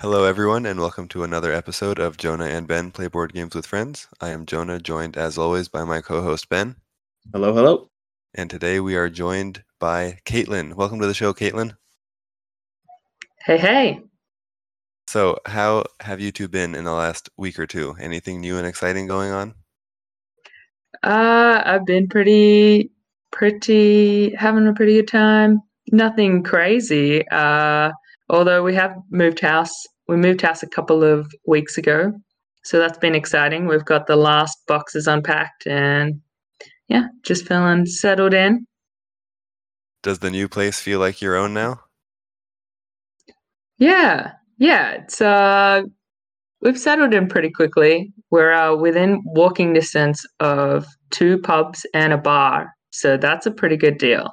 Hello, 0.00 0.24
everyone, 0.24 0.64
and 0.64 0.80
welcome 0.80 1.08
to 1.08 1.24
another 1.24 1.52
episode 1.52 1.98
of 1.98 2.16
Jonah 2.16 2.46
and 2.46 2.66
Ben 2.66 2.90
Play 2.90 3.06
Board 3.06 3.34
Games 3.34 3.54
with 3.54 3.66
Friends. 3.66 4.08
I 4.18 4.30
am 4.30 4.46
Jonah, 4.46 4.78
joined 4.78 5.18
as 5.18 5.36
always 5.36 5.68
by 5.68 5.84
my 5.84 6.00
co 6.00 6.22
host 6.22 6.48
Ben. 6.48 6.74
Hello, 7.34 7.52
hello. 7.52 7.90
And 8.32 8.48
today 8.48 8.80
we 8.80 8.96
are 8.96 9.10
joined 9.10 9.62
by 9.78 10.18
Caitlin. 10.24 10.72
Welcome 10.72 11.00
to 11.00 11.06
the 11.06 11.12
show, 11.12 11.34
Caitlin. 11.34 11.76
Hey, 13.44 13.58
hey. 13.58 14.00
So, 15.06 15.36
how 15.44 15.84
have 16.00 16.18
you 16.18 16.32
two 16.32 16.48
been 16.48 16.74
in 16.74 16.84
the 16.84 16.94
last 16.94 17.28
week 17.36 17.58
or 17.58 17.66
two? 17.66 17.94
Anything 18.00 18.40
new 18.40 18.56
and 18.56 18.66
exciting 18.66 19.06
going 19.06 19.32
on? 19.32 19.54
Uh, 21.02 21.60
I've 21.62 21.84
been 21.84 22.08
pretty, 22.08 22.90
pretty, 23.32 24.34
having 24.34 24.66
a 24.66 24.72
pretty 24.72 24.94
good 24.94 25.08
time. 25.08 25.60
Nothing 25.92 26.42
crazy. 26.42 27.28
Uh, 27.28 27.90
although 28.30 28.62
we 28.62 28.74
have 28.74 28.94
moved 29.10 29.40
house. 29.40 29.74
We 30.08 30.16
moved 30.16 30.40
house 30.42 30.62
a 30.62 30.68
couple 30.68 31.04
of 31.04 31.30
weeks 31.46 31.76
ago. 31.76 32.12
So 32.64 32.78
that's 32.78 32.98
been 32.98 33.14
exciting. 33.14 33.66
We've 33.66 33.84
got 33.84 34.06
the 34.06 34.16
last 34.16 34.58
boxes 34.66 35.06
unpacked 35.06 35.66
and 35.66 36.20
yeah, 36.88 37.06
just 37.24 37.46
feeling 37.46 37.86
settled 37.86 38.34
in. 38.34 38.66
Does 40.02 40.18
the 40.18 40.30
new 40.30 40.48
place 40.48 40.80
feel 40.80 40.98
like 40.98 41.20
your 41.20 41.36
own 41.36 41.54
now? 41.54 41.80
Yeah. 43.78 44.32
Yeah, 44.58 44.90
it's 44.92 45.20
uh 45.20 45.82
we've 46.60 46.78
settled 46.78 47.14
in 47.14 47.28
pretty 47.28 47.50
quickly. 47.50 48.12
We're 48.30 48.52
uh, 48.52 48.76
within 48.76 49.22
walking 49.24 49.72
distance 49.72 50.24
of 50.38 50.86
two 51.10 51.38
pubs 51.38 51.86
and 51.94 52.12
a 52.12 52.18
bar. 52.18 52.72
So 52.90 53.16
that's 53.16 53.46
a 53.46 53.50
pretty 53.50 53.76
good 53.76 53.98
deal 53.98 54.30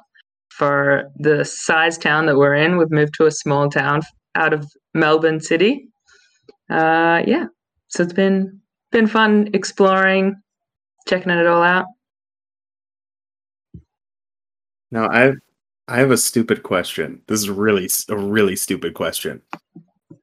for 0.58 1.10
the 1.16 1.44
size 1.44 1.96
town 1.96 2.26
that 2.26 2.36
we're 2.36 2.56
in. 2.56 2.76
We've 2.76 2.90
moved 2.90 3.14
to 3.14 3.26
a 3.26 3.30
small 3.30 3.70
town 3.70 4.02
out 4.34 4.52
of 4.52 4.68
Melbourne 4.92 5.40
City. 5.40 5.88
Uh, 6.68 7.22
yeah, 7.26 7.46
so 7.86 8.02
it's 8.02 8.12
been 8.12 8.60
been 8.90 9.06
fun 9.06 9.48
exploring, 9.54 10.34
checking 11.06 11.30
it 11.30 11.46
all 11.46 11.62
out. 11.62 11.86
Now 14.90 15.08
I 15.08 15.32
I 15.86 15.98
have 15.98 16.10
a 16.10 16.16
stupid 16.16 16.64
question. 16.64 17.22
This 17.28 17.40
is 17.40 17.48
really 17.48 17.88
a 18.08 18.16
really 18.16 18.56
stupid 18.56 18.94
question. 18.94 19.40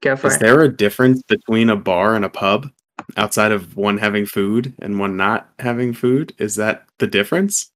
Go 0.02 0.18
for 0.18 0.28
is 0.28 0.36
it. 0.36 0.40
there 0.42 0.62
a 0.62 0.70
difference 0.70 1.24
between 1.24 1.70
a 1.70 1.76
bar 1.78 2.16
and 2.16 2.26
a 2.26 2.30
pub 2.30 2.70
outside 3.16 3.52
of 3.52 3.78
one 3.78 3.98
having 3.98 4.26
food 4.26 4.74
and 4.80 5.00
one 5.00 5.16
not 5.16 5.50
having 5.60 5.94
food? 5.94 6.34
Is 6.38 6.56
that 6.56 6.86
the 7.00 7.08
difference? 7.08 7.72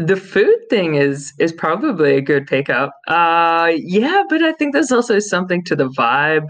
The 0.00 0.16
food 0.16 0.56
thing 0.70 0.94
is 0.96 1.34
is 1.38 1.52
probably 1.52 2.16
a 2.16 2.22
good 2.22 2.46
pickup. 2.46 2.92
Uh 3.06 3.72
yeah, 3.76 4.22
but 4.30 4.42
I 4.42 4.52
think 4.54 4.72
there's 4.72 4.92
also 4.92 5.18
something 5.20 5.62
to 5.66 5.76
the 5.76 5.90
vibe. 5.90 6.48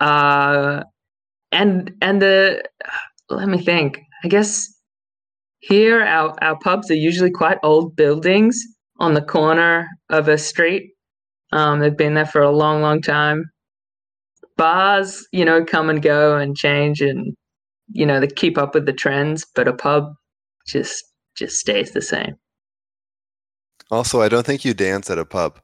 Uh 0.00 0.84
and 1.52 1.92
and 2.02 2.22
the 2.22 2.62
let 3.30 3.48
me 3.48 3.58
think. 3.58 4.00
I 4.24 4.28
guess 4.28 4.68
here 5.60 6.02
our 6.02 6.36
our 6.42 6.58
pubs 6.60 6.90
are 6.90 6.94
usually 7.10 7.30
quite 7.32 7.58
old 7.62 7.96
buildings 7.96 8.62
on 9.00 9.14
the 9.14 9.22
corner 9.22 9.88
of 10.10 10.28
a 10.28 10.38
street. 10.38 10.92
Um 11.52 11.80
they've 11.80 11.96
been 11.96 12.14
there 12.14 12.26
for 12.26 12.42
a 12.42 12.52
long 12.52 12.82
long 12.82 13.02
time. 13.02 13.44
Bars, 14.58 15.26
you 15.32 15.46
know, 15.46 15.64
come 15.64 15.90
and 15.90 16.02
go 16.02 16.36
and 16.36 16.56
change 16.56 17.00
and 17.00 17.34
you 17.88 18.06
know, 18.06 18.20
they 18.20 18.28
keep 18.28 18.58
up 18.58 18.74
with 18.74 18.86
the 18.86 18.92
trends, 18.94 19.46
but 19.54 19.68
a 19.68 19.74
pub 19.74 20.14
just 20.66 21.04
just 21.34 21.58
stays 21.58 21.92
the 21.92 22.02
same. 22.02 22.36
Also, 23.90 24.20
I 24.22 24.28
don't 24.28 24.46
think 24.46 24.64
you 24.64 24.74
dance 24.74 25.10
at 25.10 25.18
a 25.18 25.24
pub. 25.24 25.60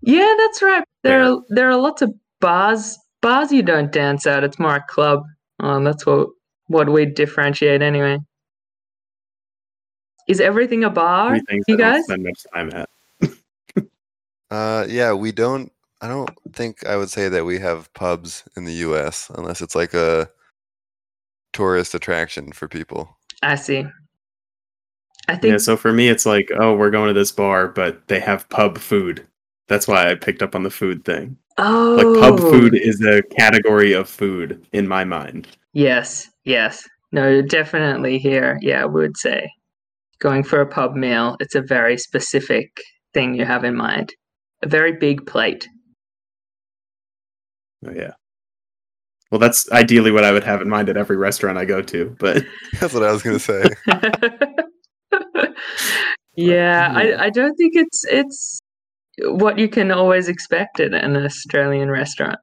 Yeah, 0.00 0.34
that's 0.38 0.62
right. 0.62 0.84
There 1.02 1.22
are 1.22 1.40
there 1.48 1.68
are 1.70 1.76
lots 1.76 2.02
of 2.02 2.12
bars 2.40 2.96
bars 3.20 3.52
you 3.52 3.62
don't 3.62 3.90
dance 3.92 4.26
at. 4.26 4.44
It's 4.44 4.58
more 4.58 4.76
a 4.76 4.84
club. 4.88 5.22
Um, 5.60 5.84
that's 5.84 6.06
what 6.06 6.28
what 6.68 6.88
we 6.88 7.06
differentiate 7.06 7.82
anyway. 7.82 8.18
Is 10.28 10.40
everything 10.40 10.84
a 10.84 10.90
bar? 10.90 11.38
Three 11.48 11.62
You 11.66 11.76
guys? 11.76 12.04
spend 12.04 12.22
much 12.24 12.44
time 12.54 12.70
at. 12.74 12.88
Uh, 14.50 14.86
yeah, 14.88 15.12
we 15.12 15.30
don't. 15.30 15.70
I 16.00 16.08
don't 16.08 16.30
think 16.54 16.86
I 16.86 16.96
would 16.96 17.10
say 17.10 17.28
that 17.28 17.44
we 17.44 17.58
have 17.58 17.92
pubs 17.92 18.44
in 18.56 18.64
the 18.64 18.72
U.S. 18.74 19.30
unless 19.34 19.60
it's 19.60 19.74
like 19.74 19.92
a 19.92 20.30
tourist 21.52 21.94
attraction 21.94 22.52
for 22.52 22.66
people. 22.66 23.17
I 23.42 23.54
see. 23.54 23.86
I 25.28 25.36
think 25.36 25.52
Yeah, 25.52 25.58
so 25.58 25.76
for 25.76 25.92
me 25.92 26.08
it's 26.08 26.26
like, 26.26 26.50
oh, 26.58 26.74
we're 26.74 26.90
going 26.90 27.08
to 27.08 27.18
this 27.18 27.32
bar, 27.32 27.68
but 27.68 28.08
they 28.08 28.20
have 28.20 28.48
pub 28.48 28.78
food. 28.78 29.26
That's 29.68 29.86
why 29.86 30.10
I 30.10 30.14
picked 30.14 30.42
up 30.42 30.54
on 30.54 30.62
the 30.62 30.70
food 30.70 31.04
thing. 31.04 31.36
oh 31.58 31.96
Like 31.96 32.20
pub 32.20 32.40
oh. 32.40 32.50
food 32.50 32.74
is 32.74 33.04
a 33.04 33.22
category 33.36 33.92
of 33.92 34.08
food 34.08 34.66
in 34.72 34.88
my 34.88 35.04
mind. 35.04 35.48
Yes, 35.74 36.28
yes. 36.44 36.88
No, 37.12 37.42
definitely 37.42 38.18
here. 38.18 38.58
Yeah, 38.62 38.82
I 38.82 38.86
would 38.86 39.16
say 39.16 39.50
going 40.18 40.42
for 40.42 40.60
a 40.60 40.66
pub 40.66 40.94
meal, 40.94 41.36
it's 41.40 41.54
a 41.54 41.62
very 41.62 41.96
specific 41.96 42.80
thing 43.14 43.34
you 43.34 43.44
have 43.44 43.64
in 43.64 43.76
mind. 43.76 44.14
A 44.62 44.68
very 44.68 44.92
big 44.92 45.26
plate. 45.26 45.68
Oh, 47.86 47.92
yeah. 47.92 48.12
Well, 49.30 49.38
that's 49.38 49.70
ideally 49.72 50.10
what 50.10 50.24
I 50.24 50.32
would 50.32 50.44
have 50.44 50.62
in 50.62 50.68
mind 50.68 50.88
at 50.88 50.96
every 50.96 51.16
restaurant 51.16 51.58
I 51.58 51.64
go 51.66 51.82
to, 51.82 52.16
but 52.18 52.44
That's 52.80 52.94
what 52.94 53.02
I 53.02 53.12
was 53.12 53.22
gonna 53.22 53.38
say. 53.38 53.64
yeah, 56.36 56.92
I, 56.94 57.24
I 57.24 57.30
don't 57.30 57.54
think 57.56 57.74
it's 57.74 58.04
it's 58.06 58.58
what 59.20 59.58
you 59.58 59.68
can 59.68 59.90
always 59.90 60.28
expect 60.28 60.80
at 60.80 60.94
an 60.94 61.16
Australian 61.16 61.90
restaurant. 61.90 62.38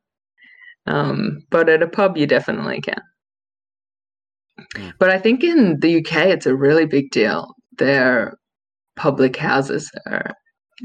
Um, 0.88 1.40
but 1.50 1.69
at 1.69 1.81
a 1.81 1.88
pub, 1.88 2.18
you 2.18 2.28
definitely 2.28 2.81
can. 2.81 3.01
Hmm. 4.75 4.90
But 5.00 5.09
I 5.09 5.18
think 5.18 5.44
in 5.44 5.79
the 5.79 5.97
UK, 5.97 6.28
it's 6.28 6.45
a 6.45 6.56
really 6.56 6.85
big 6.85 7.09
deal. 7.12 7.47
Their 7.78 8.38
public 8.95 9.35
houses 9.35 9.91
are, 10.06 10.31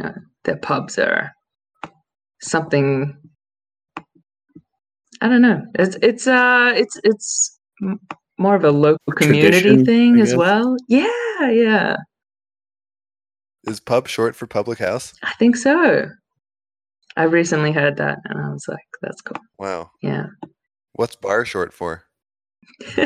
uh, 0.03 0.13
their 0.45 0.57
pubs 0.57 0.99
are 0.99 1.33
something. 2.41 3.17
I 5.21 5.29
don't 5.29 5.43
know. 5.43 5.63
It's 5.79 5.97
it's 6.03 6.27
uh 6.27 6.73
it's 6.75 6.99
it's 7.05 7.59
more 8.39 8.55
of 8.55 8.65
a 8.65 8.71
local 8.71 9.13
community 9.15 9.61
Tradition, 9.61 9.85
thing 9.85 10.21
as 10.21 10.35
well. 10.35 10.77
Yeah, 10.89 11.51
yeah. 11.51 11.97
Is 13.65 13.81
pub 13.81 14.09
short 14.09 14.35
for 14.35 14.47
public 14.47 14.79
house? 14.79 15.13
I 15.23 15.33
think 15.35 15.57
so. 15.57 16.09
I 17.17 17.25
recently 17.25 17.73
heard 17.73 17.97
that 17.99 18.19
and 18.25 18.41
I 18.41 18.49
was 18.51 18.65
like, 18.67 18.79
that's 19.03 19.21
cool. 19.21 19.37
Wow. 19.59 19.91
Yeah. 20.01 20.27
What's 20.95 21.17
bar 21.17 21.45
short 21.45 21.75
for? 21.75 22.05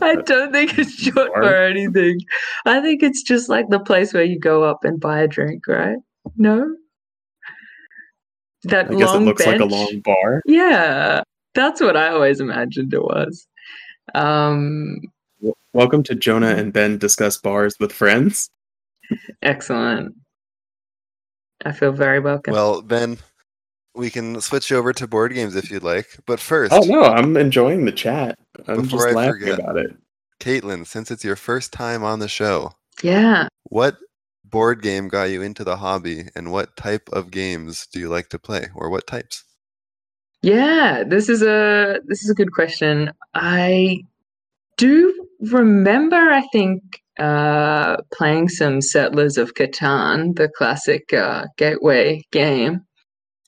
I 0.00 0.14
don't 0.24 0.52
think 0.52 0.78
it's 0.78 0.94
short 0.94 1.32
Bar? 1.34 1.42
for 1.42 1.54
anything. 1.54 2.20
I 2.64 2.80
think 2.80 3.02
it's 3.02 3.22
just 3.22 3.48
like 3.48 3.68
the 3.68 3.80
place 3.80 4.12
where 4.12 4.24
you 4.24 4.38
go 4.38 4.64
up 4.64 4.84
and 4.84 4.98
buy 5.00 5.20
a 5.20 5.28
drink, 5.28 5.66
right? 5.68 5.98
No? 6.36 6.74
That 8.64 8.86
I 8.90 8.94
guess 8.94 9.10
it 9.10 9.14
long 9.14 9.24
looks 9.24 9.46
like 9.46 9.56
a 9.56 9.58
bench? 9.60 9.72
long 9.72 10.00
bar. 10.00 10.42
Yeah. 10.46 11.22
That's 11.54 11.80
what 11.80 11.96
I 11.96 12.08
always 12.08 12.40
imagined 12.40 12.92
it 12.94 13.02
was. 13.02 13.46
Um 14.14 15.00
W- 15.40 15.54
Welcome 15.72 16.02
to 16.04 16.14
Jonah 16.14 16.54
and 16.56 16.72
Ben 16.72 16.98
discuss 16.98 17.36
bars 17.38 17.76
with 17.78 17.92
friends. 17.92 18.50
excellent. 19.42 20.14
I 21.64 21.72
feel 21.72 21.92
very 21.92 22.20
welcome. 22.20 22.52
Well, 22.54 22.82
Ben, 22.82 23.18
we 23.94 24.10
can 24.10 24.40
switch 24.40 24.70
over 24.72 24.92
to 24.92 25.06
board 25.06 25.34
games 25.34 25.56
if 25.56 25.70
you'd 25.70 25.82
like. 25.82 26.06
But 26.26 26.40
first, 26.40 26.72
Oh 26.72 26.80
no, 26.84 27.02
I'm 27.04 27.36
enjoying 27.36 27.84
the 27.84 27.92
chat. 27.92 28.38
I'm 28.66 28.82
Before 28.82 29.00
just 29.00 29.08
I 29.08 29.12
laughing 29.12 29.40
forget. 29.40 29.58
about 29.60 29.76
it. 29.76 29.96
Caitlin, 30.40 30.86
since 30.86 31.10
it's 31.10 31.24
your 31.24 31.34
first 31.36 31.72
time 31.72 32.04
on 32.04 32.20
the 32.20 32.28
show, 32.28 32.70
yeah. 33.02 33.48
what 33.64 33.96
board 34.50 34.82
game 34.82 35.08
got 35.08 35.24
you 35.24 35.42
into 35.42 35.64
the 35.64 35.76
hobby 35.76 36.28
and 36.34 36.52
what 36.52 36.76
type 36.76 37.08
of 37.12 37.30
games 37.30 37.86
do 37.92 38.00
you 38.00 38.08
like 38.08 38.28
to 38.30 38.38
play 38.38 38.68
or 38.74 38.90
what 38.90 39.06
types? 39.06 39.44
Yeah, 40.42 41.02
this 41.06 41.28
is 41.28 41.42
a 41.42 41.98
this 42.06 42.22
is 42.22 42.30
a 42.30 42.34
good 42.34 42.52
question. 42.52 43.10
I 43.34 43.98
do 44.76 45.26
remember, 45.40 46.16
I 46.16 46.46
think, 46.52 46.82
uh, 47.18 47.96
playing 48.12 48.48
some 48.48 48.80
Settlers 48.80 49.36
of 49.36 49.54
Catan, 49.54 50.36
the 50.36 50.48
classic 50.48 51.12
uh, 51.12 51.46
gateway 51.56 52.22
game, 52.30 52.82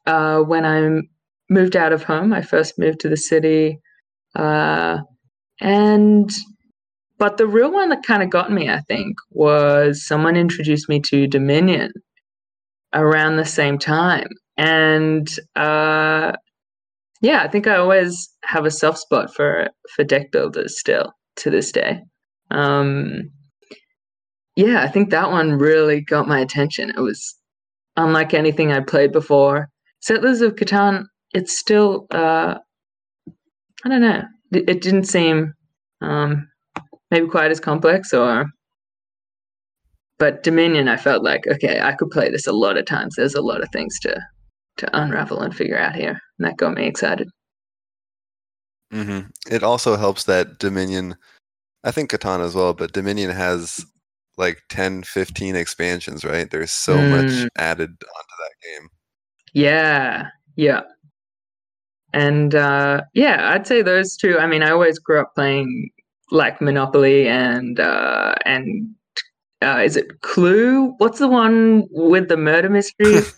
uh, 0.06 0.40
when 0.40 0.66
I 0.66 1.02
moved 1.48 1.76
out 1.76 1.92
of 1.92 2.02
home. 2.02 2.32
I 2.32 2.42
first 2.42 2.78
moved 2.78 3.00
to 3.00 3.08
the 3.08 3.16
city, 3.16 3.78
uh, 4.34 4.98
and 5.60 6.30
but 7.20 7.36
the 7.36 7.46
real 7.46 7.70
one 7.70 7.90
that 7.90 8.02
kind 8.02 8.22
of 8.22 8.30
got 8.30 8.50
me, 8.50 8.70
I 8.70 8.80
think, 8.80 9.14
was 9.30 10.06
someone 10.06 10.36
introduced 10.36 10.88
me 10.88 11.00
to 11.00 11.26
Dominion 11.26 11.92
around 12.94 13.36
the 13.36 13.44
same 13.44 13.78
time, 13.78 14.28
and 14.56 15.28
uh, 15.54 16.32
yeah, 17.20 17.42
I 17.42 17.48
think 17.48 17.66
I 17.66 17.76
always 17.76 18.30
have 18.44 18.64
a 18.64 18.70
soft 18.70 18.98
spot 18.98 19.34
for 19.34 19.68
for 19.94 20.02
deck 20.02 20.32
builders 20.32 20.80
still 20.80 21.12
to 21.36 21.50
this 21.50 21.70
day. 21.70 22.00
Um, 22.50 23.30
yeah, 24.56 24.82
I 24.82 24.88
think 24.88 25.10
that 25.10 25.30
one 25.30 25.58
really 25.58 26.00
got 26.00 26.26
my 26.26 26.40
attention. 26.40 26.88
It 26.88 27.00
was 27.00 27.36
unlike 27.98 28.32
anything 28.32 28.72
I'd 28.72 28.86
played 28.86 29.12
before. 29.12 29.68
Settlers 30.00 30.40
of 30.40 30.56
Catan, 30.56 31.04
it's 31.34 31.58
still 31.58 32.06
uh, 32.10 32.54
I 33.84 33.88
don't 33.90 34.00
know. 34.00 34.22
It, 34.52 34.70
it 34.70 34.80
didn't 34.80 35.04
seem 35.04 35.52
um, 36.00 36.48
maybe 37.10 37.26
quite 37.28 37.50
as 37.50 37.60
complex 37.60 38.12
or 38.12 38.46
but 40.18 40.42
Dominion 40.42 40.88
I 40.88 40.96
felt 40.96 41.22
like 41.24 41.46
okay, 41.46 41.80
I 41.80 41.92
could 41.92 42.10
play 42.10 42.30
this 42.30 42.46
a 42.46 42.52
lot 42.52 42.76
of 42.76 42.84
times. 42.86 43.14
There's 43.16 43.34
a 43.34 43.42
lot 43.42 43.62
of 43.62 43.68
things 43.72 43.98
to 44.00 44.20
to 44.78 44.98
unravel 44.98 45.40
and 45.42 45.54
figure 45.54 45.78
out 45.78 45.94
here. 45.94 46.18
And 46.38 46.46
that 46.46 46.56
got 46.56 46.74
me 46.74 46.86
excited. 46.86 47.28
hmm 48.92 49.20
It 49.50 49.62
also 49.62 49.96
helps 49.96 50.24
that 50.24 50.58
Dominion, 50.58 51.16
I 51.84 51.90
think 51.90 52.10
Catan 52.10 52.40
as 52.44 52.54
well, 52.54 52.72
but 52.74 52.92
Dominion 52.92 53.30
has 53.30 53.84
like 54.38 54.62
10, 54.70 55.02
15 55.02 55.54
expansions, 55.56 56.24
right? 56.24 56.50
There's 56.50 56.72
so 56.72 57.02
much 57.02 57.26
Mm. 57.26 57.48
added 57.58 57.90
onto 57.90 58.36
that 58.38 58.54
game. 58.62 58.88
Yeah, 59.52 60.28
yeah. 60.56 60.82
And 62.12 62.54
uh, 62.54 63.02
yeah, 63.14 63.50
I'd 63.52 63.66
say 63.66 63.82
those 63.82 64.16
two. 64.16 64.38
I 64.38 64.46
mean, 64.46 64.62
I 64.62 64.70
always 64.70 64.98
grew 64.98 65.20
up 65.20 65.34
playing 65.34 65.90
like 66.30 66.60
Monopoly 66.60 67.28
and 67.28 67.78
uh, 67.80 68.34
and 68.44 68.94
uh, 69.62 69.82
is 69.84 69.96
it 69.96 70.20
Clue? 70.22 70.94
What's 70.98 71.18
the 71.18 71.28
one 71.28 71.86
with 71.90 72.28
the 72.28 72.36
murder 72.36 72.70
mystery? 72.70 73.20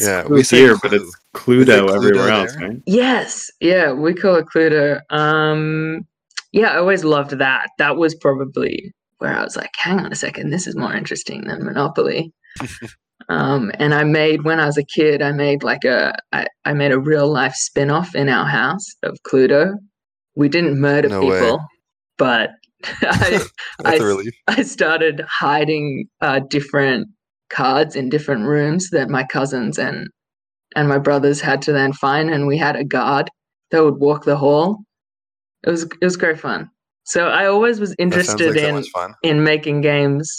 Yeah, 0.00 0.26
we 0.26 0.42
say 0.42 0.58
here, 0.58 0.76
but 0.82 0.92
it's 0.92 1.16
Cluedo 1.34 1.88
Cluedo 1.88 1.94
everywhere 1.94 2.28
else, 2.28 2.54
there? 2.56 2.68
right? 2.68 2.82
yes, 2.86 3.50
yeah, 3.60 3.92
we 3.92 4.14
call 4.14 4.36
it 4.36 4.46
Cluedo. 4.46 5.00
Um, 5.10 6.06
yeah, 6.52 6.68
I 6.68 6.76
always 6.76 7.04
loved 7.04 7.32
that. 7.38 7.70
That 7.78 7.96
was 7.96 8.14
probably 8.14 8.94
where 9.18 9.36
I 9.36 9.42
was 9.42 9.56
like, 9.56 9.70
hang 9.76 9.98
on 10.00 10.12
a 10.12 10.16
second, 10.16 10.50
this 10.50 10.66
is 10.66 10.76
more 10.76 10.94
interesting 10.94 11.46
than 11.46 11.64
Monopoly. 11.64 12.32
um, 13.28 13.72
and 13.74 13.94
I 13.94 14.04
made 14.04 14.44
when 14.44 14.60
I 14.60 14.66
was 14.66 14.78
a 14.78 14.84
kid, 14.84 15.22
I 15.22 15.32
made 15.32 15.62
like 15.62 15.84
a 15.84 16.14
I, 16.32 16.46
I 16.64 16.72
made 16.74 16.92
a 16.92 17.00
real 17.00 17.30
life 17.30 17.54
spin 17.54 17.90
off 17.90 18.14
in 18.14 18.28
our 18.28 18.46
house 18.46 18.86
of 19.02 19.18
Cluedo. 19.26 19.74
We 20.38 20.48
didn't 20.48 20.80
murder 20.80 21.08
No 21.08 21.24
way. 21.24 21.40
people, 21.40 21.58
but 22.16 22.50
I, 23.02 23.40
I-. 23.84 24.22
I 24.46 24.62
started 24.62 25.20
hiding 25.28 26.06
uh, 26.20 26.40
different 26.48 27.08
cards 27.50 27.96
in 27.96 28.08
different 28.08 28.44
rooms 28.46 28.90
that 28.90 29.10
my 29.10 29.24
cousins 29.24 29.78
and 29.78 30.06
and 30.76 30.88
my 30.88 30.98
brothers 30.98 31.40
had 31.40 31.60
to 31.62 31.72
then 31.72 31.92
find, 31.92 32.30
and 32.30 32.46
we 32.46 32.56
had 32.56 32.76
a 32.76 32.84
guard 32.84 33.28
that 33.72 33.82
would 33.82 33.98
walk 33.98 34.24
the 34.24 34.36
hall. 34.36 34.78
It 35.66 35.70
was 35.70 35.82
it 35.82 36.04
was 36.04 36.16
great 36.16 36.38
fun. 36.38 36.70
So 37.02 37.28
I 37.28 37.46
always 37.46 37.80
was 37.80 37.96
interested 37.98 38.54
like 38.54 38.62
in 38.62 38.84
in 39.24 39.42
making 39.42 39.80
games 39.80 40.30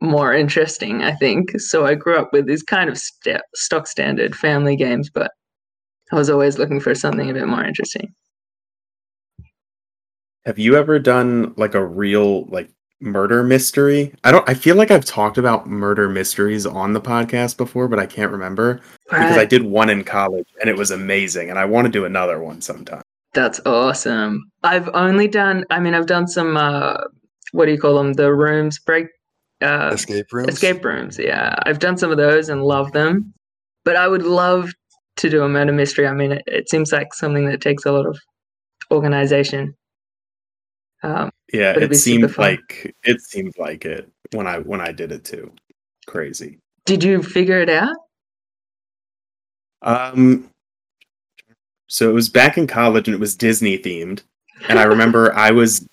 more 0.00 0.32
interesting. 0.32 1.02
I 1.02 1.14
think 1.14 1.58
so. 1.58 1.84
I 1.84 1.96
grew 1.96 2.16
up 2.16 2.28
with 2.32 2.46
these 2.46 2.62
kind 2.62 2.88
of 2.88 2.96
st- 2.96 3.42
stock 3.56 3.88
standard 3.88 4.36
family 4.36 4.76
games, 4.76 5.10
but 5.12 5.32
I 6.12 6.16
was 6.16 6.30
always 6.30 6.58
looking 6.58 6.78
for 6.78 6.94
something 6.94 7.28
a 7.28 7.34
bit 7.34 7.48
more 7.48 7.64
interesting. 7.64 8.14
Have 10.48 10.58
you 10.58 10.76
ever 10.76 10.98
done 10.98 11.52
like 11.58 11.74
a 11.74 11.84
real 11.84 12.46
like 12.46 12.70
murder 13.02 13.42
mystery? 13.42 14.14
I 14.24 14.32
don't 14.32 14.48
I 14.48 14.54
feel 14.54 14.76
like 14.76 14.90
I've 14.90 15.04
talked 15.04 15.36
about 15.36 15.66
murder 15.66 16.08
mysteries 16.08 16.64
on 16.64 16.94
the 16.94 17.02
podcast 17.02 17.58
before, 17.58 17.86
but 17.86 17.98
I 17.98 18.06
can't 18.06 18.32
remember 18.32 18.80
because 19.10 19.36
I 19.36 19.44
did 19.44 19.64
one 19.64 19.90
in 19.90 20.04
college 20.04 20.46
and 20.58 20.70
it 20.70 20.76
was 20.78 20.90
amazing 20.90 21.50
and 21.50 21.58
I 21.58 21.66
want 21.66 21.84
to 21.84 21.90
do 21.92 22.06
another 22.06 22.40
one 22.40 22.62
sometime. 22.62 23.02
That's 23.34 23.60
awesome. 23.66 24.50
I've 24.64 24.88
only 24.94 25.28
done. 25.28 25.66
I 25.68 25.80
mean, 25.80 25.92
I've 25.92 26.06
done 26.06 26.26
some. 26.26 26.56
Uh, 26.56 26.96
what 27.52 27.66
do 27.66 27.72
you 27.72 27.78
call 27.78 27.98
them? 27.98 28.14
The 28.14 28.32
rooms 28.32 28.78
break. 28.78 29.08
Uh, 29.60 29.90
Escape 29.92 30.32
rooms. 30.32 30.54
escape 30.54 30.82
rooms. 30.82 31.18
Yeah, 31.18 31.56
I've 31.64 31.78
done 31.78 31.98
some 31.98 32.10
of 32.10 32.16
those 32.16 32.48
and 32.48 32.64
love 32.64 32.92
them. 32.92 33.34
But 33.84 33.96
I 33.96 34.08
would 34.08 34.22
love 34.22 34.72
to 35.16 35.28
do 35.28 35.42
a 35.42 35.48
murder 35.48 35.74
mystery. 35.74 36.06
I 36.06 36.14
mean, 36.14 36.32
it, 36.32 36.44
it 36.46 36.70
seems 36.70 36.90
like 36.90 37.12
something 37.12 37.44
that 37.50 37.60
takes 37.60 37.84
a 37.84 37.92
lot 37.92 38.06
of 38.06 38.18
organization. 38.90 39.74
Um, 41.02 41.30
Yeah, 41.52 41.72
it'd 41.76 41.92
it 41.92 41.96
seemed 41.96 42.36
like 42.38 42.94
it 43.04 43.20
seemed 43.20 43.54
like 43.58 43.84
it 43.84 44.10
when 44.32 44.46
I 44.46 44.58
when 44.58 44.80
I 44.80 44.92
did 44.92 45.12
it 45.12 45.24
too. 45.24 45.52
Crazy. 46.06 46.58
did 46.86 47.04
you 47.04 47.22
figure 47.22 47.60
it 47.60 47.68
out? 47.70 47.96
Um 49.82 50.50
so 51.86 52.10
it 52.10 52.12
was 52.12 52.28
back 52.28 52.58
in 52.58 52.66
college 52.66 53.08
and 53.08 53.14
it 53.14 53.20
was 53.20 53.36
Disney 53.36 53.78
themed. 53.78 54.22
And 54.68 54.78
I 54.78 54.84
remember 54.84 55.34
I 55.36 55.50
was 55.50 55.86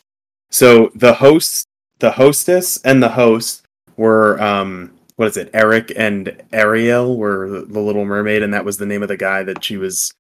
so 0.50 0.92
the 0.96 1.14
host 1.14 1.68
the 2.00 2.12
hostess 2.12 2.82
and 2.84 3.02
the 3.02 3.10
host 3.10 3.66
were 3.98 4.42
um 4.42 4.92
what 5.18 5.28
is 5.30 5.38
it? 5.38 5.50
Eric 5.54 5.94
and 5.96 6.44
Ariel 6.52 7.16
were 7.18 7.50
the 7.50 7.62
the 7.66 7.80
Little 7.80 8.06
Mermaid 8.06 8.44
and 8.44 8.54
that 8.54 8.66
was 8.66 8.78
the 8.78 8.86
name 8.86 9.04
of 9.04 9.08
the 9.10 9.18
guy 9.18 9.44
that 9.44 9.64
she 9.64 9.78
was 9.78 10.12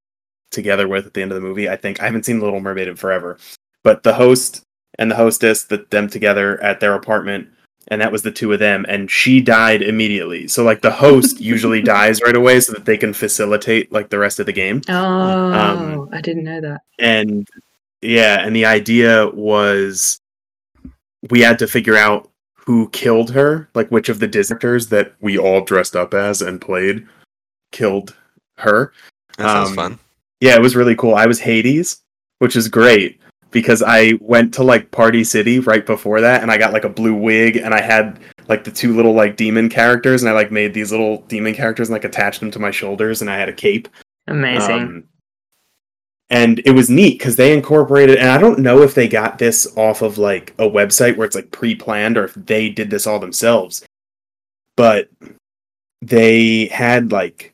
together 0.52 0.88
with 0.88 1.06
at 1.06 1.14
the 1.14 1.22
end 1.22 1.31
of 1.31 1.36
the 1.36 1.48
movie. 1.48 1.68
I 1.70 1.76
think 1.76 2.02
I 2.02 2.06
haven't 2.06 2.26
seen 2.26 2.40
The 2.40 2.46
Little 2.46 2.62
Mermaid 2.62 2.88
in 2.88 2.96
forever. 2.96 3.38
But 3.84 4.04
the 4.04 4.14
host 4.14 4.64
and 5.00 5.09
the 5.12 5.15
hostess, 5.15 5.63
the, 5.63 5.86
them 5.89 6.07
together 6.07 6.62
at 6.63 6.80
their 6.80 6.94
apartment 6.94 7.47
and 7.89 8.01
that 8.01 8.12
was 8.12 8.24
the 8.24 8.31
two 8.31 8.51
of 8.51 8.57
them 8.59 8.83
and 8.89 9.12
she 9.12 9.39
died 9.39 9.83
immediately 9.83 10.47
so 10.47 10.63
like 10.63 10.81
the 10.81 10.89
host 10.92 11.39
usually 11.53 11.81
dies 11.83 12.19
right 12.24 12.36
away 12.36 12.59
so 12.59 12.74
that 12.74 12.83
they 12.86 12.97
can 12.97 13.13
facilitate 13.13 13.92
like 13.92 14.09
the 14.09 14.18
rest 14.18 14.39
of 14.39 14.45
the 14.47 14.51
game 14.51 14.81
Oh, 14.89 16.09
I 16.12 16.19
didn't 16.21 16.45
know 16.45 16.62
that. 16.62 16.81
and 17.00 17.47
yeah 18.01 18.44
and 18.45 18.56
the 18.56 18.65
idea 18.65 19.27
was 19.30 20.19
we 21.30 21.42
had 21.42 21.59
to 21.59 21.68
figure 21.68 21.95
out 21.97 22.30
who 22.56 22.89
killed 22.89 23.30
her 23.31 23.69
like 23.75 23.89
which 23.89 24.09
of 24.09 24.19
the 24.19 24.27
Disney 24.27 24.57
that 24.89 25.13
we 25.21 25.38
all 25.38 25.62
dressed 25.63 25.95
up 25.95 26.13
as 26.15 26.42
and 26.42 26.59
played 26.59 27.06
killed 27.71 28.15
her 28.57 28.94
That 29.38 29.47
sounds 29.50 29.69
um, 29.69 29.75
fun. 29.75 30.00
yeah, 30.39 30.56
it 30.56 30.62
was 30.62 30.75
really 30.75 30.95
cool. 30.95 31.13
I 31.13 31.25
was 31.27 31.39
Hades, 31.39 32.01
which 32.39 32.56
is 32.56 32.68
great 32.68 33.19
because 33.56 33.81
I 33.81 34.16
went 34.19 34.54
to 34.56 34.63
like 34.63 34.92
Party 34.92 35.24
City 35.24 35.60
right 35.60 35.86
before 35.86 36.19
that 36.19 36.42
and 36.42 36.52
I 36.52 36.57
got 36.57 36.74
like 36.74 36.84
a 36.84 36.90
blue 36.90 37.16
wig 37.16 37.56
and 37.56 37.74
I 37.74 37.80
had 37.80 38.19
like 38.50 38.66
the 38.66 38.72
two 38.72 38.94
little 38.94 39.13
like 39.13 39.38
demon 39.38 39.69
characters 39.69 40.22
and 40.22 40.30
I 40.30 40.34
like 40.34 40.52
made 40.52 40.74
these 40.74 40.92
little 40.92 41.22
demon 41.30 41.54
characters 41.54 41.88
and 41.88 41.94
like 41.94 42.04
attached 42.04 42.42
them 42.42 42.52
to 42.52 42.60
my 42.60 42.69
shoulders 42.69 43.22
and 43.22 43.31
I 43.31 43.38
had 43.38 43.48
a 43.48 43.54
cape. 43.54 43.88
Amazing. 44.28 44.81
Um, 44.81 45.04
and 46.30 46.60
it 46.66 46.72
was 46.72 46.90
neat 46.90 47.18
because 47.18 47.38
they 47.38 47.54
incorporated, 47.54 48.18
and 48.18 48.28
I 48.28 48.38
don't 48.38 48.60
know 48.60 48.81
if 48.81 48.94
they 48.94 49.07
got 49.07 49.38
this 49.38 49.66
off 49.78 50.02
of 50.02 50.18
like 50.18 50.54
a 50.60 50.63
website 50.63 51.16
where 51.16 51.25
it's 51.25 51.36
like 51.36 51.52
pre 51.52 51.75
planned 51.75 52.18
or 52.18 52.25
if 52.25 52.34
they 52.34 52.68
did 52.68 52.90
this 52.90 53.07
all 53.07 53.19
themselves, 53.19 53.86
but 54.76 55.07
they 56.02 56.66
had 56.66 57.14
like 57.14 57.54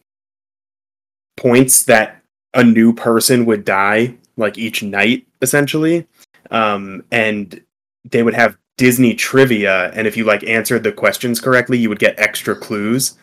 points 1.38 1.84
that 1.84 2.24
a 2.56 2.64
new 2.64 2.92
person 2.92 3.46
would 3.46 3.66
die 3.66 4.18
like 4.42 4.58
each 4.58 4.84
night 4.84 5.26
essentially. 5.42 6.06
Um, 6.50 7.04
and 7.12 7.62
they 8.10 8.24
would 8.24 8.34
have 8.34 8.58
Disney 8.78 9.14
trivia, 9.14 9.92
and 9.94 10.08
if 10.08 10.18
you 10.18 10.24
like 10.26 10.44
answered 10.44 10.84
the 10.84 10.92
questions 10.92 11.40
correctly, 11.40 11.78
you 11.78 11.88
would 11.90 12.00
get 12.00 12.20
extra 12.20 12.56
clues. 12.56 13.18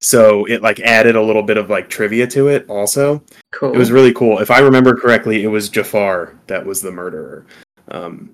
So 0.00 0.44
it 0.46 0.62
like 0.62 0.80
added 0.80 1.16
a 1.16 1.22
little 1.22 1.42
bit 1.42 1.56
of 1.56 1.70
like 1.70 1.88
trivia 1.88 2.26
to 2.28 2.48
it 2.48 2.66
also. 2.68 3.22
cool. 3.52 3.72
It 3.72 3.78
was 3.78 3.90
really 3.92 4.12
cool. 4.12 4.38
If 4.40 4.50
I 4.50 4.58
remember 4.58 4.94
correctly, 4.96 5.42
it 5.44 5.46
was 5.48 5.68
Jafar 5.68 6.34
that 6.48 6.64
was 6.66 6.80
the 6.82 6.90
murderer. 6.90 7.46
Um, 7.90 8.32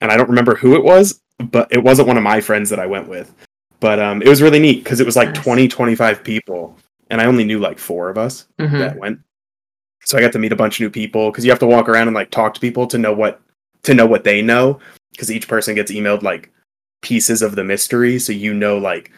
and 0.00 0.12
I 0.12 0.16
don't 0.16 0.28
remember 0.28 0.54
who 0.54 0.74
it 0.76 0.84
was, 0.84 1.20
but 1.50 1.66
it 1.72 1.82
wasn't 1.82 2.08
one 2.08 2.16
of 2.18 2.22
my 2.22 2.40
friends 2.40 2.68
that 2.70 2.78
I 2.78 2.86
went 2.86 3.08
with. 3.08 3.34
But 3.80 3.98
um, 3.98 4.20
it 4.22 4.28
was 4.28 4.42
really 4.42 4.58
neat 4.60 4.84
because 4.84 5.00
it 5.00 5.06
was 5.06 5.16
like 5.16 5.30
Nice. 5.34 5.42
20, 5.44 5.68
25 5.68 6.22
people. 6.22 6.76
And 7.10 7.20
I 7.20 7.24
only 7.26 7.44
knew 7.44 7.58
like 7.58 7.78
four 7.78 8.10
of 8.10 8.18
us 8.18 8.46
Mhm. 8.60 8.78
that 8.78 8.98
went. 8.98 9.20
So 10.04 10.16
I 10.16 10.20
got 10.20 10.32
to 10.32 10.38
meet 10.38 10.52
a 10.52 10.56
bunch 10.56 10.76
of 10.76 10.80
new 10.84 10.90
people 10.90 11.30
because 11.30 11.44
you 11.44 11.50
have 11.50 11.58
to 11.60 11.66
walk 11.66 11.88
around 11.88 12.08
and 12.08 12.14
like 12.14 12.30
talk 12.30 12.54
to 12.54 12.60
people 12.60 12.86
to 12.86 12.98
know 12.98 13.12
what 13.12 13.40
to 13.82 13.94
know 13.94 14.06
what 14.06 14.24
they 14.24 14.40
know 14.42 14.78
because 15.12 15.30
each 15.30 15.48
person 15.48 15.74
gets 15.74 15.92
emailed 15.92 16.22
like 16.22 16.50
pieces 17.02 17.42
of 17.42 17.54
the 17.56 17.62
mystery 17.64 18.18
so 18.18 18.32
you 18.32 18.52
know 18.52 18.76
like 18.78 19.10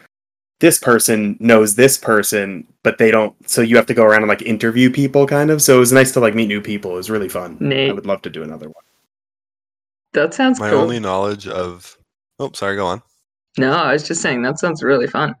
this 0.59 0.77
person 0.77 1.35
knows 1.39 1.75
this 1.75 1.97
person 1.97 2.67
but 2.83 2.97
they 2.99 3.09
don't 3.09 3.33
so 3.49 3.61
you 3.61 3.75
have 3.75 3.87
to 3.87 3.93
go 3.95 4.03
around 4.03 4.21
and 4.21 4.29
like 4.29 4.43
interview 4.43 4.91
people 4.91 5.25
kind 5.25 5.49
of 5.49 5.61
so 5.63 5.77
it 5.77 5.79
was 5.79 5.91
nice 5.91 6.11
to 6.11 6.19
like 6.19 6.35
meet 6.35 6.45
new 6.47 6.61
people 6.61 6.91
it 6.91 6.95
was 6.95 7.09
really 7.09 7.27
fun 7.29 7.57
i 7.73 7.91
would 7.91 8.05
love 8.05 8.21
to 8.21 8.29
do 8.29 8.43
another 8.43 8.67
one 8.67 8.83
That 10.13 10.33
sounds 10.33 10.59
My 10.59 10.69
cool. 10.69 10.79
only 10.79 10.99
knowledge 10.99 11.47
of. 11.47 11.97
Oh, 12.37 12.51
sorry. 12.53 12.75
Go 12.75 12.85
on. 12.85 13.01
No, 13.57 13.71
I 13.71 13.93
was 13.93 14.03
just 14.07 14.21
saying 14.21 14.41
that 14.43 14.59
sounds 14.59 14.83
really 14.83 15.07
fun. 15.07 15.35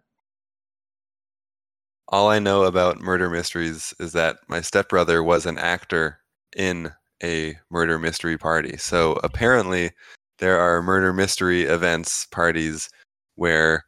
All 2.11 2.29
I 2.29 2.39
know 2.39 2.63
about 2.63 2.99
murder 2.99 3.29
mysteries 3.29 3.93
is 3.99 4.11
that 4.13 4.37
my 4.49 4.61
stepbrother 4.61 5.23
was 5.23 5.45
an 5.45 5.57
actor 5.57 6.19
in 6.55 6.91
a 7.23 7.57
murder 7.69 7.97
mystery 7.97 8.37
party. 8.37 8.77
So 8.77 9.13
apparently, 9.23 9.91
there 10.39 10.59
are 10.59 10.81
murder 10.81 11.13
mystery 11.13 11.63
events, 11.63 12.25
parties 12.27 12.89
where 13.35 13.85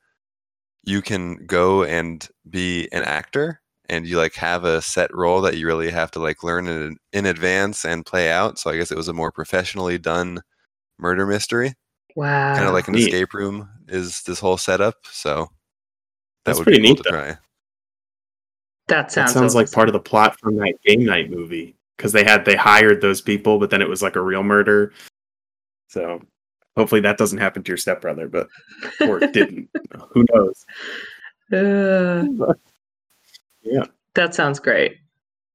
you 0.84 1.02
can 1.02 1.46
go 1.48 1.84
and 1.84 2.28
be 2.50 2.90
an 2.94 3.04
actor 3.04 3.62
and 3.90 4.08
you 4.08 4.18
like 4.18 4.36
have 4.36 4.64
a 4.66 4.82
set 4.82 5.14
role 5.16 5.42
that 5.42 5.58
you 5.58 5.68
really 5.68 5.92
have 5.92 6.12
to 6.12 6.20
like 6.20 6.44
learn 6.44 6.68
in, 6.68 6.98
in 7.14 7.26
advance 7.26 7.86
and 7.86 8.06
play 8.06 8.32
out. 8.32 8.60
So 8.60 8.70
I 8.72 8.78
guess 8.78 8.92
it 8.92 8.98
was 8.98 9.08
a 9.10 9.14
more 9.14 9.32
professionally 9.32 9.98
done 9.98 10.42
murder 11.00 11.26
mystery, 11.28 11.74
Wow. 12.16 12.56
kind 12.56 12.68
of 12.68 12.74
like 12.74 12.88
an 12.88 12.96
neat. 12.96 13.08
escape 13.08 13.34
room 13.34 13.70
is 13.90 14.24
this 14.24 14.40
whole 14.40 14.58
setup. 14.58 14.96
So 15.12 15.42
that 15.44 15.50
That's 16.46 16.60
would 16.60 16.66
pretty 16.66 16.80
be 16.80 16.86
cool 16.88 16.96
neat, 16.96 16.98
to 16.98 17.04
though. 17.04 17.10
try. 17.12 17.38
That 18.94 19.06
That 19.06 19.12
sounds, 19.12 19.34
sounds 19.34 19.56
like 19.56 19.72
part 19.72 19.90
of 19.90 19.94
the 19.94 20.00
plot 20.00 20.40
from 20.40 20.56
that 20.58 20.76
game 20.86 21.04
night 21.04 21.32
movie 21.32 21.76
because 21.98 22.12
they 22.12 22.24
had 22.24 22.46
they 22.46 22.56
hired 22.56 23.02
those 23.02 23.22
people, 23.22 23.58
but 23.58 23.72
then 23.72 23.82
it 23.82 23.90
was 23.90 24.04
like 24.04 24.16
a 24.16 24.22
real 24.22 24.44
murder. 24.44 24.94
So 25.88 26.22
hopefully 26.78 27.02
that 27.02 27.18
doesn't 27.18 27.40
happen 27.40 27.64
to 27.64 27.70
your 27.70 27.78
stepbrother, 27.78 28.28
but 28.28 28.48
or 29.02 29.24
it 29.24 29.34
didn't. 29.34 29.68
Who 30.12 30.26
knows? 30.32 30.66
Uh, 31.52 32.54
Yeah. 33.64 33.86
That 34.14 34.36
sounds 34.36 34.60
great. 34.60 34.98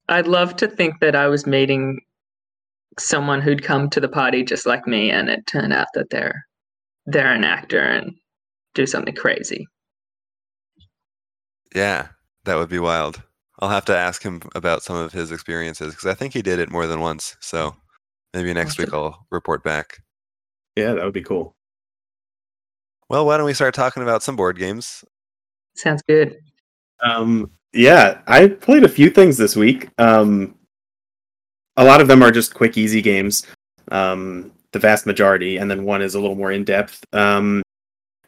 I'd 0.08 0.26
love 0.26 0.56
to 0.56 0.66
think 0.66 0.98
that 1.00 1.14
I 1.14 1.28
was 1.28 1.46
meeting 1.46 2.00
someone 2.98 3.40
who'd 3.40 3.62
come 3.62 3.88
to 3.90 4.00
the 4.00 4.08
party 4.08 4.42
just 4.42 4.66
like 4.66 4.86
me 4.88 5.10
and 5.12 5.28
it 5.28 5.46
turned 5.46 5.72
out 5.72 5.88
that 5.94 6.10
they're 6.10 6.44
they're 7.06 7.32
an 7.32 7.44
actor 7.44 7.78
and 7.80 8.16
do 8.74 8.84
something 8.84 9.14
crazy. 9.14 9.68
Yeah, 11.72 12.08
that 12.44 12.56
would 12.56 12.70
be 12.70 12.80
wild. 12.80 13.22
I'll 13.58 13.68
have 13.68 13.84
to 13.86 13.96
ask 13.96 14.22
him 14.22 14.42
about 14.54 14.82
some 14.82 14.96
of 14.96 15.12
his 15.12 15.32
experiences 15.32 15.94
because 15.94 16.06
I 16.06 16.14
think 16.14 16.32
he 16.32 16.42
did 16.42 16.58
it 16.58 16.70
more 16.70 16.86
than 16.86 17.00
once. 17.00 17.36
So 17.40 17.74
maybe 18.32 18.52
next 18.54 18.78
week 18.78 18.92
I'll 18.92 19.26
report 19.30 19.64
back. 19.64 19.98
Yeah, 20.76 20.94
that 20.94 21.04
would 21.04 21.14
be 21.14 21.22
cool. 21.22 21.56
Well, 23.08 23.26
why 23.26 23.36
don't 23.36 23.46
we 23.46 23.54
start 23.54 23.74
talking 23.74 24.02
about 24.02 24.22
some 24.22 24.36
board 24.36 24.58
games? 24.58 25.04
Sounds 25.74 26.02
good. 26.06 26.38
Um, 27.02 27.50
yeah, 27.72 28.20
I 28.26 28.48
played 28.48 28.84
a 28.84 28.88
few 28.88 29.10
things 29.10 29.36
this 29.36 29.56
week. 29.56 29.88
Um, 29.98 30.54
a 31.76 31.84
lot 31.84 32.00
of 32.00 32.08
them 32.08 32.22
are 32.22 32.30
just 32.30 32.54
quick, 32.54 32.76
easy 32.76 33.00
games. 33.00 33.46
Um, 33.90 34.52
the 34.72 34.78
vast 34.78 35.06
majority, 35.06 35.56
and 35.56 35.70
then 35.70 35.84
one 35.84 36.02
is 36.02 36.14
a 36.14 36.20
little 36.20 36.36
more 36.36 36.52
in 36.52 36.64
depth. 36.64 37.02
Um, 37.12 37.62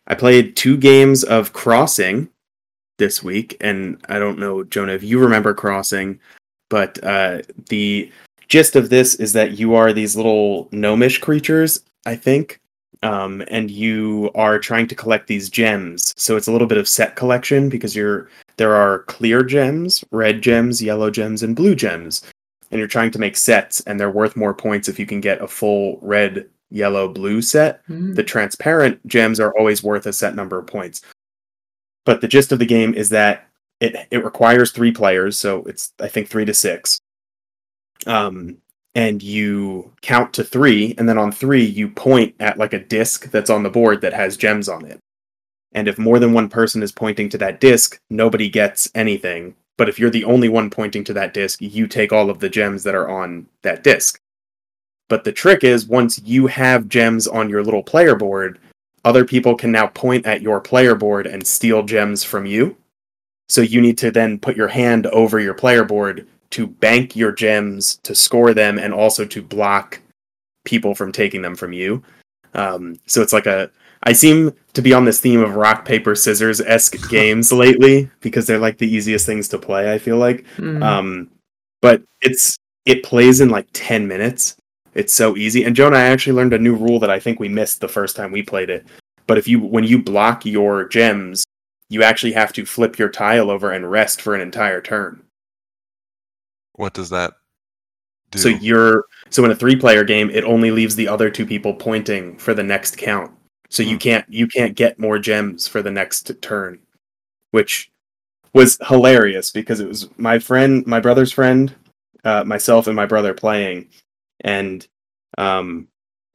I 0.07 0.15
played 0.15 0.57
two 0.57 0.77
games 0.77 1.23
of 1.23 1.53
Crossing 1.53 2.31
this 3.01 3.25
week, 3.25 3.57
and 3.61 4.01
I 4.09 4.21
don't 4.21 4.39
know, 4.39 4.63
Jonah, 4.63 4.93
if 4.93 5.03
you 5.03 5.19
remember 5.19 5.53
Crossing, 5.55 6.21
but 6.69 7.03
uh, 7.03 7.43
the 7.69 8.13
gist 8.47 8.77
of 8.77 8.91
this 8.91 9.17
is 9.17 9.33
that 9.33 9.59
you 9.59 9.75
are 9.75 9.93
these 9.93 10.15
little 10.15 10.69
gnomish 10.71 11.19
creatures, 11.19 11.83
I 12.07 12.15
think, 12.15 12.61
um, 13.03 13.43
and 13.49 13.71
you 13.71 14.31
are 14.35 14.59
trying 14.59 14.87
to 14.89 14.95
collect 14.95 15.27
these 15.27 15.49
gems. 15.49 16.13
So 16.17 16.37
it's 16.37 16.47
a 16.47 16.53
little 16.53 16.69
bit 16.69 16.79
of 16.79 16.87
set 16.87 17.17
collection 17.17 17.69
because 17.69 17.97
you're 17.97 18.29
there 18.57 18.75
are 18.75 19.05
clear 19.05 19.43
gems, 19.43 20.05
red 20.13 20.43
gems, 20.43 20.83
yellow 20.83 21.11
gems, 21.11 21.43
and 21.43 21.57
blue 21.57 21.75
gems. 21.75 22.23
And 22.71 22.79
you're 22.79 22.87
trying 22.87 23.11
to 23.13 23.19
make 23.19 23.37
sets, 23.37 23.81
and 23.81 23.99
they're 23.99 24.11
worth 24.11 24.37
more 24.37 24.55
points 24.55 24.89
if 24.89 24.99
you 24.99 25.07
can 25.07 25.21
get 25.21 25.43
a 25.43 25.49
full 25.49 25.99
red, 26.03 26.47
yellow, 26.71 27.09
blue 27.09 27.43
set. 27.43 27.85
Mm. 27.89 28.15
The 28.15 28.23
transparent 28.23 29.05
gems 29.09 29.41
are 29.41 29.57
always 29.59 29.83
worth 29.83 30.07
a 30.07 30.13
set 30.13 30.37
number 30.37 30.59
of 30.59 30.69
points. 30.69 31.03
But 32.05 32.21
the 32.21 32.29
gist 32.29 32.53
of 32.53 32.59
the 32.59 32.67
game 32.67 32.95
is 32.95 33.11
that 33.11 33.47
it 33.81 33.95
it 34.11 34.25
requires 34.25 34.73
three 34.73 34.93
players, 34.93 35.39
so 35.39 35.63
it's 35.65 35.93
I 36.01 36.09
think 36.09 36.29
three 36.29 36.45
to 36.45 36.55
six. 36.55 37.01
Um, 38.07 38.59
and 38.95 39.23
you 39.23 39.93
count 40.03 40.33
to 40.35 40.45
three, 40.45 40.95
and 40.99 41.09
then 41.09 41.19
on 41.19 41.33
three 41.33 41.65
you 41.65 41.89
point 41.89 42.35
at 42.41 42.59
like 42.59 42.73
a 42.73 42.85
disc 42.85 43.31
that's 43.31 43.51
on 43.51 43.63
the 43.63 43.71
board 43.71 44.01
that 44.01 44.13
has 44.13 44.37
gems 44.37 44.69
on 44.69 44.85
it. 44.85 44.99
And 45.73 45.87
if 45.87 45.99
more 45.99 46.19
than 46.19 46.33
one 46.33 46.49
person 46.49 46.83
is 46.83 46.91
pointing 46.93 47.29
to 47.31 47.39
that 47.39 47.61
disc, 47.61 48.01
nobody 48.11 48.49
gets 48.49 48.91
anything. 48.95 49.55
But 49.79 49.89
if 49.89 49.99
you're 49.99 50.11
the 50.11 50.25
only 50.25 50.49
one 50.49 50.69
pointing 50.69 51.05
to 51.05 51.13
that 51.15 51.33
disc, 51.33 51.61
you 51.63 51.87
take 51.87 52.13
all 52.13 52.29
of 52.29 52.41
the 52.41 52.49
gems 52.49 52.83
that 52.83 52.95
are 52.95 53.09
on 53.09 53.47
that 53.63 53.85
disc. 53.85 54.21
But 55.09 55.25
the 55.25 55.33
trick 55.33 55.65
is 55.65 55.87
once 55.87 56.21
you 56.21 56.47
have 56.49 56.89
gems 56.89 57.27
on 57.27 57.49
your 57.49 57.65
little 57.65 57.83
player 57.83 58.15
board, 58.15 58.59
other 59.05 59.25
people 59.25 59.55
can 59.55 59.73
now 59.73 59.87
point 59.87 60.27
at 60.27 60.43
your 60.43 60.61
player 60.61 60.95
board 60.95 61.27
and 61.27 61.47
steal 61.47 61.83
gems 61.83 62.23
from 62.23 62.47
you. 62.47 62.77
So 63.49 63.61
you 63.61 63.81
need 63.81 63.99
to 63.99 64.11
then 64.11 64.39
put 64.39 64.57
your 64.57 64.69
hand 64.69 65.07
over 65.09 65.41
your 65.41 65.55
player 65.55 65.85
board 65.85 66.27
to 66.51 66.67
bank 66.67 67.17
your 67.17 67.33
gems, 67.33 67.97
to 68.03 68.15
score 68.15 68.55
them, 68.55 68.79
and 68.79 68.93
also 68.93 69.25
to 69.25 69.43
block 69.43 70.01
people 70.65 70.95
from 70.95 71.13
taking 71.13 71.43
them 71.43 71.57
from 71.57 71.73
you. 71.73 72.03
Um, 72.55 72.99
so 73.07 73.23
it's 73.23 73.33
like 73.33 73.47
a. 73.47 73.71
I 74.03 74.13
seem 74.15 74.55
to 74.73 74.81
be 74.81 74.95
on 74.95 75.05
this 75.05 75.21
theme 75.21 75.41
of 75.41 75.57
rock, 75.57 75.85
paper, 75.85 76.15
scissors 76.15 76.61
esque 76.61 77.09
games 77.11 77.53
lately 77.53 78.11
because 78.21 78.47
they're 78.47 78.59
like 78.59 78.79
the 78.79 78.93
easiest 78.93 79.27
things 79.27 79.49
to 79.49 79.59
play, 79.59 79.93
I 79.93 79.99
feel 79.99 80.17
like. 80.17 80.45
Mm. 80.57 80.83
Um, 80.83 81.31
but 81.83 82.03
it's 82.23 82.57
it 82.87 83.03
plays 83.03 83.41
in 83.41 83.51
like 83.51 83.69
10 83.73 84.09
minutes. 84.09 84.57
It's 84.95 85.15
so 85.15 85.37
easy. 85.37 85.65
And 85.65 85.77
Jonah, 85.77 85.97
I 85.97 86.03
actually 86.03 86.33
learned 86.35 86.53
a 86.53 86.59
new 86.59 86.75
rule 86.75 86.99
that 87.01 87.11
I 87.11 87.21
think 87.21 87.39
we 87.39 87.49
missed 87.49 87.81
the 87.81 87.89
first 87.89 88.17
time 88.17 88.33
we 88.33 88.43
played 88.43 88.71
it. 88.71 88.87
But 89.27 89.39
if 89.39 89.47
you 89.47 89.61
when 89.61 89.85
you 89.85 90.03
block 90.03 90.45
your 90.45 90.89
gems, 90.89 91.45
you 91.89 92.03
actually 92.03 92.33
have 92.33 92.53
to 92.55 92.67
flip 92.67 92.99
your 92.99 93.09
tile 93.09 93.51
over 93.51 93.71
and 93.71 93.91
rest 93.91 94.21
for 94.21 94.35
an 94.35 94.41
entire 94.41 94.81
turn. 94.81 95.23
What 96.75 96.95
does 96.95 97.11
that 97.11 97.35
do? 98.31 98.39
So 98.39 98.49
you're 98.49 99.05
so 99.29 99.45
in 99.45 99.51
a 99.51 99.57
three 99.57 99.77
player 99.77 100.03
game, 100.03 100.31
it 100.31 100.45
only 100.45 100.71
leaves 100.71 100.97
the 100.97 101.09
other 101.09 101.31
two 101.31 101.47
people 101.47 101.75
pointing 101.75 102.37
for 102.39 102.55
the 102.55 102.63
next 102.63 102.99
count. 102.99 103.31
So 103.69 103.83
you 103.85 103.95
Hmm. 103.95 103.99
can't 103.99 104.25
you 104.29 104.49
can't 104.49 104.75
get 104.75 104.99
more 104.99 105.19
gems 105.19 105.69
for 105.69 105.83
the 105.83 105.91
next 105.93 106.33
turn, 106.43 106.81
which 107.53 107.91
was 108.53 108.79
hilarious 108.89 109.53
because 109.53 109.79
it 109.79 109.87
was 109.87 110.09
my 110.17 110.41
friend, 110.41 110.85
my 110.87 110.99
brother's 110.99 111.31
friend, 111.31 111.73
uh, 112.25 112.43
myself, 112.43 112.89
and 112.89 112.97
my 112.97 113.07
brother 113.07 113.33
playing, 113.33 113.87
and 114.41 114.87
um, 115.39 115.89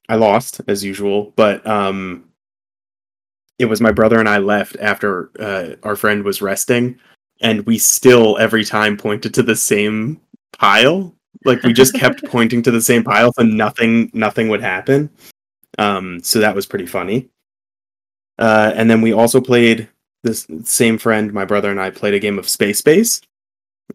I 0.10 0.16
lost 0.16 0.62
as 0.68 0.84
usual, 0.84 1.34
but 1.36 1.66
um, 1.66 2.26
it 3.60 3.66
was 3.66 3.82
my 3.82 3.92
brother 3.92 4.20
and 4.20 4.30
I 4.30 4.38
left 4.38 4.78
after 4.80 5.32
uh, 5.40 5.76
our 5.84 5.96
friend 5.96 6.24
was 6.24 6.42
resting, 6.42 7.00
and 7.42 7.66
we 7.66 7.78
still 7.78 8.38
every 8.38 8.64
time 8.64 8.98
pointed 8.98 9.34
to 9.36 9.44
the 9.44 9.56
same 9.56 10.20
pile. 10.58 11.14
Like 11.44 11.64
we 11.64 11.74
just 11.74 11.94
kept 11.94 12.24
pointing 12.32 12.62
to 12.64 12.72
the 12.72 12.82
same 12.82 13.04
pile 13.04 13.32
and 13.38 13.58
nothing 13.58 14.10
nothing 14.14 14.50
would 14.50 14.62
happen. 14.62 15.10
Um 15.78 16.22
so 16.24 16.40
that 16.40 16.56
was 16.56 16.66
pretty 16.66 16.86
funny. 16.86 17.30
Uh 18.40 18.72
and 18.76 18.90
then 18.90 19.02
we 19.02 19.12
also 19.12 19.42
played 19.42 19.90
this 20.26 20.48
same 20.64 20.98
friend 20.98 21.32
my 21.32 21.46
brother 21.46 21.70
and 21.70 21.80
i 21.80 21.90
played 21.90 22.16
a 22.16 22.20
game 22.20 22.40
of 22.40 22.50
space 22.50 22.82
base 22.82 23.22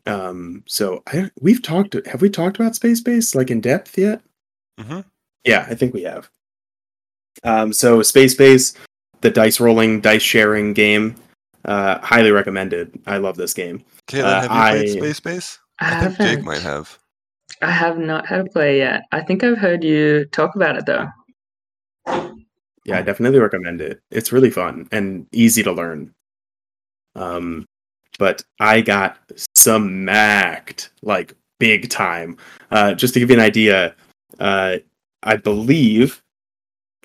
um 0.07 0.63
so 0.67 1.03
I, 1.09 1.31
we've 1.41 1.63
talked 1.63 1.95
have 2.07 2.21
we 2.23 2.31
talked 2.31 2.59
about 2.59 2.75
space 2.75 3.01
base 3.01 3.35
like 3.35 3.51
in 3.51 3.61
depth 3.61 3.99
yet 3.99 4.23
Mhm. 4.79 5.05
yeah 5.45 5.67
i 5.69 5.75
think 5.75 5.93
we 5.95 6.03
have 6.05 6.31
um 7.45 7.73
so 7.73 8.03
space 8.03 8.35
base 8.35 8.75
the 9.21 9.31
dice 9.31 9.61
rolling 9.61 10.01
dice 10.01 10.23
sharing 10.23 10.73
game 10.73 11.15
uh 11.67 11.99
highly 12.01 12.31
recommended 12.31 12.99
i 13.07 13.19
love 13.19 13.37
this 13.37 13.53
game 13.53 13.85
Caitlin, 14.09 14.25
uh, 14.25 14.41
have 14.41 14.51
you 14.75 14.81
played 14.81 14.97
I- 14.97 15.01
Space 15.01 15.21
Base? 15.21 15.59
I, 15.81 15.97
I 15.97 16.01
think 16.01 16.19
Jake 16.19 16.27
haven't. 16.29 16.45
might 16.45 16.63
have. 16.63 16.99
I 17.63 17.71
have 17.71 17.97
not 17.99 18.27
had 18.27 18.41
a 18.41 18.45
play 18.45 18.79
yet. 18.79 19.03
I 19.13 19.21
think 19.23 19.43
I've 19.45 19.57
heard 19.59 19.83
you 19.85 20.25
talk 20.27 20.55
about 20.57 20.77
it 20.77 20.85
though. 20.87 21.09
Yeah, 22.85 22.99
I 22.99 23.03
definitely 23.03 23.39
recommend 23.39 23.81
it. 23.81 24.01
It's 24.11 24.33
really 24.33 24.51
fun 24.51 24.89
and 24.93 25.27
easy 25.33 25.63
to 25.63 25.73
learn. 25.73 26.13
Um, 27.15 27.67
but 28.21 28.45
I 28.61 28.83
got 28.83 29.17
smacked 29.55 30.91
like 31.01 31.35
big 31.59 31.89
time. 31.89 32.37
Uh, 32.71 32.93
just 32.93 33.15
to 33.15 33.21
give 33.21 33.31
you 33.31 33.37
an 33.37 33.43
idea, 33.43 33.97
uh, 34.39 34.77
I 35.23 35.37
believe. 35.37 36.23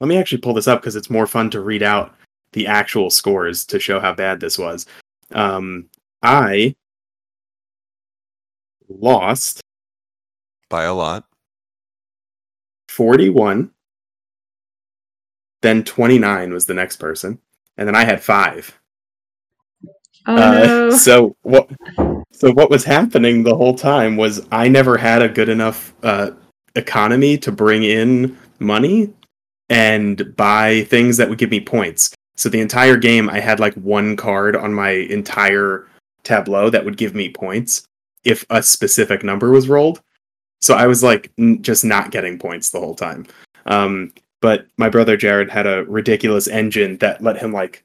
Let 0.01 0.10
me 0.10 0.17
actually 0.17 0.39
pull 0.39 0.53
this 0.53 0.67
up 0.67 0.81
because 0.81 0.98
it's 0.98 1.10
more 1.10 1.25
fun 1.25 1.50
to 1.51 1.62
read 1.62 1.84
out 1.84 2.13
the 2.51 2.67
actual 2.67 3.10
scores 3.10 3.65
to 3.67 3.79
show 3.79 3.98
how 3.98 4.13
bad 4.13 4.41
this 4.41 4.60
was. 4.60 4.88
Um, 5.31 5.88
I 6.22 6.75
lost 8.89 9.62
By 10.69 10.84
a 10.84 10.93
lot. 10.93 11.24
41 12.89 13.72
then 15.62 15.84
29 15.84 16.53
was 16.53 16.65
the 16.65 16.74
next 16.74 16.98
person 16.98 17.39
and 17.77 17.88
then 17.88 17.95
i 17.95 18.05
had 18.05 18.24
five 18.24 18.77
Oh 20.27 20.36
Uh, 20.36 20.65
no. 20.65 20.89
so 20.98 21.36
what 21.44 21.70
so 22.32 22.51
what 22.51 22.70
was 22.70 22.84
happening 22.84 23.44
the 23.44 23.55
whole 23.55 23.75
time 23.75 24.17
was 24.17 24.46
i 24.51 24.67
never 24.67 24.98
had 24.98 25.22
a 25.22 25.29
good 25.29 25.50
enough 25.50 25.94
uh, 26.03 26.32
economy 26.75 27.38
to 27.38 27.51
bring 27.51 27.84
in 27.84 28.38
money 28.60 29.13
and 29.70 30.36
buy 30.36 30.84
things 30.89 31.17
that 31.17 31.27
would 31.29 31.38
give 31.39 31.50
me 31.50 31.60
points. 31.60 32.13
So 32.36 32.50
the 32.50 32.60
entire 32.60 32.98
game 32.98 33.29
i 33.29 33.39
had 33.39 33.60
like 33.60 33.74
one 33.75 34.15
card 34.15 34.55
on 34.55 34.74
my 34.74 34.91
entire 34.91 35.88
tableau 36.24 36.70
that 36.70 36.84
would 36.84 36.98
give 36.98 37.15
me 37.15 37.29
points 37.29 37.86
if 38.24 38.44
a 38.50 38.62
specific 38.63 39.24
number 39.24 39.51
was 39.51 39.70
rolled. 39.70 40.01
So 40.62 40.74
i 40.75 40.88
was 40.88 41.03
like 41.03 41.32
n- 41.38 41.62
just 41.62 41.86
not 41.86 42.12
getting 42.12 42.38
points 42.39 42.70
the 42.72 42.79
whole 42.79 42.96
time. 42.96 43.25
Um, 43.67 44.12
but 44.41 44.67
my 44.77 44.89
brother 44.89 45.15
jared 45.17 45.50
had 45.50 45.65
a 45.67 45.86
ridiculous 45.86 46.48
engine 46.48 46.98
that 46.98 47.22
let 47.24 47.38
him 47.38 47.51
like 47.53 47.84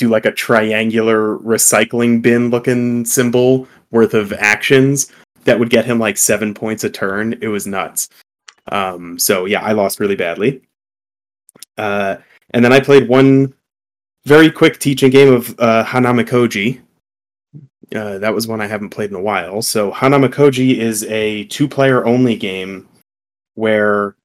do 0.00 0.08
like 0.08 0.26
a 0.26 0.32
triangular 0.32 1.36
recycling 1.38 2.20
bin 2.22 2.50
looking 2.50 3.04
symbol 3.04 3.68
worth 3.90 4.14
of 4.14 4.32
actions 4.32 5.12
that 5.44 5.58
would 5.58 5.70
get 5.70 5.84
him 5.84 5.98
like 5.98 6.16
seven 6.16 6.54
points 6.54 6.84
a 6.84 6.90
turn. 6.90 7.38
It 7.40 7.48
was 7.48 7.66
nuts. 7.66 8.08
Um, 8.72 9.18
so 9.18 9.44
yeah, 9.44 9.62
I 9.62 9.72
lost 9.72 10.00
really 10.00 10.16
badly. 10.16 10.62
Uh, 11.76 12.16
and 12.50 12.64
then 12.64 12.72
I 12.72 12.80
played 12.80 13.08
one 13.08 13.54
very 14.24 14.50
quick 14.50 14.78
teaching 14.78 15.10
game 15.10 15.32
of 15.32 15.54
uh, 15.60 15.84
Hanamikoji. 15.84 16.80
Uh, 17.94 18.18
that 18.18 18.34
was 18.34 18.46
one 18.46 18.60
I 18.60 18.66
haven't 18.66 18.90
played 18.90 19.10
in 19.10 19.16
a 19.16 19.22
while. 19.22 19.62
So 19.62 19.92
Hanamikoji 19.92 20.76
is 20.76 21.04
a 21.04 21.44
two-player 21.44 22.06
only 22.06 22.36
game 22.36 22.88
where 23.54 24.16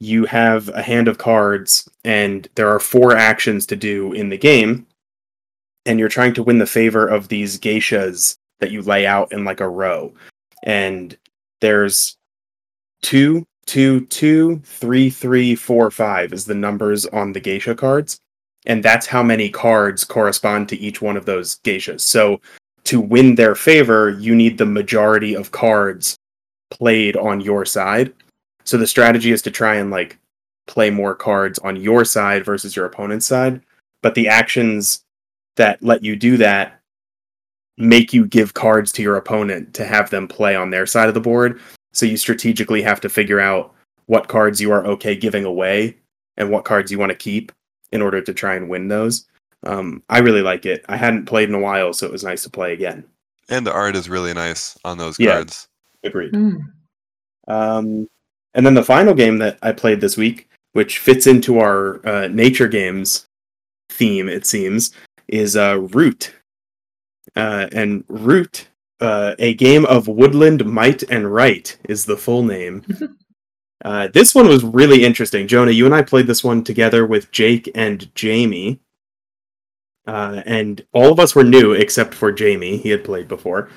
you 0.00 0.26
have 0.26 0.68
a 0.70 0.82
hand 0.82 1.06
of 1.06 1.16
cards 1.16 1.88
and 2.04 2.48
there 2.56 2.68
are 2.68 2.80
four 2.80 3.16
actions 3.16 3.64
to 3.66 3.76
do 3.76 4.12
in 4.12 4.28
the 4.28 4.38
game 4.38 4.86
and 5.86 5.98
you're 5.98 6.08
trying 6.08 6.34
to 6.34 6.42
win 6.42 6.58
the 6.58 6.66
favor 6.66 7.06
of 7.06 7.28
these 7.28 7.58
geishas 7.58 8.36
that 8.60 8.70
you 8.70 8.82
lay 8.82 9.06
out 9.06 9.32
in 9.32 9.44
like 9.44 9.60
a 9.60 9.68
row. 9.68 10.12
And 10.62 11.16
there's 11.60 12.16
two 13.02 13.44
two 13.66 14.06
two 14.06 14.60
three 14.64 15.08
three 15.10 15.54
four 15.54 15.90
five 15.90 16.32
is 16.32 16.44
the 16.44 16.54
numbers 16.54 17.06
on 17.06 17.32
the 17.32 17.40
geisha 17.40 17.74
cards. 17.74 18.18
And 18.66 18.82
that's 18.82 19.06
how 19.06 19.22
many 19.22 19.50
cards 19.50 20.04
correspond 20.04 20.68
to 20.68 20.78
each 20.78 21.02
one 21.02 21.16
of 21.16 21.26
those 21.26 21.58
geishas. 21.60 22.02
So 22.02 22.40
to 22.84 23.00
win 23.00 23.34
their 23.34 23.54
favor 23.54 24.10
you 24.10 24.34
need 24.34 24.58
the 24.58 24.66
majority 24.66 25.34
of 25.34 25.52
cards 25.52 26.16
played 26.70 27.16
on 27.16 27.40
your 27.40 27.64
side. 27.64 28.12
So 28.64 28.76
the 28.76 28.86
strategy 28.86 29.32
is 29.32 29.42
to 29.42 29.50
try 29.50 29.76
and 29.76 29.90
like 29.90 30.18
play 30.66 30.90
more 30.90 31.14
cards 31.14 31.58
on 31.60 31.76
your 31.76 32.04
side 32.04 32.44
versus 32.44 32.76
your 32.76 32.86
opponent's 32.86 33.26
side. 33.26 33.60
But 34.02 34.14
the 34.14 34.28
actions 34.28 35.01
that 35.56 35.82
let 35.82 36.02
you 36.02 36.16
do 36.16 36.36
that 36.38 36.80
make 37.78 38.12
you 38.12 38.26
give 38.26 38.54
cards 38.54 38.92
to 38.92 39.02
your 39.02 39.16
opponent 39.16 39.74
to 39.74 39.84
have 39.84 40.10
them 40.10 40.28
play 40.28 40.54
on 40.54 40.70
their 40.70 40.86
side 40.86 41.08
of 41.08 41.14
the 41.14 41.20
board. 41.20 41.60
So 41.92 42.06
you 42.06 42.16
strategically 42.16 42.82
have 42.82 43.00
to 43.00 43.08
figure 43.08 43.40
out 43.40 43.74
what 44.06 44.28
cards 44.28 44.60
you 44.60 44.72
are 44.72 44.86
okay 44.86 45.16
giving 45.16 45.44
away 45.44 45.96
and 46.36 46.50
what 46.50 46.64
cards 46.64 46.90
you 46.90 46.98
want 46.98 47.10
to 47.10 47.16
keep 47.16 47.52
in 47.92 48.02
order 48.02 48.20
to 48.20 48.34
try 48.34 48.54
and 48.54 48.68
win 48.68 48.88
those. 48.88 49.26
Um, 49.64 50.02
I 50.08 50.18
really 50.18 50.42
like 50.42 50.66
it. 50.66 50.84
I 50.88 50.96
hadn't 50.96 51.26
played 51.26 51.48
in 51.48 51.54
a 51.54 51.60
while, 51.60 51.92
so 51.92 52.06
it 52.06 52.12
was 52.12 52.24
nice 52.24 52.42
to 52.42 52.50
play 52.50 52.72
again. 52.72 53.04
And 53.48 53.66
the 53.66 53.72
art 53.72 53.96
is 53.96 54.08
really 54.08 54.34
nice 54.34 54.78
on 54.84 54.98
those 54.98 55.18
Yeah. 55.18 55.34
cards. 55.34 55.68
Agreed. 56.02 56.32
Mm. 56.32 56.72
Um, 57.48 58.08
and 58.54 58.66
then 58.66 58.74
the 58.74 58.82
final 58.84 59.14
game 59.14 59.38
that 59.38 59.58
I 59.62 59.72
played 59.72 60.00
this 60.00 60.16
week, 60.16 60.48
which 60.72 60.98
fits 60.98 61.26
into 61.26 61.58
our 61.58 62.06
uh, 62.06 62.28
nature 62.28 62.68
games 62.68 63.26
theme, 63.90 64.28
it 64.28 64.46
seems, 64.46 64.92
is 65.32 65.56
uh, 65.56 65.80
Root. 65.80 66.34
Uh, 67.34 67.66
and 67.72 68.04
Root, 68.08 68.68
uh, 69.00 69.34
a 69.38 69.54
game 69.54 69.86
of 69.86 70.06
woodland 70.06 70.64
might 70.64 71.02
and 71.04 71.32
right, 71.32 71.76
is 71.88 72.04
the 72.04 72.16
full 72.16 72.42
name. 72.44 72.84
uh, 73.84 74.08
this 74.08 74.34
one 74.34 74.46
was 74.46 74.62
really 74.62 75.04
interesting. 75.04 75.48
Jonah, 75.48 75.70
you 75.72 75.86
and 75.86 75.94
I 75.94 76.02
played 76.02 76.26
this 76.26 76.44
one 76.44 76.62
together 76.62 77.06
with 77.06 77.32
Jake 77.32 77.70
and 77.74 78.14
Jamie. 78.14 78.80
Uh, 80.06 80.42
and 80.46 80.84
all 80.92 81.10
of 81.10 81.18
us 81.18 81.34
were 81.34 81.44
new 81.44 81.72
except 81.72 82.12
for 82.12 82.30
Jamie. 82.30 82.76
He 82.76 82.90
had 82.90 83.04
played 83.04 83.28
before. 83.28 83.70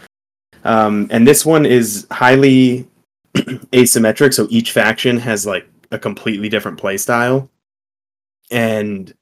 Um, 0.63 1.07
and 1.12 1.25
this 1.25 1.45
one 1.45 1.65
is 1.65 2.07
highly 2.12 2.88
asymmetric, 3.35 4.33
so 4.33 4.47
each 4.50 4.71
faction 4.71 5.17
has 5.17 5.45
like 5.45 5.67
a 5.91 6.00
completely 6.00 6.50
different 6.50 6.79
play 6.79 6.97
style. 6.97 7.50
And 8.51 9.13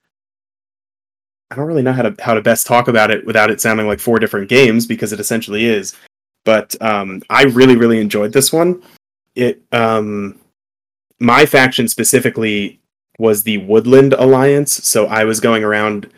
I 1.54 1.56
don't 1.56 1.68
really 1.68 1.84
know 1.84 1.94
how 1.94 2.02
to 2.02 2.16
how 2.20 2.34
to 2.34 2.42
best 2.42 2.66
talk 2.66 2.88
about 2.88 3.12
it 3.12 3.24
without 3.28 3.52
it 3.52 3.62
sounding 3.62 3.86
like 3.86 4.00
four 4.00 4.18
different 4.18 4.50
games 4.50 4.88
because 4.88 5.14
it 5.14 5.20
essentially 5.20 5.66
is. 5.66 5.94
But 6.46 6.76
um, 6.82 7.22
I 7.30 7.44
really 7.44 7.76
really 7.76 8.00
enjoyed 8.00 8.34
this 8.34 8.52
one. 8.52 8.82
It 9.36 9.62
um, 9.72 10.40
my 11.20 11.46
faction 11.46 11.88
specifically 11.88 12.82
was 13.20 13.44
the 13.44 13.60
Woodland 13.60 14.14
Alliance, 14.14 14.84
so 14.84 15.06
I 15.06 15.26
was 15.26 15.40
going 15.40 15.64
around 15.64 16.10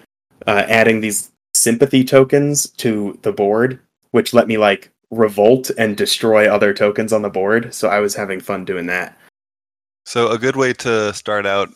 uh, 0.48 0.64
adding 0.70 1.02
these 1.02 1.32
sympathy 1.54 2.06
tokens 2.06 2.70
to 2.78 3.20
the 3.24 3.34
board, 3.34 3.82
which 4.12 4.34
let 4.34 4.48
me 4.48 4.58
like 4.58 4.90
revolt 5.12 5.70
and 5.78 5.98
destroy 5.98 6.48
other 6.48 6.74
tokens 6.74 7.12
on 7.12 7.22
the 7.22 7.30
board. 7.30 7.74
So 7.74 7.90
I 7.90 8.00
was 8.00 8.16
having 8.16 8.40
fun 8.40 8.64
doing 8.64 8.86
that. 8.86 9.18
So 10.06 10.30
a 10.32 10.38
good 10.38 10.56
way 10.56 10.72
to 10.72 11.14
start 11.14 11.46
out 11.46 11.74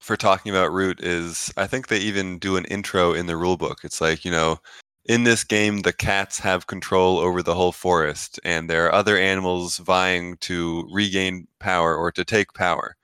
for 0.00 0.16
talking 0.16 0.50
about 0.50 0.72
root 0.72 1.00
is 1.00 1.52
I 1.56 1.66
think 1.66 1.88
they 1.88 1.98
even 1.98 2.38
do 2.38 2.56
an 2.56 2.64
intro 2.66 3.12
in 3.12 3.26
the 3.26 3.34
rulebook. 3.34 3.84
It's 3.84 4.00
like, 4.00 4.24
you 4.24 4.30
know, 4.30 4.58
in 5.06 5.24
this 5.24 5.44
game 5.44 5.80
the 5.80 5.92
cats 5.92 6.38
have 6.40 6.66
control 6.66 7.18
over 7.18 7.42
the 7.42 7.54
whole 7.54 7.72
forest 7.72 8.40
and 8.44 8.68
there 8.68 8.86
are 8.86 8.94
other 8.94 9.16
animals 9.18 9.78
vying 9.78 10.36
to 10.38 10.88
regain 10.92 11.46
power 11.60 11.96
or 11.96 12.12
to 12.12 12.24
take 12.24 12.52
power. 12.54 12.96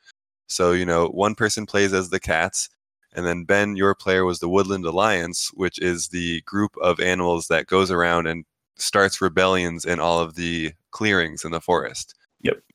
So, 0.48 0.72
you 0.72 0.87
know, 0.87 1.09
one 1.09 1.35
person 1.35 1.66
plays 1.66 1.92
as 1.92 2.11
the 2.11 2.20
cats 2.20 2.68
and 3.14 3.26
then 3.26 3.44
Ben, 3.44 3.76
your 3.76 3.94
player 3.94 4.24
was 4.24 4.40
the 4.40 4.48
Woodland 4.48 4.85
Alliance, 4.85 5.50
which 5.54 5.78
is 5.80 6.09
the 6.09 6.42
group 6.42 6.72
of 6.83 7.00
animals 7.00 7.48
that 7.48 7.66
goes 7.66 7.90
around 7.90 8.26
and 8.26 8.44
starts 8.76 9.20
rebellions 9.20 9.85
in 9.85 10.00
all 10.00 10.20
of 10.20 10.35
the 10.35 10.72
clearings 10.90 11.44
in 11.44 11.52
the 11.52 11.61
forest. 11.61 12.14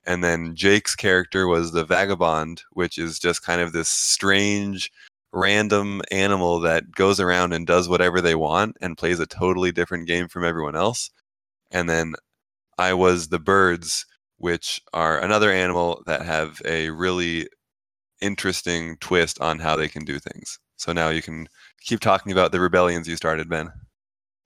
And 0.09 0.23
then 0.23 0.55
Jake's 0.55 0.95
character 0.95 1.45
was 1.45 1.71
the 1.71 1.85
vagabond, 1.85 2.63
which 2.71 2.97
is 2.97 3.19
just 3.19 3.43
kind 3.43 3.61
of 3.61 3.73
this 3.73 3.89
strange, 3.89 4.91
random 5.31 6.01
animal 6.09 6.59
that 6.61 6.89
goes 6.89 7.19
around 7.19 7.53
and 7.53 7.67
does 7.67 7.87
whatever 7.87 8.19
they 8.19 8.33
want 8.33 8.75
and 8.81 8.97
plays 8.97 9.19
a 9.19 9.27
totally 9.27 9.71
different 9.71 10.07
game 10.07 10.27
from 10.27 10.43
everyone 10.43 10.75
else. 10.75 11.11
And 11.69 11.87
then 11.87 12.15
I 12.79 12.95
was 12.95 13.27
the 13.27 13.37
birds, 13.37 14.07
which 14.39 14.81
are 14.93 15.19
another 15.19 15.51
animal 15.51 16.01
that 16.07 16.23
have 16.23 16.59
a 16.65 16.89
really 16.89 17.47
interesting 18.19 18.97
twist 18.99 19.39
on 19.39 19.59
how 19.59 19.75
they 19.75 19.87
can 19.87 20.05
do 20.05 20.17
things. 20.17 20.57
So 20.77 20.91
now 20.91 21.09
you 21.09 21.21
can 21.21 21.47
keep 21.81 21.99
talking 21.99 22.31
about 22.31 22.51
the 22.51 22.59
rebellions 22.59 23.07
you 23.07 23.15
started, 23.15 23.47
Ben. 23.47 23.71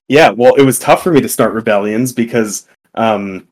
Yeah, 0.10 0.32
well, 0.32 0.56
it 0.56 0.64
was 0.64 0.78
tough 0.78 1.04
for 1.04 1.14
me 1.14 1.22
to 1.22 1.30
start 1.30 1.54
rebellions 1.54 2.12
because 2.12 2.68
um, 2.96 3.48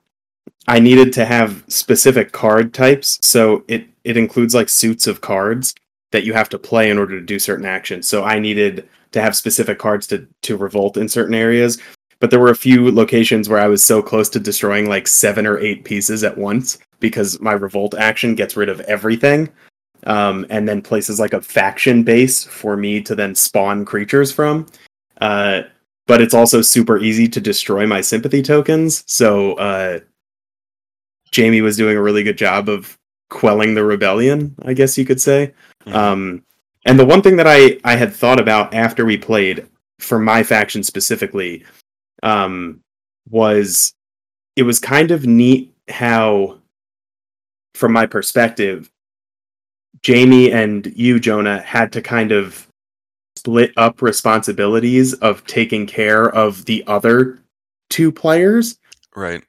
I 0.68 0.80
needed 0.80 1.12
to 1.14 1.26
have 1.26 1.64
specific 1.68 2.32
card 2.32 2.74
types. 2.74 3.20
So 3.22 3.64
it 3.68 3.88
it 4.04 4.18
includes 4.18 4.56
like 4.56 4.70
suits 4.70 5.08
of 5.08 5.22
cards 5.22 5.74
that 6.12 6.24
you 6.24 6.34
have 6.34 6.50
to 6.50 6.60
play 6.60 6.90
in 6.90 6.98
order 6.98 7.20
to 7.20 7.26
do 7.26 7.40
certain 7.40 7.66
actions. 7.66 8.08
So 8.08 8.24
I 8.24 8.40
needed 8.40 8.88
to 9.12 9.22
have 9.22 9.36
specific 9.36 9.80
cards 9.80 10.08
to 10.08 10.28
to 10.44 10.58
revolt 10.58 10.98
in 10.98 11.10
certain 11.10 11.36
areas. 11.36 11.80
But 12.20 12.30
there 12.30 12.40
were 12.40 12.52
a 12.52 12.56
few 12.56 12.92
locations 12.92 13.50
where 13.50 13.60
I 13.60 13.68
was 13.68 13.84
so 13.84 14.02
close 14.02 14.30
to 14.30 14.40
destroying 14.40 14.88
like 14.88 15.08
seven 15.08 15.48
or 15.48 15.58
eight 15.58 15.84
pieces 15.84 16.24
at 16.24 16.38
once 16.38 16.78
because 17.00 17.42
my 17.42 17.54
revolt 17.54 17.96
action 17.96 18.36
gets 18.36 18.56
rid 18.56 18.70
of 18.70 18.80
everything. 18.82 19.50
Um, 20.06 20.46
and 20.50 20.68
then 20.68 20.82
places 20.82 21.20
like 21.20 21.34
a 21.34 21.42
faction 21.42 22.04
base 22.04 22.44
for 22.44 22.78
me 22.78 23.02
to 23.02 23.16
then 23.16 23.34
spawn 23.34 23.86
creatures 23.86 24.32
from. 24.32 24.68
Uh, 25.20 25.62
but 26.08 26.22
it's 26.22 26.34
also 26.34 26.62
super 26.62 27.00
easy 27.00 27.28
to 27.28 27.42
destroy 27.42 27.88
my 27.88 28.02
sympathy 28.02 28.42
tokens. 28.42 29.04
So 29.08 29.54
uh, 29.54 30.00
Jamie 31.32 31.62
was 31.62 31.78
doing 31.78 31.98
a 31.98 32.02
really 32.02 32.24
good 32.24 32.38
job 32.38 32.70
of 32.70 32.98
quelling 33.30 33.74
the 33.74 33.84
rebellion, 33.84 34.56
I 34.64 34.74
guess 34.74 34.98
you 34.98 35.06
could 35.06 35.22
say. 35.22 35.54
Mhm. 35.86 35.94
Um, 35.96 36.44
and 36.86 37.00
the 37.00 37.06
one 37.06 37.22
thing 37.22 37.38
that 37.38 37.48
I 37.48 37.80
I 37.84 37.96
had 37.96 38.14
thought 38.14 38.40
about 38.40 38.74
after 38.74 39.06
we 39.06 39.18
played 39.18 39.68
for 40.00 40.20
my 40.20 40.44
faction 40.44 40.84
specifically 40.84 41.64
um, 42.24 42.82
was 43.30 43.94
it 44.56 44.64
was 44.64 44.80
kind 44.80 45.12
of 45.12 45.26
neat 45.26 45.74
how, 45.90 46.60
from 47.76 47.94
my 47.94 48.06
perspective, 48.06 48.92
Jamie 50.02 50.52
and 50.52 50.92
you, 50.96 51.20
Jonah, 51.20 51.62
had 51.62 51.92
to 51.94 52.02
kind 52.02 52.32
of 52.32 52.68
split 53.38 53.72
up 53.78 54.02
responsibilities 54.02 55.14
of 55.16 55.46
taking 55.48 55.86
care 55.88 56.30
of 56.30 56.66
the 56.66 56.84
other 56.88 57.40
two 57.90 58.12
players 58.12 58.78
Right. 59.16 59.44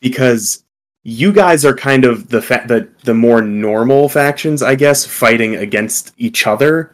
because 0.00 0.64
you 1.08 1.32
guys 1.32 1.64
are 1.64 1.72
kind 1.72 2.04
of 2.04 2.28
the 2.30 2.42
fa- 2.42 2.64
the 2.66 2.88
the 3.04 3.14
more 3.14 3.40
normal 3.40 4.08
factions, 4.08 4.60
I 4.60 4.74
guess, 4.74 5.06
fighting 5.06 5.54
against 5.54 6.12
each 6.18 6.48
other, 6.48 6.92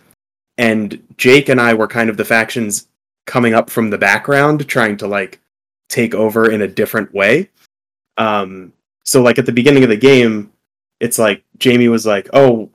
and 0.58 1.02
Jake 1.16 1.48
and 1.48 1.58
I 1.58 1.72
were 1.72 1.88
kind 1.88 2.10
of 2.10 2.18
the 2.18 2.24
factions 2.24 2.88
coming 3.24 3.54
up 3.54 3.70
from 3.70 3.88
the 3.88 3.96
background, 3.96 4.68
trying 4.68 4.98
to 4.98 5.06
like 5.06 5.40
take 5.88 6.14
over 6.14 6.50
in 6.50 6.60
a 6.60 6.68
different 6.68 7.14
way. 7.14 7.48
Um, 8.18 8.74
so 9.02 9.22
like 9.22 9.38
at 9.38 9.46
the 9.46 9.52
beginning 9.52 9.82
of 9.82 9.88
the 9.88 9.96
game, 9.96 10.52
it's 11.00 11.18
like 11.18 11.42
Jamie 11.56 11.88
was 11.88 12.04
like, 12.04 12.28
"Oh, 12.34 12.68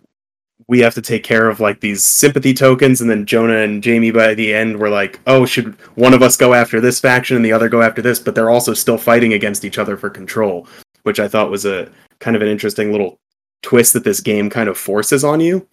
we 0.67 0.79
have 0.79 0.95
to 0.95 1.03
take 1.03 1.23
care 1.23 1.49
of 1.49 1.59
like 1.59 1.81
these 1.81 2.03
sympathy 2.03 2.55
tokens," 2.55 2.99
and 2.99 3.11
then 3.11 3.27
Jonah 3.27 3.57
and 3.57 3.83
Jamie 3.83 4.09
by 4.09 4.33
the 4.33 4.55
end 4.55 4.79
were 4.79 4.89
like, 4.89 5.19
"Oh, 5.27 5.45
should 5.45 5.75
one 5.93 6.15
of 6.15 6.23
us 6.23 6.35
go 6.35 6.55
after 6.55 6.81
this 6.81 6.99
faction 6.99 7.35
and 7.35 7.45
the 7.45 7.53
other 7.53 7.69
go 7.69 7.83
after 7.83 8.01
this?" 8.01 8.17
But 8.17 8.33
they're 8.33 8.49
also 8.49 8.73
still 8.73 8.97
fighting 8.97 9.33
against 9.33 9.63
each 9.65 9.77
other 9.77 9.97
for 9.97 10.09
control, 10.09 10.67
which 11.03 11.19
I 11.19 11.27
thought 11.27 11.51
was 11.51 11.65
a 11.65 11.89
kind 12.19 12.35
of 12.35 12.41
an 12.41 12.47
interesting 12.47 12.91
little 12.91 13.19
twist 13.63 13.93
that 13.93 14.03
this 14.03 14.19
game 14.19 14.49
kind 14.49 14.69
of 14.69 14.77
forces 14.77 15.23
on 15.23 15.39
you. 15.39 15.67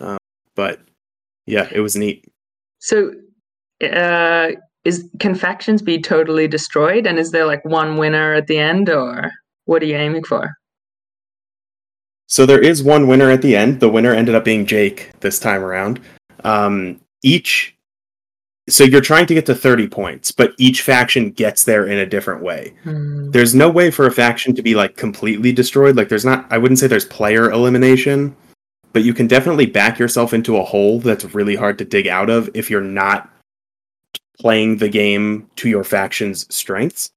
Uh, 0.00 0.18
but 0.54 0.80
yeah, 1.46 1.68
it 1.72 1.80
was 1.80 1.96
neat. 1.96 2.24
So, 2.78 3.12
uh, 3.82 4.52
is 4.84 5.08
can 5.18 5.34
factions 5.34 5.82
be 5.82 6.00
totally 6.00 6.48
destroyed? 6.48 7.06
And 7.06 7.18
is 7.18 7.30
there 7.30 7.46
like 7.46 7.64
one 7.64 7.96
winner 7.96 8.34
at 8.34 8.46
the 8.46 8.58
end, 8.58 8.88
or 8.88 9.32
what 9.64 9.82
are 9.82 9.86
you 9.86 9.96
aiming 9.96 10.24
for? 10.24 10.54
So 12.28 12.44
there 12.44 12.60
is 12.60 12.82
one 12.82 13.06
winner 13.06 13.30
at 13.30 13.42
the 13.42 13.54
end. 13.54 13.80
The 13.80 13.88
winner 13.88 14.12
ended 14.12 14.34
up 14.34 14.44
being 14.44 14.66
Jake 14.66 15.12
this 15.20 15.38
time 15.38 15.62
around. 15.62 16.00
Um, 16.42 17.00
each 17.22 17.75
so 18.68 18.82
you're 18.84 19.00
trying 19.00 19.26
to 19.26 19.34
get 19.34 19.46
to 19.46 19.54
30 19.54 19.86
points, 19.88 20.32
but 20.32 20.52
each 20.58 20.82
faction 20.82 21.30
gets 21.30 21.64
there 21.64 21.86
in 21.86 21.98
a 21.98 22.06
different 22.06 22.42
way. 22.42 22.74
Hmm. 22.82 23.30
There's 23.30 23.54
no 23.54 23.70
way 23.70 23.90
for 23.90 24.06
a 24.06 24.10
faction 24.10 24.54
to 24.56 24.62
be 24.62 24.74
like 24.74 24.96
completely 24.96 25.52
destroyed. 25.52 25.96
Like 25.96 26.08
there's 26.08 26.24
not 26.24 26.46
I 26.50 26.58
wouldn't 26.58 26.78
say 26.78 26.86
there's 26.86 27.04
player 27.04 27.50
elimination, 27.50 28.34
but 28.92 29.04
you 29.04 29.14
can 29.14 29.28
definitely 29.28 29.66
back 29.66 29.98
yourself 29.98 30.34
into 30.34 30.56
a 30.56 30.64
hole 30.64 30.98
that's 30.98 31.34
really 31.34 31.54
hard 31.54 31.78
to 31.78 31.84
dig 31.84 32.08
out 32.08 32.28
of 32.28 32.50
if 32.54 32.68
you're 32.68 32.80
not 32.80 33.30
playing 34.38 34.78
the 34.78 34.88
game 34.88 35.48
to 35.56 35.68
your 35.68 35.84
faction's 35.84 36.52
strengths. 36.54 37.10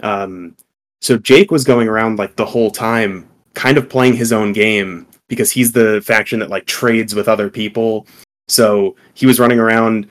Um, 0.00 0.56
so 1.00 1.18
Jake 1.18 1.50
was 1.50 1.64
going 1.64 1.88
around 1.88 2.18
like 2.18 2.36
the 2.36 2.46
whole 2.46 2.70
time, 2.70 3.28
kind 3.54 3.76
of 3.76 3.88
playing 3.88 4.14
his 4.14 4.32
own 4.32 4.52
game 4.52 5.06
because 5.28 5.50
he's 5.50 5.72
the 5.72 6.02
faction 6.04 6.40
that 6.40 6.50
like 6.50 6.66
trades 6.66 7.14
with 7.14 7.28
other 7.28 7.50
people. 7.50 8.06
So 8.48 8.96
he 9.14 9.26
was 9.26 9.40
running 9.40 9.58
around 9.58 10.08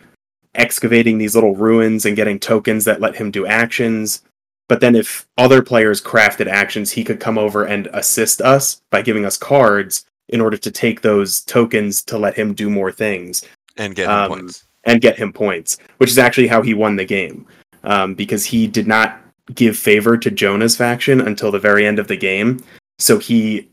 excavating 0.56 1.18
these 1.18 1.36
little 1.36 1.56
ruins 1.56 2.06
and 2.06 2.16
getting 2.16 2.40
tokens 2.40 2.86
that 2.86 3.02
let 3.02 3.16
him 3.16 3.32
do 3.32 3.46
actions. 3.46 4.24
But 4.68 4.80
then 4.80 4.96
if 4.96 5.28
other 5.38 5.62
players 5.62 6.02
crafted 6.02 6.48
actions, 6.48 6.92
he 6.92 7.04
could 7.04 7.20
come 7.20 7.38
over 7.38 7.66
and 7.66 7.88
assist 7.94 8.42
us 8.42 8.82
by 8.90 9.02
giving 9.02 9.26
us 9.26 9.38
cards 9.38 10.06
in 10.30 10.42
order 10.42 10.58
to 10.58 10.72
take 10.72 11.02
those 11.02 11.42
tokens 11.42 12.04
to 12.06 12.18
let 12.18 12.36
him 12.36 12.54
do 12.54 12.70
more 12.70 12.92
things 12.92 13.44
And 13.78 13.94
get 13.96 14.06
him 14.06 14.12
Um, 14.12 14.30
points. 14.30 14.64
and 14.86 15.02
get 15.02 15.18
him 15.18 15.32
points, 15.32 15.78
which 15.98 16.10
is 16.10 16.18
actually 16.18 16.48
how 16.48 16.64
he 16.64 16.74
won 16.74 16.96
the 16.96 17.06
game. 17.06 17.46
Um, 17.84 18.16
because 18.16 18.44
he 18.46 18.66
did 18.66 18.88
not 18.88 19.22
give 19.54 19.78
favor 19.78 20.18
to 20.18 20.32
Jonah's 20.32 20.76
faction 20.76 21.22
until 21.22 21.52
the 21.52 21.60
very 21.60 21.86
end 21.86 22.00
of 22.00 22.08
the 22.08 22.18
game. 22.18 22.64
So 22.98 23.20
he 23.20 23.70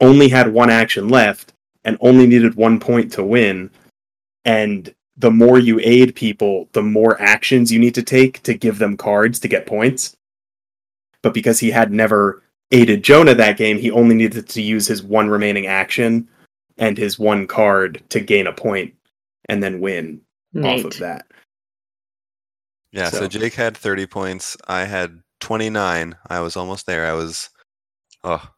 only 0.00 0.28
had 0.28 0.52
one 0.52 0.70
action 0.70 1.08
left 1.08 1.52
and 1.84 1.96
only 2.00 2.26
needed 2.26 2.56
one 2.56 2.80
point 2.80 3.12
to 3.12 3.22
win. 3.22 3.70
And 4.44 4.92
the 5.20 5.30
more 5.30 5.58
you 5.58 5.78
aid 5.82 6.14
people, 6.14 6.68
the 6.72 6.82
more 6.82 7.20
actions 7.20 7.70
you 7.70 7.78
need 7.78 7.94
to 7.94 8.02
take 8.02 8.42
to 8.42 8.54
give 8.54 8.78
them 8.78 8.96
cards 8.96 9.38
to 9.40 9.48
get 9.48 9.66
points. 9.66 10.16
But 11.22 11.34
because 11.34 11.60
he 11.60 11.70
had 11.70 11.92
never 11.92 12.42
aided 12.70 13.04
Jonah 13.04 13.34
that 13.34 13.58
game, 13.58 13.78
he 13.78 13.90
only 13.90 14.14
needed 14.14 14.48
to 14.48 14.62
use 14.62 14.86
his 14.86 15.02
one 15.02 15.28
remaining 15.28 15.66
action 15.66 16.26
and 16.78 16.96
his 16.96 17.18
one 17.18 17.46
card 17.46 18.02
to 18.08 18.20
gain 18.20 18.46
a 18.46 18.52
point 18.52 18.94
and 19.48 19.62
then 19.62 19.80
win 19.80 20.22
Neat. 20.54 20.86
off 20.86 20.92
of 20.92 20.98
that. 21.00 21.26
Yeah, 22.92 23.10
so. 23.10 23.18
so- 23.18 23.28
Jake 23.28 23.54
had 23.54 23.76
30 23.76 24.06
points. 24.06 24.56
I 24.66 24.84
had 24.84 25.22
29. 25.40 26.16
I 26.28 26.40
was 26.40 26.56
almost 26.56 26.86
there. 26.86 27.06
I 27.06 27.12
was, 27.12 27.50
oh, 28.24 28.48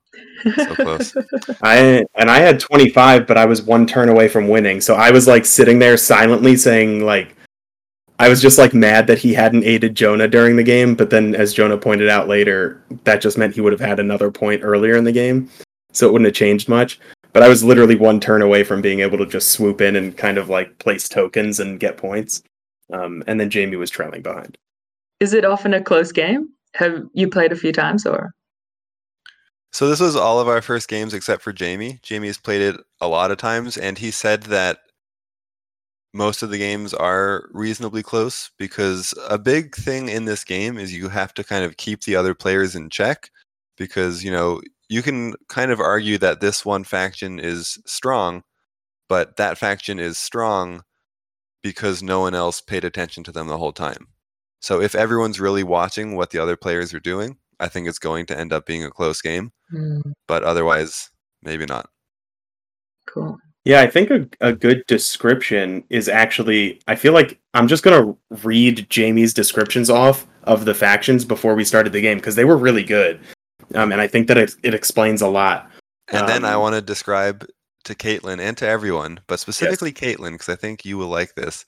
So 0.42 0.74
close. 0.74 1.14
I 1.62 2.04
and 2.14 2.30
I 2.30 2.38
had 2.38 2.58
25, 2.60 3.26
but 3.26 3.38
I 3.38 3.44
was 3.44 3.62
one 3.62 3.86
turn 3.86 4.08
away 4.08 4.28
from 4.28 4.48
winning. 4.48 4.80
So 4.80 4.94
I 4.94 5.10
was 5.10 5.26
like 5.26 5.44
sitting 5.44 5.78
there 5.78 5.96
silently 5.96 6.56
saying 6.56 7.04
like 7.04 7.36
I 8.18 8.28
was 8.28 8.40
just 8.40 8.58
like 8.58 8.74
mad 8.74 9.06
that 9.08 9.18
he 9.18 9.34
hadn't 9.34 9.64
aided 9.64 9.94
Jonah 9.94 10.28
during 10.28 10.56
the 10.56 10.62
game, 10.62 10.94
but 10.94 11.10
then 11.10 11.34
as 11.34 11.52
Jonah 11.52 11.78
pointed 11.78 12.08
out 12.08 12.28
later, 12.28 12.82
that 13.04 13.20
just 13.20 13.36
meant 13.36 13.54
he 13.54 13.60
would 13.60 13.72
have 13.72 13.80
had 13.80 13.98
another 13.98 14.30
point 14.30 14.62
earlier 14.62 14.96
in 14.96 15.04
the 15.04 15.12
game. 15.12 15.50
So 15.92 16.06
it 16.06 16.12
wouldn't 16.12 16.26
have 16.26 16.34
changed 16.34 16.68
much. 16.68 17.00
But 17.32 17.42
I 17.42 17.48
was 17.48 17.64
literally 17.64 17.96
one 17.96 18.20
turn 18.20 18.42
away 18.42 18.62
from 18.62 18.82
being 18.82 19.00
able 19.00 19.18
to 19.18 19.26
just 19.26 19.50
swoop 19.50 19.80
in 19.80 19.96
and 19.96 20.16
kind 20.16 20.38
of 20.38 20.48
like 20.48 20.78
place 20.78 21.08
tokens 21.08 21.60
and 21.60 21.80
get 21.80 21.96
points. 21.96 22.42
Um, 22.92 23.24
and 23.26 23.40
then 23.40 23.50
Jamie 23.50 23.76
was 23.76 23.90
trailing 23.90 24.22
behind. 24.22 24.58
Is 25.18 25.32
it 25.32 25.44
often 25.44 25.74
a 25.74 25.82
close 25.82 26.12
game? 26.12 26.50
Have 26.74 27.04
you 27.14 27.28
played 27.28 27.52
a 27.52 27.56
few 27.56 27.72
times 27.72 28.06
or? 28.06 28.34
So 29.72 29.88
this 29.88 30.00
was 30.00 30.16
all 30.16 30.38
of 30.38 30.48
our 30.48 30.60
first 30.60 30.88
games 30.88 31.14
except 31.14 31.42
for 31.42 31.52
Jamie. 31.52 31.98
Jamie's 32.02 32.38
played 32.38 32.60
it 32.60 32.80
a 33.00 33.08
lot 33.08 33.30
of 33.30 33.38
times, 33.38 33.78
and 33.78 33.96
he 33.98 34.10
said 34.10 34.44
that 34.44 34.80
most 36.14 36.42
of 36.42 36.50
the 36.50 36.58
games 36.58 36.92
are 36.92 37.48
reasonably 37.52 38.02
close 38.02 38.50
because 38.58 39.14
a 39.28 39.38
big 39.38 39.74
thing 39.74 40.08
in 40.08 40.26
this 40.26 40.44
game 40.44 40.78
is 40.78 40.92
you 40.92 41.08
have 41.08 41.32
to 41.34 41.44
kind 41.44 41.64
of 41.64 41.76
keep 41.78 42.02
the 42.02 42.16
other 42.16 42.34
players 42.34 42.74
in 42.76 42.90
check 42.90 43.30
because 43.78 44.22
you 44.22 44.30
know 44.30 44.60
you 44.90 45.02
can 45.02 45.34
kind 45.48 45.70
of 45.70 45.80
argue 45.80 46.18
that 46.18 46.40
this 46.40 46.64
one 46.66 46.84
faction 46.84 47.38
is 47.40 47.78
strong, 47.86 48.42
but 49.08 49.36
that 49.36 49.58
faction 49.58 49.98
is 49.98 50.18
strong 50.18 50.82
because 51.62 52.02
no 52.02 52.20
one 52.20 52.34
else 52.34 52.60
paid 52.60 52.84
attention 52.84 53.24
to 53.24 53.32
them 53.32 53.48
the 53.48 53.58
whole 53.58 53.72
time. 53.72 54.08
So 54.60 54.80
if 54.82 54.94
everyone's 54.94 55.40
really 55.40 55.64
watching 55.64 56.16
what 56.16 56.30
the 56.30 56.38
other 56.40 56.56
players 56.56 56.94
are 56.94 57.00
doing, 57.00 57.38
I 57.62 57.68
think 57.68 57.88
it's 57.88 57.98
going 57.98 58.26
to 58.26 58.38
end 58.38 58.52
up 58.52 58.66
being 58.66 58.84
a 58.84 58.90
close 58.90 59.22
game 59.22 59.52
Hmm, 59.70 60.00
but 60.28 60.42
otherwise 60.42 61.08
maybe 61.42 61.64
not 61.66 61.88
cool. 63.06 63.38
Yeah, 63.64 63.80
I 63.80 63.86
think 63.86 64.10
a, 64.10 64.26
a 64.40 64.52
good 64.52 64.84
description 64.88 65.84
is 65.88 66.08
actually. 66.08 66.80
I 66.88 66.96
feel 66.96 67.12
like 67.12 67.38
I'm 67.54 67.68
just 67.68 67.84
gonna 67.84 68.14
read 68.42 68.86
Jamie's 68.90 69.32
descriptions 69.32 69.88
off 69.88 70.26
of 70.44 70.64
the 70.64 70.74
factions 70.74 71.24
before 71.24 71.54
we 71.54 71.64
started 71.64 71.92
the 71.92 72.00
game 72.00 72.18
because 72.18 72.34
they 72.34 72.44
were 72.44 72.56
really 72.56 72.82
good, 72.82 73.20
um, 73.76 73.92
and 73.92 74.00
I 74.00 74.08
think 74.08 74.26
that 74.26 74.36
it, 74.36 74.54
it 74.64 74.74
explains 74.74 75.22
a 75.22 75.28
lot. 75.28 75.70
and 76.08 76.28
then 76.28 76.44
i 76.44 76.54
Um, 76.54 76.60
want 76.62 76.74
to 76.74 76.82
describe 76.82 77.46
to 77.84 77.94
caitlin 77.94 78.40
and 78.40 78.56
to 78.58 78.66
everyone 78.66 79.20
but 79.28 79.38
specifically 79.40 79.92
caitlin 79.92 80.32
because 80.32 80.48
i 80.48 80.56
think 80.56 80.84
you 80.84 80.98
will 80.98 81.08
like 81.08 81.34
this 81.36 81.64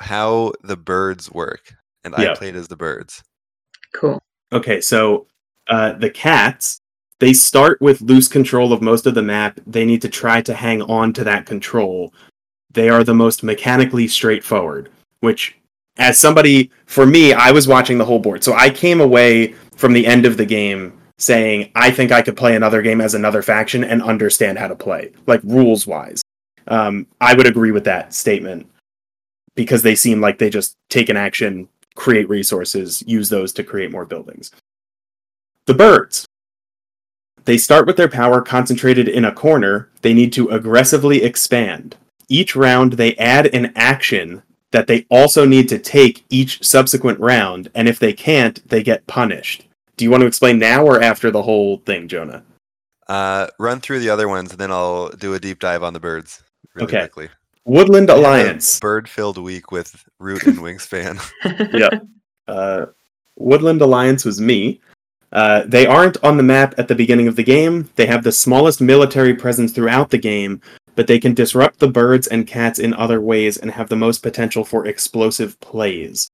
how 0.00 0.52
the 0.62 0.76
birds 0.76 1.30
work 1.32 1.74
and 2.04 2.14
Yeah. 2.18 2.32
i 2.32 2.34
played 2.34 2.56
as 2.56 2.68
the 2.68 2.76
birds 2.76 3.22
Cool. 3.94 4.20
Okay, 4.54 4.80
so 4.80 5.26
uh, 5.68 5.92
the 5.92 6.10
cats 6.10 6.80
they 7.20 7.32
start 7.32 7.80
with 7.80 8.02
loose 8.02 8.28
control 8.28 8.72
of 8.72 8.82
most 8.82 9.06
of 9.06 9.14
the 9.14 9.22
map. 9.22 9.60
They 9.66 9.84
need 9.84 10.02
to 10.02 10.08
try 10.08 10.42
to 10.42 10.54
hang 10.54 10.82
on 10.82 11.12
to 11.14 11.24
that 11.24 11.46
control. 11.46 12.12
They 12.70 12.88
are 12.88 13.04
the 13.04 13.14
most 13.14 13.42
mechanically 13.42 14.08
straightforward, 14.08 14.90
which 15.20 15.56
as 15.96 16.18
somebody 16.18 16.70
for 16.86 17.06
me, 17.06 17.32
I 17.32 17.50
was 17.50 17.68
watching 17.68 17.98
the 17.98 18.04
whole 18.04 18.18
board. 18.18 18.42
So 18.42 18.52
I 18.54 18.68
came 18.68 19.00
away 19.00 19.54
from 19.76 19.92
the 19.92 20.06
end 20.06 20.26
of 20.26 20.36
the 20.36 20.44
game 20.44 21.00
saying 21.18 21.70
I 21.76 21.90
think 21.90 22.10
I 22.10 22.22
could 22.22 22.36
play 22.36 22.56
another 22.56 22.82
game 22.82 23.00
as 23.00 23.14
another 23.14 23.42
faction 23.42 23.84
and 23.84 24.02
understand 24.02 24.58
how 24.58 24.68
to 24.68 24.76
play, 24.76 25.12
like 25.26 25.40
rules 25.44 25.86
wise. 25.86 26.22
Um, 26.66 27.06
I 27.20 27.34
would 27.34 27.46
agree 27.46 27.70
with 27.70 27.84
that 27.84 28.12
statement 28.12 28.68
because 29.54 29.82
they 29.82 29.94
seem 29.94 30.20
like 30.20 30.38
they 30.38 30.50
just 30.50 30.76
take 30.90 31.08
an 31.08 31.16
action, 31.16 31.68
create 31.96 32.28
resources, 32.28 33.02
use 33.06 33.28
those 33.28 33.52
to 33.54 33.64
create 33.64 33.90
more 33.92 34.04
buildings. 34.04 34.50
The 35.66 35.74
birds. 35.74 36.26
They 37.44 37.58
start 37.58 37.86
with 37.86 37.96
their 37.96 38.08
power 38.08 38.40
concentrated 38.40 39.08
in 39.08 39.24
a 39.26 39.32
corner. 39.32 39.90
They 40.02 40.14
need 40.14 40.32
to 40.34 40.48
aggressively 40.48 41.22
expand. 41.22 41.96
Each 42.28 42.56
round, 42.56 42.94
they 42.94 43.14
add 43.16 43.54
an 43.54 43.72
action 43.76 44.42
that 44.70 44.86
they 44.86 45.06
also 45.10 45.44
need 45.44 45.68
to 45.68 45.78
take 45.78 46.24
each 46.30 46.64
subsequent 46.64 47.20
round, 47.20 47.70
and 47.74 47.86
if 47.88 47.98
they 47.98 48.12
can't, 48.12 48.66
they 48.68 48.82
get 48.82 49.06
punished. 49.06 49.66
Do 49.96 50.04
you 50.04 50.10
want 50.10 50.22
to 50.22 50.26
explain 50.26 50.58
now 50.58 50.84
or 50.84 51.00
after 51.02 51.30
the 51.30 51.42
whole 51.42 51.78
thing, 51.78 52.08
Jonah? 52.08 52.42
uh, 53.06 53.46
run 53.58 53.80
through 53.80 54.00
the 54.00 54.08
other 54.08 54.28
ones 54.28 54.50
and 54.50 54.58
then 54.58 54.70
i'll 54.72 55.10
do 55.10 55.34
a 55.34 55.38
deep 55.38 55.58
dive 55.58 55.82
on 55.82 55.92
the 55.92 56.00
birds 56.00 56.42
really 56.74 56.86
Okay. 56.86 57.00
quickly 57.00 57.28
Woodland 57.64 58.10
I 58.10 58.14
had 58.14 58.20
Alliance. 58.20 58.80
bird-filled 58.80 59.38
week 59.38 59.72
with 59.72 60.04
root 60.18 60.44
and 60.46 60.58
wingspan 60.58 61.20
Yeah. 61.72 62.00
Uh, 62.46 62.86
Woodland 63.36 63.80
Alliance 63.80 64.24
was 64.24 64.40
me. 64.40 64.80
Uh, 65.32 65.64
they 65.66 65.86
aren't 65.86 66.22
on 66.22 66.36
the 66.36 66.42
map 66.42 66.74
at 66.78 66.86
the 66.86 66.94
beginning 66.94 67.26
of 67.26 67.36
the 67.36 67.42
game. 67.42 67.90
They 67.96 68.06
have 68.06 68.22
the 68.22 68.30
smallest 68.30 68.80
military 68.80 69.34
presence 69.34 69.72
throughout 69.72 70.10
the 70.10 70.18
game, 70.18 70.60
but 70.94 71.08
they 71.08 71.18
can 71.18 71.34
disrupt 71.34 71.80
the 71.80 71.88
birds 71.88 72.28
and 72.28 72.46
cats 72.46 72.78
in 72.78 72.94
other 72.94 73.20
ways 73.20 73.56
and 73.56 73.70
have 73.72 73.88
the 73.88 73.96
most 73.96 74.22
potential 74.22 74.64
for 74.64 74.86
explosive 74.86 75.58
plays. 75.60 76.30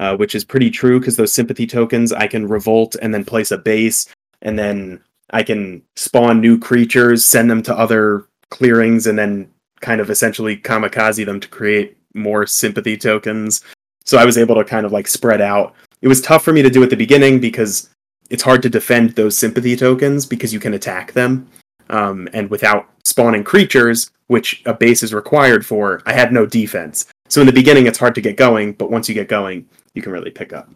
Uh, 0.00 0.16
which 0.16 0.34
is 0.34 0.44
pretty 0.44 0.68
true 0.68 0.98
because 0.98 1.14
those 1.14 1.32
sympathy 1.32 1.64
tokens, 1.64 2.12
I 2.12 2.26
can 2.26 2.48
revolt 2.48 2.96
and 3.00 3.14
then 3.14 3.24
place 3.24 3.52
a 3.52 3.58
base, 3.58 4.12
and 4.40 4.58
then 4.58 4.98
I 5.30 5.44
can 5.44 5.82
spawn 5.94 6.40
new 6.40 6.58
creatures, 6.58 7.24
send 7.24 7.48
them 7.48 7.62
to 7.64 7.78
other 7.78 8.26
clearings, 8.50 9.06
and 9.06 9.16
then 9.16 9.48
kind 9.82 10.00
of 10.00 10.08
essentially 10.08 10.56
kamikaze 10.56 11.26
them 11.26 11.40
to 11.40 11.48
create 11.48 11.96
more 12.14 12.46
sympathy 12.46 12.96
tokens. 12.96 13.62
So 14.04 14.18
I 14.18 14.24
was 14.24 14.38
able 14.38 14.54
to 14.54 14.64
kind 14.64 14.86
of 14.86 14.92
like 14.92 15.06
spread 15.06 15.40
out. 15.40 15.74
It 16.00 16.08
was 16.08 16.20
tough 16.20 16.44
for 16.44 16.52
me 16.52 16.62
to 16.62 16.70
do 16.70 16.82
at 16.82 16.90
the 16.90 16.96
beginning 16.96 17.40
because 17.40 17.90
it's 18.30 18.42
hard 18.42 18.62
to 18.62 18.70
defend 18.70 19.10
those 19.10 19.36
sympathy 19.36 19.76
tokens 19.76 20.24
because 20.24 20.52
you 20.52 20.60
can 20.60 20.74
attack 20.74 21.12
them. 21.12 21.48
Um, 21.90 22.28
and 22.32 22.48
without 22.48 22.88
spawning 23.04 23.44
creatures, 23.44 24.10
which 24.28 24.62
a 24.64 24.72
base 24.72 25.02
is 25.02 25.12
required 25.12 25.66
for, 25.66 26.00
I 26.06 26.12
had 26.14 26.32
no 26.32 26.46
defense. 26.46 27.06
So 27.28 27.40
in 27.40 27.46
the 27.46 27.52
beginning, 27.52 27.86
it's 27.86 27.98
hard 27.98 28.14
to 28.14 28.20
get 28.20 28.36
going, 28.36 28.72
but 28.72 28.90
once 28.90 29.08
you 29.08 29.14
get 29.14 29.28
going, 29.28 29.68
you 29.94 30.02
can 30.02 30.12
really 30.12 30.30
pick 30.30 30.52
up. 30.52 30.70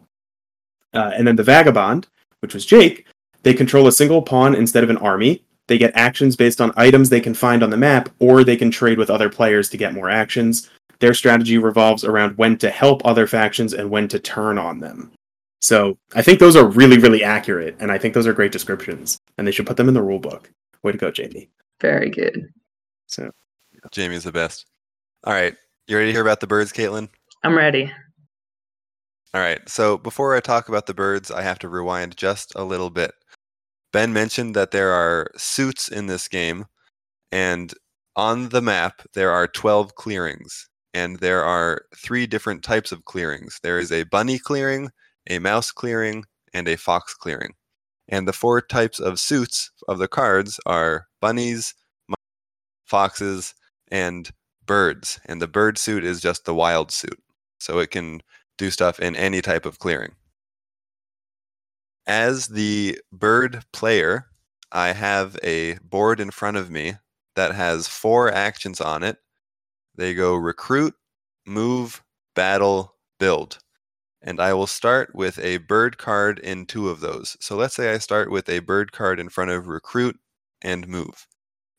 Uh, 0.92 1.12
and 1.14 1.26
then 1.26 1.36
the 1.36 1.42
Vagabond, 1.42 2.06
which 2.40 2.54
was 2.54 2.66
Jake, 2.66 3.06
they 3.42 3.54
control 3.54 3.86
a 3.86 3.92
single 3.92 4.22
pawn 4.22 4.54
instead 4.54 4.84
of 4.84 4.90
an 4.90 4.96
army. 4.98 5.42
They 5.68 5.78
get 5.78 5.96
actions 5.96 6.36
based 6.36 6.60
on 6.60 6.72
items 6.76 7.08
they 7.08 7.20
can 7.20 7.34
find 7.34 7.62
on 7.62 7.70
the 7.70 7.76
map, 7.76 8.08
or 8.18 8.44
they 8.44 8.56
can 8.56 8.70
trade 8.70 8.98
with 8.98 9.10
other 9.10 9.28
players 9.28 9.68
to 9.70 9.76
get 9.76 9.94
more 9.94 10.08
actions. 10.08 10.70
Their 11.00 11.14
strategy 11.14 11.58
revolves 11.58 12.04
around 12.04 12.38
when 12.38 12.56
to 12.58 12.70
help 12.70 13.02
other 13.04 13.26
factions 13.26 13.74
and 13.74 13.90
when 13.90 14.08
to 14.08 14.18
turn 14.18 14.58
on 14.58 14.80
them. 14.80 15.12
So 15.60 15.98
I 16.14 16.22
think 16.22 16.38
those 16.38 16.56
are 16.56 16.66
really, 16.66 16.98
really 16.98 17.24
accurate, 17.24 17.76
and 17.80 17.90
I 17.90 17.98
think 17.98 18.14
those 18.14 18.26
are 18.26 18.32
great 18.32 18.52
descriptions, 18.52 19.18
and 19.38 19.46
they 19.46 19.50
should 19.50 19.66
put 19.66 19.76
them 19.76 19.88
in 19.88 19.94
the 19.94 20.02
rule 20.02 20.18
book. 20.18 20.50
Way 20.82 20.92
to 20.92 20.98
go, 20.98 21.10
Jamie. 21.10 21.50
Very 21.80 22.10
good. 22.10 22.48
So 23.06 23.30
jamie's 23.92 24.24
the 24.24 24.32
best 24.32 24.66
all 25.22 25.32
right 25.32 25.54
you 25.86 25.96
ready 25.96 26.08
to 26.08 26.12
hear 26.12 26.20
about 26.20 26.40
the 26.40 26.46
birds 26.46 26.72
caitlin 26.72 27.08
I'm 27.46 27.56
ready. 27.56 27.92
All 29.34 29.40
right. 29.40 29.60
So 29.68 29.98
before 29.98 30.34
I 30.34 30.40
talk 30.40 30.68
about 30.68 30.86
the 30.86 30.94
birds, 30.94 31.30
I 31.30 31.42
have 31.42 31.60
to 31.60 31.68
rewind 31.68 32.16
just 32.16 32.52
a 32.56 32.64
little 32.64 32.90
bit. 32.90 33.12
Ben 33.96 34.12
mentioned 34.12 34.54
that 34.54 34.72
there 34.72 34.92
are 34.92 35.30
suits 35.38 35.88
in 35.88 36.06
this 36.06 36.28
game, 36.28 36.66
and 37.32 37.72
on 38.14 38.50
the 38.50 38.60
map 38.60 39.00
there 39.14 39.30
are 39.30 39.48
12 39.48 39.94
clearings, 39.94 40.68
and 40.92 41.18
there 41.20 41.42
are 41.42 41.86
three 41.96 42.26
different 42.26 42.62
types 42.62 42.92
of 42.92 43.06
clearings. 43.06 43.58
There 43.62 43.78
is 43.78 43.90
a 43.90 44.02
bunny 44.02 44.38
clearing, 44.38 44.90
a 45.30 45.38
mouse 45.38 45.72
clearing, 45.72 46.26
and 46.52 46.68
a 46.68 46.76
fox 46.76 47.14
clearing. 47.14 47.54
And 48.06 48.28
the 48.28 48.34
four 48.34 48.60
types 48.60 49.00
of 49.00 49.18
suits 49.18 49.70
of 49.88 49.96
the 49.96 50.08
cards 50.08 50.60
are 50.66 51.06
bunnies, 51.22 51.72
foxes, 52.84 53.54
and 53.90 54.30
birds. 54.66 55.20
And 55.24 55.40
the 55.40 55.48
bird 55.48 55.78
suit 55.78 56.04
is 56.04 56.20
just 56.20 56.44
the 56.44 56.54
wild 56.54 56.92
suit. 56.92 57.18
So 57.60 57.78
it 57.78 57.90
can 57.90 58.20
do 58.58 58.70
stuff 58.70 59.00
in 59.00 59.16
any 59.16 59.40
type 59.40 59.64
of 59.64 59.78
clearing. 59.78 60.16
As 62.06 62.48
the 62.48 63.00
bird 63.12 63.64
player, 63.72 64.26
I 64.70 64.92
have 64.92 65.38
a 65.42 65.74
board 65.78 66.20
in 66.20 66.30
front 66.30 66.56
of 66.56 66.70
me 66.70 66.94
that 67.34 67.54
has 67.54 67.88
four 67.88 68.30
actions 68.30 68.80
on 68.80 69.02
it. 69.02 69.18
They 69.96 70.14
go 70.14 70.34
recruit, 70.34 70.94
move, 71.46 72.02
battle, 72.34 72.94
build. 73.18 73.58
And 74.22 74.40
I 74.40 74.54
will 74.54 74.66
start 74.66 75.14
with 75.14 75.38
a 75.38 75.58
bird 75.58 75.98
card 75.98 76.38
in 76.38 76.66
two 76.66 76.88
of 76.88 77.00
those. 77.00 77.36
So 77.40 77.56
let's 77.56 77.74
say 77.74 77.92
I 77.92 77.98
start 77.98 78.30
with 78.30 78.48
a 78.48 78.60
bird 78.60 78.92
card 78.92 79.20
in 79.20 79.28
front 79.28 79.50
of 79.50 79.68
recruit 79.68 80.18
and 80.62 80.88
move. 80.88 81.26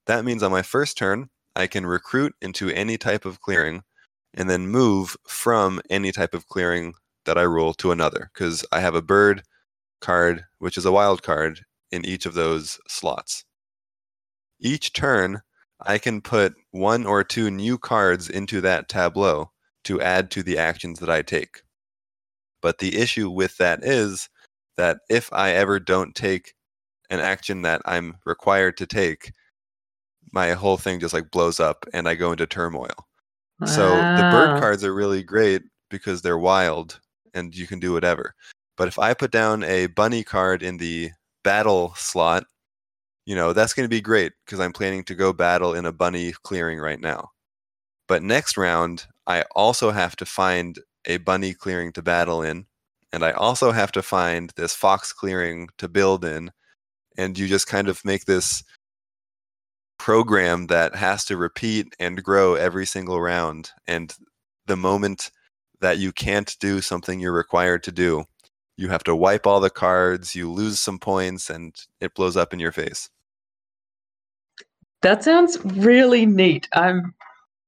That 0.08 0.26
means 0.26 0.44
on 0.44 0.52
my 0.52 0.62
first 0.62 0.98
turn, 0.98 1.30
I 1.56 1.68
can 1.68 1.86
recruit 1.86 2.36
into 2.42 2.70
any 2.70 2.98
type 2.98 3.26
of 3.26 3.42
clearing 3.42 3.84
and 4.34 4.50
then 4.50 4.68
move 4.68 5.18
from 5.28 5.82
any 5.90 6.12
type 6.12 6.34
of 6.34 6.48
clearing 6.48 6.94
that 7.26 7.38
I 7.38 7.46
roll 7.46 7.74
to 7.76 7.92
another 7.92 8.30
because 8.34 8.66
I 8.72 8.80
have 8.82 8.96
a 8.96 9.02
bird 9.02 9.44
card, 10.00 10.46
which 10.60 10.78
is 10.78 10.86
a 10.86 10.92
wild 10.92 11.24
card, 11.24 11.62
in 11.92 12.06
each 12.06 12.26
of 12.26 12.34
those 12.34 12.80
slots. 12.88 13.46
Each 14.60 14.94
turn, 14.94 15.42
I 15.82 15.98
can 15.98 16.22
put 16.22 16.56
one 16.72 17.06
or 17.06 17.24
two 17.24 17.52
new 17.52 17.78
cards 17.78 18.30
into 18.30 18.62
that 18.62 18.90
tableau 18.90 19.52
to 19.84 20.02
add 20.02 20.32
to 20.32 20.44
the 20.44 20.58
actions 20.58 21.00
that 21.00 21.10
I 21.10 21.22
take. 21.22 21.62
But 22.62 22.80
the 22.80 22.98
issue 22.98 23.30
with 23.30 23.58
that 23.58 23.84
is 23.84 24.30
that 24.76 25.00
if 25.10 25.32
I 25.32 25.52
ever 25.52 25.80
don't 25.80 26.16
take 26.16 26.54
an 27.10 27.20
action 27.20 27.62
that 27.62 27.82
I'm 27.86 28.18
required 28.26 28.78
to 28.78 28.86
take, 28.86 29.32
my 30.34 30.52
whole 30.52 30.78
thing 30.78 31.00
just 31.00 31.14
like 31.14 31.32
blows 31.32 31.60
up 31.60 31.86
and 31.94 32.08
I 32.08 32.16
go 32.16 32.32
into 32.32 32.46
turmoil. 32.46 33.08
So 33.66 33.90
the 33.90 34.30
bird 34.32 34.60
cards 34.60 34.84
are 34.84 34.94
really 34.94 35.24
great 35.24 35.64
because 35.90 36.22
they're 36.22 36.38
wild 36.38 37.00
and 37.34 37.56
you 37.56 37.66
can 37.66 37.80
do 37.80 37.94
whatever. 37.94 38.36
But 38.78 38.88
if 38.88 39.00
I 39.00 39.14
put 39.14 39.32
down 39.32 39.64
a 39.64 39.88
bunny 39.88 40.24
card 40.24 40.64
in 40.64 40.78
the 40.78 41.12
battle 41.44 41.94
slot, 41.96 42.46
you 43.26 43.36
know, 43.36 43.52
that's 43.52 43.74
going 43.74 43.84
to 43.86 43.90
be 43.90 44.02
great 44.02 44.34
because 44.46 44.60
I'm 44.60 44.72
planning 44.72 45.04
to 45.06 45.16
go 45.16 45.34
battle 45.34 45.74
in 45.74 45.86
a 45.86 45.92
bunny 45.92 46.32
clearing 46.44 46.80
right 46.80 47.00
now. 47.00 47.32
But 48.08 48.24
next 48.24 48.56
round, 48.56 49.06
I 49.26 49.44
also 49.56 49.92
have 49.92 50.16
to 50.18 50.26
find 50.26 50.80
a 51.06 51.18
bunny 51.18 51.54
clearing 51.54 51.92
to 51.94 52.02
battle 52.02 52.42
in, 52.42 52.68
and 53.12 53.24
I 53.24 53.32
also 53.32 53.72
have 53.72 53.92
to 53.94 54.02
find 54.02 54.54
this 54.56 54.74
fox 54.74 55.12
clearing 55.12 55.70
to 55.78 55.90
build 55.90 56.24
in, 56.24 56.52
and 57.18 57.38
you 57.38 57.48
just 57.48 57.68
kind 57.68 57.90
of 57.90 58.06
make 58.06 58.26
this 58.26 58.64
program 59.98 60.68
that 60.68 60.96
has 60.96 61.26
to 61.26 61.38
repeat 61.38 61.96
and 62.00 62.24
grow 62.24 62.56
every 62.56 62.86
single 62.86 63.20
round. 63.20 63.72
And 63.88 64.14
the 64.68 64.78
moment 64.78 65.32
that 65.82 65.98
you 65.98 66.12
can't 66.12 66.56
do 66.60 66.82
something 66.82 67.20
you're 67.20 67.34
required 67.34 67.84
to 67.84 67.92
do, 67.92 68.26
you 68.78 68.90
have 68.90 69.04
to 69.06 69.16
wipe 69.16 69.48
all 69.48 69.60
the 69.60 69.70
cards, 69.70 70.36
you 70.36 70.52
lose 70.52 70.80
some 70.80 71.00
points, 71.00 71.50
and 71.50 71.76
it 72.00 72.14
blows 72.14 72.38
up 72.38 72.54
in 72.54 72.60
your 72.60 72.72
face. 72.72 73.10
That 75.02 75.24
sounds 75.24 75.58
really 75.64 76.26
neat. 76.26 76.68
I'm 76.74 77.14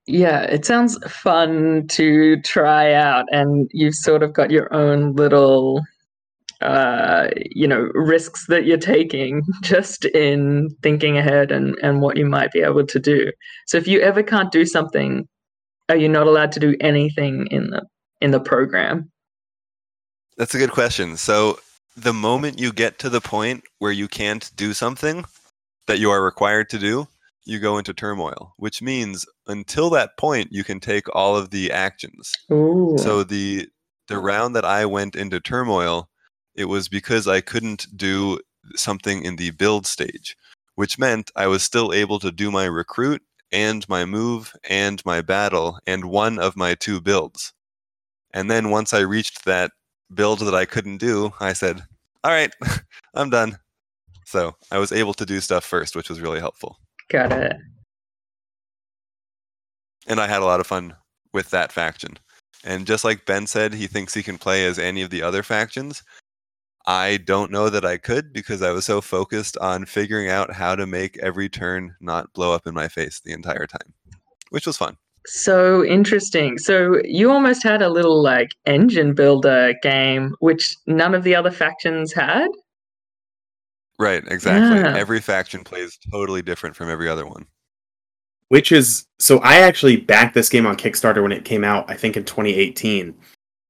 yeah, 0.08 0.42
it 0.44 0.66
sounds 0.66 0.98
fun 1.08 1.86
to 1.90 2.42
try 2.42 2.94
out 2.94 3.26
and 3.32 3.70
you've 3.72 3.94
sort 3.94 4.24
of 4.24 4.34
got 4.34 4.50
your 4.50 4.74
own 4.74 5.14
little 5.16 5.84
uh 6.62 7.28
you 7.36 7.68
know 7.68 7.90
risks 7.94 8.48
that 8.48 8.66
you're 8.66 8.78
taking 8.78 9.44
just 9.62 10.06
in 10.06 10.70
thinking 10.82 11.18
ahead 11.18 11.52
and 11.52 11.76
and 11.84 12.02
what 12.02 12.18
you 12.18 12.26
might 12.26 12.52
be 12.52 12.62
able 12.62 12.86
to 12.86 13.00
do. 13.00 13.32
So 13.68 13.78
if 13.78 13.88
you 13.88 14.02
ever 14.02 14.24
can't 14.24 14.52
do 14.52 14.66
something 14.66 15.28
are 15.90 15.98
you 15.98 16.10
not 16.10 16.28
allowed 16.28 16.52
to 16.54 16.60
do 16.60 16.76
anything 16.82 17.48
in 17.52 17.70
the 17.70 17.86
in 18.22 18.32
the 18.32 18.40
program? 18.40 19.12
That's 20.40 20.56
a 20.56 20.58
good 20.58 20.72
question. 20.72 21.18
So, 21.18 21.60
the 21.98 22.14
moment 22.14 22.62
you 22.62 22.72
get 22.72 22.98
to 23.00 23.10
the 23.10 23.20
point 23.20 23.66
where 23.80 23.92
you 23.92 24.08
can't 24.08 24.50
do 24.56 24.74
something 24.74 25.26
that 25.86 26.00
you 26.00 26.10
are 26.12 26.24
required 26.24 26.70
to 26.70 26.80
do, 26.80 27.10
you 27.44 27.60
go 27.60 27.78
into 27.78 27.94
turmoil, 27.94 28.54
which 28.56 28.82
means 28.82 29.26
until 29.48 29.90
that 29.90 30.18
point, 30.18 30.48
you 30.54 30.64
can 30.64 30.80
take 30.80 31.14
all 31.14 31.36
of 31.36 31.50
the 31.50 31.74
actions. 31.74 32.32
Ooh. 32.54 32.96
So 32.98 33.26
the 33.26 33.68
the 34.08 34.18
round 34.18 34.56
that 34.56 34.64
I 34.64 34.86
went 34.86 35.14
into 35.18 35.42
turmoil, 35.42 36.08
it 36.56 36.66
was 36.66 36.88
because 36.88 37.28
I 37.28 37.42
couldn't 37.42 37.88
do 37.98 38.40
something 38.76 39.26
in 39.26 39.36
the 39.36 39.52
build 39.52 39.86
stage, 39.86 40.38
which 40.76 40.98
meant 40.98 41.32
I 41.36 41.48
was 41.48 41.64
still 41.64 41.92
able 41.92 42.20
to 42.20 42.32
do 42.32 42.50
my 42.50 42.64
recruit 42.64 43.22
and 43.52 43.88
my 43.90 44.06
move 44.06 44.56
and 44.70 45.06
my 45.06 45.20
battle 45.20 45.80
and 45.86 46.06
one 46.06 46.40
of 46.40 46.56
my 46.56 46.76
two 46.76 47.02
builds. 47.02 47.52
And 48.34 48.50
then 48.50 48.70
once 48.70 48.94
I 48.94 49.00
reached 49.00 49.44
that 49.44 49.72
build 50.14 50.40
that 50.40 50.56
I 50.56 50.66
couldn't 50.66 50.98
do, 50.98 51.32
I 51.40 51.54
said, 51.54 51.82
"All 52.24 52.32
right, 52.32 52.54
I'm 53.14 53.30
done." 53.30 53.58
So 54.26 54.56
I 54.72 54.78
was 54.78 54.92
able 54.92 55.14
to 55.16 55.26
do 55.26 55.40
stuff 55.40 55.66
first, 55.66 55.96
which 55.96 56.10
was 56.10 56.22
really 56.22 56.40
helpful. 56.40 56.78
got 57.10 57.32
it. 57.32 57.56
and 60.08 60.20
I 60.20 60.28
had 60.28 60.42
a 60.42 60.46
lot 60.46 60.60
of 60.60 60.68
fun 60.68 60.96
with 61.34 61.50
that 61.52 61.72
faction. 61.72 62.18
And 62.64 62.86
just 62.86 63.04
like 63.04 63.26
Ben 63.26 63.48
said, 63.48 63.74
he 63.74 63.88
thinks 63.88 64.14
he 64.14 64.24
can 64.24 64.38
play 64.38 64.66
as 64.66 64.78
any 64.78 65.02
of 65.02 65.10
the 65.10 65.22
other 65.22 65.44
factions. 65.44 66.04
I 66.86 67.18
don't 67.18 67.52
know 67.52 67.70
that 67.70 67.86
I 67.86 67.98
could 67.98 68.34
because 68.34 68.62
I 68.62 68.72
was 68.72 68.86
so 68.86 69.02
focused 69.02 69.58
on 69.58 69.86
figuring 69.86 70.30
out 70.30 70.54
how 70.54 70.76
to 70.76 70.86
make 70.86 71.18
every 71.20 71.50
turn 71.50 71.96
not 72.02 72.34
blow 72.34 72.54
up 72.54 72.68
in 72.68 72.74
my 72.74 72.88
face 72.88 73.20
the 73.20 73.32
entire 73.32 73.68
time, 73.68 73.94
which 74.50 74.66
was 74.66 74.78
fun. 74.78 74.98
So 75.32 75.86
interesting. 75.86 76.58
So 76.58 77.00
you 77.04 77.32
almost 77.32 77.64
had 77.64 77.82
a 77.84 77.90
little 77.90 78.22
like 78.22 78.50
engine 78.66 79.14
builder 79.14 79.74
game, 79.84 80.36
which 80.40 80.76
none 80.88 81.14
of 81.14 81.24
the 81.24 81.36
other 81.36 81.52
factions 81.52 82.12
had. 82.14 82.48
Right, 84.00 84.24
exactly. 84.28 84.80
Yeah. 84.80 84.96
Every 84.96 85.20
faction 85.20 85.64
plays 85.64 85.98
totally 86.12 86.42
different 86.42 86.76
from 86.76 86.90
every 86.90 87.10
other 87.10 87.28
one. 87.28 87.46
which 88.50 88.72
is 88.72 89.06
so 89.20 89.40
I 89.40 89.58
actually 89.60 89.98
backed 89.98 90.34
this 90.34 90.50
game 90.50 90.66
on 90.66 90.76
Kickstarter 90.78 91.22
when 91.22 91.32
it 91.32 91.46
came 91.46 91.64
out, 91.64 91.90
I 91.90 91.96
think 91.96 92.18
in 92.18 92.26
2018. 92.26 93.14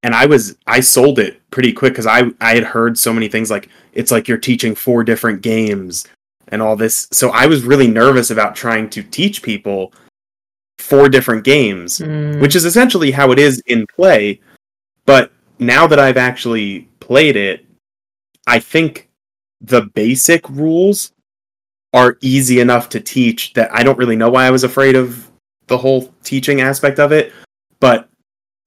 And 0.04 0.15
I 0.15 0.26
was 0.26 0.56
I 0.67 0.80
sold 0.80 1.19
it 1.19 1.41
pretty 1.52 1.74
quick 1.74 1.95
cuz 1.95 2.08
I 2.08 2.32
I 2.41 2.56
had 2.56 2.63
heard 2.63 2.98
so 2.98 3.13
many 3.13 3.28
things 3.28 3.52
like 3.52 3.67
it's 3.93 4.12
like 4.12 4.28
you're 4.28 4.38
teaching 4.38 4.76
four 4.76 5.04
different 5.04 5.41
games 5.41 6.08
and 6.50 6.62
all 6.62 6.76
this. 6.78 7.08
So 7.12 7.30
I 7.32 7.45
was 7.48 7.63
really 7.63 7.88
nervous 7.88 8.32
about 8.32 8.56
trying 8.56 8.89
to 8.91 9.04
teach 9.04 9.41
people 9.43 9.93
four 10.80 11.10
different 11.10 11.44
games, 11.44 12.00
Mm, 12.00 12.42
which 12.42 12.56
is 12.56 12.65
essentially 12.65 13.12
how 13.12 13.32
it 13.32 13.39
is 13.39 13.62
in 13.68 13.86
play. 13.88 14.39
But 15.06 15.32
now 15.60 15.88
that 15.88 16.00
I've 16.00 16.18
actually 16.18 16.88
played 17.00 17.36
it, 17.36 17.65
I 18.48 18.60
think 18.60 19.10
the 19.62 19.84
basic 19.94 20.48
rules 20.50 21.12
are 21.94 22.18
easy 22.22 22.60
enough 22.60 22.89
to 22.89 23.00
teach 23.00 23.54
that 23.54 23.74
I 23.74 23.84
don't 23.84 23.98
really 23.98 24.15
know 24.15 24.30
why 24.30 24.46
I 24.46 24.52
was 24.52 24.63
afraid 24.63 24.96
of 24.96 25.30
the 25.68 25.78
whole 25.78 26.13
teaching 26.24 26.62
aspect 26.62 27.00
of 27.00 27.12
it. 27.12 27.34
But 27.80 28.10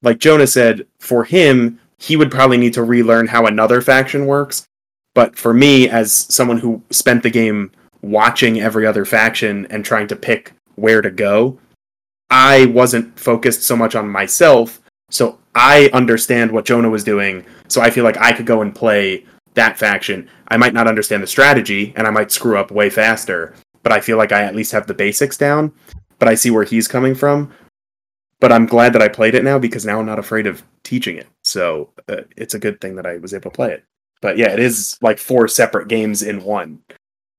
like 0.01 0.19
Jonah 0.19 0.47
said, 0.47 0.85
for 0.99 1.23
him, 1.23 1.79
he 1.97 2.15
would 2.15 2.31
probably 2.31 2.57
need 2.57 2.73
to 2.73 2.83
relearn 2.83 3.27
how 3.27 3.45
another 3.45 3.81
faction 3.81 4.25
works. 4.25 4.65
But 5.15 5.37
for 5.37 5.53
me, 5.53 5.89
as 5.89 6.11
someone 6.11 6.57
who 6.57 6.81
spent 6.89 7.23
the 7.23 7.29
game 7.29 7.71
watching 8.01 8.59
every 8.59 8.85
other 8.85 9.05
faction 9.05 9.65
and 9.69 9.85
trying 9.85 10.07
to 10.07 10.15
pick 10.15 10.53
where 10.75 11.01
to 11.01 11.11
go, 11.11 11.57
I 12.33 12.65
wasn't 12.65 13.19
focused 13.19 13.61
so 13.61 13.75
much 13.75 13.93
on 13.93 14.09
myself. 14.09 14.81
So 15.11 15.37
I 15.53 15.91
understand 15.93 16.51
what 16.51 16.65
Jonah 16.65 16.89
was 16.89 17.03
doing. 17.03 17.45
So 17.67 17.79
I 17.79 17.91
feel 17.91 18.03
like 18.03 18.17
I 18.17 18.33
could 18.33 18.47
go 18.47 18.63
and 18.63 18.73
play 18.73 19.23
that 19.53 19.77
faction. 19.77 20.27
I 20.47 20.57
might 20.57 20.73
not 20.73 20.87
understand 20.87 21.21
the 21.21 21.27
strategy 21.27 21.93
and 21.95 22.07
I 22.07 22.09
might 22.09 22.31
screw 22.31 22.57
up 22.57 22.71
way 22.71 22.89
faster, 22.89 23.53
but 23.83 23.91
I 23.91 24.01
feel 24.01 24.17
like 24.17 24.31
I 24.31 24.41
at 24.41 24.55
least 24.55 24.71
have 24.71 24.87
the 24.87 24.95
basics 24.95 25.37
down. 25.37 25.73
But 26.17 26.27
I 26.27 26.33
see 26.33 26.49
where 26.49 26.63
he's 26.63 26.87
coming 26.87 27.13
from. 27.13 27.53
But 28.39 28.51
I'm 28.51 28.65
glad 28.65 28.93
that 28.93 29.03
I 29.03 29.09
played 29.09 29.35
it 29.35 29.43
now 29.43 29.59
because 29.59 29.85
now 29.85 29.99
I'm 29.99 30.07
not 30.07 30.17
afraid 30.17 30.47
of 30.47 30.63
teaching 30.83 31.17
it. 31.17 31.27
So 31.43 31.91
uh, 32.09 32.21
it's 32.35 32.55
a 32.55 32.59
good 32.59 32.81
thing 32.81 32.95
that 32.95 33.05
I 33.05 33.17
was 33.17 33.35
able 33.35 33.51
to 33.51 33.55
play 33.55 33.73
it. 33.73 33.83
But 34.23 34.39
yeah, 34.39 34.51
it 34.51 34.59
is 34.59 34.97
like 35.03 35.19
four 35.19 35.47
separate 35.47 35.87
games 35.87 36.23
in 36.23 36.43
one. 36.43 36.79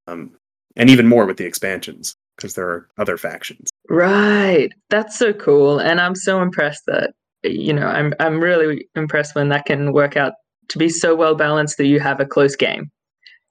Um, 0.06 0.36
and 0.76 0.88
even 0.88 1.08
more 1.08 1.26
with 1.26 1.36
the 1.36 1.46
expansions 1.46 2.14
because 2.36 2.54
there 2.54 2.68
are 2.68 2.88
other 2.96 3.16
factions. 3.16 3.70
Right. 3.88 4.70
That's 4.90 5.18
so 5.18 5.32
cool. 5.32 5.78
And 5.78 6.00
I'm 6.00 6.14
so 6.14 6.40
impressed 6.40 6.82
that 6.86 7.12
you 7.44 7.72
know, 7.72 7.86
I'm 7.86 8.14
I'm 8.20 8.40
really 8.40 8.88
impressed 8.94 9.34
when 9.34 9.50
that 9.50 9.66
can 9.66 9.92
work 9.92 10.16
out 10.16 10.32
to 10.68 10.78
be 10.78 10.88
so 10.88 11.14
well 11.14 11.34
balanced 11.34 11.76
that 11.76 11.86
you 11.86 12.00
have 12.00 12.20
a 12.20 12.26
close 12.26 12.56
game, 12.56 12.90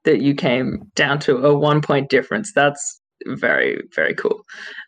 that 0.03 0.21
you 0.21 0.33
came 0.33 0.91
down 0.95 1.19
to 1.19 1.37
a 1.37 1.53
one 1.55 1.81
point 1.81 2.09
difference. 2.09 2.51
That's 2.53 3.01
very 3.27 3.81
very 3.95 4.15
cool. 4.15 4.41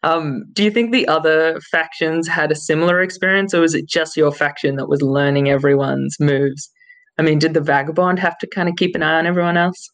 Um, 0.04 0.46
do 0.54 0.64
you 0.64 0.72
think 0.72 0.92
the 0.92 1.08
other 1.08 1.60
factions 1.72 2.28
had 2.28 2.52
a 2.52 2.56
similar 2.56 3.02
experience, 3.02 3.54
or 3.54 3.62
was 3.62 3.76
it 3.76 3.88
just 3.88 4.18
your 4.18 4.32
faction 4.32 4.76
that 4.78 4.90
was 4.90 5.02
learning 5.02 5.50
everyone's 5.50 6.20
moves? 6.20 6.70
I 7.18 7.22
mean, 7.22 7.40
did 7.40 7.54
the 7.54 7.62
vagabond 7.62 8.20
have 8.20 8.38
to 8.40 8.48
kind 8.48 8.68
of 8.68 8.76
keep 8.76 8.96
an 8.96 9.04
eye 9.04 9.20
on 9.20 9.28
everyone 9.28 9.56
else? 9.56 9.90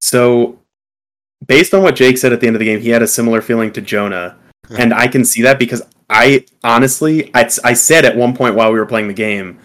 So, 0.00 0.58
based 1.46 1.74
on 1.74 1.82
what 1.82 1.96
Jake 1.96 2.18
said 2.18 2.32
at 2.32 2.40
the 2.40 2.46
end 2.46 2.56
of 2.56 2.60
the 2.60 2.66
game, 2.66 2.80
he 2.80 2.90
had 2.90 3.02
a 3.02 3.06
similar 3.06 3.40
feeling 3.40 3.72
to 3.72 3.80
Jonah, 3.80 4.36
and 4.78 4.92
I 4.94 5.06
can 5.06 5.24
see 5.24 5.42
that 5.42 5.58
because 5.58 5.82
I 6.08 6.44
honestly, 6.62 7.30
I, 7.34 7.50
I 7.64 7.72
said 7.72 8.04
at 8.04 8.16
one 8.16 8.34
point 8.34 8.54
while 8.54 8.72
we 8.72 8.78
were 8.78 8.86
playing 8.86 9.08
the 9.08 9.14
game, 9.14 9.58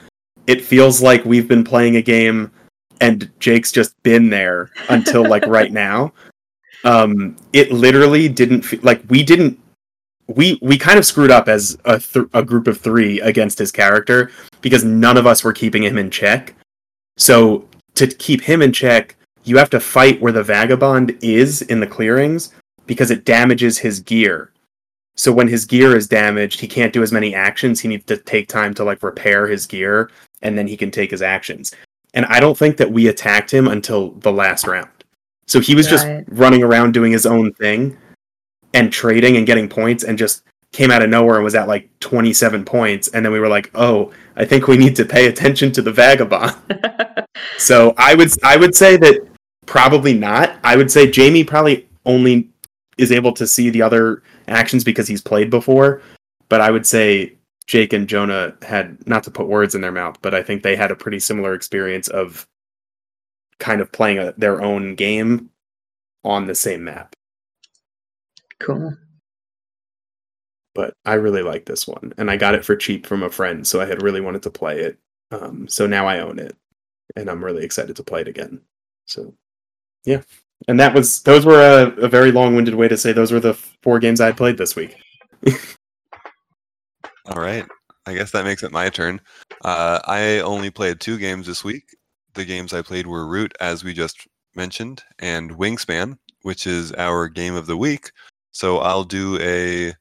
it 0.47 0.63
feels 0.63 1.01
like 1.01 1.25
we've 1.25 1.47
been 1.47 1.63
playing 1.63 1.97
a 1.97 2.01
game 2.01 2.51
and 3.01 3.29
Jake's 3.39 3.71
just 3.71 4.01
been 4.03 4.29
there 4.29 4.71
until 4.89 5.27
like 5.27 5.45
right 5.47 5.71
now. 5.71 6.13
Um, 6.83 7.35
it 7.53 7.71
literally 7.71 8.29
didn't 8.29 8.61
feel 8.61 8.79
like 8.81 9.01
we 9.09 9.23
didn't 9.23 9.59
we 10.27 10.59
we 10.61 10.77
kind 10.77 10.97
of 10.97 11.05
screwed 11.05 11.31
up 11.31 11.47
as 11.47 11.77
a, 11.85 11.99
th- 11.99 12.27
a 12.33 12.43
group 12.43 12.67
of 12.67 12.79
three 12.79 13.19
against 13.21 13.59
his 13.59 13.71
character 13.71 14.31
because 14.61 14.83
none 14.83 15.17
of 15.17 15.27
us 15.27 15.43
were 15.43 15.53
keeping 15.53 15.83
him 15.83 15.97
in 15.97 16.09
check. 16.09 16.55
So 17.17 17.67
to 17.95 18.07
keep 18.07 18.41
him 18.41 18.61
in 18.61 18.71
check, 18.71 19.16
you 19.47 19.57
have 19.57 19.69
to 19.71 19.79
fight 19.79 20.21
where 20.21 20.31
the 20.31 20.43
vagabond 20.43 21.17
is 21.21 21.61
in 21.63 21.79
the 21.79 21.87
clearings 21.87 22.53
because 22.85 23.11
it 23.11 23.25
damages 23.25 23.77
his 23.77 23.99
gear. 23.99 24.51
So 25.15 25.31
when 25.31 25.47
his 25.47 25.65
gear 25.65 25.95
is 25.95 26.07
damaged, 26.07 26.59
he 26.59 26.67
can't 26.67 26.93
do 26.93 27.01
as 27.01 27.11
many 27.11 27.33
actions. 27.33 27.79
He 27.79 27.87
needs 27.87 28.05
to 28.05 28.17
take 28.17 28.47
time 28.47 28.73
to 28.75 28.83
like 28.83 29.01
repair 29.01 29.47
his 29.47 29.65
gear 29.65 30.11
and 30.41 30.57
then 30.57 30.67
he 30.67 30.77
can 30.77 30.91
take 30.91 31.11
his 31.11 31.21
actions. 31.21 31.73
And 32.13 32.25
I 32.27 32.39
don't 32.39 32.57
think 32.57 32.77
that 32.77 32.91
we 32.91 33.07
attacked 33.07 33.51
him 33.51 33.67
until 33.67 34.11
the 34.11 34.31
last 34.31 34.67
round. 34.67 34.89
So 35.47 35.59
he 35.59 35.75
was 35.75 35.87
just 35.87 36.05
running 36.27 36.61
around 36.61 36.93
doing 36.93 37.11
his 37.11 37.25
own 37.25 37.53
thing 37.53 37.97
and 38.73 38.91
trading 38.91 39.37
and 39.37 39.47
getting 39.47 39.69
points 39.69 40.03
and 40.03 40.17
just 40.17 40.43
came 40.73 40.91
out 40.91 41.01
of 41.01 41.09
nowhere 41.09 41.35
and 41.35 41.43
was 41.43 41.55
at 41.55 41.67
like 41.67 41.89
27 41.99 42.65
points 42.65 43.07
and 43.09 43.25
then 43.25 43.31
we 43.31 43.39
were 43.39 43.47
like 43.47 43.71
oh 43.73 44.11
i 44.35 44.43
think 44.43 44.67
we 44.67 44.75
need 44.75 44.95
to 44.95 45.05
pay 45.05 45.27
attention 45.27 45.71
to 45.71 45.81
the 45.81 45.91
vagabond 45.91 46.53
so 47.57 47.93
i 47.97 48.13
would 48.13 48.29
i 48.43 48.57
would 48.57 48.75
say 48.75 48.97
that 48.97 49.25
probably 49.67 50.13
not 50.13 50.57
i 50.63 50.75
would 50.75 50.91
say 50.91 51.09
jamie 51.09 51.43
probably 51.43 51.87
only 52.05 52.49
is 52.97 53.11
able 53.11 53.31
to 53.31 53.45
see 53.45 53.69
the 53.69 53.81
other 53.81 54.23
actions 54.47 54.83
because 54.83 55.07
he's 55.07 55.21
played 55.21 55.49
before 55.49 56.01
but 56.49 56.61
i 56.61 56.71
would 56.71 56.85
say 56.85 57.31
jake 57.67 57.93
and 57.93 58.07
jonah 58.07 58.53
had 58.63 58.97
not 59.07 59.23
to 59.23 59.31
put 59.31 59.47
words 59.47 59.75
in 59.75 59.81
their 59.81 59.91
mouth 59.91 60.17
but 60.21 60.33
i 60.33 60.41
think 60.41 60.63
they 60.63 60.75
had 60.75 60.91
a 60.91 60.95
pretty 60.95 61.19
similar 61.19 61.53
experience 61.53 62.07
of 62.07 62.47
kind 63.59 63.81
of 63.81 63.91
playing 63.91 64.17
a, 64.17 64.33
their 64.37 64.61
own 64.61 64.95
game 64.95 65.49
on 66.23 66.47
the 66.47 66.55
same 66.55 66.83
map 66.83 67.15
Cool. 68.59 68.97
But 70.73 70.93
I 71.05 71.15
really 71.15 71.41
like 71.41 71.65
this 71.65 71.87
one, 71.87 72.13
and 72.17 72.29
I 72.29 72.37
got 72.37 72.55
it 72.55 72.63
for 72.63 72.75
cheap 72.75 73.07
from 73.07 73.23
a 73.23 73.29
friend, 73.29 73.65
so 73.65 73.81
I 73.81 73.85
had 73.85 74.03
really 74.03 74.21
wanted 74.21 74.43
to 74.43 74.51
play 74.51 74.81
it. 74.81 74.97
Um, 75.31 75.67
so 75.67 75.87
now 75.87 76.07
I 76.07 76.19
own 76.19 76.39
it, 76.39 76.55
and 77.15 77.29
I'm 77.29 77.43
really 77.43 77.63
excited 77.63 77.95
to 77.95 78.03
play 78.03 78.21
it 78.21 78.27
again. 78.27 78.61
So, 79.05 79.33
yeah, 80.05 80.21
and 80.67 80.79
that 80.79 80.93
was 80.93 81.21
those 81.23 81.45
were 81.45 81.61
a, 81.61 81.87
a 82.03 82.07
very 82.07 82.31
long-winded 82.31 82.75
way 82.75 82.87
to 82.87 82.97
say 82.97 83.11
those 83.11 83.31
were 83.31 83.39
the 83.39 83.53
four 83.53 83.99
games 83.99 84.21
I 84.21 84.31
played 84.31 84.57
this 84.57 84.75
week. 84.75 84.95
All 87.25 87.41
right, 87.41 87.65
I 88.05 88.13
guess 88.13 88.31
that 88.31 88.45
makes 88.45 88.63
it 88.63 88.71
my 88.71 88.89
turn. 88.89 89.21
Uh, 89.63 89.99
I 90.05 90.39
only 90.39 90.69
played 90.69 90.99
two 90.99 91.17
games 91.17 91.45
this 91.47 91.63
week. 91.63 91.83
The 92.33 92.45
games 92.45 92.73
I 92.73 92.81
played 92.81 93.07
were 93.07 93.27
Root, 93.27 93.53
as 93.59 93.83
we 93.83 93.93
just 93.93 94.27
mentioned, 94.55 95.03
and 95.19 95.51
Wingspan, 95.51 96.17
which 96.43 96.67
is 96.67 96.93
our 96.93 97.27
game 97.27 97.55
of 97.55 97.67
the 97.67 97.77
week, 97.77 98.11
so 98.51 98.79
I'll 98.79 99.03
do 99.03 99.37
a 99.41 99.93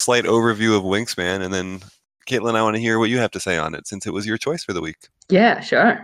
slight 0.00 0.24
overview 0.24 0.76
of 0.76 0.84
Wingspan, 0.84 1.42
and 1.42 1.52
then 1.52 1.80
Caitlin, 2.26 2.54
I 2.54 2.62
want 2.62 2.76
to 2.76 2.82
hear 2.82 2.98
what 2.98 3.10
you 3.10 3.18
have 3.18 3.30
to 3.32 3.40
say 3.40 3.58
on 3.58 3.74
it 3.74 3.86
since 3.86 4.06
it 4.06 4.12
was 4.12 4.26
your 4.26 4.38
choice 4.38 4.64
for 4.64 4.72
the 4.72 4.80
week. 4.80 4.96
Yeah, 5.28 5.60
sure. 5.60 6.00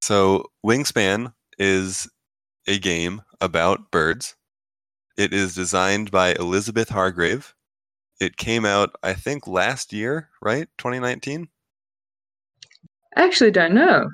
So 0.00 0.44
Wingspan 0.64 1.32
is 1.58 2.08
a 2.66 2.78
game 2.78 3.22
about 3.40 3.90
birds. 3.90 4.36
It 5.16 5.32
is 5.32 5.54
designed 5.54 6.10
by 6.10 6.34
Elizabeth 6.34 6.88
Hargrave. 6.88 7.54
It 8.20 8.36
came 8.36 8.64
out, 8.64 8.94
I 9.02 9.14
think, 9.14 9.46
last 9.46 9.92
year, 9.92 10.30
right? 10.40 10.68
2019? 10.78 11.48
I 13.16 13.24
actually 13.24 13.50
don't 13.50 13.74
know. 13.74 14.10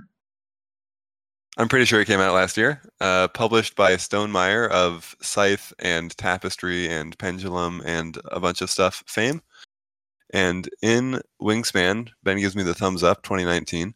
I'm 1.59 1.69
pretty 1.69 1.85
sure 1.85 2.01
it 2.01 2.07
came 2.07 2.21
out 2.21 2.35
last 2.35 2.57
year. 2.57 2.81
Uh, 3.01 3.29
published 3.29 3.77
by 3.77 3.97
Stone 3.97 4.31
Stonemaier 4.31 4.71
of 4.71 5.15
Scythe 5.21 5.73
and 5.79 6.17
Tapestry 6.17 6.89
and 6.89 7.19
Pendulum 7.19 7.83
and 7.85 8.19
a 8.27 8.41
bunch 8.41 8.63
of 8.63 8.71
stuff 8.71 9.03
fame. 9.07 9.43
And 10.33 10.69
in 10.81 11.21
Wingspan, 11.43 12.09
Ben 12.23 12.39
gives 12.39 12.57
me 12.57 12.63
the 12.63 12.75
thumbs 12.75 13.03
up 13.03 13.23
2019. 13.23 13.95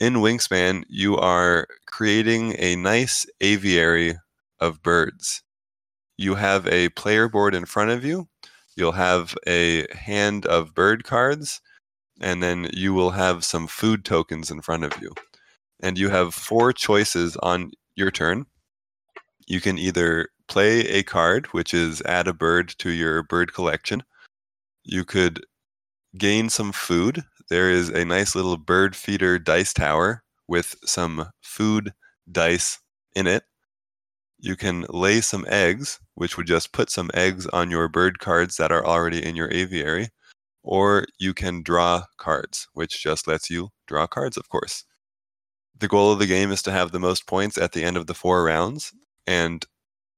In 0.00 0.14
Wingspan, 0.14 0.84
you 0.88 1.16
are 1.16 1.66
creating 1.86 2.56
a 2.58 2.76
nice 2.76 3.26
aviary 3.40 4.16
of 4.60 4.82
birds. 4.82 5.42
You 6.16 6.36
have 6.36 6.66
a 6.66 6.88
player 6.90 7.28
board 7.28 7.54
in 7.54 7.66
front 7.66 7.90
of 7.90 8.04
you. 8.04 8.28
You'll 8.76 8.92
have 8.92 9.34
a 9.46 9.86
hand 9.94 10.46
of 10.46 10.74
bird 10.74 11.04
cards, 11.04 11.60
and 12.20 12.42
then 12.42 12.70
you 12.72 12.94
will 12.94 13.10
have 13.10 13.44
some 13.44 13.66
food 13.66 14.04
tokens 14.04 14.50
in 14.50 14.62
front 14.62 14.84
of 14.84 15.00
you 15.00 15.14
and 15.82 15.98
you 15.98 16.08
have 16.08 16.32
four 16.32 16.72
choices 16.72 17.36
on 17.38 17.72
your 17.96 18.10
turn. 18.10 18.46
You 19.46 19.60
can 19.60 19.78
either 19.78 20.28
play 20.48 20.80
a 20.80 21.02
card, 21.02 21.46
which 21.46 21.74
is 21.74 22.00
add 22.02 22.28
a 22.28 22.32
bird 22.32 22.68
to 22.78 22.90
your 22.90 23.22
bird 23.24 23.52
collection. 23.52 24.04
You 24.84 25.04
could 25.04 25.44
gain 26.16 26.48
some 26.48 26.72
food. 26.72 27.24
There 27.52 27.70
is 27.70 27.90
a 27.90 28.06
nice 28.06 28.34
little 28.34 28.56
bird 28.56 28.96
feeder 28.96 29.38
dice 29.38 29.74
tower 29.74 30.24
with 30.48 30.74
some 30.86 31.28
food 31.42 31.92
dice 32.30 32.78
in 33.14 33.26
it. 33.26 33.42
You 34.38 34.56
can 34.56 34.86
lay 34.88 35.20
some 35.20 35.44
eggs, 35.46 36.00
which 36.14 36.38
would 36.38 36.46
just 36.46 36.72
put 36.72 36.88
some 36.88 37.10
eggs 37.12 37.46
on 37.48 37.70
your 37.70 37.88
bird 37.88 38.20
cards 38.20 38.56
that 38.56 38.72
are 38.72 38.86
already 38.86 39.22
in 39.22 39.36
your 39.36 39.52
aviary. 39.52 40.08
Or 40.62 41.04
you 41.18 41.34
can 41.34 41.62
draw 41.62 42.04
cards, 42.16 42.68
which 42.72 43.02
just 43.02 43.28
lets 43.28 43.50
you 43.50 43.68
draw 43.86 44.06
cards, 44.06 44.38
of 44.38 44.48
course 44.48 44.84
the 45.78 45.88
goal 45.88 46.10
of 46.10 46.20
the 46.20 46.26
game 46.26 46.52
is 46.52 46.62
to 46.62 46.72
have 46.72 46.92
the 46.92 47.00
most 47.00 47.26
points 47.26 47.58
at 47.58 47.72
the 47.72 47.84
end 47.84 47.98
of 47.98 48.06
the 48.06 48.14
four 48.14 48.44
rounds. 48.44 48.94
And 49.26 49.62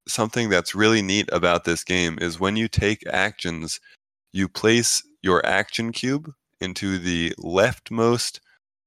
something 0.07 0.47
that's 0.47 0.73
really 0.73 1.01
neat 1.01 1.27
about 1.33 1.65
this 1.65 1.83
game 1.83 2.17
is 2.21 2.39
when 2.39 2.55
you 2.55 2.69
take 2.69 3.05
actions, 3.07 3.81
you 4.31 4.47
place 4.47 5.01
your 5.21 5.45
action 5.45 5.91
cube 5.91 6.31
into 6.59 6.97
the 6.97 7.33
leftmost 7.39 8.39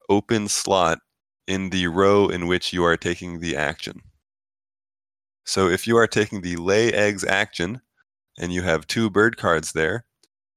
open 0.09 0.49
slot 0.49 0.99
in 1.47 1.71
the 1.71 1.87
row 1.87 2.29
in 2.29 2.47
which 2.47 2.73
you 2.73 2.85
are 2.85 2.97
taking 2.97 3.41
the 3.41 3.57
action. 3.57 4.03
So 5.45 5.69
if 5.69 5.87
you 5.87 5.97
are 5.97 6.07
taking 6.07 6.43
the 6.43 6.57
lay 6.57 6.93
eggs 6.93 7.25
action 7.25 7.81
and 8.39 8.53
you 8.53 8.63
have 8.63 8.87
two 8.87 9.09
bird 9.09 9.37
cards 9.37 9.73
there, 9.73 10.05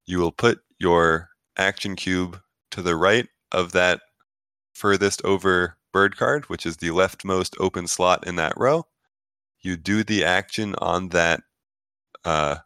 you 0.05 0.19
will 0.19 0.31
put 0.33 0.59
your 0.79 1.29
action 1.57 1.95
cube 1.95 2.39
to 2.71 2.81
the 2.81 2.95
right 2.95 3.27
of 3.51 3.71
that 3.71 4.01
furthest 4.73 5.23
over 5.23 5.77
bird 5.93 6.17
card, 6.17 6.49
which 6.49 6.65
is 6.65 6.77
the 6.77 6.89
leftmost 6.89 7.55
open 7.59 7.87
slot 7.87 8.25
in 8.27 8.35
that 8.35 8.53
row. 8.57 8.85
You 9.61 9.77
do 9.77 10.03
the 10.03 10.23
action 10.23 10.75
on 10.79 11.09
that 11.09 11.41
uh, 12.25 12.57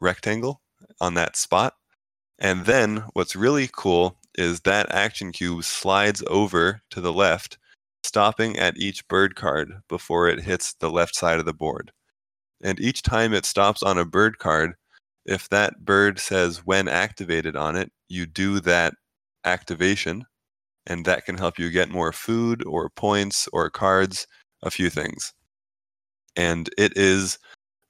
rectangle, 0.00 0.60
on 1.00 1.14
that 1.14 1.36
spot. 1.36 1.74
And 2.42 2.66
then 2.66 3.04
what's 3.12 3.36
really 3.36 3.70
cool 3.72 4.18
is 4.34 4.60
that 4.62 4.92
action 4.92 5.30
cube 5.30 5.62
slides 5.62 6.24
over 6.26 6.82
to 6.90 7.00
the 7.00 7.12
left, 7.12 7.56
stopping 8.02 8.58
at 8.58 8.76
each 8.76 9.06
bird 9.06 9.36
card 9.36 9.72
before 9.88 10.28
it 10.28 10.40
hits 10.40 10.74
the 10.74 10.90
left 10.90 11.14
side 11.14 11.38
of 11.38 11.44
the 11.44 11.54
board. 11.54 11.92
And 12.60 12.80
each 12.80 13.02
time 13.02 13.32
it 13.32 13.46
stops 13.46 13.84
on 13.84 13.96
a 13.96 14.04
bird 14.04 14.38
card, 14.38 14.74
if 15.24 15.48
that 15.50 15.84
bird 15.84 16.18
says 16.18 16.66
when 16.66 16.88
activated 16.88 17.54
on 17.54 17.76
it, 17.76 17.92
you 18.08 18.26
do 18.26 18.58
that 18.60 18.94
activation 19.44 20.24
and 20.88 21.04
that 21.04 21.24
can 21.24 21.38
help 21.38 21.60
you 21.60 21.70
get 21.70 21.90
more 21.90 22.12
food 22.12 22.64
or 22.66 22.90
points 22.90 23.48
or 23.52 23.70
cards, 23.70 24.26
a 24.64 24.70
few 24.70 24.90
things. 24.90 25.32
And 26.34 26.68
it 26.76 26.96
is 26.96 27.38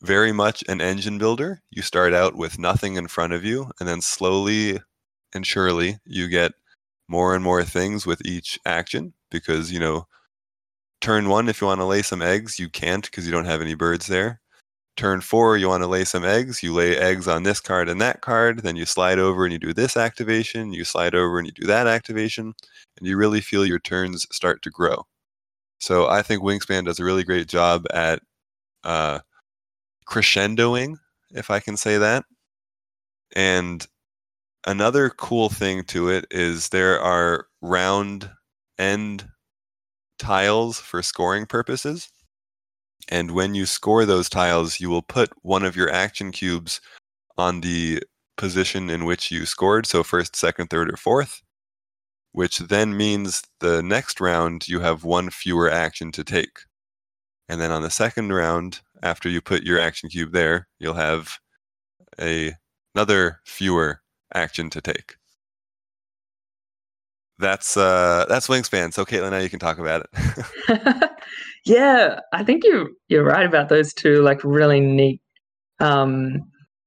very 0.03 0.33
much 0.33 0.65
an 0.69 0.81
engine 0.81 1.19
builder. 1.19 1.63
You 1.71 1.83
start 1.83 2.15
out 2.15 2.37
with 2.37 2.59
nothing 2.59 2.97
in 2.97 3.09
front 3.09 3.33
of 3.33 3.45
you, 3.45 3.71
and 3.81 3.89
then 3.89 4.01
slowly 4.03 4.81
and 5.35 5.47
surely 5.47 5.99
you 6.05 6.29
get 6.29 6.53
more 7.09 7.35
and 7.35 7.45
more 7.45 7.65
things 7.65 8.07
with 8.07 8.25
each 8.27 8.59
action 8.67 9.15
because, 9.31 9.73
you 9.73 9.81
know, 9.81 10.07
turn 11.01 11.29
one, 11.29 11.49
if 11.49 11.61
you 11.61 11.67
want 11.67 11.81
to 11.81 11.85
lay 11.87 12.03
some 12.03 12.23
eggs, 12.23 12.59
you 12.59 12.69
can't 12.69 13.05
because 13.05 13.27
you 13.27 13.33
don't 13.33 13.45
have 13.47 13.63
any 13.63 13.75
birds 13.75 14.07
there. 14.07 14.41
turn 14.97 15.21
four, 15.23 15.57
you 15.57 15.69
want 15.69 15.83
to 15.83 15.89
lay 15.89 16.05
some 16.05 16.25
eggs. 16.25 16.63
You 16.63 16.73
lay 16.75 16.97
eggs 16.99 17.29
on 17.29 17.45
this 17.45 17.61
card 17.61 17.89
and 17.89 18.01
that 18.01 18.21
card. 18.23 18.63
Then 18.63 18.77
you 18.77 18.87
slide 18.87 19.19
over 19.19 19.45
and 19.45 19.53
you 19.53 19.59
do 19.59 19.73
this 19.75 19.97
activation. 19.97 20.73
You 20.73 20.85
slide 20.85 21.15
over 21.15 21.39
and 21.39 21.47
you 21.47 21.53
do 21.53 21.67
that 21.69 21.87
activation. 21.87 22.55
And 22.99 23.07
you 23.09 23.17
really 23.17 23.41
feel 23.41 23.67
your 23.67 23.79
turns 23.81 24.27
start 24.33 24.63
to 24.63 24.71
grow. 24.71 25.07
So 25.81 26.09
I 26.09 26.23
think 26.23 26.43
Wingspan 26.43 26.87
does 26.87 27.01
a 27.01 27.05
really 27.05 27.25
great 27.25 27.49
job 27.49 27.87
at 27.93 28.23
uh, 28.85 29.21
crescendoing, 30.09 30.97
if 31.31 31.51
I 31.51 31.61
can 31.61 31.77
say 31.77 31.99
that. 31.99 32.25
And 33.35 33.87
another 34.67 35.11
cool 35.11 35.49
thing 35.49 35.85
to 35.85 36.09
it 36.09 36.27
is 36.31 36.69
there 36.69 37.01
are 37.01 37.47
round 37.61 38.31
end 38.79 39.29
tiles 40.19 40.79
for 40.79 41.03
scoring 41.03 41.47
purposes. 41.47 42.11
And 43.09 43.33
when 43.33 43.55
you 43.55 43.67
score 43.67 44.05
those 44.05 44.29
tiles, 44.29 44.79
you 44.79 44.89
will 44.89 45.03
put 45.03 45.31
one 45.43 45.65
of 45.65 45.75
your 45.77 45.91
action 45.91 46.31
cubes 46.31 46.81
on 47.37 47.61
the 47.61 48.03
position 48.37 48.91
in 48.91 49.05
which 49.05 49.31
you 49.31 49.47
scored, 49.47 49.87
so 49.87 50.03
first, 50.03 50.37
second, 50.37 50.69
third, 50.69 50.91
or 50.91 50.97
fourth, 50.97 51.43
which 52.33 52.59
then 52.59 52.97
means 52.97 53.43
the 53.61 53.83
next 53.83 54.21
round 54.21 54.69
you 54.69 54.81
have 54.81 55.05
one 55.05 55.31
fewer 55.31 55.71
action 55.71 56.13
to 56.13 56.25
take. 56.25 56.61
And 57.53 57.61
then 57.61 57.71
on 57.71 57.83
the 57.83 57.91
second 57.91 58.33
round, 58.33 58.81
after 59.03 59.29
you 59.29 59.43
put 59.43 59.63
your 59.63 59.79
action 59.79 60.09
cube 60.09 60.33
there, 60.33 60.69
you'll 60.79 60.95
have 60.95 61.39
a, 62.19 62.55
another 62.95 63.41
fewer 63.45 64.01
action 64.35 64.71
to 64.71 64.81
take. 64.81 65.17
That's 67.39 67.77
uh 67.77 68.25
that's 68.27 68.47
wingspan. 68.47 68.95
So 68.95 69.05
Caitlin, 69.05 69.33
now 69.33 69.39
you 69.39 69.51
can 69.51 69.59
talk 69.59 69.79
about 69.79 70.07
it. 70.07 71.11
yeah, 71.67 72.21
I 72.33 72.43
think 72.43 72.65
you 72.65 72.97
you're 73.09 73.23
right 73.23 73.45
about 73.45 73.69
those 73.69 73.93
two 73.93 74.23
like 74.23 74.43
really 74.45 74.81
neat 74.81 75.21
um 75.79 76.41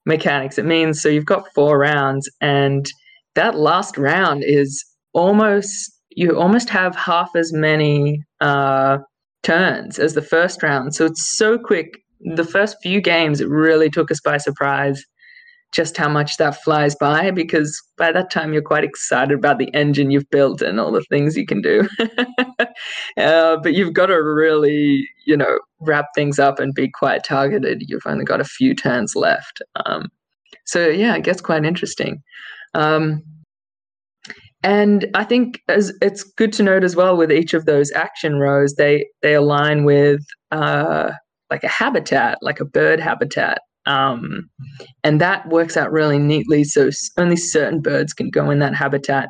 mechanics. 0.07 0.57
It 0.57 0.65
means 0.65 0.99
so 0.99 1.09
you've 1.09 1.25
got 1.25 1.45
four 1.53 1.77
rounds 1.77 2.27
and 2.41 2.87
that 3.35 3.55
last 3.55 3.99
round 3.99 4.43
is 4.43 4.83
almost 5.13 5.91
you 6.09 6.39
almost 6.39 6.69
have 6.69 6.95
half 6.95 7.29
as 7.35 7.53
many 7.53 8.23
uh 8.41 8.97
turns 9.45 9.99
as 9.99 10.13
the 10.13 10.21
first 10.21 10.63
round. 10.63 10.95
So 10.95 11.05
it's 11.05 11.37
so 11.37 11.57
quick. 11.57 12.01
The 12.35 12.43
first 12.43 12.77
few 12.81 13.01
games 13.01 13.39
it 13.39 13.49
really 13.49 13.89
took 13.89 14.09
us 14.11 14.19
by 14.19 14.37
surprise 14.37 15.03
just 15.71 15.97
how 15.97 16.07
much 16.07 16.37
that 16.37 16.63
flies 16.63 16.95
by 16.95 17.31
because 17.31 17.81
by 17.97 18.09
that 18.11 18.31
time 18.31 18.53
you're 18.53 18.61
quite 18.61 18.85
excited 18.85 19.37
about 19.37 19.59
the 19.59 19.73
engine 19.73 20.09
you've 20.09 20.29
built 20.29 20.61
and 20.61 20.79
all 20.79 20.91
the 20.91 21.03
things 21.09 21.35
you 21.35 21.45
can 21.45 21.61
do. 21.61 21.87
uh, 23.17 23.57
but 23.57 23.73
you've 23.73 23.93
got 23.93 24.05
to 24.05 24.15
really, 24.15 25.05
you 25.25 25.35
know, 25.35 25.59
wrap 25.81 26.05
things 26.15 26.39
up 26.39 26.59
and 26.59 26.73
be 26.73 26.89
quite 26.89 27.25
targeted. 27.25 27.83
You've 27.87 28.05
only 28.05 28.23
got 28.23 28.39
a 28.39 28.45
few 28.45 28.73
turns 28.73 29.15
left. 29.15 29.61
Um, 29.85 30.07
so 30.65 30.87
yeah, 30.87 31.15
it 31.15 31.25
gets 31.25 31.41
quite 31.41 31.65
interesting. 31.65 32.23
Um, 32.73 33.21
and 34.63 35.07
I 35.13 35.23
think 35.23 35.61
as 35.67 35.93
it's 36.01 36.23
good 36.23 36.53
to 36.53 36.63
note 36.63 36.83
as 36.83 36.95
well 36.95 37.17
with 37.17 37.31
each 37.31 37.53
of 37.53 37.65
those 37.65 37.91
action 37.91 38.39
rows, 38.39 38.75
they 38.75 39.05
they 39.21 39.33
align 39.33 39.85
with 39.85 40.21
uh, 40.51 41.11
like 41.49 41.63
a 41.63 41.69
habitat, 41.69 42.37
like 42.41 42.59
a 42.59 42.65
bird 42.65 42.99
habitat. 42.99 43.59
Um, 43.85 44.49
and 45.03 45.21
that 45.21 45.47
works 45.49 45.77
out 45.77 45.91
really 45.91 46.17
neatly. 46.17 46.63
So 46.63 46.89
only 47.17 47.35
certain 47.35 47.81
birds 47.81 48.13
can 48.13 48.31
go 48.31 48.49
in 48.49 48.59
that 48.59 48.73
habitat. 48.73 49.29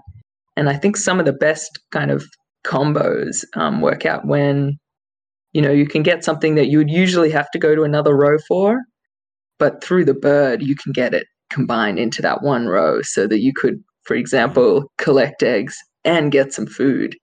And 0.55 0.69
I 0.69 0.77
think 0.77 0.95
some 0.95 1.19
of 1.19 1.25
the 1.25 1.33
best 1.33 1.79
kind 1.91 2.11
of 2.11 2.25
combos 2.65 3.43
um, 3.55 3.81
work 3.81 4.05
out 4.05 4.25
when, 4.25 4.77
you 5.51 5.61
know, 5.61 5.71
you 5.71 5.85
can 5.85 6.03
get 6.03 6.23
something 6.23 6.55
that 6.55 6.67
you 6.67 6.77
would 6.77 6.89
usually 6.89 7.29
have 7.31 7.51
to 7.51 7.59
go 7.59 7.75
to 7.75 7.83
another 7.83 8.15
row 8.15 8.37
for, 8.47 8.79
but 9.59 9.83
through 9.83 10.05
the 10.05 10.13
bird, 10.13 10.61
you 10.61 10.75
can 10.75 10.93
get 10.93 11.13
it 11.13 11.27
combined 11.49 11.99
into 11.99 12.21
that 12.21 12.41
one 12.41 12.67
row 12.67 13.01
so 13.01 13.27
that 13.27 13.39
you 13.39 13.53
could, 13.53 13.83
for 14.05 14.15
example, 14.15 14.91
collect 14.97 15.43
eggs 15.43 15.77
and 16.03 16.31
get 16.31 16.53
some 16.53 16.67
food 16.67 17.15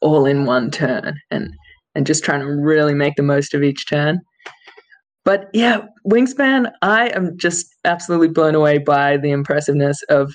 all 0.00 0.26
in 0.26 0.44
one 0.44 0.70
turn 0.70 1.18
and 1.30 1.52
and 1.94 2.06
just 2.06 2.22
trying 2.22 2.40
to 2.40 2.46
really 2.46 2.94
make 2.94 3.14
the 3.16 3.22
most 3.22 3.54
of 3.54 3.62
each 3.62 3.88
turn. 3.88 4.20
But 5.24 5.48
yeah, 5.54 5.80
Wingspan, 6.06 6.70
I 6.82 7.08
am 7.08 7.36
just 7.38 7.66
absolutely 7.84 8.28
blown 8.28 8.54
away 8.54 8.78
by 8.78 9.16
the 9.16 9.30
impressiveness 9.30 10.02
of 10.04 10.32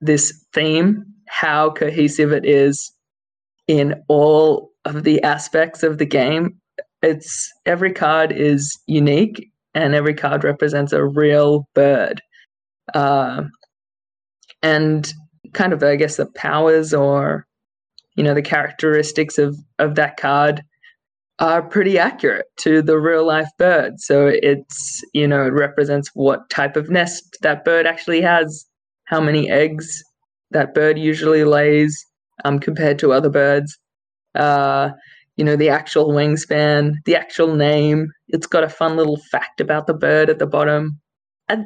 this 0.00 0.44
theme, 0.52 1.04
how 1.28 1.70
cohesive 1.70 2.32
it 2.32 2.44
is 2.44 2.92
in 3.68 3.94
all 4.08 4.70
of 4.84 5.04
the 5.04 5.22
aspects 5.22 5.82
of 5.82 5.98
the 5.98 6.04
game. 6.04 6.58
It's 7.00 7.50
every 7.64 7.92
card 7.92 8.32
is 8.32 8.76
unique 8.86 9.48
and 9.74 9.94
every 9.94 10.14
card 10.14 10.44
represents 10.44 10.92
a 10.92 11.04
real 11.04 11.68
bird. 11.74 12.20
Uh, 12.94 13.44
and 14.62 15.12
kind 15.52 15.72
of, 15.72 15.82
I 15.82 15.96
guess, 15.96 16.16
the 16.16 16.26
powers 16.26 16.92
or, 16.92 17.46
you 18.16 18.24
know, 18.24 18.34
the 18.34 18.42
characteristics 18.42 19.38
of, 19.38 19.56
of 19.78 19.94
that 19.94 20.16
card 20.16 20.62
are 21.38 21.62
pretty 21.62 21.98
accurate 21.98 22.46
to 22.58 22.82
the 22.82 22.98
real 22.98 23.24
life 23.24 23.48
bird. 23.58 24.00
So 24.00 24.26
it's, 24.26 25.02
you 25.14 25.26
know, 25.28 25.46
it 25.46 25.52
represents 25.52 26.10
what 26.14 26.50
type 26.50 26.76
of 26.76 26.90
nest 26.90 27.38
that 27.42 27.64
bird 27.64 27.86
actually 27.86 28.20
has, 28.22 28.66
how 29.04 29.20
many 29.20 29.48
eggs 29.48 30.02
that 30.50 30.74
bird 30.74 30.98
usually 30.98 31.44
lays 31.44 31.96
um, 32.44 32.58
compared 32.58 32.98
to 33.00 33.12
other 33.12 33.30
birds. 33.30 33.78
Uh, 34.34 34.90
you 35.36 35.44
know, 35.44 35.54
the 35.54 35.68
actual 35.68 36.08
wingspan, 36.08 36.94
the 37.04 37.14
actual 37.14 37.54
name. 37.54 38.08
It's 38.28 38.46
got 38.46 38.64
a 38.64 38.68
fun 38.68 38.96
little 38.96 39.20
fact 39.30 39.60
about 39.60 39.86
the 39.86 39.94
bird 39.94 40.28
at 40.28 40.40
the 40.40 40.46
bottom. 40.46 41.00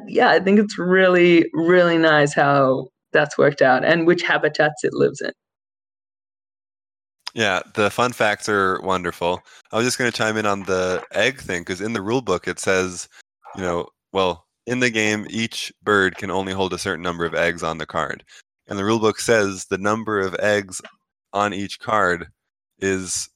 Yeah, 0.07 0.29
I 0.29 0.39
think 0.39 0.59
it's 0.59 0.77
really, 0.77 1.49
really 1.53 1.97
nice 1.97 2.33
how 2.33 2.87
that's 3.11 3.37
worked 3.37 3.61
out 3.61 3.83
and 3.83 4.07
which 4.07 4.21
habitats 4.23 4.83
it 4.83 4.93
lives 4.93 5.21
in. 5.21 5.31
Yeah, 7.33 7.61
the 7.73 7.89
fun 7.89 8.13
facts 8.13 8.47
are 8.47 8.79
wonderful. 8.81 9.41
I 9.71 9.77
was 9.77 9.85
just 9.85 9.97
going 9.97 10.11
to 10.11 10.17
chime 10.17 10.37
in 10.37 10.45
on 10.45 10.63
the 10.63 11.03
egg 11.13 11.39
thing 11.39 11.61
because 11.61 11.81
in 11.81 11.93
the 11.93 12.01
rule 12.01 12.21
book 12.21 12.47
it 12.47 12.59
says, 12.59 13.09
you 13.55 13.61
know, 13.61 13.87
well, 14.11 14.45
in 14.67 14.79
the 14.79 14.91
game 14.91 15.25
each 15.29 15.73
bird 15.81 16.15
can 16.17 16.29
only 16.29 16.53
hold 16.53 16.73
a 16.73 16.77
certain 16.77 17.03
number 17.03 17.25
of 17.25 17.33
eggs 17.33 17.63
on 17.63 17.79
the 17.79 17.85
card. 17.85 18.23
And 18.67 18.77
the 18.77 18.85
rule 18.85 18.99
book 18.99 19.19
says 19.19 19.65
the 19.65 19.77
number 19.77 20.19
of 20.19 20.35
eggs 20.35 20.81
on 21.33 21.53
each 21.53 21.79
card 21.79 22.27
is 22.79 23.29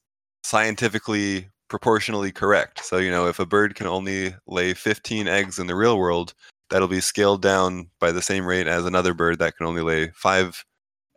scientifically 0.44 1.48
proportionally 1.68 2.32
correct. 2.32 2.84
So, 2.84 2.98
you 2.98 3.10
know, 3.10 3.26
if 3.28 3.38
a 3.38 3.46
bird 3.46 3.74
can 3.74 3.86
only 3.86 4.34
lay 4.46 4.74
15 4.74 5.28
eggs 5.28 5.58
in 5.58 5.66
the 5.66 5.74
real 5.76 5.98
world, 5.98 6.34
that'll 6.70 6.88
be 6.88 7.00
scaled 7.00 7.42
down 7.42 7.90
by 8.00 8.12
the 8.12 8.22
same 8.22 8.46
rate 8.46 8.66
as 8.66 8.84
another 8.84 9.14
bird 9.14 9.38
that 9.38 9.56
can 9.56 9.66
only 9.66 9.82
lay 9.82 10.10
5 10.14 10.64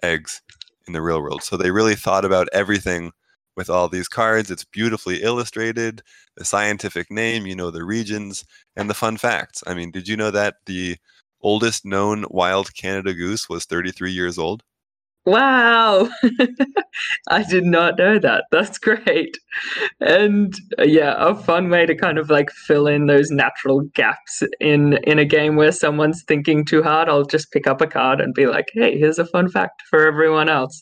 eggs 0.04 0.42
in 0.88 0.94
the 0.94 1.02
real 1.02 1.22
world. 1.22 1.44
So 1.44 1.58
they 1.58 1.72
really 1.72 1.96
thought 1.96 2.26
about 2.26 2.50
everything 2.54 3.12
with 3.56 3.70
all 3.70 3.90
these 3.90 4.08
cards. 4.08 4.50
It's 4.52 4.64
beautifully 4.66 5.22
illustrated, 5.24 6.02
the 6.38 6.46
scientific 6.46 7.12
name, 7.12 7.46
you 7.46 7.56
know, 7.56 7.72
the 7.72 7.84
regions, 7.84 8.46
and 8.76 8.90
the 8.90 8.94
fun 8.94 9.18
facts. 9.18 9.64
I 9.68 9.74
mean, 9.74 9.92
did 9.92 10.08
you 10.08 10.18
know 10.18 10.32
that 10.32 10.56
the 10.66 10.98
oldest 11.42 11.86
known 11.86 12.26
wild 12.30 12.74
Canada 12.76 13.14
goose 13.14 13.50
was 13.50 13.66
33 13.66 14.12
years 14.12 14.38
old? 14.38 14.64
Wow. 15.26 16.10
I 17.30 17.44
did 17.44 17.64
not 17.64 17.98
know 17.98 18.18
that. 18.18 18.46
That's 18.52 18.80
great. 18.80 19.38
And 20.00 20.54
uh, 20.80 20.84
yeah, 20.84 21.16
a 21.18 21.36
fun 21.36 21.70
way 21.70 21.86
to 21.86 21.96
kind 21.96 22.18
of 22.18 22.30
like 22.32 22.50
fill 22.52 22.88
in 22.88 23.06
those 23.06 23.30
natural 23.30 23.82
gaps 23.94 24.42
in 24.60 24.94
in 25.04 25.20
a 25.20 25.26
game 25.26 25.56
where 25.56 25.72
someone's 25.72 26.24
thinking 26.28 26.66
too 26.66 26.82
hard. 26.82 27.08
I'll 27.08 27.26
just 27.26 27.52
pick 27.52 27.68
up 27.68 27.82
a 27.82 27.88
card 27.88 28.20
and 28.20 28.34
be 28.34 28.48
like, 28.48 28.68
"Hey, 28.74 28.98
here's 28.98 29.20
a 29.20 29.26
fun 29.26 29.50
fact 29.50 29.84
for 29.90 30.08
everyone 30.08 30.50
else." 30.50 30.82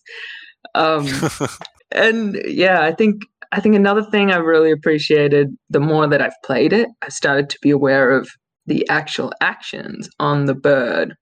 Um 0.76 1.08
and 1.92 2.42
yeah, 2.46 2.82
I 2.84 2.94
think 2.94 3.24
I 3.52 3.60
think 3.60 3.76
another 3.76 4.04
thing 4.04 4.32
I 4.32 4.38
really 4.38 4.72
appreciated 4.72 5.50
the 5.70 5.80
more 5.82 6.08
that 6.08 6.22
I've 6.22 6.42
played 6.46 6.72
it, 6.74 6.88
I 7.02 7.10
started 7.10 7.50
to 7.50 7.58
be 7.62 7.72
aware 7.72 8.12
of 8.12 8.30
the 8.68 8.88
actual 8.90 9.34
actions 9.42 10.10
on 10.20 10.46
the 10.46 10.54
bird, 10.56 11.16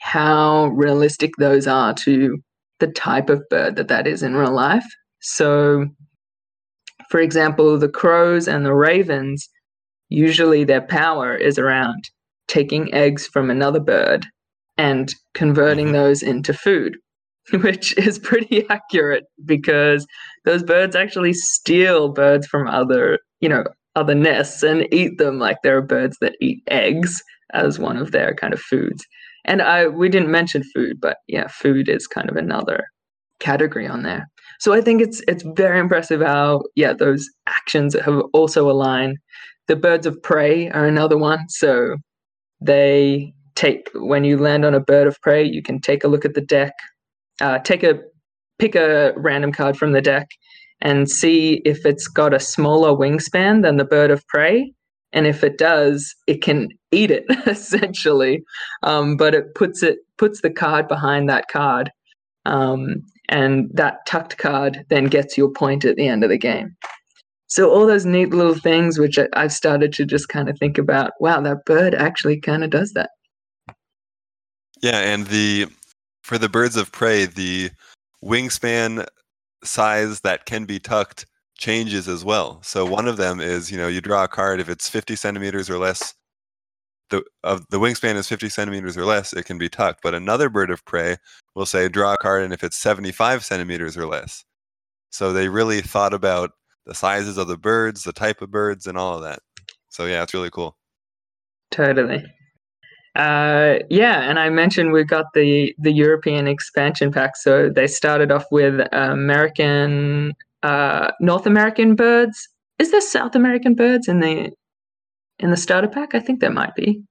how 0.00 0.66
realistic 0.68 1.32
those 1.38 1.66
are 1.66 1.94
to 1.94 2.38
the 2.84 2.92
type 2.92 3.30
of 3.30 3.42
bird 3.48 3.76
that 3.76 3.88
that 3.88 4.06
is 4.06 4.22
in 4.22 4.36
real 4.36 4.52
life. 4.52 4.84
So, 5.20 5.86
for 7.08 7.18
example, 7.20 7.78
the 7.78 7.88
crows 7.88 8.46
and 8.46 8.64
the 8.64 8.74
ravens, 8.74 9.48
usually 10.10 10.64
their 10.64 10.82
power 10.82 11.34
is 11.34 11.58
around 11.58 12.10
taking 12.46 12.92
eggs 12.92 13.26
from 13.26 13.50
another 13.50 13.80
bird 13.80 14.26
and 14.76 15.14
converting 15.32 15.86
mm-hmm. 15.86 15.94
those 15.94 16.22
into 16.22 16.52
food, 16.52 16.98
which 17.62 17.96
is 17.96 18.18
pretty 18.18 18.68
accurate 18.68 19.24
because 19.46 20.06
those 20.44 20.62
birds 20.62 20.94
actually 20.94 21.32
steal 21.32 22.10
birds 22.10 22.46
from 22.46 22.68
other, 22.68 23.18
you 23.40 23.48
know, 23.48 23.64
other 23.96 24.14
nests 24.14 24.62
and 24.62 24.92
eat 24.92 25.16
them 25.16 25.38
like 25.38 25.56
there 25.62 25.78
are 25.78 25.82
birds 25.82 26.18
that 26.20 26.36
eat 26.40 26.62
eggs 26.68 27.22
as 27.54 27.78
one 27.78 27.96
of 27.96 28.10
their 28.10 28.34
kind 28.34 28.52
of 28.52 28.60
foods. 28.60 29.06
And 29.44 29.62
I 29.62 29.88
we 29.88 30.08
didn't 30.08 30.30
mention 30.30 30.62
food, 30.74 31.00
but 31.00 31.18
yeah, 31.28 31.48
food 31.48 31.88
is 31.88 32.06
kind 32.06 32.30
of 32.30 32.36
another 32.36 32.84
category 33.40 33.86
on 33.86 34.02
there. 34.02 34.28
So 34.60 34.72
I 34.72 34.80
think 34.80 35.02
it's 35.02 35.22
it's 35.28 35.44
very 35.56 35.78
impressive 35.78 36.20
how 36.20 36.62
yeah 36.76 36.92
those 36.92 37.28
actions 37.46 37.94
have 37.94 38.22
also 38.32 38.70
aligned 38.70 39.18
the 39.66 39.76
birds 39.76 40.06
of 40.06 40.22
prey 40.22 40.70
are 40.70 40.86
another 40.86 41.16
one. 41.16 41.48
So 41.48 41.96
they 42.60 43.32
take 43.54 43.88
when 43.94 44.24
you 44.24 44.36
land 44.38 44.64
on 44.64 44.74
a 44.74 44.80
bird 44.80 45.06
of 45.06 45.20
prey, 45.20 45.44
you 45.44 45.62
can 45.62 45.80
take 45.80 46.04
a 46.04 46.08
look 46.08 46.24
at 46.24 46.34
the 46.34 46.40
deck, 46.40 46.72
uh, 47.40 47.58
take 47.60 47.82
a 47.82 48.00
pick 48.58 48.74
a 48.74 49.12
random 49.16 49.52
card 49.52 49.76
from 49.76 49.92
the 49.92 50.02
deck, 50.02 50.28
and 50.80 51.10
see 51.10 51.62
if 51.64 51.84
it's 51.86 52.08
got 52.08 52.34
a 52.34 52.40
smaller 52.40 52.90
wingspan 52.90 53.62
than 53.62 53.76
the 53.76 53.84
bird 53.84 54.10
of 54.10 54.26
prey. 54.28 54.72
And 55.14 55.26
if 55.26 55.42
it 55.42 55.56
does, 55.56 56.14
it 56.26 56.42
can 56.42 56.68
eat 56.90 57.10
it 57.10 57.24
essentially. 57.46 58.44
Um, 58.82 59.16
but 59.16 59.34
it 59.34 59.54
puts 59.54 59.82
it 59.82 59.98
puts 60.18 60.42
the 60.42 60.50
card 60.50 60.88
behind 60.88 61.28
that 61.30 61.48
card, 61.48 61.90
um, 62.44 63.02
and 63.28 63.70
that 63.72 64.04
tucked 64.06 64.36
card 64.36 64.84
then 64.90 65.06
gets 65.06 65.38
your 65.38 65.50
point 65.50 65.84
at 65.84 65.96
the 65.96 66.08
end 66.08 66.24
of 66.24 66.30
the 66.30 66.38
game. 66.38 66.76
So 67.46 67.70
all 67.70 67.86
those 67.86 68.04
neat 68.04 68.30
little 68.30 68.54
things, 68.54 68.98
which 68.98 69.18
I, 69.18 69.28
I've 69.34 69.52
started 69.52 69.92
to 69.94 70.04
just 70.04 70.28
kind 70.28 70.48
of 70.48 70.58
think 70.58 70.76
about. 70.76 71.12
Wow, 71.20 71.40
that 71.42 71.64
bird 71.64 71.94
actually 71.94 72.40
kind 72.40 72.64
of 72.64 72.70
does 72.70 72.92
that. 72.92 73.10
Yeah, 74.82 74.98
and 74.98 75.26
the 75.28 75.68
for 76.22 76.36
the 76.36 76.48
birds 76.48 76.76
of 76.76 76.90
prey, 76.90 77.26
the 77.26 77.70
wingspan 78.22 79.06
size 79.62 80.20
that 80.20 80.46
can 80.46 80.64
be 80.64 80.78
tucked 80.78 81.26
changes 81.56 82.08
as 82.08 82.24
well. 82.24 82.60
So 82.62 82.84
one 82.84 83.08
of 83.08 83.16
them 83.16 83.40
is, 83.40 83.70
you 83.70 83.78
know, 83.78 83.88
you 83.88 84.00
draw 84.00 84.24
a 84.24 84.28
card 84.28 84.60
if 84.60 84.68
it's 84.68 84.88
50 84.88 85.16
centimeters 85.16 85.70
or 85.70 85.78
less. 85.78 86.14
The 87.10 87.22
of 87.42 87.66
the 87.70 87.78
wingspan 87.78 88.16
is 88.16 88.28
50 88.28 88.48
centimeters 88.48 88.96
or 88.96 89.04
less, 89.04 89.32
it 89.32 89.44
can 89.44 89.58
be 89.58 89.68
tucked. 89.68 90.02
But 90.02 90.14
another 90.14 90.48
bird 90.48 90.70
of 90.70 90.84
prey 90.84 91.16
will 91.54 91.66
say 91.66 91.88
draw 91.88 92.14
a 92.14 92.16
card, 92.16 92.42
and 92.42 92.52
if 92.52 92.64
it's 92.64 92.76
75 92.76 93.44
centimeters 93.44 93.96
or 93.96 94.06
less. 94.06 94.44
So 95.10 95.32
they 95.32 95.48
really 95.48 95.80
thought 95.80 96.14
about 96.14 96.52
the 96.86 96.94
sizes 96.94 97.38
of 97.38 97.46
the 97.46 97.58
birds, 97.58 98.04
the 98.04 98.12
type 98.12 98.42
of 98.42 98.50
birds, 98.50 98.86
and 98.86 98.98
all 98.98 99.16
of 99.16 99.22
that. 99.22 99.40
So 99.90 100.06
yeah, 100.06 100.22
it's 100.22 100.34
really 100.34 100.50
cool. 100.50 100.76
Totally. 101.70 102.24
Uh, 103.16 103.78
yeah, 103.90 104.28
and 104.28 104.40
I 104.40 104.50
mentioned 104.50 104.92
we 104.92 105.04
got 105.04 105.26
the 105.34 105.74
the 105.78 105.92
European 105.92 106.48
expansion 106.48 107.12
pack. 107.12 107.36
So 107.36 107.70
they 107.70 107.86
started 107.86 108.32
off 108.32 108.44
with 108.50 108.80
American, 108.92 110.34
uh, 110.64 111.10
North 111.20 111.46
American 111.46 111.94
birds. 111.94 112.48
Is 112.78 112.90
there 112.90 113.00
South 113.00 113.36
American 113.36 113.74
birds 113.74 114.08
in 114.08 114.20
the 114.20 114.50
in 115.38 115.50
the 115.50 115.56
starter 115.56 115.88
pack? 115.88 116.14
I 116.14 116.20
think 116.20 116.40
there 116.40 116.50
might 116.50 116.74
be 116.74 117.02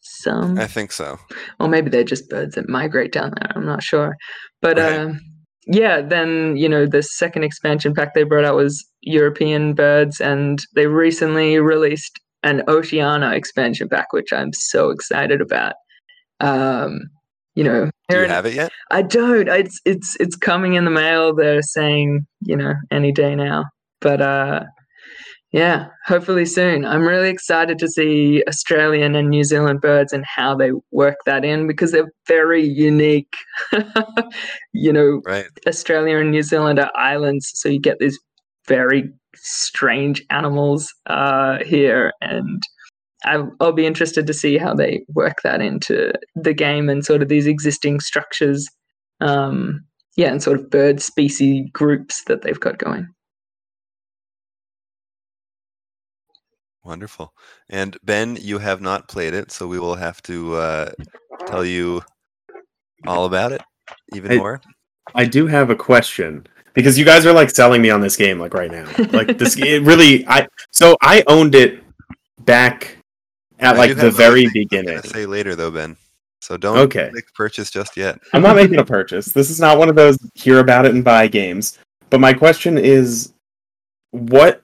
some. 0.00 0.58
I 0.58 0.66
think 0.66 0.92
so. 0.92 1.18
Or 1.60 1.68
maybe 1.68 1.90
they're 1.90 2.04
just 2.04 2.28
birds 2.28 2.54
that 2.54 2.68
migrate 2.68 3.12
down 3.12 3.32
there. 3.38 3.52
I'm 3.54 3.66
not 3.66 3.82
sure, 3.82 4.16
but. 4.60 4.78
Right. 4.78 4.98
Um, 4.98 5.20
yeah, 5.68 6.00
then 6.00 6.56
you 6.56 6.68
know 6.68 6.86
the 6.86 7.02
second 7.02 7.42
expansion 7.42 7.92
pack 7.92 8.14
they 8.14 8.22
brought 8.22 8.44
out 8.44 8.54
was 8.54 8.84
European 9.00 9.74
birds, 9.74 10.20
and 10.20 10.60
they 10.76 10.86
recently 10.86 11.58
released 11.58 12.20
an 12.44 12.62
Oceania 12.68 13.32
expansion 13.32 13.88
pack, 13.88 14.12
which 14.12 14.32
I'm 14.32 14.52
so 14.52 14.90
excited 14.90 15.40
about. 15.40 15.74
Um, 16.38 17.00
you 17.56 17.64
know, 17.64 17.90
do 18.08 18.20
you 18.20 18.28
have 18.28 18.46
it 18.46 18.54
yet? 18.54 18.70
I 18.90 19.02
don't. 19.02 19.48
It's 19.48 19.80
it's 19.84 20.16
it's 20.20 20.36
coming 20.36 20.74
in 20.74 20.84
the 20.84 20.90
mail. 20.90 21.34
They're 21.34 21.62
saying 21.62 22.26
you 22.42 22.54
know 22.54 22.74
any 22.90 23.12
day 23.12 23.34
now, 23.34 23.64
but 24.00 24.20
uh, 24.20 24.64
yeah, 25.52 25.86
hopefully 26.04 26.44
soon. 26.44 26.84
I'm 26.84 27.08
really 27.08 27.30
excited 27.30 27.78
to 27.78 27.88
see 27.88 28.44
Australian 28.46 29.14
and 29.14 29.30
New 29.30 29.42
Zealand 29.42 29.80
birds 29.80 30.12
and 30.12 30.24
how 30.26 30.54
they 30.54 30.70
work 30.92 31.16
that 31.24 31.46
in 31.46 31.66
because 31.66 31.92
they're 31.92 32.12
very 32.28 32.62
unique. 32.62 33.34
you 34.72 34.92
know, 34.92 35.22
right. 35.24 35.46
Australia 35.66 36.18
and 36.18 36.30
New 36.30 36.42
Zealand 36.42 36.78
are 36.78 36.92
islands, 36.94 37.50
so 37.54 37.70
you 37.70 37.80
get 37.80 37.98
these 38.00 38.18
very 38.68 39.10
strange 39.34 40.22
animals 40.28 40.92
uh, 41.06 41.64
here, 41.64 42.12
and 42.20 42.62
I'll, 43.24 43.50
I'll 43.60 43.72
be 43.72 43.86
interested 43.86 44.26
to 44.26 44.34
see 44.34 44.58
how 44.58 44.74
they 44.74 45.04
work 45.08 45.38
that 45.42 45.60
into 45.60 46.12
the 46.34 46.54
game 46.54 46.88
and 46.88 47.04
sort 47.04 47.22
of 47.22 47.28
these 47.28 47.46
existing 47.46 48.00
structures. 48.00 48.68
Um, 49.20 49.84
yeah, 50.16 50.30
and 50.30 50.42
sort 50.42 50.58
of 50.58 50.70
bird 50.70 51.00
species 51.00 51.68
groups 51.72 52.22
that 52.26 52.42
they've 52.42 52.60
got 52.60 52.78
going. 52.78 53.08
Wonderful. 56.84 57.32
And 57.68 57.96
Ben, 58.04 58.38
you 58.40 58.58
have 58.58 58.80
not 58.80 59.08
played 59.08 59.34
it, 59.34 59.50
so 59.50 59.66
we 59.66 59.78
will 59.78 59.96
have 59.96 60.22
to 60.22 60.54
uh, 60.54 60.90
tell 61.46 61.64
you 61.64 62.02
all 63.06 63.24
about 63.24 63.52
it 63.52 63.62
even 64.14 64.32
I, 64.32 64.36
more. 64.36 64.60
I 65.14 65.24
do 65.24 65.46
have 65.46 65.70
a 65.70 65.76
question 65.76 66.46
because 66.74 66.98
you 66.98 67.04
guys 67.04 67.26
are 67.26 67.32
like 67.32 67.50
selling 67.50 67.82
me 67.82 67.90
on 67.90 68.00
this 68.00 68.16
game 68.16 68.38
like 68.38 68.54
right 68.54 68.70
now. 68.70 68.86
Like 69.12 69.38
this, 69.38 69.56
it 69.58 69.82
really. 69.82 70.26
I 70.28 70.46
so 70.72 70.96
I 71.02 71.24
owned 71.26 71.54
it 71.54 71.82
back 72.44 72.98
at 73.58 73.74
I 73.74 73.78
like 73.78 73.96
the 73.96 74.10
very 74.10 74.48
beginning. 74.52 75.00
Say 75.02 75.26
later 75.26 75.54
though, 75.54 75.70
Ben. 75.70 75.96
So 76.40 76.56
don't 76.56 76.78
okay. 76.78 77.10
make 77.12 77.28
a 77.28 77.32
purchase 77.32 77.70
just 77.70 77.96
yet. 77.96 78.20
I'm 78.32 78.42
not 78.42 78.56
making 78.56 78.78
a 78.78 78.84
purchase. 78.84 79.26
This 79.26 79.50
is 79.50 79.60
not 79.60 79.78
one 79.78 79.88
of 79.88 79.96
those 79.96 80.18
hear 80.34 80.60
about 80.60 80.86
it 80.86 80.94
and 80.94 81.02
buy 81.02 81.26
games. 81.26 81.78
But 82.10 82.20
my 82.20 82.32
question 82.32 82.78
is, 82.78 83.32
what 84.12 84.62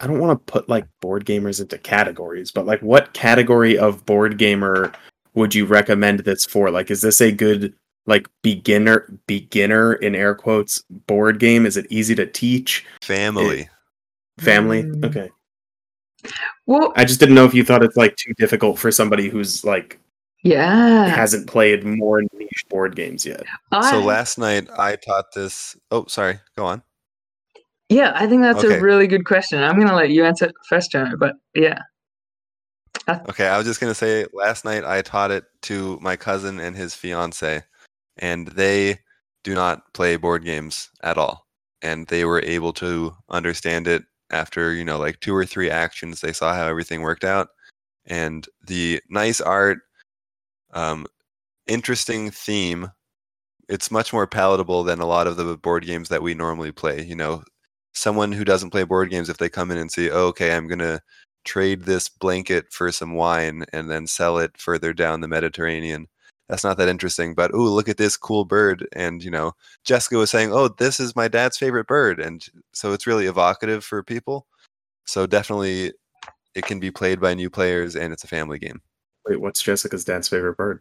I 0.00 0.06
don't 0.06 0.18
want 0.18 0.46
to 0.46 0.52
put 0.52 0.68
like 0.68 0.86
board 1.00 1.24
gamers 1.24 1.60
into 1.60 1.78
categories, 1.78 2.50
but 2.50 2.66
like 2.66 2.80
what 2.80 3.12
category 3.12 3.78
of 3.78 4.04
board 4.06 4.38
gamer 4.38 4.92
would 5.34 5.54
you 5.54 5.66
recommend 5.66 6.20
this 6.20 6.44
for? 6.44 6.70
Like, 6.70 6.90
is 6.90 7.02
this 7.02 7.20
a 7.20 7.30
good 7.30 7.74
like 8.06 8.26
beginner 8.42 9.10
beginner 9.26 9.94
in 9.94 10.14
air 10.14 10.34
quotes 10.34 10.82
board 11.06 11.38
game? 11.38 11.66
Is 11.66 11.76
it 11.76 11.86
easy 11.90 12.14
to 12.14 12.26
teach? 12.26 12.84
Family. 13.02 13.60
It, 13.60 13.68
family? 14.42 14.82
Mm. 14.82 15.04
Okay. 15.04 15.30
Well 16.70 16.92
I 16.94 17.04
just 17.04 17.18
didn't 17.18 17.34
know 17.34 17.44
if 17.44 17.52
you 17.52 17.64
thought 17.64 17.82
it's 17.82 17.96
like 17.96 18.14
too 18.14 18.32
difficult 18.34 18.78
for 18.78 18.92
somebody 18.92 19.28
who's 19.28 19.64
like 19.64 19.98
yeah 20.44 21.08
hasn't 21.08 21.48
played 21.48 21.84
more 21.84 22.22
niche 22.32 22.64
board 22.68 22.94
games 22.94 23.26
yet. 23.26 23.42
I... 23.72 23.90
So 23.90 23.98
last 23.98 24.38
night 24.38 24.68
I 24.78 24.94
taught 24.94 25.32
this 25.34 25.76
oh 25.90 26.06
sorry, 26.06 26.38
go 26.56 26.64
on. 26.64 26.82
Yeah, 27.88 28.12
I 28.14 28.28
think 28.28 28.42
that's 28.42 28.64
okay. 28.64 28.78
a 28.78 28.80
really 28.80 29.08
good 29.08 29.26
question. 29.26 29.60
I'm 29.60 29.74
going 29.74 29.88
to 29.88 29.96
let 29.96 30.10
you 30.10 30.24
answer 30.24 30.52
first, 30.68 30.92
Jonah, 30.92 31.16
but 31.16 31.34
yeah. 31.56 31.80
Okay, 33.08 33.48
I 33.48 33.58
was 33.58 33.66
just 33.66 33.80
going 33.80 33.90
to 33.90 33.96
say 33.96 34.26
last 34.32 34.64
night 34.64 34.84
I 34.84 35.02
taught 35.02 35.32
it 35.32 35.42
to 35.62 35.98
my 36.00 36.14
cousin 36.14 36.60
and 36.60 36.76
his 36.76 36.94
fiance, 36.94 37.64
and 38.18 38.46
they 38.46 39.00
do 39.42 39.56
not 39.56 39.92
play 39.92 40.14
board 40.14 40.44
games 40.44 40.88
at 41.02 41.18
all. 41.18 41.48
And 41.82 42.06
they 42.06 42.24
were 42.24 42.40
able 42.42 42.72
to 42.74 43.12
understand 43.28 43.88
it 43.88 44.04
after, 44.30 44.72
you 44.74 44.84
know, 44.84 44.98
like 44.98 45.20
two 45.20 45.34
or 45.34 45.46
three 45.46 45.70
actions. 45.70 46.20
They 46.20 46.32
saw 46.32 46.54
how 46.54 46.66
everything 46.66 47.02
worked 47.02 47.24
out. 47.24 47.48
And 48.06 48.46
the 48.66 49.00
nice 49.10 49.40
art, 49.40 49.78
um, 50.72 51.06
interesting 51.66 52.30
theme 52.30 52.90
it's 53.68 53.92
much 53.92 54.12
more 54.12 54.26
palatable 54.26 54.82
than 54.82 54.98
a 55.00 55.06
lot 55.06 55.28
of 55.28 55.36
the 55.36 55.56
board 55.56 55.86
games 55.86 56.08
that 56.08 56.22
we 56.22 56.34
normally 56.34 56.72
play. 56.72 57.04
You 57.04 57.14
know, 57.14 57.44
someone 57.92 58.32
who 58.32 58.44
doesn't 58.44 58.70
play 58.70 58.84
board 58.84 59.10
games 59.10 59.28
if 59.28 59.38
they 59.38 59.48
come 59.48 59.70
in 59.70 59.78
and 59.78 59.90
see 59.90 60.10
oh, 60.10 60.26
okay 60.26 60.54
i'm 60.54 60.68
going 60.68 60.78
to 60.78 61.00
trade 61.44 61.82
this 61.82 62.08
blanket 62.08 62.66
for 62.70 62.92
some 62.92 63.14
wine 63.14 63.64
and 63.72 63.90
then 63.90 64.06
sell 64.06 64.38
it 64.38 64.56
further 64.58 64.92
down 64.92 65.20
the 65.20 65.28
mediterranean 65.28 66.06
that's 66.50 66.64
not 66.64 66.76
that 66.76 66.88
interesting 66.88 67.34
but 67.34 67.50
oh 67.54 67.58
look 67.58 67.88
at 67.88 67.96
this 67.96 68.16
cool 68.16 68.44
bird 68.44 68.86
and 68.92 69.22
you 69.22 69.30
know 69.30 69.52
jessica 69.84 70.16
was 70.16 70.30
saying 70.30 70.52
oh 70.52 70.68
this 70.68 71.00
is 71.00 71.16
my 71.16 71.28
dad's 71.28 71.56
favorite 71.56 71.86
bird 71.86 72.20
and 72.20 72.46
so 72.72 72.92
it's 72.92 73.06
really 73.06 73.26
evocative 73.26 73.84
for 73.84 74.02
people 74.02 74.46
so 75.06 75.26
definitely 75.26 75.92
it 76.54 76.64
can 76.64 76.80
be 76.80 76.90
played 76.90 77.20
by 77.20 77.32
new 77.32 77.48
players 77.48 77.96
and 77.96 78.12
it's 78.12 78.24
a 78.24 78.28
family 78.28 78.58
game 78.58 78.80
wait 79.26 79.40
what's 79.40 79.62
jessica's 79.62 80.04
dad's 80.04 80.28
favorite 80.28 80.56
bird 80.56 80.80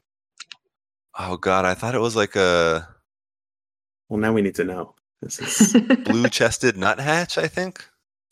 oh 1.18 1.38
god 1.38 1.66
i 1.66 1.74
thought 1.74 1.96
it 1.96 2.02
was 2.02 2.16
like 2.16 2.36
a 2.36 2.88
well 4.10 4.20
now 4.20 4.34
we 4.34 4.42
need 4.42 4.56
to 4.56 4.64
know 4.64 4.96
this 5.22 5.40
is 5.40 5.74
blue-chested 6.06 6.78
nuthatch, 6.78 7.38
I 7.38 7.48
think. 7.48 7.86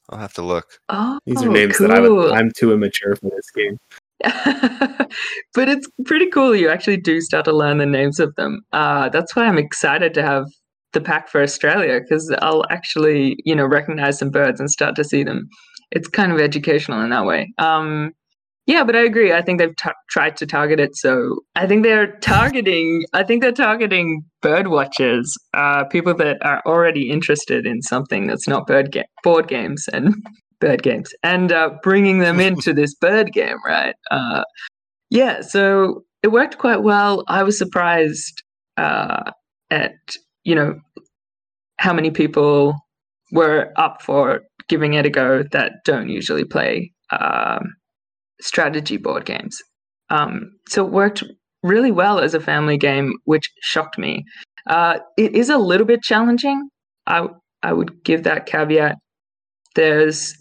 I'll 0.10 0.20
have 0.20 0.34
to 0.36 0.42
look. 0.42 0.80
Oh, 0.88 1.20
these 1.26 1.42
are 1.42 1.50
names 1.50 1.78
cool. 1.78 1.88
that 1.88 1.98
I 1.98 2.00
would, 2.00 2.32
I'm 2.32 2.52
too 2.56 2.72
immature 2.72 3.16
for 3.18 3.30
this 3.30 3.52
game. 3.52 3.78
but 5.53 5.70
it's 5.70 5.88
pretty 6.05 6.28
cool. 6.28 6.55
You 6.55 6.70
actually 6.70 6.97
do 6.97 7.22
start 7.22 7.45
to 7.45 7.53
learn 7.53 7.78
the 7.78 7.86
names 7.86 8.20
of 8.20 8.36
them. 8.36 8.61
Uh, 8.74 9.09
that's 9.09 9.36
why 9.36 9.45
I'm 9.45 9.57
excited 9.57 10.13
to 10.15 10.24
have 10.24 10.45
the 10.93 11.01
pack 11.01 11.30
for 11.30 11.41
Australia 11.41 11.99
because 11.99 12.34
I'll 12.41 12.65
actually, 12.70 13.38
you 13.45 13.55
know, 13.55 13.65
recognize 13.65 14.20
some 14.20 14.32
birds 14.32 14.59
and 14.59 14.70
start 14.70 14.95
to 14.95 15.03
see 15.03 15.24
them. 15.24 15.47
It's 15.91 16.07
kind 16.07 16.32
of 16.32 16.39
educational 16.39 17.01
in 17.01 17.11
that 17.11 17.26
way. 17.26 17.53
Um, 17.57 18.11
yeah, 18.65 18.84
but 18.84 18.97
I 18.97 19.03
agree. 19.03 19.32
I 19.32 19.41
think 19.41 19.59
they've 19.59 19.76
t- 19.76 19.89
tried 20.09 20.36
to 20.38 20.45
target 20.45 20.80
it. 20.80 20.95
So 20.97 21.39
I 21.55 21.68
think 21.68 21.84
they're 21.84 22.18
targeting. 22.20 23.05
I 23.13 23.24
think 23.24 23.41
they're 23.41 23.53
targeting 23.53 24.26
bird 24.41 24.68
watchers, 24.68 25.34
uh, 25.53 25.86
people 25.86 26.13
that 26.15 26.38
are 26.45 26.61
already 26.65 27.09
interested 27.09 27.65
in 27.65 27.82
something 27.82 28.28
that's 28.28 28.47
not 28.47 28.68
bird 28.68 28.91
ga- 28.91 29.07
board 29.24 29.47
games 29.47 29.86
and 29.93 30.13
bird 30.60 30.84
games, 30.84 31.14
and 31.24 31.51
uh, 31.51 31.72
bringing 31.84 32.20
them 32.20 32.39
into 32.49 32.74
this 32.74 32.93
bird 32.95 33.32
game, 33.34 33.58
right? 33.66 33.95
Uh, 34.12 34.43
yeah. 35.10 35.41
So 35.41 36.03
it 36.24 36.30
worked 36.30 36.58
quite 36.58 36.84
well. 36.84 37.24
I 37.28 37.43
was 37.43 37.58
surprised 37.58 38.43
uh, 38.78 39.32
at 39.70 39.93
you 40.43 40.55
know 40.55 40.80
how 41.80 41.93
many 41.93 42.12
people 42.12 42.76
were 43.32 43.72
up 43.76 44.01
for 44.01 44.41
giving 44.68 44.93
it 44.93 45.05
a 45.05 45.10
go 45.10 45.43
that 45.51 45.74
don't 45.86 46.10
usually 46.10 46.43
play 46.43 46.91
um, 47.12 47.76
strategy 48.41 48.97
board 48.97 49.26
games. 49.26 49.62
Um, 50.10 50.51
so 50.68 50.86
it 50.86 50.91
worked 50.91 51.24
really 51.64 51.91
well 51.91 52.20
as 52.20 52.34
a 52.34 52.39
family 52.39 52.78
game, 52.78 53.14
which 53.26 53.49
shocked 53.62 53.97
me. 53.97 54.24
Uh, 54.68 54.99
it 55.18 55.36
is 55.36 55.49
a 55.49 55.58
little 55.58 55.86
bit 55.86 56.01
challenging. 56.01 56.70
I 57.05 57.28
I 57.64 57.74
would 57.74 58.03
give 58.03 58.24
that 58.24 58.45
caveat. 58.45 58.97
There's 59.76 60.36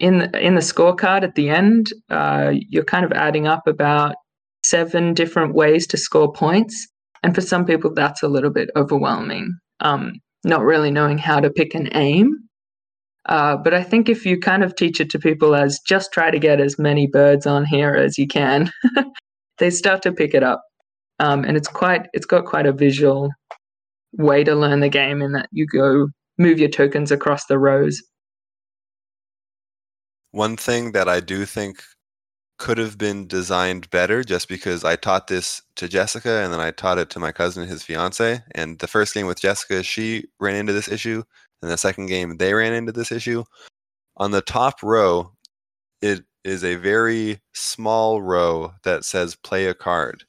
in 0.00 0.18
the, 0.18 0.40
in 0.40 0.54
the 0.54 0.60
scorecard 0.60 1.22
at 1.22 1.34
the 1.34 1.48
end, 1.48 1.92
uh, 2.10 2.52
you're 2.68 2.84
kind 2.84 3.04
of 3.04 3.12
adding 3.12 3.46
up 3.46 3.66
about 3.66 4.14
seven 4.62 5.14
different 5.14 5.54
ways 5.54 5.86
to 5.88 5.96
score 5.96 6.32
points, 6.32 6.86
and 7.22 7.34
for 7.34 7.40
some 7.40 7.64
people, 7.64 7.92
that's 7.92 8.22
a 8.22 8.28
little 8.28 8.50
bit 8.50 8.70
overwhelming. 8.76 9.52
Um, 9.80 10.14
not 10.44 10.62
really 10.62 10.90
knowing 10.90 11.18
how 11.18 11.40
to 11.40 11.50
pick 11.50 11.74
an 11.74 11.88
aim. 11.94 12.36
Uh, 13.26 13.56
but 13.56 13.74
I 13.74 13.82
think 13.82 14.08
if 14.08 14.24
you 14.24 14.38
kind 14.38 14.64
of 14.64 14.74
teach 14.74 15.00
it 15.00 15.10
to 15.10 15.18
people 15.18 15.54
as 15.54 15.80
just 15.86 16.12
try 16.12 16.30
to 16.30 16.38
get 16.38 16.60
as 16.60 16.78
many 16.78 17.06
birds 17.06 17.46
on 17.46 17.66
here 17.66 17.94
as 17.94 18.16
you 18.16 18.26
can, 18.26 18.70
they 19.58 19.70
start 19.70 20.02
to 20.02 20.12
pick 20.12 20.34
it 20.34 20.42
up. 20.42 20.62
Um, 21.18 21.44
and 21.44 21.56
it's 21.56 21.68
quite 21.68 22.06
it's 22.12 22.26
got 22.26 22.46
quite 22.46 22.66
a 22.66 22.72
visual 22.72 23.30
way 24.12 24.44
to 24.44 24.54
learn 24.54 24.80
the 24.80 24.88
game 24.88 25.20
in 25.20 25.32
that 25.32 25.48
you 25.52 25.66
go 25.66 26.08
move 26.38 26.58
your 26.58 26.68
tokens 26.68 27.10
across 27.10 27.46
the 27.46 27.58
rows. 27.58 28.00
One 30.32 30.56
thing 30.56 30.92
that 30.92 31.08
I 31.08 31.20
do 31.20 31.44
think 31.46 31.82
could 32.58 32.78
have 32.78 32.98
been 32.98 33.26
designed 33.28 33.88
better 33.90 34.24
just 34.24 34.48
because 34.48 34.84
I 34.84 34.96
taught 34.96 35.28
this 35.28 35.62
to 35.76 35.88
Jessica 35.88 36.42
and 36.42 36.52
then 36.52 36.60
I 36.60 36.72
taught 36.72 36.98
it 36.98 37.08
to 37.10 37.20
my 37.20 37.32
cousin 37.32 37.62
and 37.62 37.70
his 37.70 37.84
fiance. 37.84 38.42
And 38.54 38.78
the 38.80 38.88
first 38.88 39.14
game 39.14 39.26
with 39.26 39.40
Jessica, 39.40 39.82
she 39.82 40.26
ran 40.40 40.56
into 40.56 40.72
this 40.72 40.88
issue. 40.88 41.22
And 41.62 41.70
the 41.70 41.78
second 41.78 42.06
game, 42.06 42.36
they 42.36 42.54
ran 42.54 42.72
into 42.72 42.92
this 42.92 43.12
issue. 43.12 43.44
On 44.16 44.32
the 44.32 44.42
top 44.42 44.82
row, 44.82 45.32
it 46.02 46.24
is 46.44 46.64
a 46.64 46.76
very 46.76 47.40
small 47.54 48.22
row 48.22 48.72
that 48.84 49.04
says 49.04 49.36
play 49.36 49.66
a 49.66 49.74
card. 49.74 50.24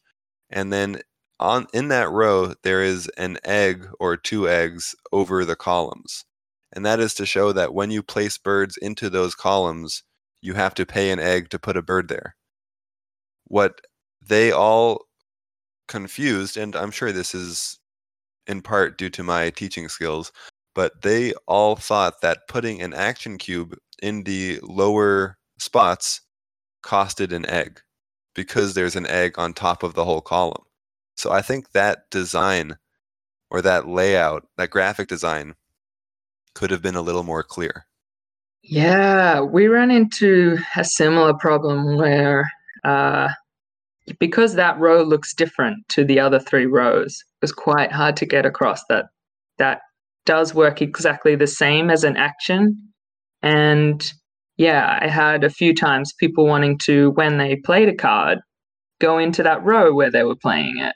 And 0.50 0.72
then 0.72 1.02
on 1.40 1.68
in 1.74 1.88
that 1.90 2.10
row 2.10 2.54
there 2.64 2.84
is 2.84 3.08
an 3.18 3.38
egg 3.46 3.88
or 4.00 4.18
two 4.18 4.50
eggs 4.50 4.96
over 5.12 5.46
the 5.46 5.56
columns. 5.56 6.26
And 6.74 6.86
that 6.86 7.00
is 7.00 7.14
to 7.16 7.26
show 7.26 7.52
that 7.54 7.74
when 7.74 7.92
you 7.92 8.04
place 8.04 8.38
birds 8.38 8.78
into 8.78 9.10
those 9.10 9.36
columns, 9.36 10.04
you 10.42 10.54
have 10.54 10.74
to 10.76 10.86
pay 10.86 11.12
an 11.12 11.20
egg 11.20 11.50
to 11.50 11.60
put 11.60 11.78
a 11.78 11.82
bird 11.82 12.08
there. 12.08 12.36
What 13.46 13.82
they 14.22 14.52
all 14.52 15.06
confused, 15.88 16.58
and 16.58 16.76
I'm 16.76 16.92
sure 16.92 17.12
this 17.12 17.34
is 17.34 17.80
in 18.48 18.62
part 18.62 18.98
due 18.98 19.10
to 19.12 19.24
my 19.24 19.50
teaching 19.50 19.90
skills, 19.90 20.32
but 20.76 21.02
they 21.02 21.34
all 21.48 21.76
thought 21.76 22.22
that 22.22 22.48
putting 22.48 22.82
an 22.82 22.94
action 22.94 23.38
cube 23.38 23.76
in 24.02 24.24
the 24.24 24.60
lower 24.62 25.38
spots 25.58 26.22
costed 26.84 27.34
an 27.34 27.46
egg 27.50 27.82
because 28.36 28.74
there's 28.74 28.96
an 28.96 29.08
egg 29.08 29.38
on 29.38 29.54
top 29.54 29.84
of 29.84 29.94
the 29.94 30.06
whole 30.06 30.22
column. 30.22 30.64
So 31.16 31.32
I 31.32 31.42
think 31.42 31.72
that 31.72 32.10
design 32.12 32.78
or 33.50 33.62
that 33.62 33.88
layout, 33.88 34.48
that 34.58 34.70
graphic 34.70 35.10
design 35.10 35.56
could 36.60 36.72
have 36.72 36.82
been 36.82 36.96
a 36.96 37.02
little 37.02 37.24
more 37.24 37.42
clear. 37.42 37.86
Yeah, 38.64 39.40
we 39.40 39.70
ran 39.70 39.92
into 39.92 40.58
a 40.76 40.84
similar 40.84 41.34
problem 41.34 41.96
where 41.96 42.52
uh, 42.84 43.30
because 44.20 44.56
that 44.56 44.78
row 44.78 45.02
looks 45.02 45.34
different 45.34 45.88
to 45.88 46.04
the 46.04 46.20
other 46.20 46.38
three 46.38 46.66
rows, 46.66 47.24
it 47.42 47.44
was 47.44 47.54
quite 47.54 47.94
hard 47.94 48.18
to 48.18 48.26
get 48.26 48.46
across 48.46 48.82
that 48.90 49.06
that 49.58 49.80
does 50.26 50.54
work 50.54 50.82
exactly 50.82 51.34
the 51.34 51.48
same 51.48 51.90
as 51.90 52.04
an 52.04 52.18
action. 52.18 52.78
And 53.42 54.06
yeah, 54.58 55.00
I 55.02 55.08
had 55.08 55.46
a 55.46 55.50
few 55.50 55.74
times 55.74 56.12
people 56.12 56.46
wanting 56.46 56.78
to, 56.80 57.12
when 57.12 57.38
they 57.38 57.56
played 57.56 57.88
a 57.88 57.96
card, 57.96 58.40
go 59.00 59.18
into 59.18 59.44
that 59.44 59.64
row 59.64 59.94
where 59.94 60.12
they 60.12 60.24
were 60.24 60.36
playing 60.36 60.78
it. 60.80 60.96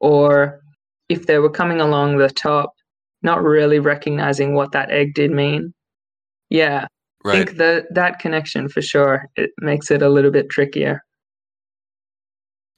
Or 0.00 0.60
if 1.08 1.26
they 1.26 1.38
were 1.38 1.48
coming 1.48 1.80
along 1.80 2.18
the 2.18 2.28
top, 2.28 2.74
not 3.22 3.42
really 3.42 3.78
recognizing 3.78 4.54
what 4.54 4.72
that 4.72 4.90
egg 4.90 5.14
did 5.14 5.30
mean. 5.30 5.72
Yeah, 6.50 6.86
right. 7.24 7.42
I 7.42 7.44
think 7.44 7.58
that 7.58 7.94
that 7.94 8.18
connection 8.18 8.68
for 8.68 8.82
sure 8.82 9.28
it 9.36 9.50
makes 9.58 9.90
it 9.90 10.02
a 10.02 10.08
little 10.08 10.30
bit 10.30 10.50
trickier. 10.50 11.02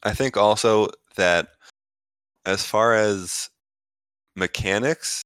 I 0.03 0.13
think 0.13 0.37
also 0.37 0.89
that 1.17 1.49
as 2.45 2.65
far 2.65 2.95
as 2.95 3.49
mechanics, 4.37 5.23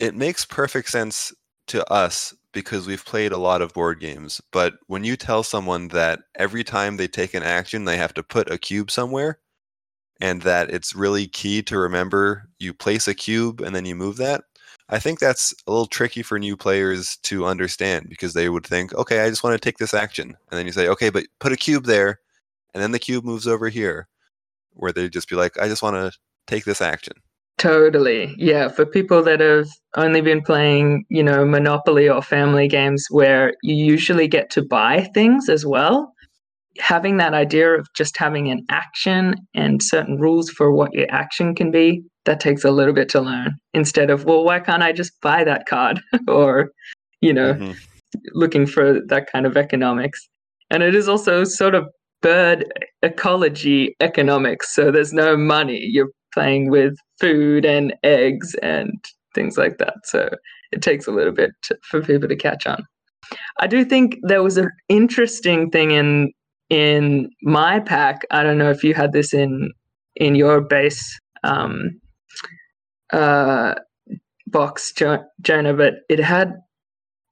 it 0.00 0.14
makes 0.14 0.44
perfect 0.44 0.88
sense 0.88 1.32
to 1.68 1.88
us 1.90 2.34
because 2.52 2.86
we've 2.86 3.04
played 3.04 3.32
a 3.32 3.38
lot 3.38 3.62
of 3.62 3.72
board 3.72 4.00
games. 4.00 4.40
But 4.50 4.74
when 4.86 5.04
you 5.04 5.16
tell 5.16 5.42
someone 5.42 5.88
that 5.88 6.20
every 6.34 6.64
time 6.64 6.96
they 6.96 7.08
take 7.08 7.34
an 7.34 7.42
action, 7.42 7.84
they 7.84 7.96
have 7.96 8.12
to 8.14 8.22
put 8.22 8.50
a 8.50 8.58
cube 8.58 8.90
somewhere, 8.90 9.38
and 10.22 10.42
that 10.42 10.70
it's 10.70 10.94
really 10.94 11.26
key 11.26 11.62
to 11.62 11.76
remember 11.76 12.48
you 12.60 12.72
place 12.72 13.08
a 13.08 13.14
cube 13.14 13.60
and 13.60 13.74
then 13.74 13.84
you 13.84 13.96
move 13.96 14.16
that, 14.18 14.44
I 14.88 15.00
think 15.00 15.18
that's 15.18 15.52
a 15.66 15.70
little 15.72 15.86
tricky 15.86 16.22
for 16.22 16.38
new 16.38 16.56
players 16.56 17.16
to 17.24 17.44
understand 17.44 18.08
because 18.08 18.32
they 18.32 18.48
would 18.48 18.64
think, 18.64 18.94
okay, 18.94 19.20
I 19.20 19.28
just 19.28 19.42
want 19.42 19.60
to 19.60 19.60
take 19.60 19.78
this 19.78 19.92
action. 19.92 20.28
And 20.28 20.58
then 20.58 20.64
you 20.64 20.72
say, 20.72 20.86
okay, 20.88 21.10
but 21.10 21.26
put 21.40 21.52
a 21.52 21.56
cube 21.56 21.86
there, 21.86 22.20
and 22.72 22.80
then 22.82 22.92
the 22.92 23.00
cube 23.00 23.24
moves 23.24 23.48
over 23.48 23.68
here, 23.68 24.06
where 24.74 24.92
they'd 24.92 25.12
just 25.12 25.28
be 25.28 25.34
like, 25.34 25.58
I 25.58 25.66
just 25.66 25.82
want 25.82 25.96
to 25.96 26.16
take 26.46 26.64
this 26.64 26.80
action. 26.80 27.14
Totally. 27.58 28.34
Yeah. 28.38 28.68
For 28.68 28.86
people 28.86 29.22
that 29.24 29.40
have 29.40 29.68
only 29.96 30.20
been 30.20 30.42
playing, 30.42 31.04
you 31.08 31.22
know, 31.22 31.44
Monopoly 31.44 32.08
or 32.08 32.22
family 32.22 32.68
games 32.68 33.06
where 33.10 33.54
you 33.62 33.74
usually 33.74 34.28
get 34.28 34.50
to 34.50 34.62
buy 34.62 35.10
things 35.14 35.48
as 35.48 35.66
well, 35.66 36.11
having 36.78 37.16
that 37.18 37.34
idea 37.34 37.70
of 37.70 37.86
just 37.94 38.16
having 38.16 38.50
an 38.50 38.64
action 38.70 39.34
and 39.54 39.82
certain 39.82 40.18
rules 40.18 40.50
for 40.50 40.72
what 40.72 40.92
your 40.92 41.06
action 41.10 41.54
can 41.54 41.70
be, 41.70 42.02
that 42.24 42.40
takes 42.40 42.64
a 42.64 42.70
little 42.70 42.94
bit 42.94 43.08
to 43.10 43.20
learn 43.20 43.54
instead 43.74 44.10
of, 44.10 44.24
well, 44.24 44.44
why 44.44 44.60
can't 44.60 44.82
I 44.82 44.92
just 44.92 45.20
buy 45.20 45.44
that 45.44 45.66
card? 45.66 46.00
or, 46.28 46.70
you 47.20 47.32
know, 47.32 47.54
mm-hmm. 47.54 47.72
looking 48.32 48.66
for 48.66 49.00
that 49.08 49.30
kind 49.30 49.46
of 49.46 49.56
economics. 49.56 50.28
And 50.70 50.82
it 50.82 50.94
is 50.94 51.08
also 51.08 51.44
sort 51.44 51.74
of 51.74 51.88
bird 52.22 52.64
ecology 53.02 53.94
economics. 54.00 54.74
So 54.74 54.90
there's 54.90 55.12
no 55.12 55.36
money. 55.36 55.80
You're 55.82 56.10
playing 56.32 56.70
with 56.70 56.94
food 57.20 57.64
and 57.64 57.94
eggs 58.04 58.54
and 58.62 58.92
things 59.34 59.58
like 59.58 59.78
that. 59.78 59.94
So 60.04 60.30
it 60.70 60.80
takes 60.80 61.06
a 61.06 61.10
little 61.10 61.32
bit 61.32 61.50
to, 61.64 61.76
for 61.82 62.00
people 62.00 62.28
to 62.28 62.36
catch 62.36 62.66
on. 62.66 62.84
I 63.60 63.66
do 63.66 63.84
think 63.84 64.16
there 64.22 64.42
was 64.42 64.56
an 64.56 64.70
interesting 64.88 65.70
thing 65.70 65.90
in 65.90 66.32
in 66.72 67.28
my 67.42 67.80
pack. 67.80 68.22
I 68.30 68.42
don't 68.42 68.56
know 68.56 68.70
if 68.70 68.82
you 68.82 68.94
had 68.94 69.12
this 69.12 69.34
in 69.34 69.70
in 70.16 70.34
your 70.34 70.62
base 70.62 71.18
um, 71.44 72.00
uh, 73.12 73.74
box, 74.46 74.92
Jonah, 74.92 75.74
but 75.74 75.94
it 76.08 76.18
had 76.18 76.54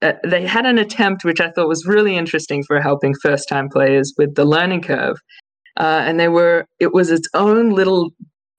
uh, 0.03 0.13
they 0.23 0.45
had 0.45 0.67
an 0.67 0.77
attempt 0.77 1.25
which 1.25 1.41
I 1.41 1.49
thought 1.49 1.67
was 1.67 1.87
really 1.87 2.15
interesting 2.15 2.63
for 2.63 2.79
helping 2.79 3.15
first 3.15 3.49
time 3.49 3.67
players 3.67 4.13
with 4.15 4.35
the 4.35 4.45
learning 4.45 4.83
curve. 4.83 5.17
Uh, 5.75 6.03
and 6.05 6.19
they 6.19 6.27
were 6.27 6.65
it 6.79 6.93
was 6.93 7.09
its 7.09 7.27
own 7.33 7.71
little 7.71 8.11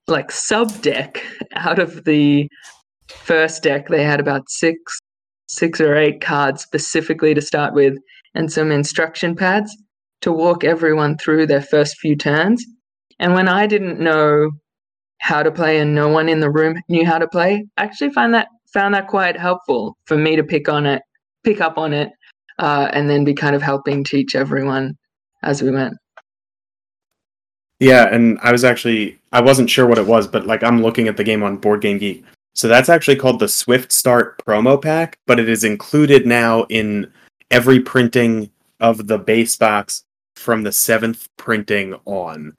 like 0.09 0.33
sub 0.33 0.83
deck 0.83 1.23
out 1.55 1.79
of 1.79 2.03
the 2.05 2.49
first 3.09 3.63
deck. 3.63 3.87
They 3.89 4.03
had 4.03 4.19
about 4.19 4.51
six 4.51 4.99
six 5.47 5.81
or 5.81 5.95
eight 5.95 6.21
cards 6.21 6.61
specifically 6.61 7.35
to 7.35 7.41
start 7.41 7.73
with, 7.73 7.95
and 8.35 8.51
some 8.51 8.73
instruction 8.73 9.37
pads 9.37 9.77
to 10.23 10.33
walk 10.33 10.65
everyone 10.65 11.19
through 11.19 11.47
their 11.47 11.61
first 11.61 11.99
few 11.99 12.17
turns. 12.17 12.65
And 13.19 13.35
when 13.35 13.49
I 13.49 13.67
didn't 13.67 14.01
know 14.01 14.51
how 15.21 15.43
to 15.43 15.53
play 15.53 15.79
and 15.79 15.95
no 15.95 16.09
one 16.09 16.29
in 16.29 16.41
the 16.41 16.51
room 16.51 16.81
knew 16.89 17.07
how 17.07 17.19
to 17.19 17.29
play, 17.29 17.65
I 17.77 17.85
actually 17.85 18.11
find 18.11 18.35
that 18.35 18.49
found 18.73 18.95
that 18.95 19.07
quite 19.07 19.39
helpful 19.39 19.97
for 20.07 20.17
me 20.17 20.35
to 20.35 20.43
pick 20.43 20.69
on 20.69 20.87
it, 20.87 21.03
pick 21.45 21.61
up 21.61 21.77
on 21.77 21.93
it, 21.93 22.11
uh, 22.59 22.89
and 22.93 23.09
then 23.09 23.25
be 23.25 23.35
kind 23.35 23.55
of 23.55 23.63
helping 23.63 24.03
teach 24.03 24.35
everyone 24.35 24.97
as 25.43 25.63
we 25.63 25.71
went. 25.71 25.95
Yeah, 27.81 28.09
and 28.13 28.39
I 28.43 28.53
was 28.53 28.65
actually 28.65 29.19
I 29.33 29.41
wasn't 29.41 29.71
sure 29.71 29.87
what 29.87 29.99
it 29.99 30.07
was, 30.07 30.27
but 30.27 30.47
like 30.47 30.63
I'm 30.63 30.83
looking 30.83 31.09
at 31.09 31.17
the 31.17 31.25
game 31.25 31.43
on 31.43 31.57
Board 31.57 31.81
Game 31.81 31.99
Geek. 31.99 32.25
So 32.55 32.69
that's 32.69 32.89
actually 32.89 33.17
called 33.17 33.39
the 33.39 33.49
Swift 33.49 33.93
Start 33.93 34.37
promo 34.45 34.81
pack, 34.81 35.19
but 35.27 35.41
it 35.41 35.49
is 35.49 35.65
included 35.65 36.27
now 36.27 36.65
in 36.65 37.11
every 37.51 37.81
printing 37.81 38.51
of 38.81 39.07
the 39.07 39.19
base 39.19 39.57
box 39.57 40.05
from 40.43 40.63
the 40.63 40.73
seventh 40.73 41.29
printing 41.37 41.95
on. 42.05 42.57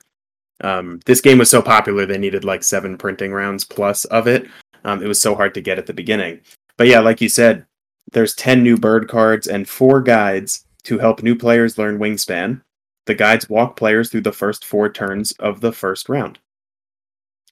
Um, 0.62 1.02
this 1.06 1.22
game 1.22 1.38
was 1.38 1.50
so 1.50 1.62
popular 1.62 2.06
they 2.06 2.18
needed 2.18 2.46
like 2.46 2.64
seven 2.64 2.98
printing 2.98 3.34
rounds 3.34 3.66
plus 3.66 4.06
of 4.06 4.28
it. 4.28 4.48
Um, 4.86 5.04
it 5.04 5.08
was 5.08 5.22
so 5.22 5.36
hard 5.36 5.54
to 5.54 5.62
get 5.62 5.78
at 5.78 5.86
the 5.86 5.94
beginning. 5.94 6.40
But 6.78 6.88
yeah, 6.88 7.00
like 7.00 7.22
you 7.22 7.30
said, 7.30 7.66
there's 8.12 8.36
10 8.36 8.64
new 8.64 8.78
bird 8.78 9.08
cards 9.08 9.48
and 9.48 9.68
four 9.68 10.02
guides 10.02 10.66
to 10.84 11.00
help 11.00 11.24
new 11.24 11.36
players 11.36 11.78
learn 11.78 12.00
wingspan. 12.00 12.62
The 13.06 13.16
guides 13.16 13.50
walk 13.50 13.76
players 13.76 14.10
through 14.10 14.22
the 14.22 14.32
first 14.32 14.66
four 14.66 14.92
turns 14.92 15.32
of 15.34 15.62
the 15.62 15.74
first 15.74 16.10
round. 16.10 16.40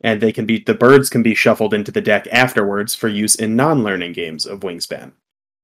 And 0.01 0.19
they 0.19 0.31
can 0.31 0.45
be 0.45 0.59
the 0.59 0.73
birds 0.73 1.09
can 1.09 1.21
be 1.21 1.35
shuffled 1.35 1.73
into 1.73 1.91
the 1.91 2.01
deck 2.01 2.27
afterwards 2.31 2.95
for 2.95 3.07
use 3.07 3.35
in 3.35 3.55
non-learning 3.55 4.13
games 4.13 4.45
of 4.45 4.61
Wingspan. 4.61 5.11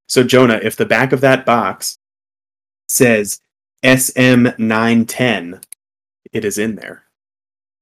So 0.07 0.23
Jonah, 0.23 0.59
if 0.61 0.75
the 0.75 0.85
back 0.85 1.11
of 1.11 1.21
that 1.21 1.45
box 1.45 1.97
says 2.87 3.39
SM910, 3.83 5.63
it 6.33 6.45
is 6.45 6.57
in 6.57 6.75
there. 6.75 7.03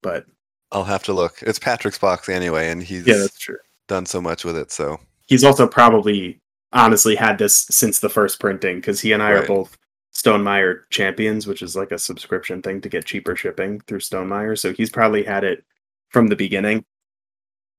But 0.01 0.25
I'll 0.71 0.83
have 0.83 1.03
to 1.03 1.13
look. 1.13 1.41
It's 1.41 1.59
Patrick's 1.59 1.97
box 1.99 2.29
anyway, 2.29 2.69
and 2.69 2.81
he's 2.83 3.07
yeah, 3.07 3.17
that's 3.17 3.39
true. 3.39 3.57
done 3.87 4.05
so 4.05 4.21
much 4.21 4.43
with 4.45 4.57
it. 4.57 4.71
So 4.71 4.99
He's 5.27 5.43
also 5.43 5.67
probably 5.67 6.39
honestly 6.73 7.15
had 7.15 7.37
this 7.37 7.55
since 7.71 7.99
the 7.99 8.09
first 8.09 8.39
printing 8.39 8.75
because 8.77 8.99
he 8.99 9.11
and 9.13 9.23
I 9.23 9.31
are 9.31 9.39
Right. 9.39 9.47
both 9.47 9.77
Stonemaier 10.13 10.81
champions, 10.89 11.47
which 11.47 11.61
is 11.61 11.75
like 11.75 11.91
a 11.91 11.97
subscription 11.97 12.61
thing 12.61 12.81
to 12.81 12.89
get 12.89 13.05
cheaper 13.05 13.35
shipping 13.35 13.79
through 13.81 14.01
Stone 14.01 14.29
Stonemaier. 14.29 14.57
So 14.59 14.73
he's 14.73 14.89
probably 14.89 15.23
had 15.23 15.43
it 15.43 15.63
from 16.09 16.27
the 16.27 16.35
beginning. 16.35 16.85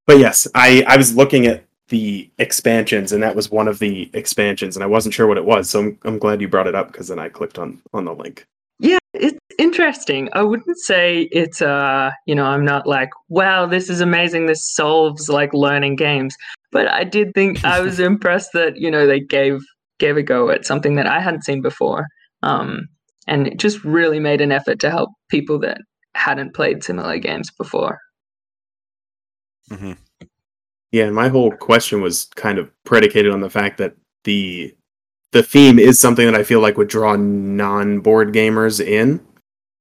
But 0.07 0.19
yes, 0.19 0.47
I 0.55 0.85
I 0.87 0.97
was 0.97 1.15
looking 1.15 1.47
at 1.47 1.65
the 1.89 2.29
expansions 2.39 3.13
and 3.13 3.23
that 3.23 3.37
was 3.37 3.51
one 3.51 3.69
of 3.69 3.79
the 3.79 4.11
expansions 4.13 4.77
and 4.77 4.83
I 4.83 4.87
wasn't 4.87 5.15
sure 5.15 5.27
what 5.27 5.39
it 5.39 5.45
was. 5.45 5.71
So 5.71 5.81
I'm, 5.81 5.99
I'm 6.05 6.19
glad 6.19 6.41
you 6.41 6.49
brought 6.49 6.67
it 6.67 6.75
up 6.75 6.89
because 6.89 7.09
then 7.09 7.19
I 7.19 7.29
clicked 7.29 7.59
on 7.59 7.81
on 7.93 8.05
the 8.05 8.15
link. 8.15 8.47
Yeah, 8.79 8.99
it's 9.15 9.39
interesting. 9.59 10.29
I 10.33 10.43
wouldn't 10.43 10.79
say 10.79 11.29
it's 11.33 11.63
uh, 11.63 12.11
you 12.27 12.35
know, 12.35 12.45
I'm 12.45 12.65
not 12.65 12.87
like, 12.87 13.11
wow, 13.29 13.67
this 13.67 13.89
is 13.89 14.01
amazing. 14.01 14.47
This 14.47 14.75
solves 14.75 15.29
like 15.29 15.55
learning 15.55 15.97
games. 15.97 16.37
But 16.73 16.89
I 16.89 17.05
did 17.05 17.33
think 17.35 17.65
I 17.65 17.81
was 17.81 18.01
impressed 18.01 18.51
that, 18.55 18.77
you 18.77 18.91
know, 18.91 19.07
they 19.07 19.21
gave 19.21 19.61
gave 19.99 20.17
a 20.17 20.23
go 20.23 20.51
at 20.51 20.67
something 20.67 20.97
that 20.97 21.07
I 21.07 21.21
hadn't 21.21 21.45
seen 21.45 21.63
before. 21.63 22.07
Um 22.43 22.89
and 23.29 23.47
it 23.47 23.59
just 23.59 23.85
really 23.85 24.21
made 24.21 24.41
an 24.41 24.53
effort 24.53 24.79
to 24.81 24.91
help 24.91 25.11
people 25.31 25.59
that 25.61 25.79
hadn't 26.15 26.55
played 26.55 26.83
similar 26.83 27.19
games 27.19 27.51
before. 27.51 27.99
hmm 29.69 29.93
Yeah, 30.93 31.05
and 31.05 31.15
my 31.15 31.29
whole 31.29 31.51
question 31.53 32.01
was 32.01 32.27
kind 32.37 32.59
of 32.59 32.71
predicated 32.85 33.33
on 33.33 33.41
the 33.41 33.51
fact 33.51 33.79
that 33.79 33.97
the 34.25 34.75
the 35.33 35.43
theme 35.43 35.79
is 35.79 35.99
something 35.99 36.25
that 36.25 36.35
I 36.39 36.45
feel 36.45 36.61
like 36.61 36.77
would 36.79 36.89
draw 36.89 37.17
non-board 37.17 38.33
gamers 38.33 38.85
in. 38.85 39.25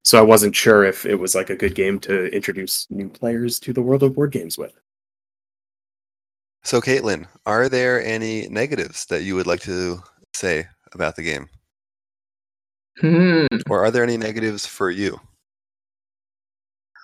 So 0.04 0.18
I 0.20 0.22
wasn't 0.22 0.56
sure 0.56 0.84
if 0.84 1.06
it 1.06 1.16
was 1.16 1.34
like 1.36 1.50
a 1.50 1.56
good 1.56 1.76
game 1.76 2.00
to 2.02 2.28
introduce 2.36 2.86
new 2.90 3.10
players 3.10 3.60
to 3.62 3.74
the 3.74 3.82
world 3.82 4.04
of 4.04 4.14
board 4.16 4.32
games 4.32 4.58
with. 4.58 4.74
So, 6.64 6.82
Caitlin, 6.82 7.28
are 7.46 7.70
there 7.70 8.04
any 8.04 8.48
negatives 8.50 9.06
that 9.06 9.24
you 9.24 9.36
would 9.36 9.48
like 9.48 9.62
to 9.62 10.00
say 10.34 10.68
about 10.94 11.16
the 11.16 11.22
game, 11.24 11.48
Hmm. 13.00 13.46
or 13.70 13.86
are 13.86 13.92
there 13.92 14.04
any 14.04 14.18
negatives 14.18 14.66
for 14.66 14.90
you? 14.90 15.20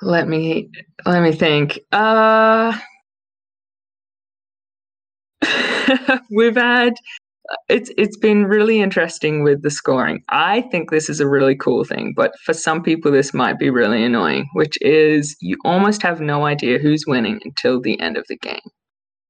Let 0.01 0.27
me 0.27 0.69
let 1.05 1.21
me 1.21 1.31
think. 1.31 1.79
Uh 1.91 2.77
we've 6.31 6.55
had 6.55 6.93
it's 7.69 7.91
it's 7.97 8.17
been 8.17 8.45
really 8.45 8.81
interesting 8.81 9.43
with 9.43 9.61
the 9.61 9.71
scoring. 9.71 10.23
I 10.29 10.61
think 10.71 10.89
this 10.89 11.09
is 11.09 11.19
a 11.19 11.27
really 11.27 11.55
cool 11.55 11.83
thing, 11.83 12.13
but 12.15 12.33
for 12.45 12.53
some 12.53 12.81
people 12.81 13.11
this 13.11 13.33
might 13.33 13.59
be 13.59 13.69
really 13.69 14.03
annoying, 14.03 14.47
which 14.53 14.77
is 14.81 15.35
you 15.41 15.57
almost 15.65 16.01
have 16.01 16.21
no 16.21 16.45
idea 16.45 16.79
who's 16.79 17.05
winning 17.07 17.39
until 17.43 17.81
the 17.81 17.99
end 17.99 18.17
of 18.17 18.25
the 18.29 18.37
game. 18.37 18.59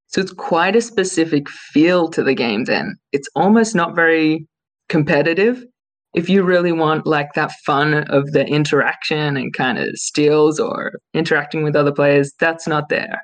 So 0.07 0.21
it's 0.21 0.33
quite 0.33 0.75
a 0.75 0.81
specific 0.81 1.49
feel 1.49 2.09
to 2.09 2.21
the 2.21 2.35
game 2.35 2.65
then. 2.65 2.97
It's 3.13 3.29
almost 3.35 3.75
not 3.75 3.95
very 3.95 4.45
competitive. 4.89 5.63
If 6.13 6.27
you 6.27 6.43
really 6.43 6.73
want 6.73 7.07
like 7.07 7.29
that 7.35 7.53
fun 7.65 7.93
of 8.09 8.31
the 8.33 8.45
interaction 8.45 9.37
and 9.37 9.53
kind 9.53 9.77
of 9.77 9.87
steals 9.95 10.59
or 10.59 10.91
interacting 11.13 11.63
with 11.63 11.77
other 11.77 11.93
players, 11.93 12.33
that's 12.39 12.67
not 12.67 12.89
there. 12.89 13.21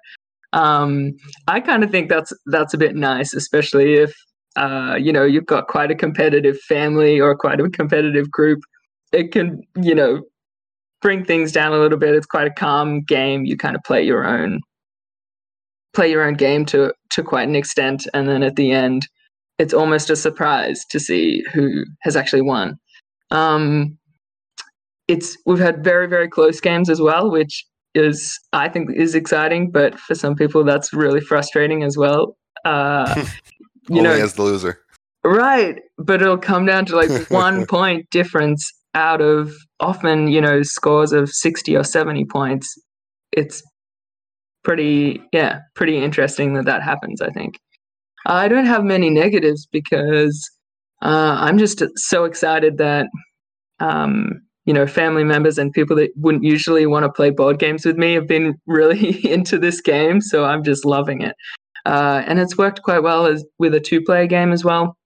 Um, 0.57 1.13
I 1.47 1.59
kind 1.59 1.83
of 1.83 1.91
think 1.91 2.09
that's 2.09 2.33
that's 2.47 2.73
a 2.73 2.77
bit 2.77 2.95
nice, 2.95 3.33
especially 3.33 3.93
if 3.93 4.11
uh, 4.55 4.97
you 4.99 5.13
know 5.13 5.23
you've 5.23 5.45
got 5.45 5.67
quite 5.67 5.91
a 5.91 5.95
competitive 5.95 6.59
family 6.61 7.19
or 7.19 7.37
quite 7.37 7.59
a 7.59 7.69
competitive 7.69 8.31
group. 8.31 8.59
It 9.13 9.31
can 9.31 9.61
you 9.79 9.93
know 9.93 10.23
bring 10.99 11.23
things 11.23 11.51
down 11.51 11.73
a 11.73 11.77
little 11.77 11.99
bit. 11.99 12.15
It's 12.15 12.25
quite 12.25 12.47
a 12.47 12.53
calm 12.53 13.03
game. 13.03 13.45
You 13.45 13.55
kind 13.55 13.75
of 13.75 13.83
play 13.83 14.03
your 14.03 14.25
own 14.25 14.61
play 15.93 16.09
your 16.09 16.23
own 16.23 16.33
game 16.33 16.65
to 16.65 16.91
to 17.11 17.23
quite 17.23 17.47
an 17.47 17.55
extent, 17.55 18.07
and 18.15 18.27
then 18.27 18.41
at 18.41 18.55
the 18.55 18.71
end, 18.71 19.07
it's 19.59 19.75
almost 19.75 20.09
a 20.09 20.15
surprise 20.15 20.83
to 20.89 20.99
see 20.99 21.43
who 21.53 21.85
has 22.01 22.15
actually 22.15 22.41
won. 22.41 22.79
Um, 23.29 23.95
it's 25.07 25.37
we've 25.45 25.59
had 25.59 25.83
very 25.83 26.07
very 26.07 26.27
close 26.27 26.59
games 26.59 26.89
as 26.89 26.99
well, 26.99 27.29
which 27.29 27.63
is 27.93 28.39
I 28.53 28.69
think 28.69 28.89
is 28.95 29.15
exciting, 29.15 29.71
but 29.71 29.99
for 29.99 30.15
some 30.15 30.35
people 30.35 30.63
that's 30.63 30.93
really 30.93 31.21
frustrating 31.21 31.83
as 31.83 31.97
well. 31.97 32.37
Uh, 32.65 33.13
you 33.89 33.99
Only 33.99 34.03
know, 34.03 34.11
as 34.11 34.33
the 34.33 34.43
loser. 34.43 34.79
Right, 35.23 35.79
but 35.97 36.21
it'll 36.21 36.37
come 36.37 36.65
down 36.65 36.85
to 36.85 36.95
like 36.95 37.29
one 37.31 37.65
point 37.65 38.09
difference 38.11 38.71
out 38.95 39.21
of 39.21 39.53
often, 39.79 40.27
you 40.27 40.41
know, 40.41 40.63
scores 40.63 41.11
of 41.11 41.29
60 41.29 41.75
or 41.75 41.83
70 41.83 42.25
points. 42.25 42.73
It's 43.31 43.61
pretty, 44.63 45.21
yeah, 45.31 45.59
pretty 45.75 45.97
interesting 45.97 46.53
that 46.53 46.65
that 46.65 46.81
happens, 46.81 47.21
I 47.21 47.29
think. 47.29 47.59
I 48.25 48.47
don't 48.47 48.65
have 48.65 48.83
many 48.83 49.09
negatives 49.09 49.67
because 49.71 50.49
uh, 51.01 51.37
I'm 51.39 51.57
just 51.57 51.83
so 51.95 52.25
excited 52.25 52.77
that, 52.77 53.07
um, 53.79 54.41
you 54.67 54.73
know, 54.73 54.85
family 54.85 55.23
members 55.23 55.57
and 55.57 55.71
people 55.71 55.95
that 55.95 56.11
wouldn't 56.17 56.43
usually 56.43 56.85
want 56.85 57.05
to 57.05 57.11
play 57.11 57.29
board 57.29 57.57
games 57.57 57.85
with 57.85 57.97
me 57.97 58.13
have 58.13 58.27
been 58.27 58.53
really 58.67 59.25
into 59.31 59.57
this 59.57 59.81
game. 59.81 60.21
So 60.21 60.43
I'm 60.43 60.63
just 60.63 60.85
loving 60.85 61.21
it. 61.21 61.35
Uh, 61.85 62.21
and 62.27 62.37
it's 62.37 62.57
worked 62.57 62.83
quite 62.83 63.01
well 63.01 63.25
as 63.25 63.45
with 63.59 63.73
a 63.73 63.79
two-player 63.79 64.27
game 64.27 64.51
as 64.51 64.65
well. 64.65 64.97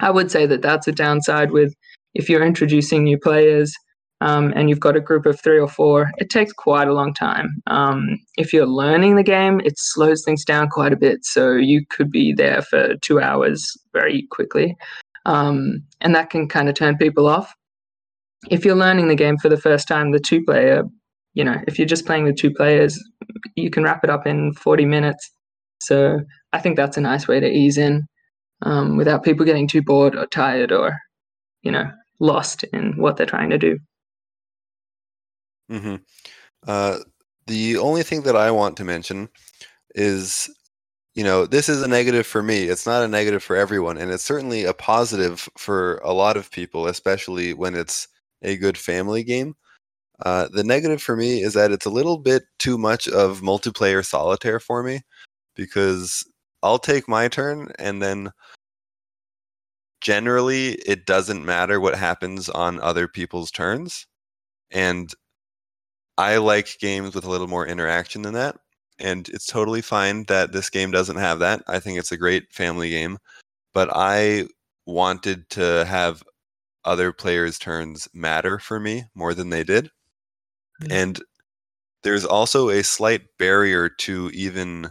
I 0.00 0.10
would 0.10 0.30
say 0.30 0.44
that 0.44 0.60
that's 0.60 0.86
a 0.86 0.92
downside 0.92 1.52
with 1.52 1.74
if 2.14 2.28
you're 2.28 2.44
introducing 2.44 3.02
new 3.02 3.18
players 3.18 3.74
um, 4.20 4.52
and 4.54 4.68
you've 4.68 4.80
got 4.80 4.96
a 4.96 5.00
group 5.00 5.24
of 5.24 5.40
three 5.40 5.58
or 5.58 5.68
four, 5.68 6.10
it 6.18 6.28
takes 6.28 6.52
quite 6.52 6.86
a 6.86 6.92
long 6.92 7.14
time. 7.14 7.48
Um, 7.68 8.18
if 8.36 8.52
you're 8.52 8.66
learning 8.66 9.16
the 9.16 9.22
game, 9.22 9.60
it 9.64 9.78
slows 9.78 10.22
things 10.22 10.44
down 10.44 10.68
quite 10.68 10.92
a 10.92 10.96
bit. 10.96 11.24
So 11.24 11.52
you 11.52 11.86
could 11.88 12.10
be 12.10 12.34
there 12.34 12.60
for 12.60 12.94
two 12.96 13.20
hours 13.20 13.74
very 13.94 14.26
quickly. 14.30 14.76
Um, 15.24 15.82
and 16.02 16.14
that 16.14 16.28
can 16.28 16.46
kind 16.46 16.68
of 16.68 16.74
turn 16.74 16.98
people 16.98 17.26
off. 17.26 17.54
If 18.50 18.64
you're 18.64 18.76
learning 18.76 19.08
the 19.08 19.14
game 19.14 19.38
for 19.38 19.48
the 19.48 19.56
first 19.56 19.88
time, 19.88 20.12
the 20.12 20.20
two 20.20 20.44
player, 20.44 20.84
you 21.34 21.44
know, 21.44 21.56
if 21.66 21.78
you're 21.78 21.86
just 21.88 22.06
playing 22.06 22.24
with 22.24 22.36
two 22.36 22.50
players, 22.52 23.02
you 23.56 23.70
can 23.70 23.84
wrap 23.84 24.04
it 24.04 24.10
up 24.10 24.26
in 24.26 24.52
40 24.54 24.84
minutes. 24.84 25.30
So 25.80 26.20
I 26.52 26.58
think 26.60 26.76
that's 26.76 26.96
a 26.96 27.00
nice 27.00 27.26
way 27.28 27.40
to 27.40 27.48
ease 27.48 27.78
in 27.78 28.06
um, 28.62 28.96
without 28.96 29.24
people 29.24 29.46
getting 29.46 29.68
too 29.68 29.82
bored 29.82 30.16
or 30.16 30.26
tired 30.26 30.72
or, 30.72 30.96
you 31.62 31.72
know, 31.72 31.90
lost 32.20 32.64
in 32.72 32.94
what 32.96 33.16
they're 33.16 33.26
trying 33.26 33.50
to 33.50 33.58
do. 33.58 33.78
hmm 35.68 35.96
Uh, 36.66 36.98
the 37.46 37.78
only 37.78 38.02
thing 38.02 38.22
that 38.22 38.36
I 38.36 38.50
want 38.50 38.76
to 38.78 38.84
mention 38.84 39.28
is, 39.94 40.50
you 41.14 41.24
know, 41.24 41.46
this 41.46 41.68
is 41.68 41.82
a 41.82 41.88
negative 41.88 42.26
for 42.26 42.42
me. 42.42 42.64
It's 42.64 42.86
not 42.86 43.04
a 43.04 43.08
negative 43.08 43.42
for 43.42 43.56
everyone, 43.56 43.98
and 43.98 44.10
it's 44.10 44.24
certainly 44.24 44.64
a 44.64 44.74
positive 44.74 45.48
for 45.58 45.98
a 45.98 46.12
lot 46.12 46.36
of 46.36 46.50
people, 46.50 46.86
especially 46.88 47.54
when 47.54 47.74
it's 47.74 48.08
a 48.42 48.56
good 48.56 48.76
family 48.76 49.22
game. 49.24 49.54
Uh, 50.24 50.48
the 50.52 50.64
negative 50.64 51.02
for 51.02 51.16
me 51.16 51.42
is 51.42 51.54
that 51.54 51.72
it's 51.72 51.86
a 51.86 51.90
little 51.90 52.18
bit 52.18 52.44
too 52.58 52.78
much 52.78 53.08
of 53.08 53.40
multiplayer 53.40 54.04
solitaire 54.04 54.60
for 54.60 54.82
me 54.82 55.00
because 55.56 56.24
I'll 56.62 56.78
take 56.78 57.08
my 57.08 57.28
turn 57.28 57.72
and 57.78 58.00
then 58.00 58.30
generally 60.00 60.72
it 60.86 61.06
doesn't 61.06 61.44
matter 61.44 61.80
what 61.80 61.96
happens 61.96 62.48
on 62.48 62.80
other 62.80 63.08
people's 63.08 63.50
turns. 63.50 64.06
And 64.70 65.12
I 66.18 66.36
like 66.36 66.78
games 66.80 67.14
with 67.14 67.24
a 67.24 67.30
little 67.30 67.48
more 67.48 67.66
interaction 67.66 68.22
than 68.22 68.34
that. 68.34 68.56
And 68.98 69.28
it's 69.30 69.46
totally 69.46 69.82
fine 69.82 70.24
that 70.28 70.52
this 70.52 70.70
game 70.70 70.90
doesn't 70.90 71.16
have 71.16 71.38
that. 71.40 71.62
I 71.66 71.80
think 71.80 71.98
it's 71.98 72.12
a 72.12 72.16
great 72.16 72.52
family 72.52 72.90
game. 72.90 73.18
But 73.74 73.90
I 73.92 74.46
wanted 74.86 75.48
to 75.50 75.84
have 75.86 76.22
other 76.84 77.12
players' 77.12 77.58
turns 77.58 78.08
matter 78.12 78.58
for 78.58 78.80
me 78.80 79.04
more 79.14 79.34
than 79.34 79.50
they 79.50 79.64
did. 79.64 79.90
Mm. 80.82 80.92
And 80.92 81.22
there's 82.02 82.24
also 82.24 82.68
a 82.68 82.82
slight 82.82 83.22
barrier 83.38 83.88
to 83.88 84.30
even 84.34 84.90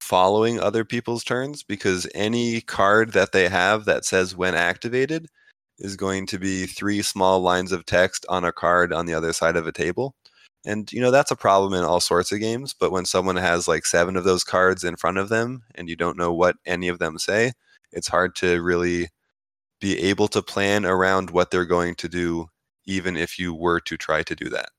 following 0.00 0.60
other 0.60 0.84
people's 0.84 1.24
turns 1.24 1.62
because 1.62 2.06
any 2.14 2.60
card 2.60 3.12
that 3.12 3.32
they 3.32 3.48
have 3.48 3.84
that 3.84 4.04
says 4.04 4.36
when 4.36 4.54
activated 4.54 5.26
is 5.78 5.96
going 5.96 6.26
to 6.26 6.38
be 6.38 6.66
three 6.66 7.02
small 7.02 7.40
lines 7.40 7.72
of 7.72 7.86
text 7.86 8.26
on 8.28 8.44
a 8.44 8.52
card 8.52 8.92
on 8.92 9.06
the 9.06 9.14
other 9.14 9.32
side 9.32 9.56
of 9.56 9.66
a 9.66 9.72
table. 9.72 10.14
And 10.64 10.92
you 10.92 11.00
know 11.00 11.10
that's 11.10 11.30
a 11.30 11.36
problem 11.36 11.72
in 11.72 11.84
all 11.84 12.00
sorts 12.00 12.30
of 12.30 12.40
games, 12.40 12.74
but 12.78 12.92
when 12.92 13.04
someone 13.04 13.36
has 13.36 13.66
like 13.66 13.84
seven 13.86 14.16
of 14.16 14.24
those 14.24 14.44
cards 14.44 14.84
in 14.84 14.96
front 14.96 15.18
of 15.18 15.28
them 15.28 15.62
and 15.74 15.88
you 15.88 15.96
don't 15.96 16.18
know 16.18 16.32
what 16.32 16.56
any 16.66 16.88
of 16.88 16.98
them 16.98 17.18
say, 17.18 17.52
it's 17.92 18.08
hard 18.08 18.34
to 18.36 18.62
really 18.62 19.08
be 19.82 19.98
able 20.00 20.28
to 20.28 20.40
plan 20.40 20.86
around 20.86 21.30
what 21.30 21.50
they're 21.50 21.66
going 21.66 21.96
to 21.96 22.08
do 22.08 22.46
even 22.86 23.16
if 23.16 23.38
you 23.38 23.52
were 23.52 23.80
to 23.80 23.96
try 23.96 24.22
to 24.22 24.34
do 24.34 24.48
that. 24.48 24.70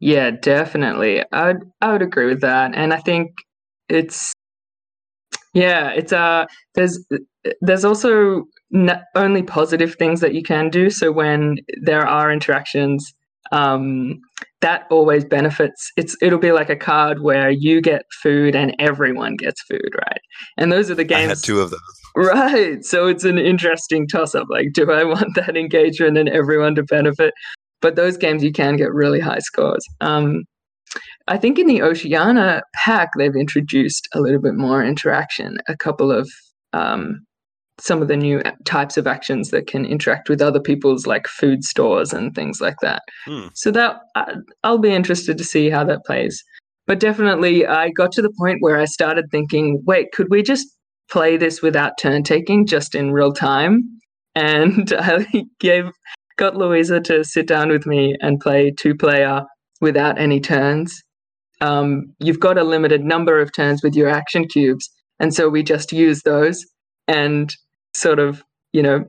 Yeah, 0.00 0.32
definitely. 0.32 1.22
I 1.32 1.46
would 1.46 1.70
I 1.80 1.92
would 1.92 2.02
agree 2.02 2.26
with 2.26 2.40
that, 2.40 2.74
and 2.74 2.92
I 2.92 2.98
think 2.98 3.30
it's 3.88 4.32
yeah, 5.54 5.90
it's 5.90 6.12
uh 6.12 6.46
there's 6.74 7.06
there's 7.60 7.84
also 7.84 8.44
only 9.14 9.42
positive 9.44 9.94
things 9.94 10.20
that 10.20 10.34
you 10.34 10.42
can 10.42 10.70
do. 10.70 10.90
So 10.90 11.12
when 11.12 11.58
there 11.80 12.06
are 12.06 12.32
interactions, 12.32 13.14
um, 13.52 14.20
that 14.60 14.86
always 14.90 15.24
benefits. 15.24 15.92
It's 15.96 16.16
it'll 16.20 16.38
be 16.38 16.52
like 16.52 16.70
a 16.70 16.76
card 16.76 17.20
where 17.20 17.50
you 17.50 17.80
get 17.80 18.02
food 18.22 18.56
and 18.56 18.74
everyone 18.78 19.36
gets 19.36 19.62
food, 19.62 19.90
right? 19.94 20.20
And 20.56 20.72
those 20.72 20.90
are 20.90 20.94
the 20.94 21.04
games. 21.04 21.26
I 21.26 21.28
had 21.28 21.38
two 21.38 21.60
of 21.60 21.70
those. 21.70 21.80
Right. 22.16 22.84
So 22.84 23.06
it's 23.06 23.24
an 23.24 23.38
interesting 23.38 24.06
toss 24.06 24.34
up. 24.34 24.46
Like, 24.50 24.72
do 24.72 24.90
I 24.90 25.04
want 25.04 25.34
that 25.36 25.56
engagement 25.56 26.18
and 26.18 26.28
everyone 26.28 26.74
to 26.74 26.82
benefit? 26.82 27.34
But 27.80 27.96
those 27.96 28.16
games 28.16 28.42
you 28.42 28.52
can 28.52 28.76
get 28.76 28.92
really 28.92 29.20
high 29.20 29.40
scores. 29.40 29.84
Um, 30.00 30.44
I 31.28 31.36
think 31.38 31.58
in 31.58 31.66
the 31.66 31.82
Oceania 31.82 32.62
pack, 32.74 33.10
they've 33.16 33.34
introduced 33.34 34.08
a 34.14 34.20
little 34.20 34.40
bit 34.40 34.54
more 34.54 34.84
interaction, 34.84 35.58
a 35.68 35.76
couple 35.76 36.12
of 36.12 36.30
um, 36.72 37.24
some 37.80 38.02
of 38.02 38.08
the 38.08 38.16
new 38.16 38.42
types 38.64 38.96
of 38.96 39.06
actions 39.06 39.50
that 39.50 39.66
can 39.66 39.84
interact 39.84 40.28
with 40.28 40.42
other 40.42 40.60
people's 40.60 41.06
like 41.06 41.26
food 41.26 41.64
stores 41.64 42.12
and 42.12 42.34
things 42.34 42.60
like 42.60 42.76
that. 42.82 43.02
Hmm. 43.24 43.48
So 43.54 43.70
that 43.70 44.00
I'll 44.62 44.78
be 44.78 44.92
interested 44.92 45.38
to 45.38 45.44
see 45.44 45.70
how 45.70 45.84
that 45.84 46.04
plays. 46.04 46.42
But 46.86 47.00
definitely, 47.00 47.66
I 47.66 47.90
got 47.90 48.12
to 48.12 48.22
the 48.22 48.32
point 48.38 48.58
where 48.60 48.78
I 48.78 48.84
started 48.86 49.26
thinking, 49.30 49.82
wait, 49.86 50.12
could 50.12 50.28
we 50.30 50.42
just 50.42 50.66
play 51.10 51.36
this 51.36 51.62
without 51.62 51.92
turn 51.98 52.22
taking, 52.22 52.66
just 52.66 52.94
in 52.94 53.12
real 53.12 53.32
time? 53.32 53.84
And 54.34 54.94
I 54.98 55.26
gave 55.60 55.90
got 56.38 56.56
Louisa 56.56 57.00
to 57.02 57.22
sit 57.22 57.46
down 57.46 57.68
with 57.68 57.84
me 57.84 58.16
and 58.22 58.40
play 58.40 58.70
two 58.70 58.94
player 58.94 59.42
without 59.82 60.18
any 60.18 60.40
turns 60.40 61.02
um, 61.62 62.12
you've 62.18 62.40
got 62.40 62.58
a 62.58 62.64
limited 62.64 63.04
number 63.04 63.40
of 63.40 63.54
turns 63.54 63.82
with 63.82 63.94
your 63.94 64.08
action 64.08 64.46
cubes. 64.46 64.90
And 65.20 65.32
so 65.32 65.48
we 65.48 65.62
just 65.62 65.92
use 65.92 66.22
those 66.24 66.66
and 67.08 67.54
sort 67.94 68.18
of, 68.18 68.42
you 68.72 68.82
know, 68.82 69.04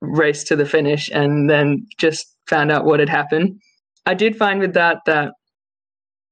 race 0.00 0.44
to 0.44 0.56
the 0.56 0.66
finish 0.66 1.08
and 1.12 1.48
then 1.48 1.86
just 1.98 2.26
found 2.48 2.70
out 2.70 2.84
what 2.84 3.00
had 3.00 3.08
happened. 3.08 3.60
I 4.06 4.14
did 4.14 4.36
find 4.36 4.60
with 4.60 4.74
that 4.74 4.98
that 5.06 5.32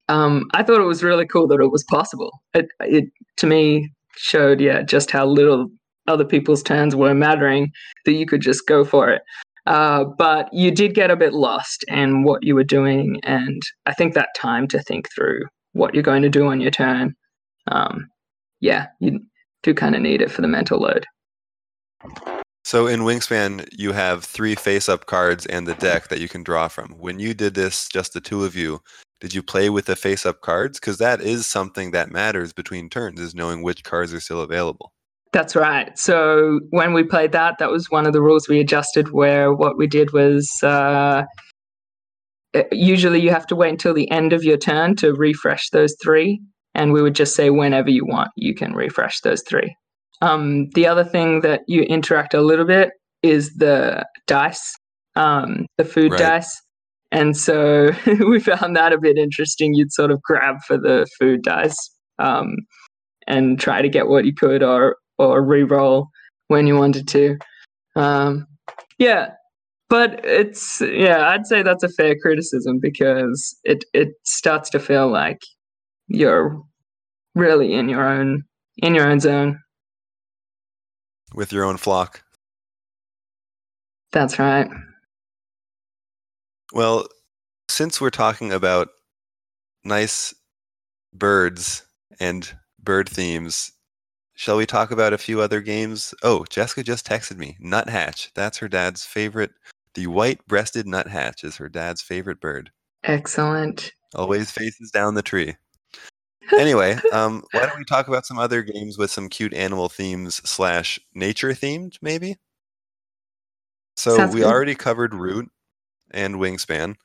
um, 0.08 0.48
I 0.54 0.64
thought 0.64 0.80
it 0.80 0.86
was 0.86 1.04
really 1.04 1.26
cool 1.26 1.46
that 1.48 1.60
it 1.60 1.70
was 1.70 1.84
possible. 1.84 2.30
It, 2.52 2.66
it 2.80 3.04
to 3.36 3.46
me 3.46 3.90
showed, 4.16 4.60
yeah, 4.60 4.82
just 4.82 5.10
how 5.10 5.24
little 5.24 5.68
other 6.08 6.24
people's 6.24 6.64
turns 6.64 6.96
were 6.96 7.14
mattering 7.14 7.70
that 8.04 8.12
you 8.12 8.26
could 8.26 8.40
just 8.40 8.66
go 8.66 8.84
for 8.84 9.08
it. 9.08 9.22
Uh, 9.66 10.04
but 10.18 10.52
you 10.52 10.72
did 10.72 10.94
get 10.94 11.12
a 11.12 11.16
bit 11.16 11.32
lost 11.32 11.84
in 11.88 12.24
what 12.24 12.42
you 12.42 12.54
were 12.56 12.64
doing, 12.64 13.20
and 13.22 13.62
I 13.86 13.94
think 13.94 14.14
that 14.14 14.30
time 14.34 14.66
to 14.68 14.82
think 14.82 15.06
through 15.14 15.42
what 15.74 15.94
you're 15.94 16.02
going 16.02 16.22
to 16.22 16.28
do 16.28 16.46
on 16.46 16.60
your 16.60 16.72
turn, 16.72 17.14
um, 17.68 18.08
yeah, 18.60 18.86
you 18.98 19.20
do 19.62 19.74
kind 19.74 19.94
of 19.94 20.02
need 20.02 20.22
it 20.22 20.30
for 20.30 20.42
the 20.42 20.48
mental 20.48 20.80
load. 20.80 21.06
So 22.64 22.86
in 22.86 23.00
Wingspan, 23.00 23.68
you 23.72 23.92
have 23.92 24.24
three 24.24 24.54
face-up 24.54 25.06
cards 25.06 25.46
and 25.46 25.66
the 25.66 25.74
deck 25.74 26.08
that 26.08 26.20
you 26.20 26.28
can 26.28 26.42
draw 26.42 26.68
from. 26.68 26.90
When 26.98 27.18
you 27.18 27.34
did 27.34 27.54
this, 27.54 27.88
just 27.88 28.12
the 28.12 28.20
two 28.20 28.44
of 28.44 28.54
you, 28.54 28.80
did 29.20 29.34
you 29.34 29.42
play 29.42 29.70
with 29.70 29.86
the 29.86 29.96
face-up 29.96 30.40
cards? 30.40 30.78
Because 30.78 30.98
that 30.98 31.20
is 31.20 31.46
something 31.46 31.90
that 31.90 32.10
matters 32.10 32.52
between 32.52 32.88
turns, 32.88 33.18
is 33.18 33.34
knowing 33.34 33.62
which 33.62 33.82
cards 33.82 34.14
are 34.14 34.20
still 34.20 34.40
available. 34.40 34.92
That's 35.32 35.56
right. 35.56 35.96
So 35.98 36.60
when 36.70 36.92
we 36.92 37.02
played 37.02 37.32
that, 37.32 37.58
that 37.58 37.70
was 37.70 37.90
one 37.90 38.06
of 38.06 38.12
the 38.12 38.22
rules 38.22 38.48
we 38.48 38.60
adjusted 38.60 39.12
where 39.12 39.52
what 39.52 39.76
we 39.78 39.86
did 39.86 40.12
was 40.12 40.48
uh, 40.62 41.24
usually 42.72 43.20
you 43.20 43.30
have 43.30 43.46
to 43.46 43.56
wait 43.56 43.70
until 43.70 43.94
the 43.94 44.10
end 44.10 44.32
of 44.32 44.42
your 44.42 44.56
turn 44.56 44.96
to 44.96 45.12
refresh 45.14 45.70
those 45.70 45.94
three. 46.02 46.40
And 46.74 46.92
we 46.92 47.02
would 47.02 47.14
just 47.14 47.34
say 47.34 47.50
whenever 47.50 47.90
you 47.90 48.06
want, 48.06 48.30
you 48.36 48.54
can 48.54 48.74
refresh 48.74 49.20
those 49.20 49.42
three. 49.42 49.74
Um, 50.22 50.68
the 50.70 50.86
other 50.86 51.04
thing 51.04 51.40
that 51.40 51.62
you 51.66 51.82
interact 51.82 52.34
a 52.34 52.42
little 52.42 52.66
bit 52.66 52.90
is 53.22 53.54
the 53.54 54.04
dice, 54.26 54.74
um, 55.16 55.66
the 55.78 55.84
food 55.84 56.12
right. 56.12 56.18
dice. 56.18 56.62
And 57.12 57.36
so 57.36 57.90
we 58.06 58.38
found 58.40 58.76
that 58.76 58.92
a 58.92 58.98
bit 58.98 59.18
interesting. 59.18 59.74
You'd 59.74 59.92
sort 59.92 60.10
of 60.10 60.22
grab 60.22 60.56
for 60.66 60.78
the 60.78 61.06
food 61.18 61.42
dice 61.42 61.76
um, 62.18 62.54
and 63.26 63.58
try 63.58 63.82
to 63.82 63.88
get 63.88 64.08
what 64.08 64.24
you 64.24 64.34
could 64.34 64.62
or 64.62 64.96
or 65.18 65.42
re-roll 65.42 66.08
when 66.48 66.66
you 66.66 66.76
wanted 66.76 67.06
to. 67.06 67.36
Um, 67.94 68.46
yeah, 68.98 69.30
but 69.88 70.24
it's 70.24 70.80
yeah, 70.80 71.28
I'd 71.28 71.46
say 71.46 71.62
that's 71.62 71.82
a 71.82 71.88
fair 71.88 72.14
criticism 72.20 72.78
because 72.80 73.56
it 73.64 73.84
it 73.92 74.10
starts 74.24 74.70
to 74.70 74.78
feel 74.78 75.08
like 75.08 75.40
you're 76.10 76.62
really 77.34 77.72
in 77.72 77.88
your 77.88 78.06
own 78.06 78.44
in 78.78 78.94
your 78.94 79.06
own 79.06 79.20
zone 79.20 79.60
with 81.34 81.52
your 81.52 81.64
own 81.64 81.76
flock. 81.76 82.22
That's 84.12 84.38
right. 84.38 84.68
Well, 86.72 87.06
since 87.68 88.00
we're 88.00 88.10
talking 88.10 88.52
about 88.52 88.88
nice 89.84 90.34
birds 91.14 91.84
and 92.18 92.52
bird 92.82 93.08
themes, 93.08 93.72
Shall 94.40 94.56
we 94.56 94.64
talk 94.64 94.90
about 94.90 95.12
a 95.12 95.18
few 95.18 95.42
other 95.42 95.60
games? 95.60 96.14
Oh, 96.22 96.46
Jessica 96.48 96.82
just 96.82 97.06
texted 97.06 97.36
me. 97.36 97.58
Nuthatch. 97.60 98.30
That's 98.34 98.56
her 98.56 98.68
dad's 98.68 99.04
favorite. 99.04 99.50
The 99.92 100.06
white 100.06 100.40
breasted 100.46 100.86
nuthatch 100.86 101.44
is 101.44 101.58
her 101.58 101.68
dad's 101.68 102.00
favorite 102.00 102.40
bird. 102.40 102.70
Excellent. 103.04 103.92
Always 104.14 104.50
faces 104.50 104.90
down 104.90 105.14
the 105.14 105.20
tree. 105.20 105.56
Anyway, 106.58 106.98
um, 107.12 107.42
why 107.52 107.66
don't 107.66 107.78
we 107.78 107.84
talk 107.84 108.08
about 108.08 108.26
some 108.26 108.38
other 108.38 108.62
games 108.62 108.98
with 108.98 109.10
some 109.10 109.28
cute 109.28 109.54
animal 109.54 109.88
themes 109.88 110.36
slash 110.48 110.98
nature 111.14 111.50
themed, 111.50 111.96
maybe? 112.02 112.36
So 113.96 114.16
Sounds 114.16 114.34
we 114.34 114.40
good. 114.40 114.48
already 114.48 114.74
covered 114.74 115.14
Root 115.14 115.50
and 116.10 116.36
Wingspan. 116.36 116.96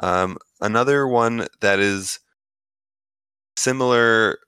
Um, 0.00 0.38
another 0.60 1.06
one 1.06 1.46
that 1.60 1.78
is 1.78 2.18
similar 3.56 4.38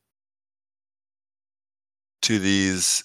to 2.22 2.38
these 2.38 3.04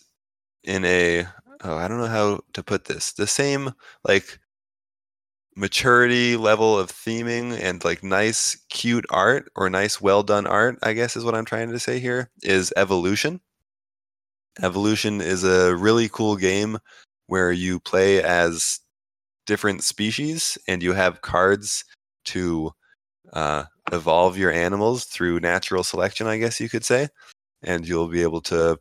in 0.63 0.85
a 0.85 1.25
oh 1.63 1.75
I 1.75 1.87
don't 1.87 1.99
know 1.99 2.07
how 2.07 2.39
to 2.53 2.63
put 2.63 2.85
this 2.85 3.11
the 3.11 3.27
same 3.27 3.73
like 4.05 4.39
maturity 5.59 6.37
level 6.37 6.79
of 6.79 6.89
theming 6.89 7.59
and 7.61 7.83
like 7.83 8.01
nice 8.01 8.55
cute 8.69 9.05
art 9.09 9.51
or 9.55 9.69
nice 9.69 9.99
well 9.99 10.23
done 10.23 10.47
art 10.47 10.79
I 10.81 10.93
guess 10.93 11.17
is 11.17 11.25
what 11.25 11.35
I'm 11.35 11.43
trying 11.43 11.69
to 11.71 11.79
say 11.79 11.99
here 11.99 12.29
is 12.41 12.73
evolution. 12.77 13.41
Evolution 14.61 15.19
is 15.19 15.43
a 15.43 15.75
really 15.75 16.07
cool 16.09 16.37
game 16.37 16.79
where 17.27 17.51
you 17.51 17.79
play 17.79 18.23
as 18.23 18.79
different 19.45 19.83
species 19.83 20.57
and 20.67 20.81
you 20.81 20.93
have 20.93 21.21
cards 21.21 21.83
to 22.25 22.71
uh, 23.33 23.65
evolve 23.91 24.37
your 24.37 24.51
animals 24.51 25.05
through 25.05 25.39
natural 25.39 25.83
selection, 25.83 26.25
I 26.27 26.37
guess 26.37 26.59
you 26.59 26.69
could 26.69 26.85
say. 26.85 27.09
And 27.61 27.87
you'll 27.87 28.07
be 28.07 28.21
able 28.21 28.41
to 28.41 28.77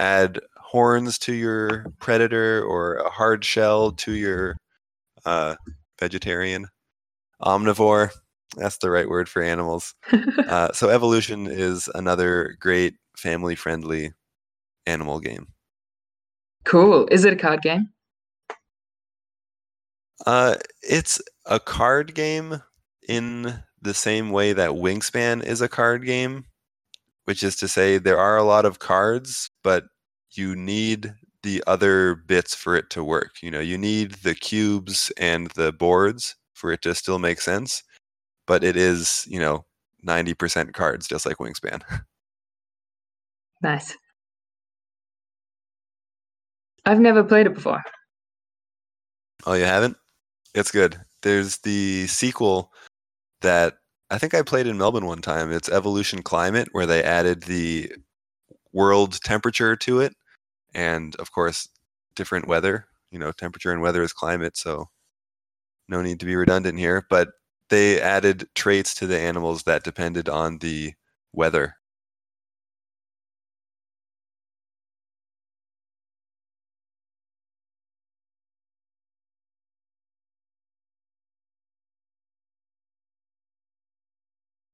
add 0.00 0.40
horns 0.56 1.18
to 1.18 1.32
your 1.32 1.86
predator 2.00 2.62
or 2.64 2.96
a 2.96 3.10
hard 3.10 3.44
shell 3.44 3.92
to 3.92 4.12
your 4.12 4.56
uh, 5.24 5.54
vegetarian 5.98 6.68
omnivore. 7.42 8.10
That's 8.56 8.78
the 8.78 8.90
right 8.90 9.08
word 9.08 9.28
for 9.28 9.42
animals. 9.42 9.94
uh, 10.48 10.72
so 10.72 10.88
evolution 10.88 11.46
is 11.46 11.88
another 11.94 12.56
great 12.60 12.94
family 13.16 13.54
friendly 13.54 14.12
animal 14.86 15.20
game. 15.20 15.48
Cool. 16.64 17.06
Is 17.10 17.24
it 17.24 17.32
a 17.32 17.36
card 17.36 17.62
game? 17.62 17.90
Uh, 20.26 20.56
it's 20.82 21.20
a 21.46 21.60
card 21.60 22.14
game 22.14 22.62
in 23.08 23.62
the 23.80 23.94
same 23.94 24.30
way 24.30 24.52
that 24.52 24.70
Wingspan 24.70 25.44
is 25.44 25.60
a 25.60 25.68
card 25.68 26.04
game 26.04 26.44
which 27.28 27.42
is 27.42 27.56
to 27.56 27.68
say 27.68 27.98
there 27.98 28.16
are 28.16 28.38
a 28.38 28.42
lot 28.42 28.64
of 28.64 28.78
cards, 28.78 29.50
but 29.62 29.84
you 30.30 30.56
need 30.56 31.12
the 31.42 31.62
other 31.66 32.14
bits 32.14 32.54
for 32.54 32.76
it 32.76 32.90
to 32.90 33.04
work. 33.04 33.36
You 33.42 33.50
know, 33.50 33.60
you 33.60 33.78
need 33.78 34.12
the 34.22 34.34
cubes 34.34 35.12
and 35.16 35.48
the 35.52 35.72
boards 35.72 36.36
for 36.54 36.72
it 36.72 36.82
to 36.82 36.94
still 36.94 37.18
make 37.18 37.40
sense, 37.40 37.82
but 38.46 38.64
it 38.64 38.76
is, 38.76 39.24
you 39.28 39.38
know, 39.38 39.64
90% 40.06 40.72
cards, 40.74 41.06
just 41.08 41.26
like 41.26 41.38
Wingspan. 41.38 41.82
Nice. 43.60 43.96
I've 46.86 47.00
never 47.00 47.24
played 47.24 47.46
it 47.46 47.54
before. 47.54 47.82
Oh, 49.46 49.54
you 49.54 49.64
haven't? 49.64 49.96
It's 50.54 50.70
good. 50.70 50.96
There's 51.22 51.58
the 51.58 52.06
sequel 52.06 52.72
that 53.40 53.74
I 54.10 54.18
think 54.18 54.34
I 54.34 54.42
played 54.42 54.66
in 54.66 54.78
Melbourne 54.78 55.06
one 55.06 55.22
time. 55.22 55.52
It's 55.52 55.68
Evolution 55.68 56.22
Climate, 56.22 56.68
where 56.72 56.86
they 56.86 57.02
added 57.02 57.42
the 57.42 57.92
world 58.72 59.20
temperature 59.22 59.76
to 59.76 60.00
it, 60.00 60.14
and 60.78 61.16
of 61.16 61.32
course, 61.32 61.68
different 62.14 62.46
weather. 62.46 62.86
You 63.10 63.18
know, 63.18 63.32
temperature 63.32 63.72
and 63.72 63.82
weather 63.82 64.02
is 64.02 64.12
climate, 64.12 64.56
so 64.56 64.90
no 65.88 66.02
need 66.02 66.20
to 66.20 66.26
be 66.26 66.36
redundant 66.36 66.78
here. 66.78 67.04
But 67.10 67.30
they 67.68 68.00
added 68.00 68.46
traits 68.54 68.94
to 68.96 69.06
the 69.08 69.18
animals 69.18 69.64
that 69.64 69.82
depended 69.82 70.28
on 70.28 70.58
the 70.58 70.94
weather. 71.32 71.76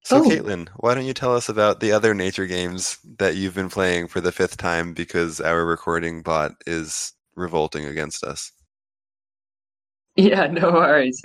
So, 0.04 0.18
Oh. 0.18 0.28
Caitlin, 0.28 0.68
why 0.76 0.94
don't 0.94 1.06
you 1.06 1.14
tell 1.14 1.34
us 1.34 1.48
about 1.48 1.80
the 1.80 1.92
other 1.92 2.12
nature 2.12 2.46
games 2.46 2.98
that 3.18 3.36
you've 3.36 3.54
been 3.54 3.70
playing 3.70 4.08
for 4.08 4.20
the 4.20 4.32
fifth 4.32 4.58
time 4.58 4.92
because 4.92 5.40
our 5.40 5.64
recording 5.64 6.22
bot 6.22 6.52
is 6.66 7.14
revolting 7.36 7.86
against 7.86 8.22
us? 8.22 8.52
Yeah, 10.16 10.46
no 10.52 10.72
worries. 10.72 11.20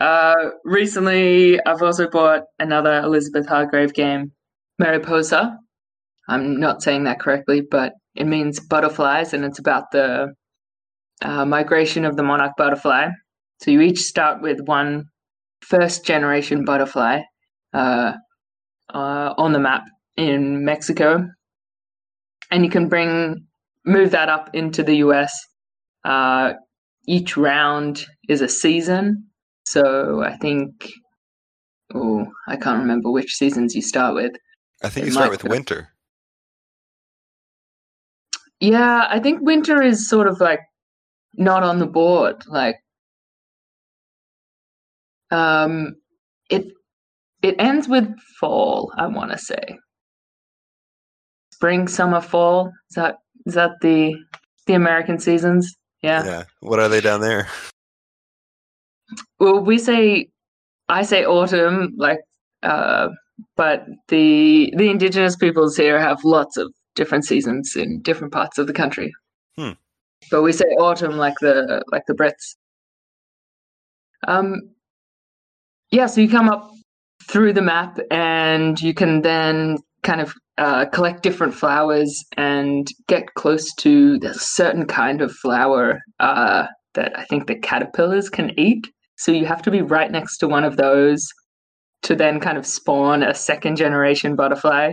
Uh, 0.00 0.50
recently, 0.64 1.64
I've 1.64 1.82
also 1.82 2.10
bought 2.10 2.42
another 2.58 2.98
Elizabeth 2.98 3.46
Hargrave 3.46 3.94
game, 3.94 4.32
Mariposa. 4.80 5.56
I'm 6.28 6.58
not 6.58 6.82
saying 6.82 7.04
that 7.04 7.20
correctly, 7.20 7.60
but 7.60 7.92
it 8.16 8.26
means 8.26 8.58
butterflies, 8.58 9.32
and 9.34 9.44
it's 9.44 9.60
about 9.60 9.92
the 9.92 10.34
uh, 11.22 11.44
migration 11.44 12.04
of 12.04 12.16
the 12.16 12.24
monarch 12.24 12.52
butterfly. 12.58 13.10
So 13.62 13.70
you 13.70 13.80
each 13.82 14.00
start 14.00 14.42
with 14.42 14.60
one 14.62 15.04
first 15.62 16.04
generation 16.04 16.64
butterfly 16.64 17.20
uh, 17.76 18.12
uh, 18.92 19.34
on 19.36 19.52
the 19.52 19.58
map 19.58 19.84
in 20.16 20.64
Mexico, 20.64 21.28
and 22.50 22.64
you 22.64 22.70
can 22.70 22.88
bring 22.88 23.44
move 23.84 24.10
that 24.10 24.28
up 24.28 24.54
into 24.54 24.82
the 24.82 24.96
US. 24.96 25.32
Uh, 26.04 26.54
each 27.06 27.36
round 27.36 28.06
is 28.28 28.40
a 28.40 28.48
season. 28.48 29.24
So 29.64 30.22
I 30.22 30.36
think, 30.36 30.90
oh, 31.94 32.26
I 32.48 32.56
can't 32.56 32.80
remember 32.80 33.10
which 33.10 33.34
seasons 33.34 33.74
you 33.74 33.82
start 33.82 34.14
with. 34.14 34.32
I 34.82 34.88
think 34.88 35.04
It 35.04 35.08
you 35.08 35.12
start 35.12 35.30
with 35.30 35.44
winter. 35.44 35.88
Yeah, 38.60 39.06
I 39.10 39.20
think 39.20 39.40
winter 39.42 39.82
is 39.82 40.08
sort 40.08 40.28
of 40.28 40.40
like 40.40 40.60
not 41.34 41.62
on 41.62 41.78
the 41.78 41.86
board. 41.86 42.44
Like, 42.46 42.76
um, 45.30 45.96
it 46.48 46.72
it 47.42 47.56
ends 47.58 47.88
with 47.88 48.08
fall. 48.40 48.92
I 48.96 49.06
want 49.06 49.32
to 49.32 49.38
say 49.38 49.78
spring, 51.52 51.88
summer, 51.88 52.20
fall. 52.20 52.72
Is 52.90 52.96
that 52.96 53.16
is 53.46 53.54
that 53.54 53.72
the 53.80 54.14
the 54.66 54.74
American 54.74 55.18
seasons? 55.18 55.74
Yeah. 56.02 56.24
Yeah. 56.24 56.42
What 56.60 56.80
are 56.80 56.88
they 56.88 57.00
down 57.00 57.20
there? 57.20 57.48
Well, 59.38 59.60
we 59.60 59.78
say, 59.78 60.28
I 60.88 61.02
say 61.02 61.24
autumn, 61.24 61.94
like, 61.96 62.18
uh, 62.62 63.08
but 63.56 63.86
the 64.08 64.72
the 64.76 64.90
indigenous 64.90 65.36
peoples 65.36 65.76
here 65.76 65.98
have 66.00 66.24
lots 66.24 66.56
of 66.56 66.72
different 66.94 67.24
seasons 67.24 67.76
in 67.76 68.00
different 68.02 68.32
parts 68.32 68.58
of 68.58 68.66
the 68.66 68.72
country. 68.72 69.12
Hmm. 69.56 69.72
But 70.30 70.42
we 70.42 70.52
say 70.52 70.64
autumn, 70.78 71.16
like 71.16 71.34
the 71.40 71.82
like 71.92 72.02
the 72.06 72.14
Brits. 72.14 72.56
Um, 74.26 74.70
yeah, 75.90 76.06
so 76.06 76.20
you 76.20 76.28
come 76.28 76.48
up 76.48 76.70
through 77.28 77.52
the 77.52 77.62
map, 77.62 77.98
and 78.10 78.80
you 78.80 78.94
can 78.94 79.22
then 79.22 79.78
kind 80.02 80.20
of 80.20 80.34
uh, 80.58 80.86
collect 80.86 81.22
different 81.22 81.54
flowers 81.54 82.24
and 82.36 82.88
get 83.08 83.34
close 83.34 83.74
to 83.74 84.18
a 84.22 84.34
certain 84.34 84.86
kind 84.86 85.20
of 85.20 85.32
flower 85.32 86.00
uh, 86.20 86.66
that 86.94 87.18
I 87.18 87.24
think 87.24 87.46
the 87.46 87.58
caterpillars 87.58 88.30
can 88.30 88.58
eat. 88.58 88.86
So 89.16 89.32
you 89.32 89.46
have 89.46 89.62
to 89.62 89.70
be 89.70 89.82
right 89.82 90.10
next 90.10 90.38
to 90.38 90.48
one 90.48 90.64
of 90.64 90.76
those 90.76 91.26
to 92.02 92.14
then 92.14 92.40
kind 92.40 92.56
of 92.56 92.66
spawn 92.66 93.22
a 93.22 93.34
second 93.34 93.76
generation 93.76 94.36
butterfly 94.36 94.92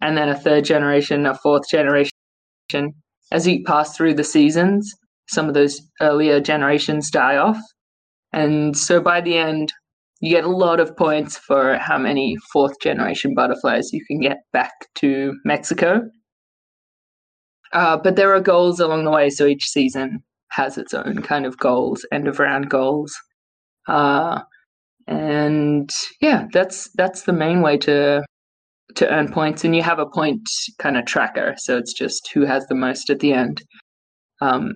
and 0.00 0.16
then 0.16 0.28
a 0.28 0.38
third 0.38 0.64
generation, 0.64 1.26
a 1.26 1.34
fourth 1.34 1.68
generation. 1.70 2.10
As 3.32 3.46
you 3.46 3.62
pass 3.64 3.96
through 3.96 4.14
the 4.14 4.24
seasons, 4.24 4.92
some 5.28 5.48
of 5.48 5.54
those 5.54 5.80
earlier 6.00 6.40
generations 6.40 7.10
die 7.10 7.36
off. 7.36 7.58
And 8.32 8.76
so 8.76 9.00
by 9.00 9.20
the 9.20 9.36
end, 9.36 9.72
you 10.20 10.30
get 10.30 10.44
a 10.44 10.50
lot 10.50 10.80
of 10.80 10.96
points 10.96 11.38
for 11.38 11.76
how 11.78 11.98
many 11.98 12.36
fourth 12.52 12.78
generation 12.80 13.34
butterflies 13.34 13.92
you 13.92 14.04
can 14.06 14.20
get 14.20 14.38
back 14.52 14.72
to 14.96 15.34
Mexico. 15.44 16.02
Uh, 17.72 17.96
but 17.96 18.16
there 18.16 18.34
are 18.34 18.40
goals 18.40 18.80
along 18.80 19.04
the 19.04 19.10
way, 19.10 19.30
so 19.30 19.46
each 19.46 19.68
season 19.68 20.22
has 20.50 20.76
its 20.76 20.92
own 20.92 21.22
kind 21.22 21.46
of 21.46 21.56
goals, 21.58 22.04
end 22.12 22.28
of 22.28 22.38
round 22.38 22.68
goals. 22.68 23.14
Uh, 23.88 24.40
and 25.06 25.90
yeah, 26.20 26.46
that's 26.52 26.90
that's 26.94 27.22
the 27.22 27.32
main 27.32 27.62
way 27.62 27.76
to 27.78 28.22
to 28.96 29.08
earn 29.08 29.32
points, 29.32 29.64
and 29.64 29.74
you 29.74 29.82
have 29.82 29.98
a 29.98 30.06
point 30.06 30.48
kind 30.78 30.96
of 30.96 31.06
tracker, 31.06 31.54
so 31.58 31.78
it's 31.78 31.92
just 31.92 32.30
who 32.34 32.44
has 32.44 32.66
the 32.66 32.74
most 32.74 33.08
at 33.08 33.20
the 33.20 33.32
end. 33.32 33.62
Um, 34.40 34.72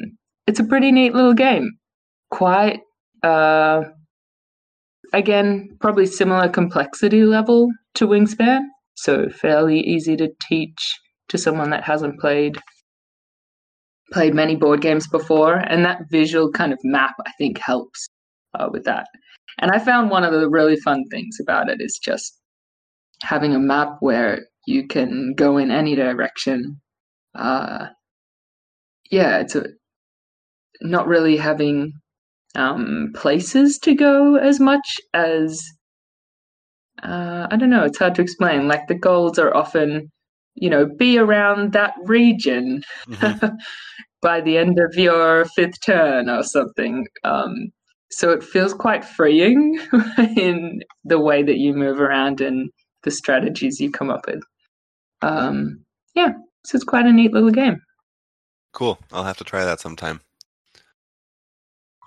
it's 0.47 0.61
a 0.61 0.64
pretty 0.64 0.92
neat 0.92 1.14
little 1.14 1.34
game. 1.34 1.70
Quite, 2.30 2.80
uh, 3.22 3.82
again, 5.12 5.76
probably 5.80 6.07
similar 6.07 6.48
complexity 6.48 7.24
level 7.24 7.70
to 7.94 8.07
Wingspan, 8.07 8.61
so 8.94 9.28
fairly 9.28 9.80
easy 9.80 10.16
to 10.16 10.30
teach 10.48 10.98
to 11.28 11.38
someone 11.38 11.70
that 11.70 11.84
hasn't 11.84 12.20
played 12.20 12.59
played 14.12 14.34
many 14.34 14.55
board 14.55 14.80
games 14.80 15.09
before, 15.09 15.57
and 15.57 15.84
that 15.84 16.02
visual 16.11 16.50
kind 16.50 16.72
of 16.72 16.78
map 16.84 17.14
I 17.26 17.32
think 17.38 17.59
helps 17.59 18.09
uh, 18.59 18.68
with 18.70 18.84
that. 18.84 19.07
And 19.59 19.70
I 19.70 19.78
found 19.78 20.11
one 20.11 20.24
of 20.24 20.32
the 20.32 20.48
really 20.48 20.76
fun 20.76 21.05
things 21.11 21.38
about 21.40 21.68
it 21.68 21.80
is 21.80 21.98
just 22.02 22.38
having 23.22 23.55
a 23.55 23.59
map 23.59 23.96
where 24.00 24.46
you 24.66 24.86
can 24.86 25.34
go 25.36 25.57
in 25.59 25.70
any 25.70 25.94
direction. 25.94 26.80
Uh, 27.34 27.86
yeah, 29.11 29.38
it's 29.38 29.57
a, 29.57 29.64
not 30.80 31.07
really 31.07 31.36
having 31.36 31.92
um, 32.55 33.12
places 33.14 33.78
to 33.80 33.94
go 33.94 34.36
as 34.36 34.61
much 34.61 35.00
as 35.12 35.62
uh, 37.02 37.46
I 37.50 37.57
don't 37.57 37.70
know. 37.70 37.84
It's 37.84 37.98
hard 37.98 38.14
to 38.16 38.22
explain. 38.22 38.68
Like 38.68 38.86
the 38.86 38.94
goals 38.94 39.38
are 39.38 39.55
often, 39.55 40.11
you 40.55 40.70
know, 40.70 40.86
be 40.86 41.18
around 41.18 41.72
that 41.72 41.94
region 42.05 42.82
Mhm. 43.07 43.59
by 44.22 44.40
the 44.40 44.57
end 44.57 44.78
of 44.78 44.94
your 44.94 45.44
fifth 45.57 45.80
turn 45.84 46.30
or 46.30 46.42
something. 46.42 47.07
Um, 47.24 47.70
so 48.11 48.30
it 48.30 48.44
feels 48.44 48.72
quite 48.72 49.05
freeing 49.05 49.78
in 50.36 50.80
the 51.05 51.18
way 51.18 51.42
that 51.42 51.59
you 51.59 51.74
move 51.74 52.00
around 52.00 52.40
and 52.40 52.70
the 53.02 53.11
strategies 53.11 53.80
you 53.80 53.90
come 53.90 54.09
up 54.11 54.26
with. 54.26 54.42
Um, 55.20 55.84
yeah, 56.14 56.30
so 56.64 56.76
it's 56.76 56.84
quite 56.84 57.07
a 57.07 57.12
neat 57.12 57.32
little 57.32 57.50
game. 57.50 57.76
Cool. 58.72 58.98
I'll 59.12 59.24
have 59.24 59.36
to 59.38 59.44
try 59.44 59.64
that 59.64 59.80
sometime. 59.80 60.20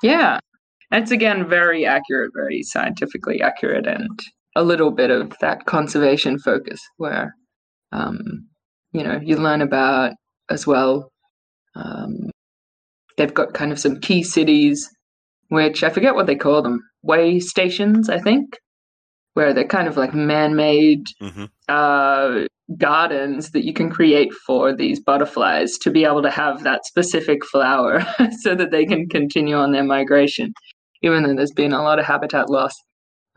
Yeah. 0.03 0.39
It's 0.91 1.11
again 1.11 1.47
very 1.47 1.85
accurate, 1.85 2.31
very 2.33 2.63
scientifically 2.63 3.41
accurate, 3.41 3.87
and 3.87 4.19
a 4.55 4.63
little 4.63 4.91
bit 4.91 5.11
of 5.11 5.33
that 5.41 5.65
conservation 5.65 6.39
focus 6.39 6.79
where, 6.97 7.35
um, 7.91 8.47
you 8.93 9.03
know, 9.03 9.19
you 9.21 9.37
learn 9.37 9.61
about 9.61 10.13
as 10.49 10.65
well. 10.65 11.11
Um, 11.75 12.31
they've 13.17 13.33
got 13.33 13.53
kind 13.53 13.71
of 13.71 13.79
some 13.79 13.99
key 13.99 14.23
cities, 14.23 14.89
which 15.49 15.83
I 15.83 15.89
forget 15.89 16.15
what 16.15 16.25
they 16.25 16.35
call 16.35 16.61
them, 16.61 16.79
way 17.03 17.39
stations, 17.39 18.09
I 18.09 18.19
think, 18.19 18.57
where 19.33 19.53
they're 19.53 19.65
kind 19.67 19.87
of 19.87 19.97
like 19.97 20.13
man 20.13 20.55
made 20.55 21.05
hmm 21.19 21.45
uh, 21.69 22.45
gardens 22.75 23.51
that 23.51 23.65
you 23.65 23.73
can 23.73 23.89
create 23.89 24.33
for 24.33 24.73
these 24.73 24.99
butterflies 24.99 25.77
to 25.77 25.89
be 25.89 26.03
able 26.03 26.21
to 26.21 26.29
have 26.29 26.63
that 26.63 26.85
specific 26.85 27.45
flower 27.45 28.05
so 28.41 28.55
that 28.55 28.71
they 28.71 28.85
can 28.85 29.07
continue 29.07 29.55
on 29.55 29.71
their 29.71 29.83
migration, 29.83 30.53
even 31.01 31.23
though 31.23 31.35
there's 31.35 31.51
been 31.51 31.73
a 31.73 31.81
lot 31.81 31.99
of 31.99 32.05
habitat 32.05 32.49
loss. 32.49 32.73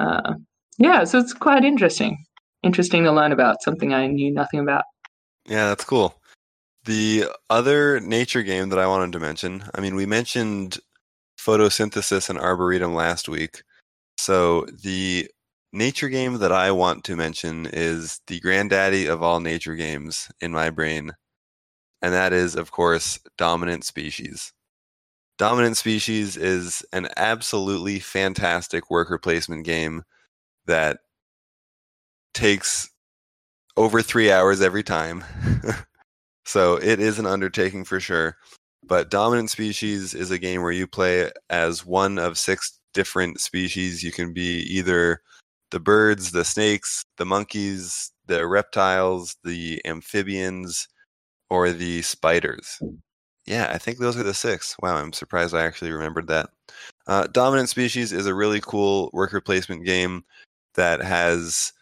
Uh, 0.00 0.34
yeah, 0.78 1.04
so 1.04 1.18
it's 1.18 1.32
quite 1.32 1.64
interesting. 1.64 2.16
Interesting 2.62 3.04
to 3.04 3.12
learn 3.12 3.32
about 3.32 3.62
something 3.62 3.94
I 3.94 4.06
knew 4.06 4.32
nothing 4.32 4.60
about. 4.60 4.84
Yeah, 5.46 5.68
that's 5.68 5.84
cool. 5.84 6.14
The 6.84 7.26
other 7.48 8.00
nature 8.00 8.42
game 8.42 8.70
that 8.70 8.78
I 8.78 8.86
wanted 8.86 9.12
to 9.12 9.20
mention, 9.20 9.64
I 9.74 9.80
mean, 9.80 9.94
we 9.94 10.06
mentioned 10.06 10.78
photosynthesis 11.38 12.28
and 12.28 12.38
arboretum 12.38 12.94
last 12.94 13.28
week. 13.28 13.62
So 14.18 14.66
the 14.82 15.30
nature 15.72 16.08
game 16.08 16.38
that 16.38 16.52
I 16.52 16.72
want 16.72 17.04
to 17.04 17.16
mention 17.16 17.66
is 17.72 18.20
the 18.26 18.40
granddaddy 18.40 19.06
of 19.06 19.22
all 19.22 19.40
nature 19.40 19.76
games 19.76 20.30
in 20.40 20.52
my 20.52 20.70
brain. 20.70 21.12
And 22.02 22.12
that 22.14 22.32
is, 22.32 22.56
of 22.56 22.70
course, 22.70 23.18
Dominant 23.36 23.84
Species. 23.84 24.52
Dominant 25.38 25.76
Species 25.76 26.36
is 26.36 26.84
an 26.92 27.08
absolutely 27.16 27.98
fantastic 27.98 28.90
worker 28.90 29.18
placement 29.18 29.64
game 29.64 30.02
that 30.66 30.98
takes 32.34 32.90
over 33.76 34.02
three 34.02 34.30
hours 34.30 34.60
every 34.60 34.82
time. 34.82 35.24
so 36.44 36.76
it 36.76 37.00
is 37.00 37.18
an 37.18 37.26
undertaking 37.26 37.84
for 37.84 38.00
sure. 38.00 38.36
But 38.82 39.10
Dominant 39.10 39.50
Species 39.50 40.14
is 40.14 40.30
a 40.30 40.38
game 40.38 40.62
where 40.62 40.72
you 40.72 40.86
play 40.86 41.30
as 41.48 41.86
one 41.86 42.18
of 42.18 42.38
six 42.38 42.78
different 42.92 43.40
species. 43.40 44.02
You 44.02 44.10
can 44.10 44.32
be 44.32 44.60
either 44.62 45.20
the 45.70 45.80
birds, 45.80 46.32
the 46.32 46.44
snakes, 46.44 47.04
the 47.16 47.24
monkeys, 47.24 48.12
the 48.26 48.46
reptiles, 48.46 49.36
the 49.44 49.80
amphibians, 49.84 50.88
or 51.48 51.70
the 51.70 52.02
spiders. 52.02 52.78
Yeah, 53.46 53.70
I 53.72 53.78
think 53.78 53.98
those 53.98 54.16
are 54.16 54.22
the 54.22 54.34
six. 54.34 54.76
Wow, 54.82 54.96
I'm 54.96 55.12
surprised 55.12 55.54
I 55.54 55.64
actually 55.64 55.92
remembered 55.92 56.28
that. 56.28 56.50
Uh, 57.06 57.26
Dominant 57.26 57.68
Species 57.68 58.12
is 58.12 58.26
a 58.26 58.34
really 58.34 58.60
cool 58.60 59.10
worker 59.12 59.40
placement 59.40 59.84
game 59.84 60.24
that 60.74 61.02
has 61.02 61.72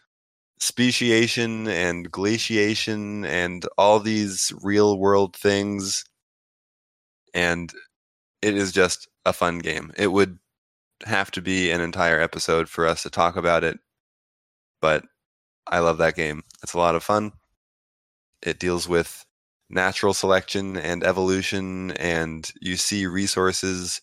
speciation 0.59 1.67
and 1.67 2.11
glaciation 2.11 3.25
and 3.25 3.65
all 3.77 3.99
these 3.99 4.51
real 4.63 4.97
world 4.97 5.35
things. 5.35 6.03
And 7.33 7.71
it 8.41 8.55
is 8.55 8.71
just 8.71 9.07
a 9.25 9.33
fun 9.33 9.59
game. 9.59 9.93
It 9.97 10.07
would 10.07 10.39
have 11.05 11.31
to 11.31 11.41
be 11.41 11.71
an 11.71 11.81
entire 11.81 12.19
episode 12.19 12.69
for 12.69 12.87
us 12.87 13.03
to 13.03 13.09
talk 13.09 13.35
about 13.35 13.63
it, 13.63 13.79
but 14.81 15.05
I 15.67 15.79
love 15.79 15.97
that 15.99 16.15
game. 16.15 16.43
It's 16.63 16.73
a 16.73 16.77
lot 16.77 16.95
of 16.95 17.03
fun. 17.03 17.31
It 18.41 18.59
deals 18.59 18.87
with 18.87 19.25
natural 19.69 20.13
selection 20.13 20.77
and 20.77 21.03
evolution, 21.03 21.91
and 21.91 22.49
you 22.61 22.75
see 22.75 23.05
resources 23.05 24.01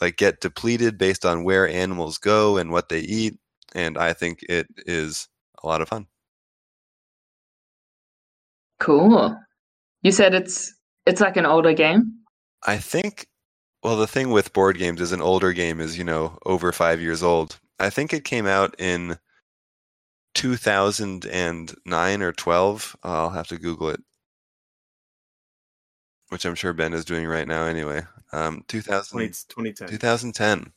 like 0.00 0.16
get 0.16 0.40
depleted 0.40 0.98
based 0.98 1.24
on 1.24 1.44
where 1.44 1.68
animals 1.68 2.18
go 2.18 2.56
and 2.56 2.70
what 2.70 2.88
they 2.88 3.00
eat. 3.00 3.38
And 3.74 3.98
I 3.98 4.12
think 4.12 4.42
it 4.48 4.66
is 4.86 5.28
a 5.62 5.66
lot 5.66 5.82
of 5.82 5.88
fun. 5.88 6.06
Cool. 8.80 9.36
You 10.02 10.12
said 10.12 10.34
it's 10.34 10.72
it's 11.06 11.20
like 11.20 11.36
an 11.36 11.46
older 11.46 11.72
game. 11.72 12.12
I 12.66 12.76
think 12.76 13.26
well 13.82 13.96
the 13.96 14.06
thing 14.06 14.30
with 14.30 14.52
board 14.52 14.78
games 14.78 15.00
is 15.00 15.12
an 15.12 15.22
older 15.22 15.52
game 15.52 15.80
is, 15.80 15.98
you 15.98 16.04
know, 16.04 16.38
over 16.46 16.72
5 16.72 17.00
years 17.00 17.22
old. 17.22 17.58
I 17.78 17.90
think 17.90 18.12
it 18.12 18.24
came 18.24 18.46
out 18.46 18.74
in 18.78 19.18
2009 20.34 22.22
or 22.22 22.32
12. 22.32 22.96
I'll 23.02 23.30
have 23.30 23.48
to 23.48 23.58
Google 23.58 23.90
it. 23.90 24.00
Which 26.28 26.44
I'm 26.44 26.54
sure 26.54 26.72
Ben 26.72 26.92
is 26.92 27.04
doing 27.04 27.26
right 27.26 27.48
now 27.48 27.64
anyway. 27.64 28.02
Um, 28.32 28.62
2000, 28.68 29.10
20, 29.10 29.28
2010. 29.28 29.88
2010. 29.88 30.72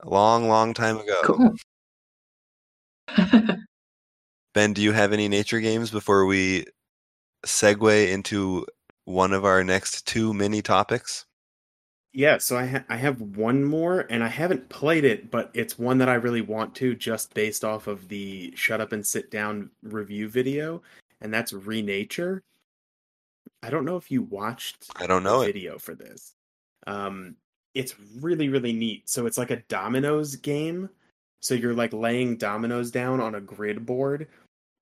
A 0.00 0.08
long, 0.08 0.48
long 0.48 0.74
time 0.74 0.98
ago. 0.98 1.20
Cool. 1.24 1.54
Ben, 4.54 4.72
do 4.72 4.82
you 4.82 4.92
have 4.92 5.12
any 5.12 5.28
nature 5.28 5.60
games 5.60 5.90
before 5.90 6.26
we 6.26 6.64
segue 7.46 8.08
into 8.10 8.66
one 9.10 9.32
of 9.32 9.44
our 9.44 9.62
next 9.64 10.06
two 10.06 10.32
mini 10.32 10.62
topics? 10.62 11.26
Yeah, 12.12 12.38
so 12.38 12.56
I 12.56 12.66
ha- 12.66 12.84
I 12.88 12.96
have 12.96 13.20
one 13.20 13.62
more, 13.64 14.06
and 14.10 14.24
I 14.24 14.28
haven't 14.28 14.68
played 14.68 15.04
it, 15.04 15.30
but 15.30 15.50
it's 15.54 15.78
one 15.78 15.98
that 15.98 16.08
I 16.08 16.14
really 16.14 16.40
want 16.40 16.74
to, 16.76 16.94
just 16.96 17.34
based 17.34 17.64
off 17.64 17.86
of 17.86 18.08
the 18.08 18.52
"Shut 18.56 18.80
Up 18.80 18.92
and 18.92 19.06
Sit 19.06 19.30
Down" 19.30 19.70
review 19.82 20.28
video, 20.28 20.82
and 21.20 21.32
that's 21.32 21.52
Renature. 21.52 22.40
I 23.62 23.70
don't 23.70 23.84
know 23.84 23.96
if 23.96 24.10
you 24.10 24.22
watched. 24.22 24.90
I 24.96 25.06
don't 25.06 25.22
know 25.22 25.42
it. 25.42 25.46
video 25.46 25.78
for 25.78 25.94
this. 25.94 26.34
Um, 26.86 27.36
it's 27.74 27.94
really 28.20 28.48
really 28.48 28.72
neat. 28.72 29.08
So 29.08 29.26
it's 29.26 29.38
like 29.38 29.50
a 29.50 29.62
dominoes 29.68 30.36
game. 30.36 30.90
So 31.40 31.54
you're 31.54 31.74
like 31.74 31.92
laying 31.92 32.36
dominoes 32.36 32.90
down 32.90 33.20
on 33.20 33.36
a 33.36 33.40
grid 33.40 33.86
board, 33.86 34.28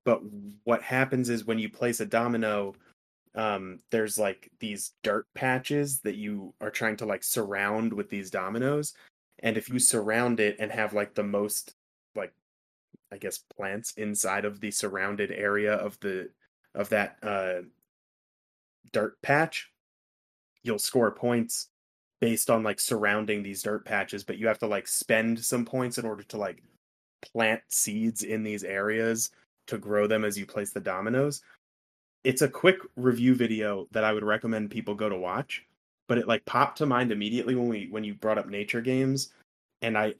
but 0.05 0.23
what 0.65 0.83
happens 0.83 1.29
is 1.29 1.45
when 1.45 1.59
you 1.59 1.69
place 1.69 2.01
a 2.01 2.07
domino, 2.07 2.75
um, 3.35 3.81
there's 3.91 4.19
like 4.19 4.51
these 4.61 4.93
dirt 5.03 5.27
patches 5.35 6.01
that 6.01 6.17
you 6.17 6.55
are 6.61 6.71
trying 6.71 6.97
to 6.99 7.07
like 7.07 7.23
surround 7.23 7.93
with 7.93 8.11
these 8.11 8.31
dominoes, 8.31 8.95
and 9.41 9.57
if 9.57 9.69
you 9.69 9.79
surround 9.79 10.41
it 10.41 10.57
and 10.59 10.71
have 10.73 10.95
like 10.95 11.15
the 11.15 11.23
most 11.23 11.75
like 12.15 12.33
I 13.13 13.19
guess 13.19 13.39
plants 13.39 13.93
inside 13.97 14.45
of 14.45 14.61
the 14.61 14.71
surrounded 14.71 15.31
area 15.33 15.75
of 15.75 15.99
the 16.01 16.31
of 16.75 16.89
that 16.91 17.17
uh 17.23 17.63
dirt 18.93 19.21
patch, 19.23 19.71
you'll 20.63 20.79
score 20.79 21.11
points 21.11 21.69
based 22.21 22.51
on 22.51 22.63
like 22.63 22.81
surrounding 22.81 23.43
these 23.43 23.63
dirt 23.63 23.85
patches, 23.85 24.25
but 24.25 24.39
you 24.39 24.47
have 24.47 24.59
to 24.59 24.67
like 24.67 24.89
spend 24.89 25.39
some 25.39 25.65
points 25.65 25.99
in 25.99 26.05
order 26.05 26.23
to 26.25 26.37
like 26.37 26.63
plant 27.33 27.61
seeds 27.69 28.23
in 28.23 28.43
these 28.43 28.65
areas 28.65 29.31
to 29.67 29.79
grow 29.79 30.07
them 30.07 30.25
as 30.25 30.37
you 30.37 30.47
place 30.47 30.71
the 30.71 30.81
dominoes. 30.81 31.43
It's 32.25 32.43
a 32.43 32.49
quick 32.49 32.79
review 32.97 33.35
video 33.35 33.87
that 33.93 34.05
I 34.05 34.13
would 34.13 34.25
recommend 34.25 34.71
people 34.71 34.95
go 34.95 35.09
to 35.09 35.17
watch, 35.17 35.65
but 36.09 36.19
it 36.19 36.29
like 36.29 36.45
popped 36.45 36.79
to 36.79 36.87
mind 36.87 37.13
immediately 37.13 37.55
when 37.55 37.69
we 37.69 37.89
when 37.91 38.05
you 38.05 38.15
brought 38.15 38.39
up 38.39 38.49
nature 38.49 38.81
games 38.81 39.33
and 39.83 39.97
I 39.97 40.15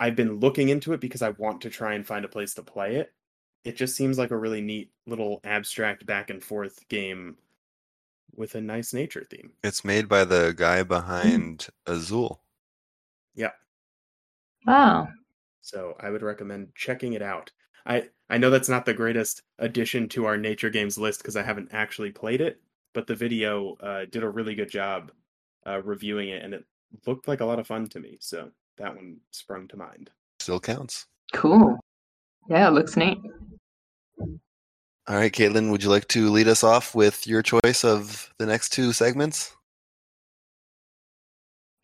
I've 0.00 0.16
been 0.16 0.40
looking 0.40 0.68
into 0.68 0.92
it 0.92 1.00
because 1.00 1.22
I 1.22 1.30
want 1.30 1.60
to 1.62 1.70
try 1.70 1.94
and 1.94 2.06
find 2.06 2.24
a 2.24 2.28
place 2.28 2.54
to 2.54 2.62
play 2.62 2.96
it. 2.96 3.12
It 3.64 3.76
just 3.76 3.94
seems 3.94 4.18
like 4.18 4.32
a 4.32 4.36
really 4.36 4.60
neat 4.60 4.90
little 5.06 5.40
abstract 5.44 6.04
back 6.06 6.30
and 6.30 6.42
forth 6.42 6.88
game 6.88 7.36
with 8.34 8.54
a 8.54 8.60
nice 8.60 8.92
nature 8.92 9.24
theme. 9.28 9.52
It's 9.62 9.84
made 9.84 10.08
by 10.08 10.24
the 10.24 10.54
guy 10.56 10.82
behind 10.82 11.68
Azul. 11.86 12.40
Yeah. 13.34 13.50
Wow. 14.66 15.08
So 15.60 15.94
I 16.00 16.10
would 16.10 16.22
recommend 16.22 16.74
checking 16.74 17.12
it 17.12 17.22
out. 17.22 17.52
I 17.86 18.08
I 18.30 18.38
know 18.38 18.50
that's 18.50 18.68
not 18.68 18.84
the 18.84 18.94
greatest 18.94 19.42
addition 19.58 20.08
to 20.10 20.24
our 20.26 20.36
nature 20.36 20.70
games 20.70 20.98
list 20.98 21.20
because 21.20 21.36
I 21.36 21.42
haven't 21.42 21.70
actually 21.72 22.10
played 22.10 22.40
it, 22.40 22.60
but 22.94 23.06
the 23.06 23.14
video 23.14 23.74
uh, 23.80 24.06
did 24.10 24.22
a 24.22 24.28
really 24.28 24.54
good 24.54 24.70
job 24.70 25.12
uh, 25.66 25.82
reviewing 25.82 26.30
it, 26.30 26.42
and 26.42 26.54
it 26.54 26.64
looked 27.06 27.28
like 27.28 27.40
a 27.40 27.44
lot 27.44 27.58
of 27.58 27.66
fun 27.66 27.88
to 27.88 28.00
me. 28.00 28.16
So 28.20 28.50
that 28.78 28.94
one 28.94 29.18
sprung 29.30 29.68
to 29.68 29.76
mind. 29.76 30.10
Still 30.40 30.60
counts. 30.60 31.06
Cool. 31.32 31.78
Yeah, 32.48 32.68
it 32.68 32.72
looks 32.72 32.96
neat. 32.96 33.18
All 35.08 35.16
right, 35.16 35.32
Caitlin, 35.32 35.70
would 35.70 35.82
you 35.82 35.90
like 35.90 36.06
to 36.08 36.30
lead 36.30 36.46
us 36.48 36.62
off 36.62 36.94
with 36.94 37.26
your 37.26 37.42
choice 37.42 37.84
of 37.84 38.32
the 38.38 38.46
next 38.46 38.70
two 38.70 38.92
segments? 38.92 39.54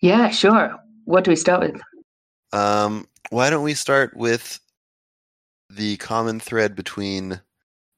Yeah, 0.00 0.30
sure. 0.30 0.76
What 1.04 1.24
do 1.24 1.32
we 1.32 1.36
start 1.36 1.60
with? 1.60 1.80
Um, 2.52 3.08
why 3.30 3.50
don't 3.50 3.64
we 3.64 3.74
start 3.74 4.16
with 4.16 4.60
the 5.70 5.96
common 5.98 6.40
thread 6.40 6.74
between 6.74 7.40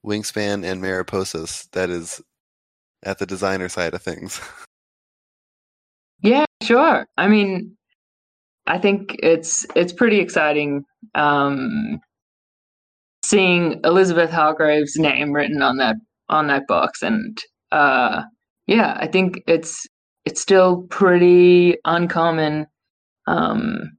Wingspan 0.05 0.65
and 0.65 0.81
Mariposas 0.81 1.69
that 1.71 1.89
is 1.89 2.21
at 3.03 3.19
the 3.19 3.25
designer 3.25 3.69
side 3.69 3.93
of 3.93 4.01
things? 4.01 4.39
Yeah, 6.23 6.45
sure. 6.61 7.07
I 7.17 7.27
mean, 7.27 7.75
I 8.67 8.77
think 8.77 9.15
it's 9.23 9.65
it's 9.75 9.93
pretty 9.93 10.19
exciting 10.19 10.83
um, 11.15 11.99
seeing 13.23 13.79
Elizabeth 13.83 14.29
Hargrave's 14.29 14.97
name 14.97 15.33
written 15.33 15.61
on 15.61 15.77
that 15.77 15.95
on 16.29 16.47
that 16.47 16.67
box, 16.67 17.01
and 17.01 17.37
uh, 17.71 18.21
yeah, 18.67 18.95
I 18.99 19.07
think 19.07 19.41
it's 19.47 19.85
it's 20.25 20.41
still 20.41 20.83
pretty 20.89 21.77
uncommon 21.85 22.67
um, 23.27 23.91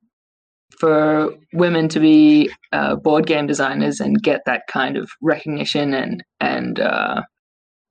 for 0.82 1.32
women 1.52 1.88
to 1.88 2.00
be 2.00 2.50
uh, 2.72 2.96
board 2.96 3.24
game 3.24 3.46
designers 3.46 4.00
and 4.00 4.20
get 4.20 4.40
that 4.46 4.62
kind 4.66 4.96
of 4.96 5.09
recognition 5.22 5.94
and 5.94 6.24
and 6.40 6.80
uh, 6.80 7.22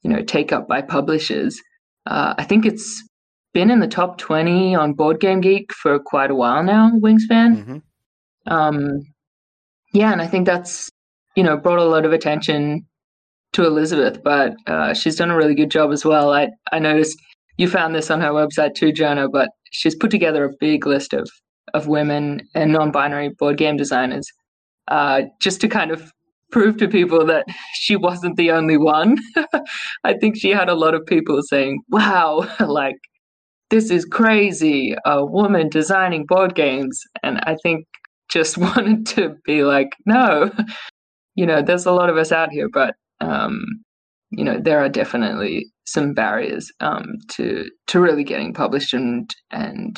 you 0.01 0.09
know 0.09 0.22
take 0.22 0.51
up 0.51 0.68
by 0.68 0.81
publishers. 0.81 1.57
Uh, 2.05 2.34
I 2.38 2.43
think 2.43 2.65
it's 2.65 3.01
been 3.53 3.72
in 3.72 3.80
the 3.80 3.88
top 3.88 4.18
twenty 4.18 4.76
on 4.76 4.91
Board 4.91 5.22
Game 5.22 5.39
Geek 5.39 5.72
for 5.72 5.99
quite 5.99 6.31
a 6.31 6.35
while 6.35 6.63
now. 6.65 6.91
Wingspan, 6.99 7.63
hmm 7.63 7.77
um, 8.47 8.99
yeah, 9.93 10.11
and 10.11 10.22
I 10.22 10.27
think 10.27 10.45
that's 10.45 10.89
you 11.38 11.43
know 11.43 11.55
brought 11.55 11.80
a 11.80 11.85
lot 11.85 12.05
of 12.05 12.11
attention 12.11 12.85
to 13.53 13.65
Elizabeth, 13.65 14.22
but 14.22 14.53
uh, 14.68 14.93
she's 14.93 15.15
done 15.15 15.31
a 15.31 15.38
really 15.38 15.55
good 15.55 15.72
job 15.72 15.93
as 15.93 16.03
well. 16.03 16.34
I 16.34 16.49
I 16.73 16.80
noticed 16.80 17.18
you 17.55 17.69
found 17.69 17.95
this 17.95 18.11
on 18.11 18.19
her 18.19 18.31
website 18.31 18.76
too, 18.76 18.91
Jonah, 18.91 19.30
but 19.30 19.47
she's 19.72 19.95
put 19.95 20.11
together 20.11 20.43
a 20.43 20.53
big 20.59 20.85
list 20.85 21.13
of 21.13 21.30
of 21.73 21.88
women 21.88 22.41
and 22.55 22.71
non-binary 22.71 23.29
board 23.38 23.57
game 23.57 23.77
designers, 23.77 24.27
uh, 24.88 25.23
just 25.41 25.61
to 25.61 25.67
kind 25.67 25.91
of 25.91 26.11
prove 26.51 26.77
to 26.77 26.88
people 26.88 27.25
that 27.25 27.45
she 27.73 27.95
wasn't 27.95 28.35
the 28.35 28.51
only 28.51 28.77
one. 28.77 29.17
I 30.03 30.13
think 30.13 30.35
she 30.38 30.49
had 30.49 30.69
a 30.69 30.75
lot 30.75 30.93
of 30.93 31.05
people 31.05 31.41
saying, 31.43 31.81
"Wow, 31.89 32.47
like 32.59 32.97
this 33.69 33.89
is 33.89 34.05
crazy, 34.05 34.95
a 35.05 35.25
woman 35.25 35.69
designing 35.69 36.25
board 36.27 36.55
games," 36.55 37.01
and 37.23 37.39
I 37.43 37.55
think 37.63 37.85
just 38.29 38.57
wanted 38.57 39.05
to 39.07 39.35
be 39.45 39.63
like, 39.63 39.89
"No, 40.05 40.51
you 41.35 41.45
know, 41.45 41.61
there's 41.61 41.85
a 41.85 41.93
lot 41.93 42.09
of 42.09 42.17
us 42.17 42.31
out 42.31 42.51
here, 42.51 42.69
but 42.71 42.95
um, 43.21 43.65
you 44.31 44.43
know, 44.43 44.59
there 44.59 44.79
are 44.79 44.89
definitely 44.89 45.71
some 45.85 46.13
barriers 46.13 46.71
um, 46.79 47.15
to 47.29 47.69
to 47.88 47.99
really 47.99 48.23
getting 48.23 48.53
published 48.53 48.93
and 48.93 49.33
and 49.51 49.97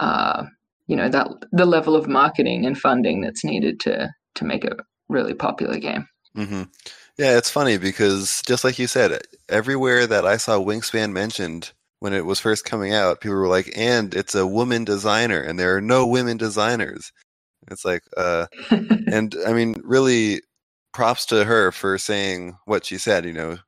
uh, 0.00 0.44
you 0.90 0.96
know 0.96 1.08
that 1.08 1.28
the 1.52 1.64
level 1.64 1.94
of 1.94 2.08
marketing 2.08 2.66
and 2.66 2.76
funding 2.76 3.20
that's 3.20 3.44
needed 3.44 3.78
to 3.78 4.10
to 4.34 4.44
make 4.44 4.64
a 4.64 4.76
really 5.08 5.34
popular 5.34 5.78
game. 5.78 6.06
hmm 6.34 6.64
Yeah, 7.16 7.38
it's 7.38 7.50
funny 7.50 7.78
because 7.78 8.42
just 8.44 8.64
like 8.64 8.78
you 8.78 8.88
said, 8.88 9.20
everywhere 9.48 10.06
that 10.08 10.26
I 10.26 10.36
saw 10.36 10.58
Wingspan 10.58 11.12
mentioned 11.12 11.72
when 12.00 12.12
it 12.12 12.26
was 12.26 12.40
first 12.40 12.64
coming 12.64 12.92
out, 12.92 13.20
people 13.20 13.36
were 13.36 13.46
like, 13.46 13.70
"And 13.76 14.14
it's 14.14 14.34
a 14.34 14.46
woman 14.46 14.84
designer, 14.84 15.40
and 15.40 15.58
there 15.58 15.76
are 15.76 15.80
no 15.80 16.06
women 16.06 16.36
designers." 16.36 17.12
It's 17.70 17.84
like, 17.84 18.02
uh, 18.16 18.46
and 18.70 19.36
I 19.46 19.52
mean, 19.52 19.80
really, 19.84 20.42
props 20.92 21.24
to 21.26 21.44
her 21.44 21.70
for 21.72 21.98
saying 21.98 22.56
what 22.64 22.84
she 22.84 22.98
said. 22.98 23.24
You 23.26 23.32
know, 23.34 23.58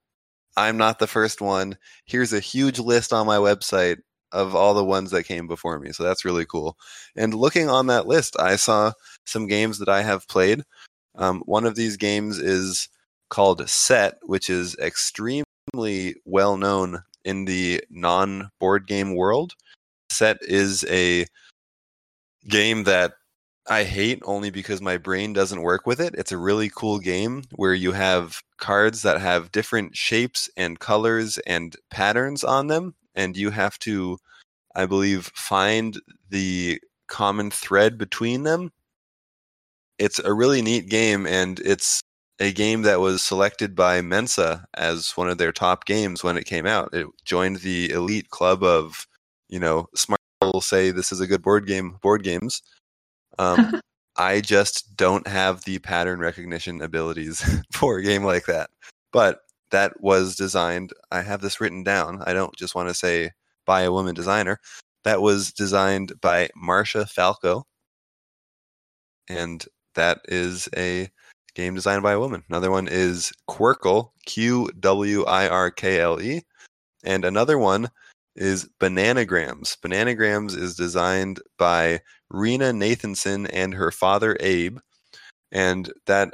I'm 0.57 0.77
not 0.77 0.99
the 0.99 1.07
first 1.07 1.41
one. 1.41 1.79
Here's 2.07 2.33
a 2.33 2.41
huge 2.41 2.79
list 2.81 3.13
on 3.13 3.27
my 3.27 3.37
website 3.37 3.99
of 4.33 4.55
all 4.55 4.75
the 4.75 4.85
ones 4.85 5.11
that 5.11 5.25
came 5.25 5.47
before 5.47 5.79
me. 5.79 5.93
So 5.93 6.03
that's 6.03 6.25
really 6.25 6.47
cool. 6.47 6.77
And 7.17 7.35
looking 7.35 7.69
on 7.69 7.87
that 7.87 8.07
list, 8.07 8.37
I 8.39 8.57
saw 8.57 8.93
some 9.27 9.47
games 9.47 9.79
that 9.79 9.89
I 9.89 10.03
have 10.03 10.29
played. 10.29 10.63
Um, 11.17 11.43
one 11.47 11.67
of 11.67 11.75
these 11.75 11.97
games 11.97 12.39
is 12.39 12.89
called 13.29 13.69
Set, 13.69 14.19
which 14.23 14.49
is 14.51 14.77
extremely 14.77 16.15
well 16.25 16.57
known 16.57 17.03
in 17.25 17.45
the 17.45 17.83
non 17.91 18.51
board 18.59 18.87
game 18.87 19.15
world. 19.15 19.55
Set 20.11 20.39
is 20.43 20.85
a 20.89 21.27
game 22.49 22.85
that 22.85 23.13
I 23.69 23.85
hate 23.85 24.21
only 24.25 24.51
because 24.51 24.81
my 24.81 24.97
brain 24.97 25.33
doesn't 25.33 25.63
work 25.63 25.87
with 25.87 26.01
it. 26.01 26.15
It's 26.17 26.33
a 26.33 26.39
really 26.39 26.69
cool 26.75 26.99
game 26.99 27.45
where 27.55 27.75
you 27.75 27.93
have 27.93 28.43
cards 28.59 29.03
that 29.03 29.21
have 29.21 29.53
different 29.53 29.97
shapes 29.97 30.51
and 30.57 30.81
colors 30.81 31.39
and 31.47 31.77
patterns 31.91 32.43
on 32.43 32.67
them, 32.67 32.95
and 33.15 33.37
you 33.37 33.51
have 33.51 33.79
to, 33.81 34.19
I 34.75 34.87
believe, 34.87 35.31
find 35.35 35.99
the 36.31 36.81
common 37.09 37.51
thread 37.51 37.99
between 37.99 38.43
them. 38.43 38.73
It's 39.99 40.19
a 40.19 40.33
really 40.33 40.63
neat 40.63 40.89
game, 40.89 41.27
and 41.27 41.61
it's 41.61 42.01
a 42.41 42.53
game 42.53 42.83
that 42.83 43.01
was 43.01 43.23
selected 43.23 43.75
by 43.77 44.01
Mensa 44.01 44.67
as 44.75 45.13
one 45.13 45.29
of 45.29 45.39
their 45.39 45.53
top 45.53 45.85
games 45.85 46.25
when 46.25 46.37
it 46.37 46.45
came 46.45 46.67
out. 46.67 46.93
It 46.93 47.07
joined 47.25 47.59
the 47.59 47.91
elite 47.91 48.31
club 48.31 48.63
of, 48.63 49.07
you 49.49 49.61
know, 49.61 49.89
smart 49.95 50.21
people 50.41 50.61
say 50.61 50.91
this 50.91 51.13
is 51.13 51.21
a 51.21 51.27
good 51.27 51.43
board 51.43 51.67
game, 51.67 51.99
board 52.03 52.25
games. 52.25 52.63
Um, 53.39 53.81
I 54.17 54.41
just 54.41 54.97
don't 54.97 55.27
have 55.27 55.65
the 55.65 55.79
pattern 55.79 56.21
recognition 56.21 56.83
abilities 56.83 57.43
for 57.73 57.99
a 57.99 58.03
game 58.03 58.25
like 58.25 58.47
that. 58.47 58.71
But 59.13 59.41
that 59.73 60.01
was 60.01 60.37
designed. 60.37 60.93
I 61.11 61.23
have 61.23 61.41
this 61.41 61.61
written 61.61 61.83
down. 61.83 62.23
I 62.25 62.33
don't 62.33 62.55
just 62.57 62.75
want 62.75 62.89
to 62.89 62.95
say 62.95 63.33
by 63.67 63.83
a 63.83 63.93
woman 63.93 64.15
designer. 64.15 64.61
That 65.05 65.21
was 65.21 65.53
designed 65.53 66.21
by 66.21 66.51
Marsha 66.57 67.09
Falco. 67.09 67.67
And 69.29 69.65
that 69.95 70.21
is 70.27 70.69
a 70.77 71.11
game 71.55 71.75
designed 71.75 72.03
by 72.03 72.13
a 72.13 72.21
woman. 72.21 72.45
Another 72.49 72.71
one 72.71 72.87
is 72.87 73.33
Qwirkle, 73.49 74.11
Q 74.27 74.71
W 74.79 75.25
I 75.25 75.49
R 75.49 75.71
K 75.71 76.01
L 76.01 76.21
E. 76.21 76.43
And 77.05 77.25
another 77.25 77.59
one 77.59 77.91
is 78.37 78.69
Bananagrams. 78.81 79.77
Bananagrams 79.81 80.57
is 80.57 80.77
designed 80.77 81.41
by 81.59 82.01
Rena 82.31 82.73
Nathanson 82.73 83.49
and 83.53 83.75
her 83.75 83.91
father 83.91 84.37
Abe. 84.41 84.79
And 85.51 85.93
that 86.07 86.33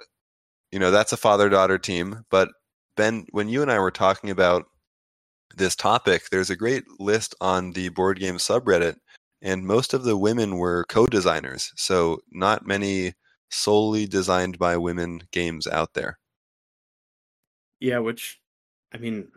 you 0.71 0.79
know, 0.79 0.91
that's 0.91 1.13
a 1.13 1.17
father-daughter 1.17 1.79
team, 1.79 2.25
but 2.31 2.51
Ben, 2.99 3.27
when 3.31 3.49
you 3.49 3.63
and 3.63 3.71
I 3.71 3.79
were 3.79 3.93
talking 3.93 4.29
about 4.29 4.67
this 5.57 5.77
topic, 5.77 6.29
there's 6.31 6.51
a 6.51 6.57
great 6.57 6.83
list 6.99 7.33
on 7.41 7.71
the 7.73 7.91
board 7.91 8.19
game 8.19 8.39
subreddit 8.39 8.97
and 9.41 9.65
most 9.65 9.95
of 9.95 10.03
the 10.03 10.17
women 10.17 10.57
were 10.57 10.85
co-designers. 10.89 11.73
So 11.77 12.19
not 12.33 12.67
many 12.67 13.15
solely 13.51 14.07
designed 14.07 14.59
by 14.59 14.77
women 14.77 15.23
games 15.31 15.69
out 15.69 15.95
there. 15.95 16.19
Yeah, 17.79 18.01
which 18.01 18.41
I 18.93 18.99
mean 18.99 19.29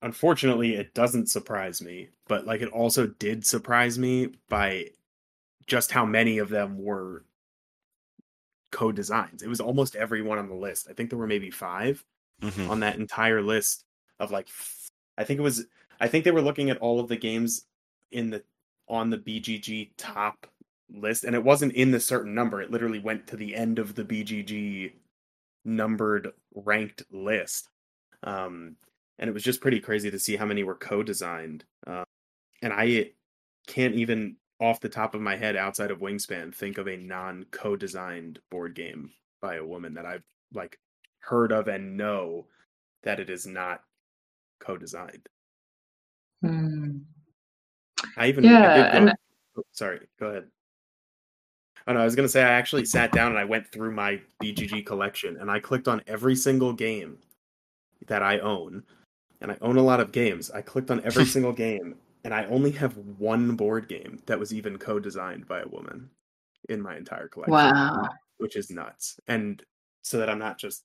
unfortunately 0.00 0.76
it 0.76 0.94
doesn't 0.94 1.30
surprise 1.30 1.82
me, 1.82 2.10
but 2.28 2.46
like 2.46 2.60
it 2.62 2.68
also 2.68 3.08
did 3.08 3.44
surprise 3.44 3.98
me 3.98 4.34
by 4.48 4.86
just 5.66 5.90
how 5.90 6.06
many 6.06 6.38
of 6.38 6.48
them 6.48 6.78
were 6.78 7.24
co-designs. 8.70 9.42
It 9.42 9.48
was 9.48 9.60
almost 9.60 9.96
everyone 9.96 10.38
on 10.38 10.48
the 10.48 10.54
list. 10.54 10.86
I 10.88 10.92
think 10.92 11.10
there 11.10 11.18
were 11.18 11.26
maybe 11.26 11.50
5 11.50 12.04
Mhm. 12.42 12.68
on 12.68 12.80
that 12.80 12.96
entire 12.98 13.42
list 13.42 13.84
of 14.20 14.30
like 14.30 14.48
I 15.18 15.24
think 15.24 15.38
it 15.38 15.42
was 15.42 15.66
I 16.00 16.08
think 16.08 16.24
they 16.24 16.30
were 16.32 16.42
looking 16.42 16.70
at 16.70 16.78
all 16.78 17.00
of 17.00 17.08
the 17.08 17.16
games 17.16 17.66
in 18.10 18.30
the 18.30 18.44
on 18.88 19.10
the 19.10 19.18
BGG 19.18 19.92
top 19.96 20.46
list 20.90 21.24
and 21.24 21.34
it 21.34 21.44
wasn't 21.44 21.72
in 21.74 21.90
the 21.92 22.00
certain 22.00 22.34
number. 22.34 22.60
It 22.60 22.70
literally 22.70 22.98
went 22.98 23.26
to 23.28 23.36
the 23.36 23.54
end 23.54 23.78
of 23.78 23.94
the 23.94 24.04
BGG 24.04 24.92
numbered 25.64 26.32
ranked 26.54 27.02
list. 27.10 27.68
Um 28.24 28.76
and 29.18 29.28
it 29.30 29.34
was 29.34 29.44
just 29.44 29.60
pretty 29.60 29.80
crazy 29.80 30.10
to 30.10 30.18
see 30.18 30.36
how 30.36 30.46
many 30.46 30.64
were 30.64 30.74
co-designed. 30.74 31.64
Uh, 31.86 32.04
and 32.62 32.72
I 32.72 33.12
can't 33.66 33.94
even 33.96 34.36
off 34.60 34.80
the 34.80 34.88
top 34.88 35.14
of 35.14 35.20
my 35.20 35.36
head 35.36 35.56
outside 35.56 35.90
of 35.90 36.00
Wingspan 36.00 36.54
think 36.54 36.78
of 36.78 36.88
a 36.88 36.96
non 36.96 37.46
co-designed 37.52 38.40
board 38.50 38.74
game 38.74 39.12
by 39.40 39.56
a 39.56 39.64
woman 39.64 39.94
that 39.94 40.06
I've 40.06 40.24
like 40.54 40.78
heard 41.22 41.52
of 41.52 41.68
and 41.68 41.96
know 41.96 42.46
that 43.02 43.20
it 43.20 43.30
is 43.30 43.46
not 43.46 43.82
co-designed. 44.60 45.28
Hmm. 46.42 46.98
I 48.16 48.28
even 48.28 48.44
I 48.44 48.50
Yeah, 48.50 48.74
did 48.74 48.92
go- 48.92 48.98
and 48.98 49.14
oh, 49.56 49.62
sorry, 49.72 50.00
go 50.18 50.26
ahead. 50.26 50.48
Oh 51.86 51.92
no, 51.92 52.00
I 52.00 52.04
was 52.04 52.14
gonna 52.14 52.28
say 52.28 52.42
I 52.42 52.52
actually 52.52 52.84
sat 52.84 53.12
down 53.12 53.30
and 53.30 53.38
I 53.38 53.44
went 53.44 53.66
through 53.72 53.92
my 53.92 54.20
BGG 54.42 54.84
collection 54.86 55.36
and 55.38 55.50
I 55.50 55.58
clicked 55.58 55.88
on 55.88 56.02
every 56.06 56.36
single 56.36 56.72
game 56.72 57.18
that 58.06 58.22
I 58.22 58.38
own, 58.40 58.84
and 59.40 59.50
I 59.50 59.56
own 59.60 59.76
a 59.76 59.82
lot 59.82 60.00
of 60.00 60.12
games. 60.12 60.50
I 60.50 60.62
clicked 60.62 60.90
on 60.90 61.02
every 61.04 61.24
single 61.36 61.52
game, 61.52 61.96
and 62.24 62.34
I 62.34 62.44
only 62.46 62.70
have 62.72 62.96
one 63.18 63.56
board 63.56 63.88
game 63.88 64.20
that 64.26 64.38
was 64.38 64.52
even 64.52 64.78
co-designed 64.78 65.46
by 65.46 65.60
a 65.60 65.68
woman 65.68 66.10
in 66.68 66.80
my 66.80 66.96
entire 66.96 67.26
collection 67.28 67.54
wow. 67.54 68.08
which 68.38 68.56
is 68.56 68.70
nuts. 68.70 69.18
And 69.28 69.62
so 70.02 70.18
that 70.18 70.30
I'm 70.30 70.38
not 70.38 70.58
just 70.58 70.84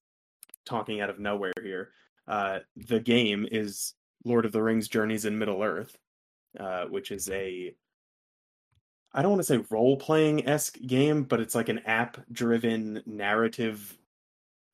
talking 0.67 1.01
out 1.01 1.09
of 1.09 1.19
nowhere 1.19 1.53
here, 1.61 1.91
uh, 2.27 2.59
the 2.75 2.99
game 2.99 3.47
is 3.51 3.93
Lord 4.23 4.45
of 4.45 4.51
the 4.51 4.61
Rings: 4.61 4.87
Journeys 4.87 5.25
in 5.25 5.37
Middle 5.37 5.63
Earth, 5.63 5.97
uh, 6.59 6.85
which 6.85 7.11
is 7.11 7.29
a 7.29 7.73
I 9.13 9.21
don't 9.21 9.31
want 9.31 9.39
to 9.39 9.47
say 9.47 9.65
role 9.69 9.97
playing 9.97 10.47
esque 10.47 10.79
game, 10.85 11.23
but 11.23 11.39
it's 11.39 11.55
like 11.55 11.69
an 11.69 11.79
app 11.79 12.17
driven 12.31 13.01
narrative 13.05 13.97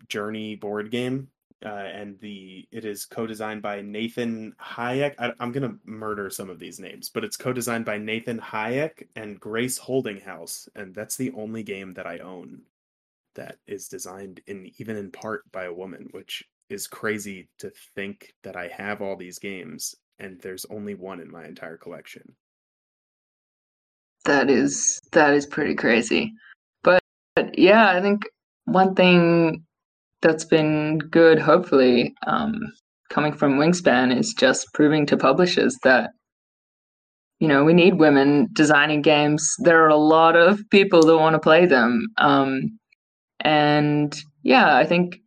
journey 0.09 0.55
board 0.55 0.91
game. 0.91 1.29
Uh, 1.65 1.69
and 1.69 2.19
the 2.19 2.67
it 2.71 2.83
is 2.83 3.05
co-designed 3.05 3.61
by 3.61 3.79
Nathan 3.79 4.53
Hajek. 4.61 5.15
I, 5.17 5.31
I'm 5.39 5.53
gonna 5.53 5.77
murder 5.85 6.29
some 6.29 6.49
of 6.49 6.59
these 6.59 6.77
names, 6.77 7.07
but 7.07 7.23
it's 7.23 7.37
co-designed 7.37 7.85
by 7.85 7.97
Nathan 7.97 8.37
Hajek 8.37 9.07
and 9.15 9.39
Grace 9.39 9.79
Holdinghaus, 9.79 10.67
and 10.75 10.93
that's 10.93 11.15
the 11.15 11.31
only 11.31 11.63
game 11.63 11.93
that 11.93 12.05
I 12.05 12.17
own 12.17 12.63
that 13.35 13.57
is 13.67 13.87
designed 13.87 14.41
in 14.47 14.69
even 14.77 14.97
in 14.97 15.11
part 15.11 15.49
by 15.51 15.65
a 15.65 15.73
woman, 15.73 16.07
which 16.11 16.43
is 16.69 16.87
crazy 16.87 17.49
to 17.59 17.71
think 17.95 18.33
that 18.43 18.55
I 18.55 18.67
have 18.67 19.01
all 19.01 19.15
these 19.15 19.39
games 19.39 19.95
and 20.19 20.39
there's 20.41 20.65
only 20.69 20.95
one 20.95 21.19
in 21.19 21.31
my 21.31 21.45
entire 21.45 21.77
collection. 21.77 22.35
That 24.25 24.49
is 24.49 24.99
that 25.11 25.33
is 25.33 25.45
pretty 25.45 25.75
crazy. 25.75 26.31
But, 26.83 27.01
but 27.35 27.57
yeah, 27.57 27.91
I 27.91 28.01
think 28.01 28.23
one 28.65 28.95
thing 28.95 29.65
that's 30.21 30.45
been 30.45 30.99
good, 30.99 31.39
hopefully, 31.39 32.13
um, 32.25 32.57
coming 33.09 33.33
from 33.33 33.59
Wingspan 33.59 34.17
is 34.17 34.33
just 34.33 34.67
proving 34.73 35.05
to 35.07 35.17
publishers 35.17 35.77
that 35.83 36.11
you 37.39 37.47
know 37.49 37.65
we 37.65 37.73
need 37.73 37.99
women 37.99 38.47
designing 38.53 39.01
games. 39.01 39.53
There 39.59 39.83
are 39.83 39.89
a 39.89 39.97
lot 39.97 40.37
of 40.37 40.61
people 40.69 41.03
that 41.03 41.17
want 41.17 41.33
to 41.33 41.39
play 41.39 41.65
them, 41.65 42.07
um, 42.17 42.79
and 43.43 44.17
yeah, 44.41 44.75
I 44.75 44.85
think 44.85 45.17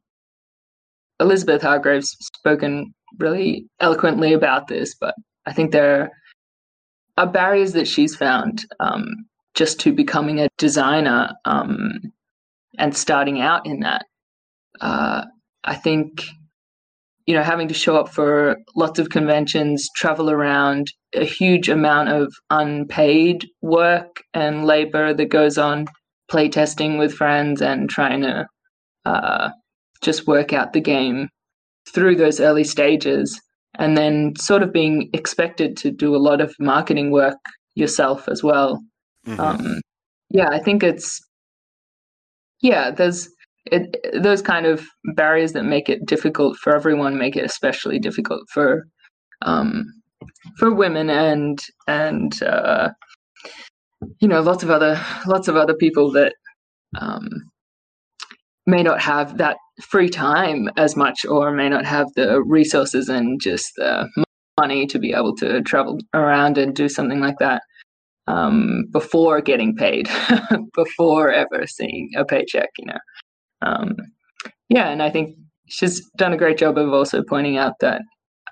Elizabeth 1.21 1.63
Hargrave's 1.63 2.17
spoken 2.35 2.95
really 3.19 3.67
eloquently 3.81 4.33
about 4.33 4.69
this, 4.69 4.95
but 4.95 5.15
I 5.47 5.53
think 5.53 5.71
there 5.71 6.11
are 7.17 7.27
barriers 7.27 7.73
that 7.75 7.87
she's 7.87 8.17
found 8.17 8.65
um, 8.81 9.07
just 9.55 9.79
to 9.81 9.93
becoming 9.93 10.41
a 10.41 10.49
designer 10.59 11.31
um, 11.45 12.01
and 12.79 12.97
starting 12.97 13.41
out 13.41 13.67
in 13.67 13.81
that. 13.81 14.05
Uh, 14.81 15.25
I 15.65 15.75
think, 15.75 16.27
you 17.27 17.35
know, 17.35 17.43
having 17.43 17.69
to 17.69 17.75
show 17.75 17.97
up 17.97 18.09
for 18.09 18.57
lots 18.75 18.99
of 18.99 19.11
conventions, 19.11 19.89
travel 19.97 20.31
around, 20.31 20.93
a 21.15 21.25
huge 21.25 21.69
amount 21.69 22.11
of 22.11 22.33
unpaid 22.51 23.47
work 23.63 24.23
and 24.35 24.67
labor 24.67 25.15
that 25.15 25.27
goes 25.27 25.57
on 25.57 25.87
playtesting 26.31 26.99
with 26.99 27.15
friends 27.15 27.63
and 27.63 27.89
trying 27.89 28.23
to 28.23 28.47
uh, 29.05 29.51
just 30.03 30.27
work 30.27 30.53
out 30.53 30.73
the 30.73 30.81
game 30.81 31.29
through 31.93 32.17
those 32.17 32.41
early 32.41 32.65
stages 32.65 33.41
and 33.79 33.97
then 33.97 34.35
sort 34.37 34.63
of 34.63 34.73
being 34.73 35.09
expected 35.13 35.77
to 35.77 35.91
do 35.91 36.15
a 36.15 36.19
lot 36.19 36.41
of 36.41 36.55
marketing 36.59 37.11
work 37.11 37.37
yourself 37.75 38.29
as 38.29 38.43
well. 38.43 38.83
Mhm. 39.27 39.39
Um, 39.39 39.81
yeah, 40.31 40.49
I 40.49 40.59
think 40.59 40.83
it's 40.83 41.21
yeah, 42.61 42.91
there's 42.91 43.29
it, 43.67 43.97
those 44.23 44.43
kind 44.43 44.67
of 44.67 44.87
barriers 45.15 45.53
that 45.53 45.65
make 45.65 45.89
it 45.89 46.07
difficult 46.07 46.57
for 46.57 46.75
everyone 46.75 47.19
make 47.19 47.37
it 47.37 47.45
especially 47.45 47.99
difficult 47.99 48.43
for 48.51 48.87
um, 49.43 49.85
for 50.59 50.73
women 50.73 51.11
and 51.11 51.61
and 51.87 52.43
uh, 52.43 52.91
you 54.21 54.29
know 54.29 54.41
lots 54.41 54.63
of 54.63 54.71
other 54.71 55.01
lots 55.27 55.49
of 55.49 55.57
other 55.57 55.75
people 55.75 56.11
that 56.13 56.35
um, 56.99 57.29
may 58.67 58.83
not 58.83 59.01
have 59.01 59.39
that 59.39 59.57
free 59.83 60.09
time 60.09 60.69
as 60.77 60.97
much 60.97 61.25
or 61.25 61.51
may 61.53 61.69
not 61.69 61.85
have 61.85 62.09
the 62.15 62.43
resources 62.43 63.09
and 63.09 63.41
just 63.41 63.73
the 63.77 64.09
money 64.59 64.87
to 64.87 64.99
be 64.99 65.13
able 65.13 65.35
to 65.37 65.61
travel 65.63 65.99
around 66.15 66.57
and 66.57 66.75
do 66.75 66.89
something 66.89 67.21
like 67.21 67.39
that 67.39 67.63
um, 68.27 68.87
before 68.91 69.41
getting 69.41 69.77
paid, 69.77 70.09
before 70.75 71.31
ever 71.31 71.67
seeing 71.67 72.11
a 72.17 72.25
paycheck, 72.25 72.71
you 72.79 72.87
know. 72.87 72.99
Um, 73.63 73.97
yeah, 74.69 74.89
and 74.89 75.03
I 75.03 75.11
think 75.11 75.37
she's 75.69 76.05
done 76.17 76.33
a 76.33 76.39
great 76.39 76.59
job 76.59 76.79
of 76.79 76.93
also 76.93 77.23
pointing 77.23 77.57
out 77.57 77.75
that 77.81 78.03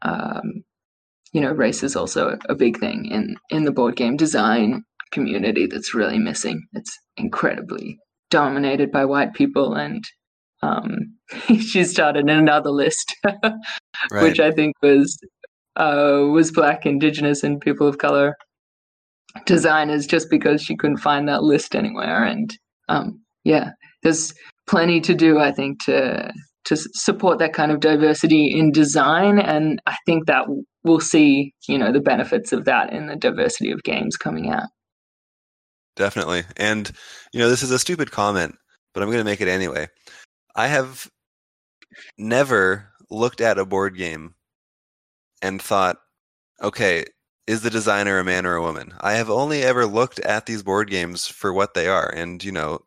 um, 0.03 0.62
you 1.33 1.41
know 1.41 1.51
race 1.51 1.83
is 1.83 1.97
also 1.97 2.39
a 2.49 2.55
big 2.55 2.79
thing 2.79 3.07
in 3.07 3.37
in 3.51 3.65
the 3.65 3.73
board 3.73 3.97
game 3.97 4.16
design 4.16 4.85
community 5.15 5.66
that's 5.66 5.95
really 5.95 6.19
missing. 6.19 6.61
It's 6.73 6.99
incredibly 7.16 7.97
dominated 8.31 8.91
by 8.91 9.05
white 9.05 9.32
people, 9.32 9.74
and 9.74 10.05
um, 10.62 11.15
she 11.47 11.85
started 11.85 12.28
another 12.28 12.70
list, 12.70 13.15
right. 13.24 14.23
which 14.23 14.41
I 14.41 14.51
think 14.51 14.74
was 14.82 15.16
uh, 15.77 16.27
was 16.31 16.51
black, 16.51 16.85
indigenous, 16.85 17.43
and 17.43 17.61
people 17.61 17.86
of 17.86 17.99
color 17.99 18.35
designers, 19.47 20.07
just 20.07 20.28
because 20.28 20.62
she 20.62 20.77
couldn't 20.77 20.99
find 20.99 21.28
that 21.28 21.43
list 21.43 21.74
anywhere. 21.74 22.24
And 22.24 22.57
um, 22.89 23.20
yeah, 23.45 23.70
there's 24.03 24.35
plenty 24.66 25.01
to 25.01 25.15
do, 25.15 25.39
I 25.39 25.53
think, 25.53 25.82
to 25.85 26.32
to 26.66 26.77
support 26.77 27.39
that 27.39 27.53
kind 27.53 27.70
of 27.70 27.81
diversity 27.81 28.47
in 28.59 28.73
design, 28.73 29.39
and 29.39 29.81
I 29.86 29.97
think 30.07 30.27
that 30.27 30.47
we'll 30.82 31.01
see, 31.01 31.53
you 31.69 31.78
know, 31.78 31.93
the 31.93 32.01
benefits 32.01 32.53
of 32.53 32.65
that 32.65 32.93
in 32.93 33.07
the 33.07 33.16
diversity 33.16 33.70
of 33.70 33.82
games 33.82 34.16
coming 34.16 34.51
out. 34.51 34.69
Definitely. 35.97 36.45
And, 36.57 36.91
you 37.33 37.41
know, 37.41 37.49
this 37.49 37.62
is 37.62 37.71
a 37.71 37.79
stupid 37.79 38.11
comment, 38.11 38.57
but 38.93 39.03
I'm 39.03 39.09
going 39.09 39.19
to 39.19 39.25
make 39.25 39.41
it 39.41 39.49
anyway. 39.49 39.89
I 40.57 40.66
have 40.69 41.09
never 42.19 42.91
looked 43.11 43.41
at 43.41 43.59
a 43.59 43.66
board 43.66 43.97
game 43.97 44.35
and 45.43 45.61
thought, 45.61 45.99
okay, 46.62 47.05
is 47.47 47.62
the 47.62 47.71
designer 47.71 48.19
a 48.19 48.25
man 48.25 48.47
or 48.47 48.57
a 48.57 48.62
woman? 48.62 48.95
I 49.01 49.15
have 49.15 49.31
only 49.31 49.62
ever 49.62 49.87
looked 49.87 50.19
at 50.21 50.47
these 50.47 50.62
board 50.62 50.91
games 50.91 51.27
for 51.27 51.53
what 51.53 51.75
they 51.75 51.89
are. 51.89 52.09
And, 52.09 52.43
you 52.43 52.53
know, 52.53 52.81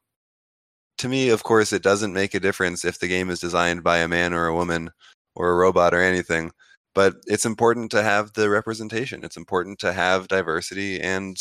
to 0.98 1.08
me, 1.08 1.30
of 1.30 1.44
course, 1.44 1.72
it 1.72 1.84
doesn't 1.84 2.14
make 2.14 2.34
a 2.34 2.40
difference 2.40 2.84
if 2.84 3.00
the 3.00 3.08
game 3.08 3.30
is 3.30 3.40
designed 3.40 3.84
by 3.84 4.00
a 4.00 4.08
man 4.08 4.34
or 4.34 4.48
a 4.48 4.56
woman 4.56 4.90
or 5.36 5.52
a 5.52 5.56
robot 5.56 5.94
or 5.94 6.02
anything. 6.02 6.52
But 6.96 7.16
it's 7.28 7.46
important 7.46 7.92
to 7.92 8.02
have 8.02 8.34
the 8.34 8.50
representation. 8.50 9.24
It's 9.24 9.38
important 9.38 9.78
to 9.80 9.94
have 9.94 10.28
diversity 10.28 11.00
and 11.00 11.38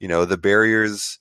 you 0.00 0.08
know 0.08 0.24
the 0.24 0.38
barriers 0.38 1.18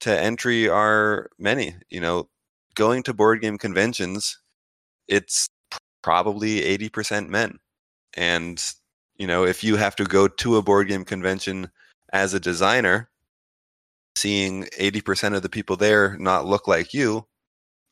to 0.00 0.20
entry 0.20 0.68
are 0.68 1.28
many 1.38 1.74
you 1.90 2.00
know 2.00 2.28
going 2.74 3.02
to 3.02 3.12
board 3.12 3.40
game 3.40 3.58
conventions 3.58 4.38
it's 5.08 5.48
probably 6.02 6.60
80% 6.60 7.28
men 7.28 7.58
and 8.14 8.72
you 9.16 9.26
know 9.26 9.44
if 9.44 9.62
you 9.62 9.76
have 9.76 9.94
to 9.96 10.04
go 10.04 10.26
to 10.26 10.56
a 10.56 10.62
board 10.62 10.88
game 10.88 11.04
convention 11.04 11.70
as 12.12 12.34
a 12.34 12.40
designer 12.40 13.10
seeing 14.16 14.64
80% 14.78 15.34
of 15.34 15.42
the 15.42 15.48
people 15.48 15.76
there 15.76 16.16
not 16.18 16.46
look 16.46 16.66
like 16.66 16.94
you 16.94 17.26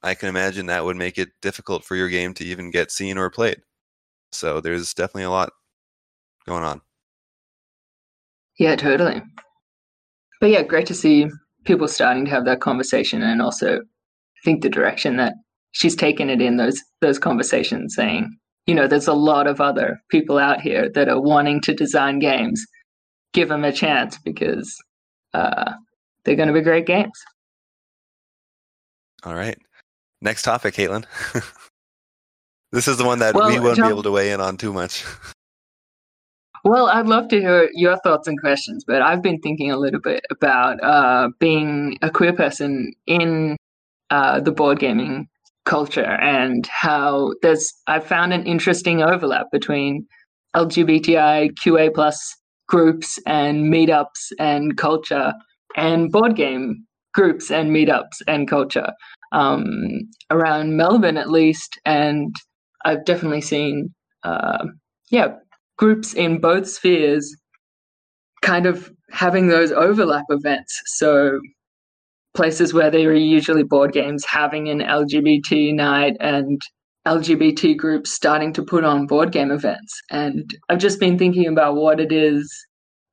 i 0.03 0.15
can 0.15 0.29
imagine 0.29 0.67
that 0.67 0.85
would 0.85 0.97
make 0.97 1.19
it 1.19 1.31
difficult 1.43 1.85
for 1.85 1.95
your 1.95 2.09
game 2.09 2.35
to 2.35 2.45
even 2.45 2.71
get 2.71 2.91
seen 2.91 3.19
or 3.19 3.31
played. 3.31 3.61
So 4.33 4.61
there's 4.61 4.95
definitely 4.95 5.25
a 5.25 5.31
lot 5.31 5.53
going 6.47 6.65
on. 6.65 6.81
Yeah 8.59 8.77
totally 8.77 9.23
but 10.41 10.51
yeah, 10.51 10.63
great 10.63 10.87
to 10.87 10.95
see 10.95 11.27
people 11.65 11.89
starting 11.89 12.25
to 12.25 12.31
have 12.31 12.45
that 12.47 12.61
conversation, 12.61 13.23
and 13.23 13.43
also 13.43 13.77
I 13.77 14.41
think 14.45 14.63
the 14.63 14.71
direction 14.71 15.17
that 15.17 15.35
she's 15.73 15.95
taken 15.95 16.31
it 16.31 16.41
in 16.41 16.57
those 16.57 16.81
those 17.01 17.19
conversations, 17.19 17.95
saying, 17.95 18.37
you 18.67 18.75
know, 18.75 18.87
there's 18.87 19.09
a 19.09 19.13
lot 19.13 19.47
of 19.47 19.61
other 19.61 20.01
people 20.11 20.39
out 20.39 20.61
here 20.61 20.91
that 20.95 21.09
are 21.09 21.21
wanting 21.21 21.61
to 21.63 21.75
design 21.75 22.19
games. 22.19 22.65
Give 23.33 23.49
them 23.49 23.65
a 23.65 23.73
chance 23.73 24.19
because 24.19 24.77
uh, 25.35 25.73
they're 26.25 26.37
going 26.37 26.49
to 26.49 26.55
be 26.55 26.63
great 26.63 26.87
games. 26.87 27.13
All 29.23 29.35
right. 29.35 29.57
Next 30.21 30.43
topic, 30.43 30.75
Caitlin. 30.75 31.05
this 32.73 32.89
is 32.89 32.97
the 32.97 33.05
one 33.05 33.21
that 33.21 33.35
well, 33.35 33.49
we 33.49 33.61
won't 33.61 33.77
John, 33.77 33.87
be 33.87 33.91
able 33.91 34.03
to 34.03 34.11
weigh 34.11 34.33
in 34.33 34.41
on 34.41 34.57
too 34.57 34.73
much. 34.73 35.05
Well, 36.65 36.89
I'd 36.89 37.07
love 37.07 37.29
to 37.29 37.41
hear 37.41 37.71
your 37.73 37.97
thoughts 37.99 38.29
and 38.29 38.39
questions, 38.39 38.85
but 38.87 39.01
I've 39.01 39.23
been 39.23 39.41
thinking 39.41 39.71
a 39.71 39.79
little 39.79 40.01
bit 40.01 40.25
about 40.31 40.83
uh, 40.83 41.31
being 41.39 41.99
a 42.03 42.11
queer 42.11 42.35
person 42.35 42.93
in 43.07 43.57
uh, 44.11 44.41
the 44.41 44.53
board 44.53 44.79
gaming 44.79 45.29
culture 45.65 46.05
and 46.05 46.67
how 46.67 47.33
there's 47.43 47.73
I've 47.87 48.07
found 48.07 48.33
an 48.33 48.45
interesting 48.45 49.03
overlap 49.03 49.47
between 49.53 50.07
LGBTIQA 50.55 51.95
plus 51.95 52.37
groups 52.69 53.19
and 53.27 53.73
meetups 53.73 54.33
and 54.39 54.77
culture 54.77 55.33
and 55.77 56.11
board 56.11 56.37
game 56.37 56.85
groups 57.15 57.51
and 57.51 57.71
meetups 57.71 58.21
and 58.27 58.49
culture 58.49 58.93
um, 59.33 60.01
around 60.31 60.77
Melbourne 60.77 61.17
at 61.17 61.31
least, 61.31 61.79
and 61.85 62.35
I've 62.85 63.05
definitely 63.05 63.41
seen 63.41 63.95
uh, 64.25 64.67
yeah 65.11 65.35
groups 65.81 66.13
in 66.13 66.39
both 66.39 66.69
spheres 66.69 67.35
kind 68.43 68.67
of 68.67 68.91
having 69.11 69.49
those 69.49 69.73
overlap 69.73 70.27
events. 70.29 70.79
So 70.99 71.41
places 72.35 72.75
where 72.75 72.91
there 72.91 73.09
are 73.09 73.15
usually 73.15 73.65
board 73.65 73.93
games 73.93 74.25
having 74.27 74.69
an 74.69 74.81
LGBT 74.81 75.75
night 75.75 76.17
and 76.21 76.61
LGBT 77.09 77.79
groups 77.79 78.13
starting 78.13 78.53
to 78.53 78.63
put 78.63 78.85
on 78.85 79.07
board 79.07 79.33
game 79.33 79.51
events. 79.51 79.99
And 80.11 80.55
I've 80.69 80.79
just 80.79 81.01
been 81.01 81.19
thinking 81.19 81.47
about 81.47 81.77
what 81.77 81.99
it 81.99 82.13
is 82.13 82.47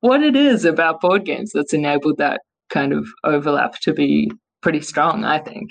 what 0.00 0.22
it 0.22 0.36
is 0.36 0.64
about 0.64 1.00
board 1.00 1.24
games 1.24 1.50
that's 1.52 1.72
enabled 1.72 2.18
that 2.18 2.42
kind 2.68 2.92
of 2.92 3.08
overlap 3.24 3.80
to 3.80 3.94
be 3.94 4.30
pretty 4.60 4.82
strong, 4.82 5.24
I 5.24 5.38
think. 5.38 5.70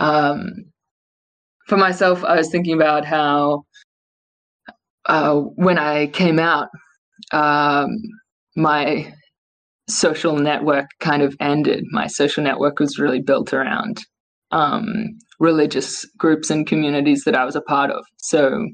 Um, 0.00 0.42
for 1.66 1.76
myself, 1.76 2.24
I 2.24 2.36
was 2.36 2.48
thinking 2.50 2.74
about 2.74 3.04
how 3.04 3.64
uh, 5.08 5.34
when 5.56 5.78
I 5.78 6.06
came 6.08 6.38
out, 6.38 6.68
um, 7.32 7.88
my 8.56 9.12
social 9.88 10.36
network 10.36 10.86
kind 11.00 11.22
of 11.22 11.34
ended. 11.40 11.84
My 11.90 12.06
social 12.06 12.44
network 12.44 12.78
was 12.78 12.98
really 12.98 13.20
built 13.20 13.52
around 13.52 14.04
um, 14.50 15.18
religious 15.40 16.04
groups 16.18 16.50
and 16.50 16.66
communities 16.66 17.24
that 17.24 17.34
I 17.34 17.44
was 17.44 17.56
a 17.56 17.62
part 17.62 17.90
of. 17.90 18.04
So 18.18 18.66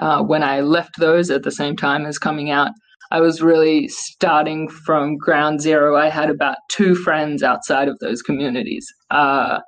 uh, 0.00 0.22
when 0.22 0.42
I 0.42 0.60
left 0.60 0.98
those 0.98 1.30
at 1.30 1.42
the 1.42 1.50
same 1.50 1.76
time 1.76 2.06
as 2.06 2.18
coming 2.18 2.50
out, 2.50 2.70
I 3.10 3.20
was 3.20 3.40
really 3.40 3.88
starting 3.88 4.68
from 4.68 5.16
ground 5.16 5.60
zero. 5.60 5.96
I 5.96 6.08
had 6.08 6.28
about 6.28 6.56
two 6.70 6.94
friends 6.94 7.42
outside 7.42 7.88
of 7.88 7.98
those 8.00 8.20
communities. 8.22 8.86
Uh, 9.10 9.60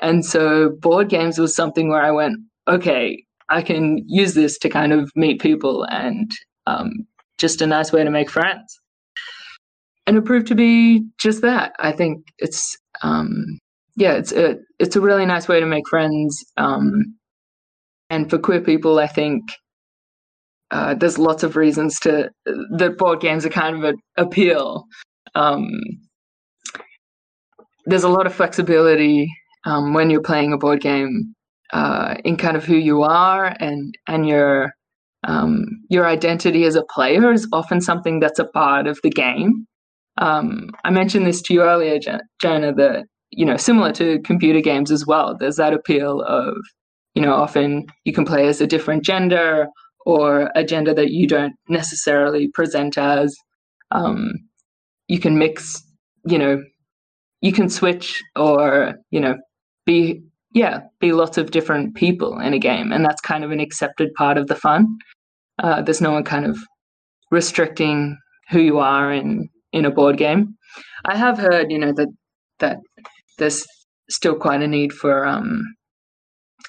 and 0.00 0.24
so 0.24 0.70
board 0.80 1.08
games 1.08 1.38
was 1.38 1.54
something 1.54 1.88
where 1.88 2.02
I 2.02 2.10
went, 2.10 2.36
okay, 2.68 3.23
I 3.48 3.62
can 3.62 4.02
use 4.06 4.34
this 4.34 4.58
to 4.58 4.68
kind 4.68 4.92
of 4.92 5.10
meet 5.14 5.40
people 5.40 5.84
and 5.84 6.30
um, 6.66 6.90
just 7.38 7.60
a 7.60 7.66
nice 7.66 7.92
way 7.92 8.04
to 8.04 8.10
make 8.10 8.30
friends. 8.30 8.80
And 10.06 10.16
it 10.16 10.24
proved 10.24 10.46
to 10.48 10.54
be 10.54 11.06
just 11.18 11.42
that. 11.42 11.72
I 11.78 11.92
think 11.92 12.26
it's 12.38 12.76
um, 13.02 13.58
yeah, 13.96 14.14
it's 14.14 14.32
a 14.32 14.56
it's 14.78 14.96
a 14.96 15.00
really 15.00 15.26
nice 15.26 15.48
way 15.48 15.60
to 15.60 15.66
make 15.66 15.88
friends. 15.88 16.44
Um, 16.56 17.16
and 18.10 18.28
for 18.28 18.38
queer 18.38 18.60
people, 18.60 18.98
I 18.98 19.06
think 19.06 19.42
uh, 20.70 20.94
there's 20.94 21.18
lots 21.18 21.42
of 21.42 21.56
reasons 21.56 21.98
to 22.00 22.30
that 22.44 22.96
board 22.98 23.20
games 23.20 23.46
are 23.46 23.50
kind 23.50 23.76
of 23.76 23.84
an 23.84 23.96
appeal. 24.16 24.84
Um, 25.34 25.70
there's 27.86 28.04
a 28.04 28.08
lot 28.08 28.26
of 28.26 28.34
flexibility 28.34 29.30
um, 29.64 29.94
when 29.94 30.10
you're 30.10 30.22
playing 30.22 30.52
a 30.52 30.58
board 30.58 30.80
game 30.80 31.34
uh, 31.74 32.14
in 32.24 32.36
kind 32.36 32.56
of 32.56 32.64
who 32.64 32.76
you 32.76 33.02
are 33.02 33.54
and 33.58 33.98
and 34.06 34.26
your 34.26 34.72
um, 35.24 35.66
your 35.88 36.06
identity 36.06 36.64
as 36.64 36.76
a 36.76 36.84
player 36.84 37.32
is 37.32 37.48
often 37.52 37.80
something 37.80 38.20
that's 38.20 38.38
a 38.38 38.46
part 38.46 38.86
of 38.86 38.98
the 39.02 39.10
game. 39.10 39.66
Um, 40.18 40.70
I 40.84 40.90
mentioned 40.90 41.26
this 41.26 41.42
to 41.42 41.54
you 41.54 41.62
earlier, 41.62 41.98
Jonah, 42.40 42.72
that 42.74 43.06
you 43.30 43.44
know 43.44 43.56
similar 43.56 43.92
to 43.92 44.20
computer 44.20 44.60
games 44.60 44.92
as 44.92 45.04
well. 45.04 45.36
There's 45.36 45.56
that 45.56 45.74
appeal 45.74 46.22
of 46.22 46.54
you 47.14 47.22
know 47.22 47.34
often 47.34 47.86
you 48.04 48.12
can 48.12 48.24
play 48.24 48.46
as 48.46 48.60
a 48.60 48.68
different 48.68 49.04
gender 49.04 49.66
or 50.06 50.52
a 50.54 50.62
gender 50.62 50.94
that 50.94 51.10
you 51.10 51.26
don't 51.26 51.54
necessarily 51.68 52.48
present 52.48 52.96
as. 52.96 53.36
Um, 53.90 54.32
you 55.08 55.18
can 55.18 55.38
mix, 55.38 55.82
you 56.26 56.38
know, 56.38 56.62
you 57.40 57.52
can 57.52 57.68
switch 57.68 58.22
or 58.36 58.94
you 59.10 59.18
know 59.18 59.38
be 59.86 60.22
yeah, 60.54 60.80
be 61.00 61.12
lots 61.12 61.36
of 61.36 61.50
different 61.50 61.96
people 61.96 62.38
in 62.38 62.54
a 62.54 62.58
game, 62.58 62.92
and 62.92 63.04
that's 63.04 63.20
kind 63.20 63.44
of 63.44 63.50
an 63.50 63.60
accepted 63.60 64.14
part 64.14 64.38
of 64.38 64.46
the 64.46 64.54
fun. 64.54 64.86
Uh, 65.62 65.82
there's 65.82 66.00
no 66.00 66.12
one 66.12 66.24
kind 66.24 66.46
of 66.46 66.56
restricting 67.30 68.16
who 68.50 68.60
you 68.60 68.78
are 68.78 69.12
in 69.12 69.48
in 69.72 69.84
a 69.84 69.90
board 69.90 70.16
game. 70.16 70.56
I 71.04 71.16
have 71.16 71.38
heard, 71.38 71.70
you 71.70 71.78
know, 71.78 71.92
that 71.92 72.08
that 72.60 72.78
there's 73.38 73.66
still 74.08 74.36
quite 74.36 74.62
a 74.62 74.68
need 74.68 74.92
for. 74.92 75.26
Um, 75.26 75.64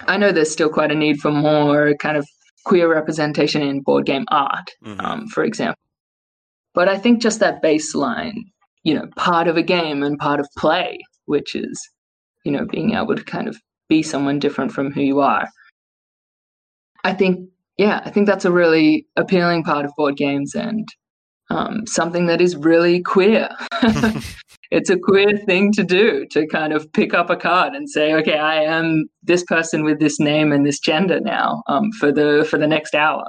I 0.07 0.17
know 0.17 0.31
there's 0.31 0.51
still 0.51 0.69
quite 0.69 0.91
a 0.91 0.95
need 0.95 1.19
for 1.19 1.31
more 1.31 1.93
kind 1.99 2.17
of 2.17 2.25
queer 2.65 2.91
representation 2.91 3.61
in 3.61 3.81
board 3.81 4.07
game 4.07 4.25
art, 4.31 4.71
mm-hmm. 4.83 4.99
um, 4.99 5.27
for 5.27 5.43
example. 5.43 5.79
But 6.73 6.89
I 6.89 6.97
think 6.97 7.21
just 7.21 7.39
that 7.39 7.61
baseline, 7.61 8.33
you 8.83 8.95
know, 8.95 9.05
part 9.15 9.47
of 9.47 9.57
a 9.57 9.63
game 9.63 10.01
and 10.01 10.17
part 10.17 10.39
of 10.39 10.47
play, 10.57 10.97
which 11.25 11.55
is, 11.55 11.79
you 12.43 12.51
know, 12.51 12.65
being 12.65 12.95
able 12.95 13.15
to 13.15 13.23
kind 13.23 13.47
of 13.47 13.55
be 13.89 14.03
someone 14.03 14.39
different 14.39 14.71
from 14.71 14.91
who 14.91 15.01
you 15.01 15.21
are. 15.21 15.47
I 17.03 17.13
think, 17.13 17.49
yeah, 17.77 18.01
I 18.03 18.09
think 18.09 18.27
that's 18.27 18.45
a 18.45 18.51
really 18.51 19.05
appealing 19.15 19.63
part 19.63 19.85
of 19.85 19.91
board 19.95 20.17
games 20.17 20.55
and 20.55 20.87
um, 21.49 21.85
something 21.85 22.25
that 22.25 22.41
is 22.41 22.55
really 22.55 23.01
queer. 23.01 23.49
it's 24.71 24.89
a 24.89 24.97
queer 24.97 25.37
thing 25.37 25.71
to 25.73 25.83
do 25.83 26.25
to 26.31 26.47
kind 26.47 26.73
of 26.73 26.91
pick 26.93 27.13
up 27.13 27.29
a 27.29 27.35
card 27.35 27.73
and 27.73 27.89
say, 27.89 28.13
okay, 28.13 28.37
I 28.37 28.55
am 28.63 29.05
this 29.23 29.43
person 29.43 29.83
with 29.83 29.99
this 29.99 30.19
name 30.19 30.51
and 30.51 30.65
this 30.65 30.79
gender 30.79 31.19
now 31.19 31.63
um, 31.67 31.91
for 31.93 32.11
the 32.11 32.45
for 32.49 32.57
the 32.57 32.67
next 32.67 32.95
hour. 32.95 33.25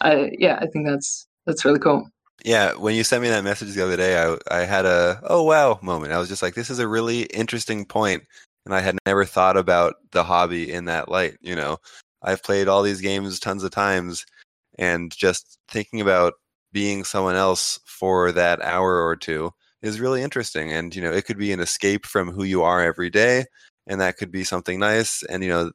I, 0.00 0.30
yeah, 0.38 0.58
I 0.60 0.66
think 0.66 0.86
that's 0.86 1.26
that's 1.46 1.64
really 1.64 1.80
cool. 1.80 2.08
Yeah, 2.44 2.72
when 2.74 2.94
you 2.94 3.04
sent 3.04 3.22
me 3.22 3.28
that 3.28 3.44
message 3.44 3.74
the 3.74 3.84
other 3.84 3.96
day, 3.96 4.22
I 4.22 4.36
I 4.50 4.64
had 4.64 4.86
a 4.86 5.20
oh 5.24 5.42
wow 5.42 5.78
moment. 5.82 6.12
I 6.12 6.18
was 6.18 6.28
just 6.28 6.42
like, 6.42 6.54
this 6.54 6.70
is 6.70 6.78
a 6.78 6.88
really 6.88 7.22
interesting 7.24 7.84
point, 7.84 8.22
and 8.64 8.74
I 8.74 8.80
had 8.80 8.98
never 9.06 9.24
thought 9.24 9.56
about 9.56 9.94
the 10.12 10.24
hobby 10.24 10.72
in 10.72 10.86
that 10.86 11.08
light. 11.08 11.36
You 11.40 11.56
know, 11.56 11.78
I've 12.22 12.42
played 12.42 12.68
all 12.68 12.82
these 12.82 13.00
games 13.00 13.40
tons 13.40 13.64
of 13.64 13.70
times, 13.72 14.24
and 14.78 15.12
just 15.16 15.58
thinking 15.68 16.00
about 16.00 16.34
being 16.72 17.04
someone 17.04 17.36
else 17.36 17.80
for 17.86 18.32
that 18.32 18.60
hour 18.62 19.04
or 19.04 19.16
two 19.16 19.52
is 19.82 20.00
really 20.00 20.22
interesting. 20.22 20.72
And 20.72 20.94
you 20.94 21.02
know, 21.02 21.12
it 21.12 21.24
could 21.26 21.38
be 21.38 21.52
an 21.52 21.60
escape 21.60 22.06
from 22.06 22.30
who 22.32 22.44
you 22.44 22.62
are 22.62 22.82
every 22.82 23.10
day, 23.10 23.46
and 23.86 24.00
that 24.00 24.16
could 24.18 24.30
be 24.32 24.44
something 24.44 24.78
nice. 24.80 25.22
And 25.24 25.42
you 25.44 25.50
know, 25.50 25.72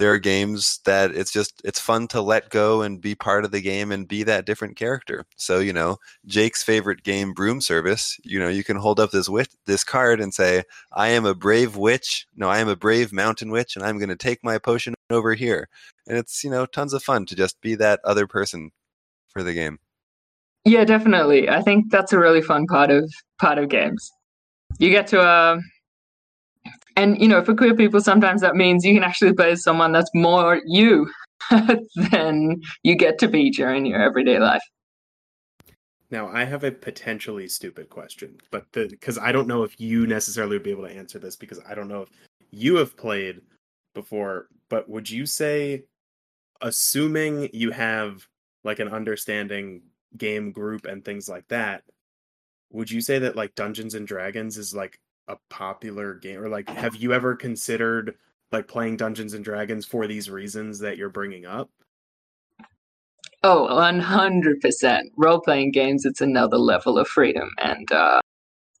there 0.00 0.12
are 0.12 0.18
games 0.18 0.80
that 0.86 1.10
it's 1.10 1.30
just 1.30 1.60
it's 1.62 1.78
fun 1.78 2.08
to 2.08 2.22
let 2.22 2.48
go 2.48 2.80
and 2.80 3.02
be 3.02 3.14
part 3.14 3.44
of 3.44 3.50
the 3.50 3.60
game 3.60 3.92
and 3.92 4.08
be 4.08 4.22
that 4.22 4.46
different 4.46 4.74
character. 4.74 5.26
So 5.36 5.58
you 5.58 5.74
know, 5.74 5.98
Jake's 6.24 6.62
favorite 6.62 7.02
game, 7.02 7.34
Broom 7.34 7.60
Service. 7.60 8.18
You 8.24 8.40
know, 8.40 8.48
you 8.48 8.64
can 8.64 8.78
hold 8.78 8.98
up 8.98 9.10
this 9.10 9.28
witch, 9.28 9.50
this 9.66 9.84
card 9.84 10.18
and 10.18 10.32
say, 10.32 10.62
"I 10.92 11.08
am 11.08 11.26
a 11.26 11.34
brave 11.34 11.76
witch. 11.76 12.26
No, 12.34 12.48
I 12.48 12.60
am 12.60 12.68
a 12.68 12.76
brave 12.76 13.12
mountain 13.12 13.50
witch, 13.50 13.76
and 13.76 13.84
I'm 13.84 13.98
going 13.98 14.08
to 14.08 14.16
take 14.16 14.42
my 14.42 14.56
potion 14.56 14.94
over 15.10 15.34
here." 15.34 15.68
And 16.06 16.16
it's 16.16 16.42
you 16.42 16.50
know 16.50 16.64
tons 16.64 16.94
of 16.94 17.02
fun 17.02 17.26
to 17.26 17.36
just 17.36 17.60
be 17.60 17.74
that 17.74 18.00
other 18.02 18.26
person 18.26 18.70
for 19.28 19.42
the 19.42 19.52
game. 19.52 19.78
Yeah, 20.64 20.86
definitely. 20.86 21.50
I 21.50 21.60
think 21.60 21.90
that's 21.90 22.14
a 22.14 22.18
really 22.18 22.40
fun 22.40 22.66
part 22.66 22.90
of 22.90 23.12
part 23.38 23.58
of 23.58 23.68
games. 23.68 24.10
You 24.78 24.88
get 24.88 25.08
to 25.08 25.20
uh, 25.20 25.60
and 27.00 27.20
you 27.20 27.28
know, 27.28 27.42
for 27.42 27.54
queer 27.54 27.74
people, 27.74 28.00
sometimes 28.00 28.42
that 28.42 28.56
means 28.56 28.84
you 28.84 28.94
can 28.94 29.02
actually 29.02 29.32
play 29.32 29.52
as 29.52 29.62
someone 29.62 29.92
that's 29.92 30.10
more 30.14 30.60
you 30.66 31.10
than 32.10 32.60
you 32.82 32.94
get 32.94 33.18
to 33.20 33.28
be 33.28 33.50
during 33.50 33.86
your 33.86 34.00
everyday 34.00 34.38
life. 34.38 34.62
Now, 36.10 36.28
I 36.28 36.44
have 36.44 36.64
a 36.64 36.72
potentially 36.72 37.48
stupid 37.48 37.88
question, 37.88 38.36
but 38.50 38.70
because 38.72 39.16
I 39.16 39.32
don't 39.32 39.48
know 39.48 39.62
if 39.62 39.80
you 39.80 40.06
necessarily 40.06 40.56
would 40.56 40.64
be 40.64 40.72
able 40.72 40.86
to 40.86 40.94
answer 40.94 41.18
this 41.18 41.36
because 41.36 41.60
I 41.66 41.74
don't 41.74 41.88
know 41.88 42.02
if 42.02 42.10
you 42.50 42.76
have 42.76 42.96
played 42.96 43.40
before, 43.94 44.48
but 44.68 44.88
would 44.88 45.08
you 45.08 45.24
say, 45.24 45.84
assuming 46.60 47.48
you 47.52 47.70
have 47.70 48.26
like 48.64 48.80
an 48.80 48.88
understanding 48.88 49.82
game 50.18 50.50
group 50.50 50.84
and 50.84 51.04
things 51.04 51.28
like 51.28 51.46
that, 51.48 51.84
would 52.72 52.90
you 52.90 53.00
say 53.00 53.20
that 53.20 53.36
like 53.36 53.54
Dungeons 53.54 53.94
and 53.94 54.06
Dragons 54.06 54.58
is 54.58 54.74
like 54.74 54.98
a 55.30 55.38
popular 55.48 56.14
game 56.14 56.40
or 56.40 56.48
like 56.48 56.68
have 56.68 56.96
you 56.96 57.12
ever 57.12 57.36
considered 57.36 58.16
like 58.50 58.66
playing 58.66 58.96
Dungeons 58.96 59.32
and 59.32 59.44
Dragons 59.44 59.86
for 59.86 60.06
these 60.06 60.28
reasons 60.28 60.80
that 60.80 60.98
you're 60.98 61.08
bringing 61.08 61.46
up? 61.46 61.70
Oh, 63.42 63.68
100%. 63.70 65.00
Role 65.16 65.40
playing 65.40 65.70
games, 65.70 66.04
it's 66.04 66.20
another 66.20 66.58
level 66.58 66.98
of 66.98 67.08
freedom. 67.08 67.48
And 67.58 67.90
uh, 67.92 68.20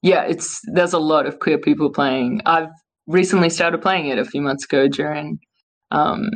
yeah, 0.02 0.24
it's 0.24 0.60
there's 0.74 0.92
a 0.92 0.98
lot 0.98 1.26
of 1.26 1.38
queer 1.38 1.56
people 1.56 1.90
playing. 1.90 2.42
I've 2.46 2.68
recently 3.06 3.48
started 3.48 3.80
playing 3.80 4.08
it 4.08 4.18
a 4.18 4.24
few 4.24 4.42
months 4.42 4.64
ago 4.64 4.88
during, 4.88 5.38
um, 5.92 6.28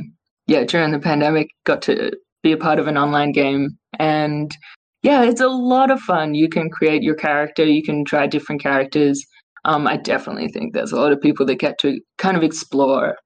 yeah, 0.46 0.64
during 0.64 0.92
the 0.92 1.00
pandemic, 1.00 1.48
got 1.64 1.82
to 1.82 2.12
be 2.42 2.52
a 2.52 2.56
part 2.56 2.78
of 2.78 2.86
an 2.86 2.96
online 2.96 3.32
game. 3.32 3.76
And 3.98 4.56
yeah, 5.02 5.24
it's 5.24 5.40
a 5.40 5.48
lot 5.48 5.90
of 5.90 6.00
fun. 6.00 6.34
You 6.34 6.48
can 6.48 6.70
create 6.70 7.02
your 7.02 7.16
character, 7.16 7.64
you 7.64 7.82
can 7.82 8.04
try 8.04 8.26
different 8.26 8.62
characters 8.62 9.26
um, 9.64 9.86
I 9.86 9.96
definitely 9.96 10.48
think 10.48 10.72
there's 10.72 10.92
a 10.92 11.00
lot 11.00 11.12
of 11.12 11.20
people 11.20 11.46
that 11.46 11.56
get 11.56 11.78
to 11.80 12.00
kind 12.18 12.36
of 12.36 12.42
explore 12.42 13.16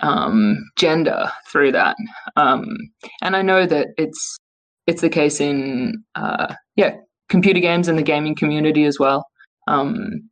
um, 0.00 0.58
gender 0.78 1.30
through 1.50 1.72
that. 1.72 1.96
Um, 2.36 2.76
and 3.22 3.36
I 3.36 3.42
know 3.42 3.66
that 3.66 3.88
it's 3.96 4.38
it's 4.86 5.02
the 5.02 5.08
case 5.08 5.40
in 5.40 6.02
uh, 6.14 6.54
yeah 6.76 6.96
computer 7.28 7.60
games 7.60 7.88
and 7.88 7.98
the 7.98 8.02
gaming 8.02 8.34
community 8.34 8.84
as 8.84 8.98
well. 8.98 9.26
Um, 9.68 10.28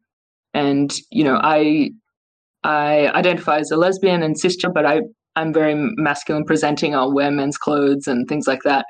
and 0.55 0.95
you 1.11 1.25
know, 1.25 1.39
I 1.43 1.91
I 2.65 3.09
identify 3.09 3.59
as 3.59 3.71
a 3.71 3.77
lesbian 3.77 4.23
and 4.23 4.37
cisgender, 4.41 4.75
but 4.75 4.87
I 4.87 5.01
I'm 5.37 5.53
very 5.53 5.75
masculine 5.97 6.45
presenting. 6.45 6.95
I'll 6.95 7.15
wear 7.15 7.31
men's 7.31 7.57
clothes 7.57 8.07
and 8.07 8.29
things 8.29 8.47
like 8.47 8.63
that. 8.65 8.85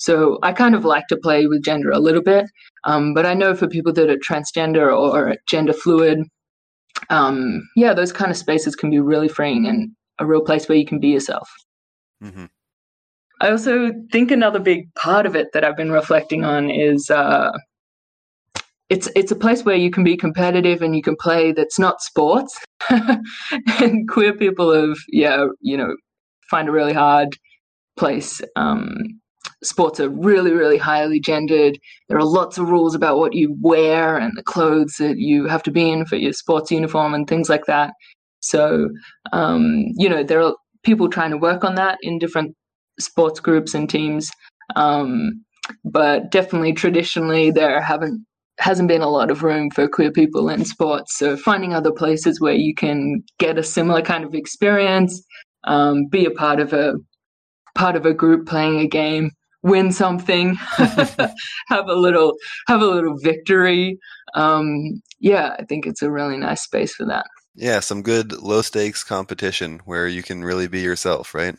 So 0.00 0.38
I 0.42 0.52
kind 0.52 0.74
of 0.74 0.86
like 0.86 1.06
to 1.08 1.16
play 1.16 1.46
with 1.46 1.62
gender 1.62 1.90
a 1.90 1.98
little 1.98 2.22
bit, 2.22 2.46
um, 2.84 3.12
but 3.12 3.26
I 3.26 3.34
know 3.34 3.54
for 3.54 3.68
people 3.68 3.92
that 3.92 4.08
are 4.08 4.16
transgender 4.16 4.90
or 4.90 5.36
gender 5.46 5.74
fluid, 5.74 6.20
um, 7.10 7.68
yeah, 7.76 7.92
those 7.92 8.10
kind 8.10 8.30
of 8.30 8.38
spaces 8.38 8.74
can 8.74 8.90
be 8.90 8.98
really 8.98 9.28
freeing 9.28 9.66
and 9.66 9.90
a 10.18 10.24
real 10.24 10.40
place 10.40 10.68
where 10.68 10.78
you 10.78 10.86
can 10.86 11.00
be 11.00 11.08
yourself. 11.08 11.50
Mm-hmm. 12.24 12.46
I 13.42 13.50
also 13.50 13.92
think 14.10 14.30
another 14.30 14.58
big 14.58 14.92
part 14.94 15.26
of 15.26 15.36
it 15.36 15.48
that 15.52 15.64
I've 15.64 15.76
been 15.76 15.92
reflecting 15.92 16.44
on 16.44 16.70
is 16.70 17.10
uh, 17.10 17.52
it's 18.88 19.08
it's 19.14 19.30
a 19.30 19.36
place 19.36 19.64
where 19.64 19.76
you 19.76 19.90
can 19.90 20.02
be 20.02 20.16
competitive 20.16 20.80
and 20.80 20.96
you 20.96 21.02
can 21.02 21.16
play 21.16 21.52
that's 21.52 21.78
not 21.78 22.00
sports. 22.00 22.58
and 23.80 24.08
queer 24.08 24.34
people 24.34 24.72
have 24.72 24.96
yeah 25.08 25.44
you 25.60 25.76
know 25.76 25.94
find 26.50 26.68
a 26.68 26.72
really 26.72 26.94
hard 26.94 27.36
place 27.96 28.40
um, 28.56 29.20
sports 29.62 30.00
are 30.00 30.08
really, 30.08 30.52
really 30.52 30.78
highly 30.78 31.20
gendered. 31.20 31.78
There 32.08 32.18
are 32.18 32.24
lots 32.24 32.58
of 32.58 32.70
rules 32.70 32.94
about 32.94 33.18
what 33.18 33.34
you 33.34 33.56
wear 33.60 34.16
and 34.16 34.32
the 34.36 34.42
clothes 34.42 34.94
that 34.98 35.18
you 35.18 35.46
have 35.46 35.62
to 35.64 35.70
be 35.70 35.90
in 35.90 36.06
for 36.06 36.16
your 36.16 36.32
sports 36.32 36.70
uniform 36.70 37.14
and 37.14 37.26
things 37.26 37.48
like 37.48 37.66
that. 37.66 37.92
So, 38.40 38.88
um, 39.32 39.84
you 39.96 40.08
know, 40.08 40.22
there 40.22 40.42
are 40.42 40.54
people 40.82 41.08
trying 41.08 41.30
to 41.30 41.36
work 41.36 41.62
on 41.62 41.74
that 41.74 41.98
in 42.02 42.18
different 42.18 42.56
sports 42.98 43.40
groups 43.40 43.74
and 43.74 43.88
teams. 43.88 44.30
Um, 44.76 45.44
but 45.84 46.30
definitely 46.30 46.72
traditionally 46.72 47.50
there 47.50 47.80
haven't 47.80 48.24
hasn't 48.58 48.88
been 48.88 49.00
a 49.00 49.08
lot 49.08 49.30
of 49.30 49.42
room 49.42 49.70
for 49.70 49.88
queer 49.88 50.10
people 50.12 50.50
in 50.50 50.66
sports. 50.66 51.16
So 51.16 51.34
finding 51.34 51.72
other 51.72 51.92
places 51.92 52.40
where 52.40 52.52
you 52.52 52.74
can 52.74 53.22
get 53.38 53.56
a 53.56 53.62
similar 53.62 54.02
kind 54.02 54.22
of 54.22 54.34
experience, 54.34 55.22
um, 55.64 56.06
be 56.10 56.26
a 56.26 56.30
part 56.30 56.60
of 56.60 56.74
a 56.74 56.94
part 57.74 57.96
of 57.96 58.04
a 58.04 58.12
group 58.12 58.46
playing 58.46 58.80
a 58.80 58.86
game 58.86 59.30
win 59.62 59.92
something, 59.92 60.54
have 60.76 61.88
a 61.88 61.94
little 61.94 62.34
have 62.68 62.80
a 62.80 62.86
little 62.86 63.16
victory. 63.18 63.98
Um, 64.34 65.02
yeah, 65.18 65.56
I 65.58 65.64
think 65.64 65.86
it's 65.86 66.02
a 66.02 66.10
really 66.10 66.36
nice 66.36 66.62
space 66.62 66.94
for 66.94 67.06
that. 67.06 67.26
Yeah, 67.54 67.80
some 67.80 68.02
good 68.02 68.32
low 68.32 68.62
stakes 68.62 69.04
competition 69.04 69.80
where 69.84 70.06
you 70.06 70.22
can 70.22 70.44
really 70.44 70.68
be 70.68 70.80
yourself, 70.80 71.34
right? 71.34 71.56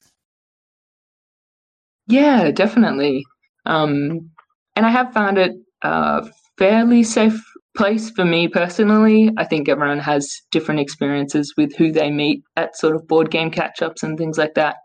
Yeah, 2.08 2.52
definitely. 2.52 3.24
Um, 3.66 4.32
and 4.76 4.86
I 4.86 4.90
have 4.90 5.14
found 5.14 5.38
it 5.38 5.52
a 5.84 6.28
fairly 6.58 7.04
safe 7.04 7.40
place 7.78 8.10
for 8.10 8.26
me 8.26 8.48
personally. 8.48 9.32
I 9.38 9.46
think 9.46 9.70
everyone 9.70 10.00
has 10.00 10.42
different 10.52 10.82
experiences 10.82 11.54
with 11.58 11.76
who 11.76 11.92
they 11.92 12.10
meet 12.10 12.44
at 12.56 12.76
sort 12.76 12.96
of 12.96 13.08
board 13.08 13.32
game 13.32 13.52
catch 13.52 13.82
ups 13.82 14.04
and 14.04 14.18
things 14.18 14.38
like 14.38 14.56
that 14.56 14.78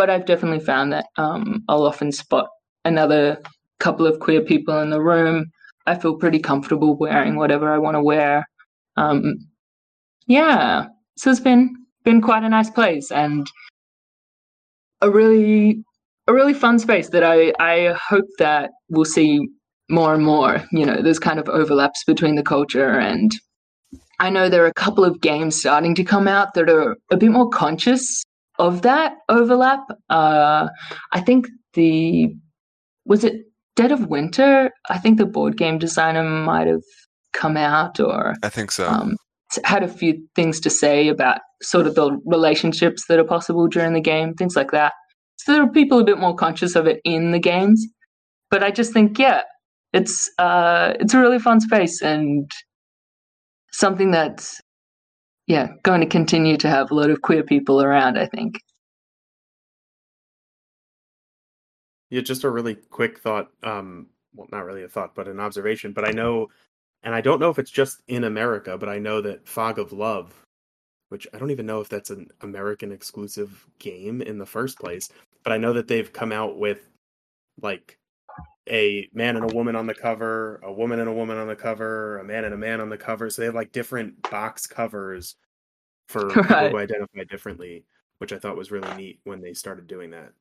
but 0.00 0.08
I've 0.08 0.24
definitely 0.24 0.64
found 0.64 0.94
that 0.94 1.08
um, 1.18 1.62
I'll 1.68 1.84
often 1.84 2.10
spot 2.10 2.48
another 2.86 3.36
couple 3.80 4.06
of 4.06 4.18
queer 4.18 4.40
people 4.40 4.80
in 4.80 4.88
the 4.88 5.02
room. 5.02 5.50
I 5.86 5.94
feel 5.94 6.16
pretty 6.16 6.38
comfortable 6.38 6.96
wearing 6.96 7.36
whatever 7.36 7.70
I 7.70 7.76
want 7.76 7.96
to 7.96 8.02
wear. 8.02 8.46
Um, 8.96 9.34
yeah, 10.26 10.86
so 11.18 11.30
it's 11.30 11.40
been 11.40 11.76
been 12.02 12.22
quite 12.22 12.44
a 12.44 12.48
nice 12.48 12.70
place 12.70 13.12
and 13.12 13.46
a 15.02 15.10
really 15.10 15.84
a 16.28 16.32
really 16.32 16.54
fun 16.54 16.78
space 16.78 17.10
that 17.10 17.22
I 17.22 17.52
I 17.60 17.94
hope 18.08 18.28
that 18.38 18.70
we'll 18.88 19.04
see 19.04 19.46
more 19.90 20.14
and 20.14 20.24
more. 20.24 20.64
You 20.72 20.86
know, 20.86 21.02
there's 21.02 21.18
kind 21.18 21.38
of 21.38 21.46
overlaps 21.50 22.04
between 22.04 22.36
the 22.36 22.42
culture 22.42 22.98
and 22.98 23.30
I 24.18 24.30
know 24.30 24.48
there 24.48 24.64
are 24.64 24.74
a 24.74 24.82
couple 24.86 25.04
of 25.04 25.20
games 25.20 25.60
starting 25.60 25.94
to 25.96 26.04
come 26.04 26.26
out 26.26 26.54
that 26.54 26.70
are 26.70 26.96
a 27.10 27.18
bit 27.18 27.30
more 27.30 27.50
conscious 27.50 28.24
of 28.60 28.82
that 28.82 29.14
overlap. 29.28 29.80
Uh, 30.10 30.68
I 31.12 31.20
think 31.20 31.48
the 31.74 32.28
was 33.04 33.24
it 33.24 33.46
Dead 33.74 33.90
of 33.90 34.06
Winter. 34.06 34.70
I 34.88 34.98
think 34.98 35.18
the 35.18 35.26
board 35.26 35.56
game 35.56 35.78
designer 35.78 36.22
might 36.22 36.66
have 36.66 36.82
come 37.32 37.56
out, 37.56 37.98
or 37.98 38.34
I 38.42 38.50
think 38.50 38.70
so. 38.70 38.86
Um, 38.86 39.16
had 39.64 39.82
a 39.82 39.88
few 39.88 40.22
things 40.36 40.60
to 40.60 40.70
say 40.70 41.08
about 41.08 41.40
sort 41.62 41.86
of 41.86 41.94
the 41.94 42.20
relationships 42.24 43.06
that 43.08 43.18
are 43.18 43.24
possible 43.24 43.66
during 43.66 43.94
the 43.94 44.00
game, 44.00 44.34
things 44.34 44.54
like 44.54 44.70
that. 44.70 44.92
So 45.36 45.52
there 45.52 45.62
are 45.62 45.70
people 45.70 45.98
a 45.98 46.04
bit 46.04 46.18
more 46.18 46.36
conscious 46.36 46.76
of 46.76 46.86
it 46.86 47.00
in 47.04 47.32
the 47.32 47.40
games. 47.40 47.84
But 48.50 48.62
I 48.62 48.70
just 48.70 48.92
think, 48.92 49.18
yeah, 49.18 49.42
it's 49.92 50.30
uh, 50.38 50.94
it's 51.00 51.14
a 51.14 51.18
really 51.18 51.38
fun 51.38 51.60
space 51.60 52.02
and 52.02 52.50
something 53.72 54.10
that 54.10 54.46
yeah, 55.50 55.72
going 55.82 56.00
to 56.00 56.06
continue 56.06 56.56
to 56.56 56.68
have 56.68 56.92
a 56.92 56.94
lot 56.94 57.10
of 57.10 57.22
queer 57.22 57.42
people 57.42 57.82
around, 57.82 58.16
I 58.16 58.26
think. 58.26 58.62
Yeah, 62.08 62.20
just 62.20 62.44
a 62.44 62.50
really 62.50 62.76
quick 62.76 63.18
thought. 63.18 63.50
Um, 63.64 64.06
well, 64.32 64.46
not 64.52 64.64
really 64.64 64.84
a 64.84 64.88
thought, 64.88 65.16
but 65.16 65.26
an 65.26 65.40
observation. 65.40 65.92
But 65.92 66.06
I 66.06 66.12
know, 66.12 66.50
and 67.02 67.12
I 67.16 67.20
don't 67.20 67.40
know 67.40 67.50
if 67.50 67.58
it's 67.58 67.72
just 67.72 68.00
in 68.06 68.22
America, 68.22 68.78
but 68.78 68.88
I 68.88 69.00
know 69.00 69.20
that 69.22 69.48
Fog 69.48 69.80
of 69.80 69.92
Love, 69.92 70.32
which 71.08 71.26
I 71.34 71.38
don't 71.38 71.50
even 71.50 71.66
know 71.66 71.80
if 71.80 71.88
that's 71.88 72.10
an 72.10 72.28
American 72.42 72.92
exclusive 72.92 73.66
game 73.80 74.22
in 74.22 74.38
the 74.38 74.46
first 74.46 74.78
place, 74.78 75.08
but 75.42 75.52
I 75.52 75.56
know 75.56 75.72
that 75.72 75.88
they've 75.88 76.12
come 76.12 76.30
out 76.30 76.58
with 76.58 76.88
like 77.60 77.98
a 78.68 79.08
man 79.12 79.36
and 79.36 79.50
a 79.50 79.54
woman 79.54 79.76
on 79.76 79.86
the 79.86 79.94
cover, 79.94 80.60
a 80.62 80.72
woman 80.72 81.00
and 81.00 81.08
a 81.08 81.12
woman 81.12 81.36
on 81.36 81.48
the 81.48 81.56
cover, 81.56 82.18
a 82.18 82.24
man 82.24 82.44
and 82.44 82.54
a 82.54 82.58
man 82.58 82.80
on 82.80 82.88
the 82.88 82.96
cover. 82.96 83.28
So 83.30 83.42
they 83.42 83.46
have 83.46 83.54
like 83.54 83.72
different 83.72 84.30
box 84.30 84.66
covers 84.66 85.36
for 86.08 86.28
people 86.30 86.68
who 86.70 86.78
identify 86.78 87.24
differently, 87.28 87.84
which 88.18 88.32
I 88.32 88.38
thought 88.38 88.56
was 88.56 88.70
really 88.70 88.94
neat 88.96 89.20
when 89.24 89.40
they 89.40 89.54
started 89.54 89.86
doing 89.86 90.10
that. 90.10 90.32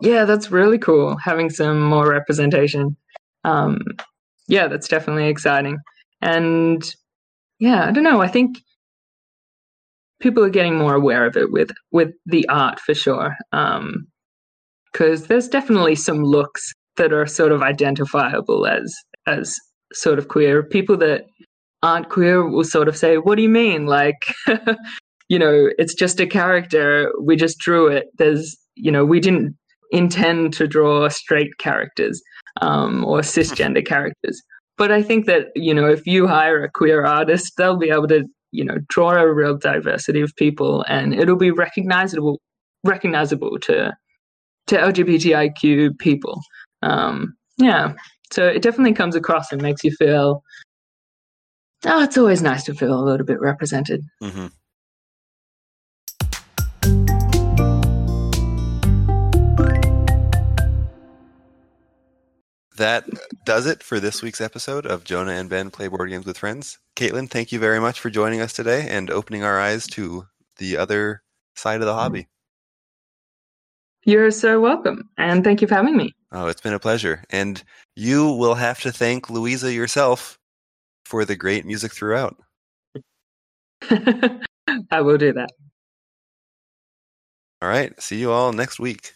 Yeah, 0.00 0.24
that's 0.24 0.50
really 0.50 0.78
cool. 0.78 1.16
Having 1.16 1.50
some 1.50 1.80
more 1.80 2.08
representation. 2.08 2.96
Um, 3.44 3.80
yeah, 4.48 4.68
that's 4.68 4.88
definitely 4.88 5.28
exciting. 5.28 5.78
And 6.20 6.82
yeah, 7.58 7.86
I 7.86 7.92
don't 7.92 8.04
know. 8.04 8.20
I 8.20 8.28
think 8.28 8.58
people 10.20 10.42
are 10.44 10.50
getting 10.50 10.76
more 10.76 10.94
aware 10.94 11.26
of 11.26 11.36
it 11.36 11.52
with 11.52 11.70
with 11.92 12.12
the 12.26 12.48
art 12.48 12.80
for 12.80 12.94
sure. 12.94 13.36
Um, 13.52 14.06
because 14.94 15.26
there's 15.26 15.48
definitely 15.48 15.96
some 15.96 16.22
looks 16.22 16.72
that 16.96 17.12
are 17.12 17.26
sort 17.26 17.52
of 17.52 17.62
identifiable 17.62 18.66
as 18.66 18.94
as 19.26 19.58
sort 19.92 20.18
of 20.18 20.28
queer. 20.28 20.62
People 20.62 20.96
that 20.98 21.24
aren't 21.82 22.08
queer 22.08 22.48
will 22.48 22.64
sort 22.64 22.88
of 22.88 22.96
say, 22.96 23.16
"What 23.16 23.34
do 23.36 23.42
you 23.42 23.48
mean?" 23.48 23.86
Like, 23.86 24.32
you 25.28 25.38
know, 25.38 25.68
it's 25.78 25.94
just 25.94 26.20
a 26.20 26.26
character. 26.26 27.12
We 27.20 27.36
just 27.36 27.58
drew 27.58 27.88
it. 27.88 28.06
There's, 28.18 28.56
you 28.76 28.92
know, 28.92 29.04
we 29.04 29.20
didn't 29.20 29.56
intend 29.90 30.52
to 30.54 30.66
draw 30.66 31.08
straight 31.08 31.58
characters 31.58 32.22
um, 32.62 33.04
or 33.04 33.20
cisgender 33.20 33.84
characters. 33.94 34.40
But 34.76 34.90
I 34.92 35.02
think 35.02 35.26
that 35.26 35.48
you 35.56 35.74
know, 35.74 35.88
if 35.88 36.06
you 36.06 36.28
hire 36.28 36.62
a 36.62 36.70
queer 36.70 37.04
artist, 37.04 37.54
they'll 37.56 37.78
be 37.78 37.90
able 37.90 38.08
to, 38.08 38.24
you 38.52 38.64
know, 38.64 38.78
draw 38.88 39.10
a 39.10 39.32
real 39.32 39.58
diversity 39.58 40.20
of 40.20 40.32
people, 40.36 40.84
and 40.88 41.14
it'll 41.14 41.36
be 41.36 41.50
recognizable, 41.50 42.40
recognizable 42.84 43.58
to 43.62 43.92
to 44.66 44.76
LGBTIQ 44.76 45.98
people. 45.98 46.40
Um, 46.82 47.36
yeah, 47.56 47.94
so 48.30 48.46
it 48.46 48.62
definitely 48.62 48.94
comes 48.94 49.14
across 49.14 49.52
and 49.52 49.62
makes 49.62 49.84
you 49.84 49.92
feel. 49.92 50.42
Oh, 51.86 52.02
it's 52.02 52.16
always 52.16 52.42
nice 52.42 52.64
to 52.64 52.74
feel 52.74 52.98
a 52.98 53.04
little 53.04 53.26
bit 53.26 53.40
represented. 53.40 54.02
Mm-hmm. 54.22 54.46
That 62.76 63.04
does 63.44 63.66
it 63.66 63.84
for 63.84 64.00
this 64.00 64.20
week's 64.20 64.40
episode 64.40 64.84
of 64.84 65.04
Jonah 65.04 65.32
and 65.32 65.48
Ben 65.48 65.70
Play 65.70 65.86
Board 65.86 66.10
Games 66.10 66.26
with 66.26 66.38
Friends. 66.38 66.80
Caitlin, 66.96 67.30
thank 67.30 67.52
you 67.52 67.60
very 67.60 67.78
much 67.78 68.00
for 68.00 68.10
joining 68.10 68.40
us 68.40 68.52
today 68.52 68.88
and 68.88 69.10
opening 69.10 69.44
our 69.44 69.60
eyes 69.60 69.86
to 69.88 70.26
the 70.56 70.76
other 70.76 71.22
side 71.54 71.80
of 71.80 71.86
the 71.86 71.94
hobby. 71.94 72.26
You're 74.04 74.30
so 74.30 74.60
welcome, 74.60 75.08
and 75.16 75.42
thank 75.42 75.62
you 75.62 75.68
for 75.68 75.74
having 75.74 75.96
me. 75.96 76.14
Oh, 76.30 76.48
it's 76.48 76.60
been 76.60 76.74
a 76.74 76.80
pleasure. 76.80 77.22
And 77.30 77.62
you 77.94 78.30
will 78.32 78.54
have 78.54 78.80
to 78.80 78.92
thank 78.92 79.30
Louisa 79.30 79.72
yourself 79.72 80.38
for 81.06 81.24
the 81.24 81.36
great 81.36 81.64
music 81.64 81.92
throughout. 81.92 82.36
I 84.90 85.00
will 85.00 85.16
do 85.16 85.32
that. 85.32 85.50
All 87.62 87.68
right. 87.68 87.98
See 88.02 88.18
you 88.20 88.30
all 88.32 88.52
next 88.52 88.78
week. 88.78 89.14